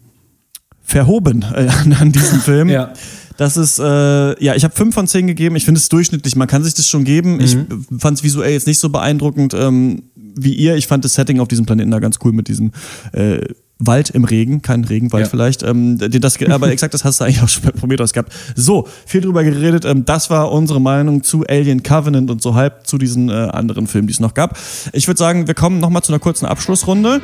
verhoben 0.80 1.44
äh, 1.56 1.68
an 2.00 2.12
diesem 2.12 2.38
Film. 2.38 2.68
Ja. 2.68 2.92
Das 3.38 3.56
ist, 3.56 3.78
äh, 3.78 4.44
ja, 4.44 4.56
ich 4.56 4.64
habe 4.64 4.74
fünf 4.74 4.96
von 4.96 5.06
zehn 5.06 5.28
gegeben. 5.28 5.54
Ich 5.54 5.64
finde 5.64 5.78
es 5.78 5.88
durchschnittlich. 5.88 6.34
Man 6.34 6.48
kann 6.48 6.64
sich 6.64 6.74
das 6.74 6.88
schon 6.88 7.04
geben. 7.04 7.36
Mhm. 7.36 7.40
Ich 7.40 7.56
fand 8.00 8.18
es 8.18 8.24
visuell 8.24 8.52
jetzt 8.52 8.66
nicht 8.66 8.80
so 8.80 8.90
beeindruckend 8.90 9.54
ähm, 9.54 10.02
wie 10.16 10.54
ihr. 10.54 10.74
Ich 10.74 10.88
fand 10.88 11.04
das 11.04 11.14
Setting 11.14 11.38
auf 11.38 11.46
diesem 11.46 11.64
Planeten 11.64 11.92
da 11.92 12.00
ganz 12.00 12.18
cool 12.24 12.32
mit 12.32 12.48
diesem 12.48 12.72
äh, 13.12 13.38
Wald 13.78 14.10
im 14.10 14.24
Regen, 14.24 14.60
kein 14.60 14.82
Regenwald 14.82 15.26
ja. 15.26 15.30
vielleicht. 15.30 15.62
Ähm, 15.62 15.98
das, 15.98 16.42
aber 16.42 16.68
exakt 16.72 16.94
das 16.94 17.04
hast 17.04 17.20
du 17.20 17.24
eigentlich 17.24 17.40
auch 17.40 17.48
schon 17.48 17.62
bei 17.62 17.70
Prometheus 17.70 18.12
gehabt. 18.12 18.32
So, 18.56 18.88
viel 19.06 19.20
drüber 19.20 19.44
geredet. 19.44 19.84
Ähm, 19.84 20.04
das 20.04 20.30
war 20.30 20.50
unsere 20.50 20.80
Meinung 20.80 21.22
zu 21.22 21.44
Alien 21.46 21.84
Covenant 21.84 22.32
und 22.32 22.42
so 22.42 22.56
halb 22.56 22.88
zu 22.88 22.98
diesen 22.98 23.28
äh, 23.28 23.32
anderen 23.32 23.86
Filmen, 23.86 24.08
die 24.08 24.14
es 24.14 24.20
noch 24.20 24.34
gab. 24.34 24.58
Ich 24.92 25.06
würde 25.06 25.18
sagen, 25.18 25.46
wir 25.46 25.54
kommen 25.54 25.78
nochmal 25.78 26.02
zu 26.02 26.10
einer 26.10 26.18
kurzen 26.18 26.46
Abschlussrunde. 26.46 27.20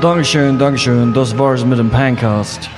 Dankeschön, 0.00 0.58
Dankeschön. 0.58 1.12
Das 1.12 1.36
war's 1.36 1.66
mit 1.66 1.78
dem 1.78 1.90
Pancast. 1.90 2.70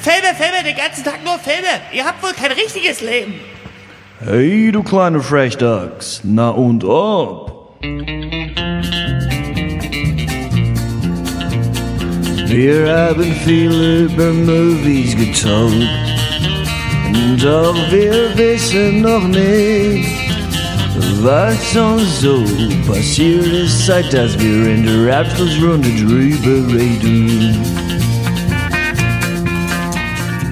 Filme, 0.00 0.34
Filme, 0.36 0.62
den 0.64 0.76
ganzen 0.76 1.04
Tag 1.04 1.24
nur 1.24 1.38
Filme. 1.38 1.80
Ihr 1.92 2.04
habt 2.04 2.22
wohl 2.22 2.32
kein 2.32 2.52
richtiges 2.52 3.00
Leben. 3.00 3.34
Hey, 4.24 4.70
du 4.70 4.82
kleine 4.82 5.20
Frechdachs. 5.20 6.20
Na 6.22 6.50
und 6.50 6.84
ob? 6.84 7.78
Wir 12.46 12.88
haben 12.88 13.34
viel 13.44 14.06
über 14.06 14.32
Movies 14.32 15.16
getalkt. 15.16 15.88
Doch 17.42 17.76
wir 17.90 18.36
wissen 18.36 19.02
noch 19.02 19.22
nicht, 19.22 20.08
was 21.22 21.76
uns 21.76 22.20
so 22.20 22.44
passiert 22.86 23.46
ist, 23.46 23.86
seit 23.86 24.12
dass 24.12 24.38
wir 24.38 24.66
in 24.66 24.86
der 24.86 25.20
Abschlussrunde 25.20 25.88
drüber 25.90 26.74
reden. 26.74 27.87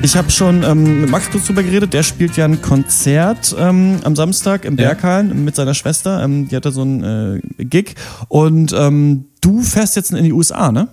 Ich 0.03 0.17
habe 0.17 0.31
schon 0.31 0.63
ähm, 0.63 1.01
mit 1.01 1.11
Max 1.11 1.31
kurz 1.31 1.47
drüber 1.47 1.63
geredet. 1.63 1.93
Der 1.93 2.03
spielt 2.03 2.37
ja 2.37 2.45
ein 2.45 2.63
Konzert 2.63 3.55
ähm, 3.59 4.01
am 4.05 4.15
Samstag 4.15 4.65
im 4.65 4.77
Berghallen 4.77 5.29
ja. 5.29 5.35
mit 5.35 5.57
seiner 5.57 5.75
Schwester. 5.75 6.23
Ähm, 6.23 6.49
die 6.49 6.57
hatte 6.57 6.71
so 6.71 6.83
ein 6.83 7.41
äh, 7.59 7.65
Gig. 7.65 7.95
Und 8.29 8.73
ähm, 8.73 9.27
du 9.41 9.63
fährst 9.63 9.97
jetzt 9.97 10.13
in 10.13 10.23
die 10.23 10.33
USA, 10.33 10.71
ne? 10.71 10.89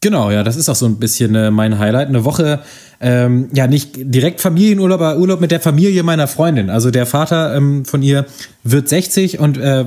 Genau, 0.00 0.30
ja, 0.30 0.44
das 0.44 0.56
ist 0.56 0.68
auch 0.68 0.76
so 0.76 0.86
ein 0.86 0.98
bisschen 0.98 1.34
äh, 1.34 1.50
mein 1.50 1.78
Highlight. 1.78 2.08
Eine 2.08 2.24
Woche, 2.24 2.60
ähm, 3.00 3.48
ja, 3.52 3.66
nicht 3.66 3.96
direkt 3.96 4.40
Familienurlaub, 4.40 5.00
aber 5.00 5.18
Urlaub 5.18 5.40
mit 5.40 5.50
der 5.50 5.60
Familie 5.60 6.04
meiner 6.04 6.28
Freundin. 6.28 6.70
Also 6.70 6.92
der 6.92 7.04
Vater 7.04 7.56
ähm, 7.56 7.84
von 7.84 8.02
ihr 8.02 8.26
wird 8.62 8.88
60 8.88 9.40
und 9.40 9.58
äh, 9.58 9.86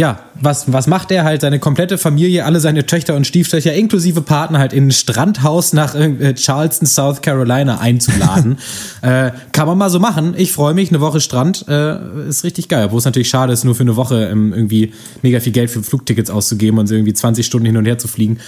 ja, 0.00 0.18
was, 0.40 0.72
was 0.72 0.86
macht 0.86 1.10
er 1.10 1.24
halt? 1.24 1.42
Seine 1.42 1.58
komplette 1.58 1.98
Familie, 1.98 2.46
alle 2.46 2.58
seine 2.58 2.86
Töchter 2.86 3.16
und 3.16 3.26
Stieftöchter, 3.26 3.74
inklusive 3.74 4.22
Partner, 4.22 4.58
halt 4.58 4.72
in 4.72 4.86
ein 4.86 4.92
Strandhaus 4.92 5.74
nach 5.74 5.94
äh, 5.94 6.32
Charleston, 6.32 6.86
South 6.86 7.20
Carolina 7.20 7.80
einzuladen. 7.80 8.56
äh, 9.02 9.30
kann 9.52 9.66
man 9.66 9.76
mal 9.76 9.90
so 9.90 10.00
machen. 10.00 10.32
Ich 10.38 10.52
freue 10.52 10.72
mich, 10.72 10.88
eine 10.88 11.02
Woche 11.02 11.20
Strand 11.20 11.66
äh, 11.68 12.28
ist 12.30 12.44
richtig 12.44 12.68
geil. 12.68 12.92
Wo 12.92 12.96
es 12.96 13.04
natürlich 13.04 13.28
schade 13.28 13.52
ist, 13.52 13.64
nur 13.64 13.74
für 13.74 13.82
eine 13.82 13.94
Woche 13.96 14.24
ähm, 14.32 14.54
irgendwie 14.54 14.94
mega 15.20 15.38
viel 15.38 15.52
Geld 15.52 15.68
für 15.68 15.82
Flugtickets 15.82 16.30
auszugeben 16.30 16.78
und 16.78 16.86
so 16.86 16.94
irgendwie 16.94 17.12
20 17.12 17.44
Stunden 17.44 17.66
hin 17.66 17.76
und 17.76 17.84
her 17.84 17.98
zu 17.98 18.08
fliegen. 18.08 18.38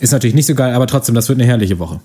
Ist 0.00 0.12
natürlich 0.12 0.34
nicht 0.34 0.46
so 0.46 0.54
geil, 0.54 0.72
aber 0.72 0.86
trotzdem, 0.86 1.14
das 1.14 1.28
wird 1.28 1.38
eine 1.38 1.46
herrliche 1.46 1.78
Woche. 1.78 2.00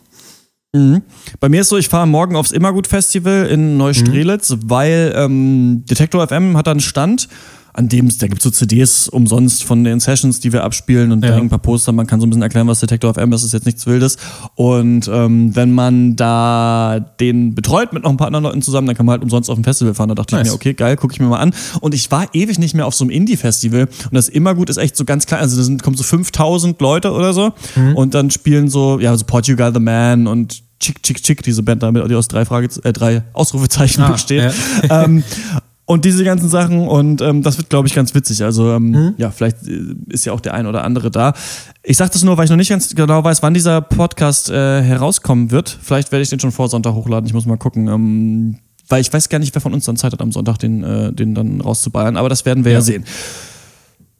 Mhm. 0.73 1.01
Bei 1.39 1.47
mir 1.47 1.61
ist 1.61 1.69
so, 1.69 1.77
ich 1.77 1.87
fahre 1.87 2.07
morgen 2.07 2.35
aufs 2.35 2.51
Immergut 2.51 2.87
Festival 2.87 3.45
in 3.45 3.77
Neustrelitz, 3.77 4.49
mhm. 4.49 4.59
weil 4.65 5.13
ähm, 5.15 5.85
Detektor 5.89 6.27
FM 6.27 6.57
hat 6.57 6.67
da 6.67 6.71
einen 6.71 6.81
Stand 6.81 7.29
an 7.77 7.89
dem, 7.89 8.09
da 8.17 8.25
gibt 8.25 8.39
es 8.39 8.43
so 8.43 8.49
CDs 8.49 9.07
umsonst 9.07 9.63
von 9.63 9.83
den 9.83 9.99
Sessions, 9.99 10.39
die 10.39 10.51
wir 10.51 10.63
abspielen 10.63 11.11
und 11.11 11.23
ja. 11.23 11.29
da 11.29 11.35
hängen 11.35 11.45
ein 11.45 11.49
paar 11.49 11.59
Poster, 11.59 11.91
man 11.91 12.07
kann 12.07 12.19
so 12.19 12.25
ein 12.25 12.31
bisschen 12.31 12.41
erklären, 12.41 12.67
was 12.67 12.79
Detector 12.79 13.13
FM 13.13 13.31
ist, 13.33 13.43
ist 13.43 13.53
jetzt 13.53 13.67
nichts 13.67 13.85
Wildes. 13.85 14.17
Und 14.55 15.07
ähm, 15.13 15.55
wenn 15.55 15.73
man 15.73 16.15
da 16.15 16.99
den 17.19 17.53
betreut 17.53 17.93
mit 17.93 18.01
noch 18.01 18.09
ein 18.09 18.17
paar 18.17 18.27
anderen 18.27 18.45
Leuten 18.45 18.63
zusammen, 18.63 18.87
dann 18.87 18.95
kann 18.95 19.05
man 19.05 19.13
halt 19.13 19.21
umsonst 19.21 19.51
auf 19.51 19.59
ein 19.59 19.63
Festival 19.63 19.93
fahren. 19.93 20.09
Da 20.09 20.15
dachte 20.15 20.33
nice. 20.33 20.47
ich 20.47 20.51
mir, 20.51 20.55
okay, 20.55 20.73
geil, 20.73 20.95
gucke 20.95 21.13
ich 21.13 21.19
mir 21.19 21.27
mal 21.27 21.37
an. 21.37 21.53
Und 21.79 21.93
ich 21.93 22.09
war 22.09 22.25
ewig 22.33 22.57
nicht 22.57 22.73
mehr 22.73 22.87
auf 22.87 22.95
so 22.95 23.03
einem 23.03 23.11
Indie-Festival 23.11 23.81
und 23.81 24.13
das 24.13 24.27
immer 24.27 24.55
gut 24.55 24.71
ist 24.71 24.77
echt 24.77 24.97
so 24.97 25.05
ganz 25.05 25.27
klein, 25.27 25.41
also 25.41 25.55
da 25.55 25.61
sind, 25.61 25.83
kommen 25.83 25.95
so 25.95 26.03
5000 26.03 26.81
Leute 26.81 27.11
oder 27.11 27.31
so 27.31 27.53
mhm. 27.75 27.95
und 27.95 28.15
dann 28.15 28.31
spielen 28.31 28.69
so, 28.69 28.99
ja, 28.99 29.15
so 29.15 29.23
Portugal 29.23 29.71
the 29.71 29.79
Man 29.79 30.25
und 30.25 30.63
Chick 30.79 31.01
Chick 31.03 31.21
Chick, 31.21 31.43
diese 31.43 31.63
Band 31.63 31.83
damit, 31.83 32.09
die 32.09 32.15
aus 32.15 32.27
drei, 32.27 32.45
Frage, 32.45 32.69
äh, 32.83 32.93
drei 32.93 33.23
Ausrufezeichen 33.33 34.03
ah, 34.03 34.11
besteht. 34.11 34.53
Ja. 34.89 35.03
ähm, 35.03 35.23
und 35.87 36.03
diese 36.03 36.25
ganzen 36.25 36.49
Sachen 36.49 36.85
und 36.85 37.21
ähm, 37.21 37.41
das 37.43 37.57
wird, 37.57 37.69
glaube 37.69 37.87
ich, 37.87 37.95
ganz 37.95 38.13
witzig. 38.13 38.43
Also 38.43 38.73
ähm, 38.73 38.89
mhm. 38.89 39.13
ja, 39.15 39.31
vielleicht 39.31 39.65
äh, 39.65 39.95
ist 40.09 40.25
ja 40.25 40.33
auch 40.33 40.41
der 40.41 40.53
ein 40.53 40.67
oder 40.67 40.83
andere 40.83 41.09
da. 41.09 41.33
Ich 41.81 41.95
sage 41.95 42.11
das 42.11 42.25
nur, 42.25 42.37
weil 42.37 42.43
ich 42.43 42.49
noch 42.49 42.57
nicht 42.57 42.69
ganz 42.69 42.93
genau 42.93 43.23
weiß, 43.23 43.41
wann 43.41 43.53
dieser 43.53 43.79
Podcast 43.79 44.49
äh, 44.49 44.81
herauskommen 44.81 45.49
wird. 45.49 45.77
Vielleicht 45.81 46.11
werde 46.11 46.23
ich 46.23 46.29
den 46.29 46.41
schon 46.41 46.51
vor 46.51 46.67
Sonntag 46.67 46.93
hochladen. 46.93 47.25
Ich 47.25 47.33
muss 47.33 47.45
mal 47.45 47.57
gucken. 47.57 47.87
Ähm, 47.87 48.57
weil 48.89 48.99
ich 48.99 49.11
weiß 49.11 49.29
gar 49.29 49.39
nicht, 49.39 49.55
wer 49.55 49.61
von 49.61 49.73
uns 49.73 49.85
dann 49.85 49.95
Zeit 49.95 50.11
hat, 50.11 50.21
am 50.21 50.33
Sonntag 50.33 50.57
den, 50.57 50.83
äh, 50.83 51.13
den 51.13 51.33
dann 51.33 51.61
rauszuballern. 51.61 52.17
Aber 52.17 52.27
das 52.27 52.45
werden 52.45 52.65
wir 52.65 52.73
ja, 52.73 52.79
ja 52.79 52.81
sehen. 52.81 53.05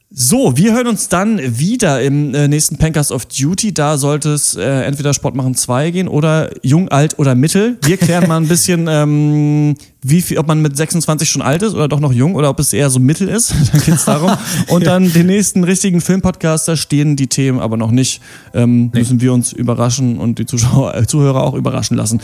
So, 0.10 0.56
wir 0.56 0.74
hören 0.74 0.88
uns 0.88 1.10
dann 1.10 1.38
wieder 1.60 2.02
im 2.02 2.34
äh, 2.34 2.48
nächsten 2.48 2.78
Pankers 2.78 3.12
of 3.12 3.26
Duty. 3.26 3.74
Da 3.74 3.98
sollte 3.98 4.30
es 4.30 4.56
äh, 4.56 4.64
entweder 4.64 5.14
Sport 5.14 5.36
machen 5.36 5.54
2 5.54 5.92
gehen 5.92 6.08
oder 6.08 6.50
jung, 6.64 6.88
alt 6.88 7.20
oder 7.20 7.36
mittel. 7.36 7.78
Wir 7.84 7.98
klären 7.98 8.26
mal 8.26 8.38
ein 8.38 8.48
bisschen, 8.48 8.88
ähm, 8.90 9.76
wie 10.02 10.22
viel, 10.22 10.38
ob 10.38 10.48
man 10.48 10.62
mit 10.62 10.78
26 10.78 11.30
schon 11.30 11.42
alt 11.42 11.62
ist 11.62 11.74
oder 11.74 11.90
doch 11.90 12.00
noch 12.00 12.14
jung 12.14 12.36
oder 12.36 12.50
ob 12.50 12.58
es 12.60 12.72
eher 12.72 12.90
so 12.90 13.02
mittel 13.02 13.28
ist. 13.28 13.54
dann 13.74 13.82
geht's 13.82 14.06
darum. 14.06 14.32
Und 14.70 14.86
dann 14.86 15.12
den 15.12 15.26
nächsten 15.26 15.66
richtigen 15.66 16.00
Filmpodcast, 16.00 16.70
da 16.70 16.78
stehen 16.78 17.18
die 17.18 17.28
Themen 17.28 17.60
aber 17.60 17.76
noch 17.76 17.92
nicht. 17.92 18.22
Ähm, 18.54 18.92
nee. 18.94 19.00
Müssen 19.00 19.20
wir 19.20 19.34
uns 19.34 19.52
überraschen 19.52 20.20
und 20.20 20.40
die 20.40 20.46
Zuschauer, 20.46 20.96
äh, 20.96 21.06
Zuhörer 21.06 21.44
auch 21.44 21.54
überraschen 21.54 21.98
lassen. 21.98 22.22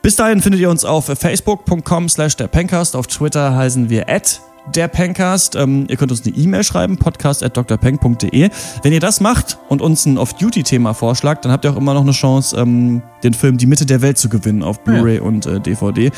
Bis 0.00 0.14
dahin 0.14 0.42
findet 0.42 0.60
ihr 0.60 0.70
uns 0.70 0.84
auf 0.84 1.06
facebook.com 1.06 2.08
slash 2.08 2.36
der 2.36 2.46
Pencast. 2.46 2.94
Auf 2.94 3.08
Twitter 3.08 3.56
heißen 3.56 3.90
wir 3.90 4.08
at 4.08 4.40
der 4.74 4.88
Pencast. 4.88 5.56
Ähm, 5.56 5.86
ihr 5.88 5.96
könnt 5.96 6.10
uns 6.10 6.26
eine 6.26 6.36
E-Mail 6.36 6.64
schreiben, 6.64 6.96
podcast.drpeng.de. 6.98 8.50
Wenn 8.82 8.92
ihr 8.92 9.00
das 9.00 9.20
macht 9.20 9.58
und 9.68 9.82
uns 9.82 10.06
ein 10.06 10.18
Off-Duty-Thema 10.18 10.94
vorschlagt, 10.94 11.44
dann 11.44 11.52
habt 11.52 11.64
ihr 11.64 11.72
auch 11.72 11.76
immer 11.76 11.94
noch 11.94 12.02
eine 12.02 12.12
Chance, 12.12 12.56
ähm, 12.56 13.02
den 13.22 13.34
Film 13.34 13.58
Die 13.58 13.66
Mitte 13.66 13.86
der 13.86 14.02
Welt 14.02 14.18
zu 14.18 14.28
gewinnen 14.28 14.62
auf 14.62 14.80
Blu-ray 14.80 15.16
ja. 15.16 15.22
und 15.22 15.46
äh, 15.46 15.60
DVD. 15.60 16.10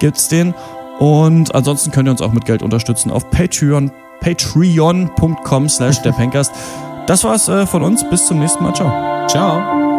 Gibt's 0.00 0.28
den. 0.28 0.54
Und 0.98 1.54
ansonsten 1.54 1.90
könnt 1.90 2.08
ihr 2.08 2.12
uns 2.12 2.22
auch 2.22 2.32
mit 2.32 2.44
Geld 2.44 2.62
unterstützen 2.62 3.10
auf 3.10 3.28
Patreon, 3.30 3.90
patreon.com 4.20 5.68
slash 5.68 6.00
der 6.02 6.12
Pencast. 6.12 6.52
Das 7.06 7.24
war's 7.24 7.48
äh, 7.48 7.66
von 7.66 7.82
uns. 7.82 8.08
Bis 8.08 8.26
zum 8.26 8.38
nächsten 8.38 8.62
Mal. 8.62 8.74
Ciao. 8.74 9.26
Ciao. 9.28 9.93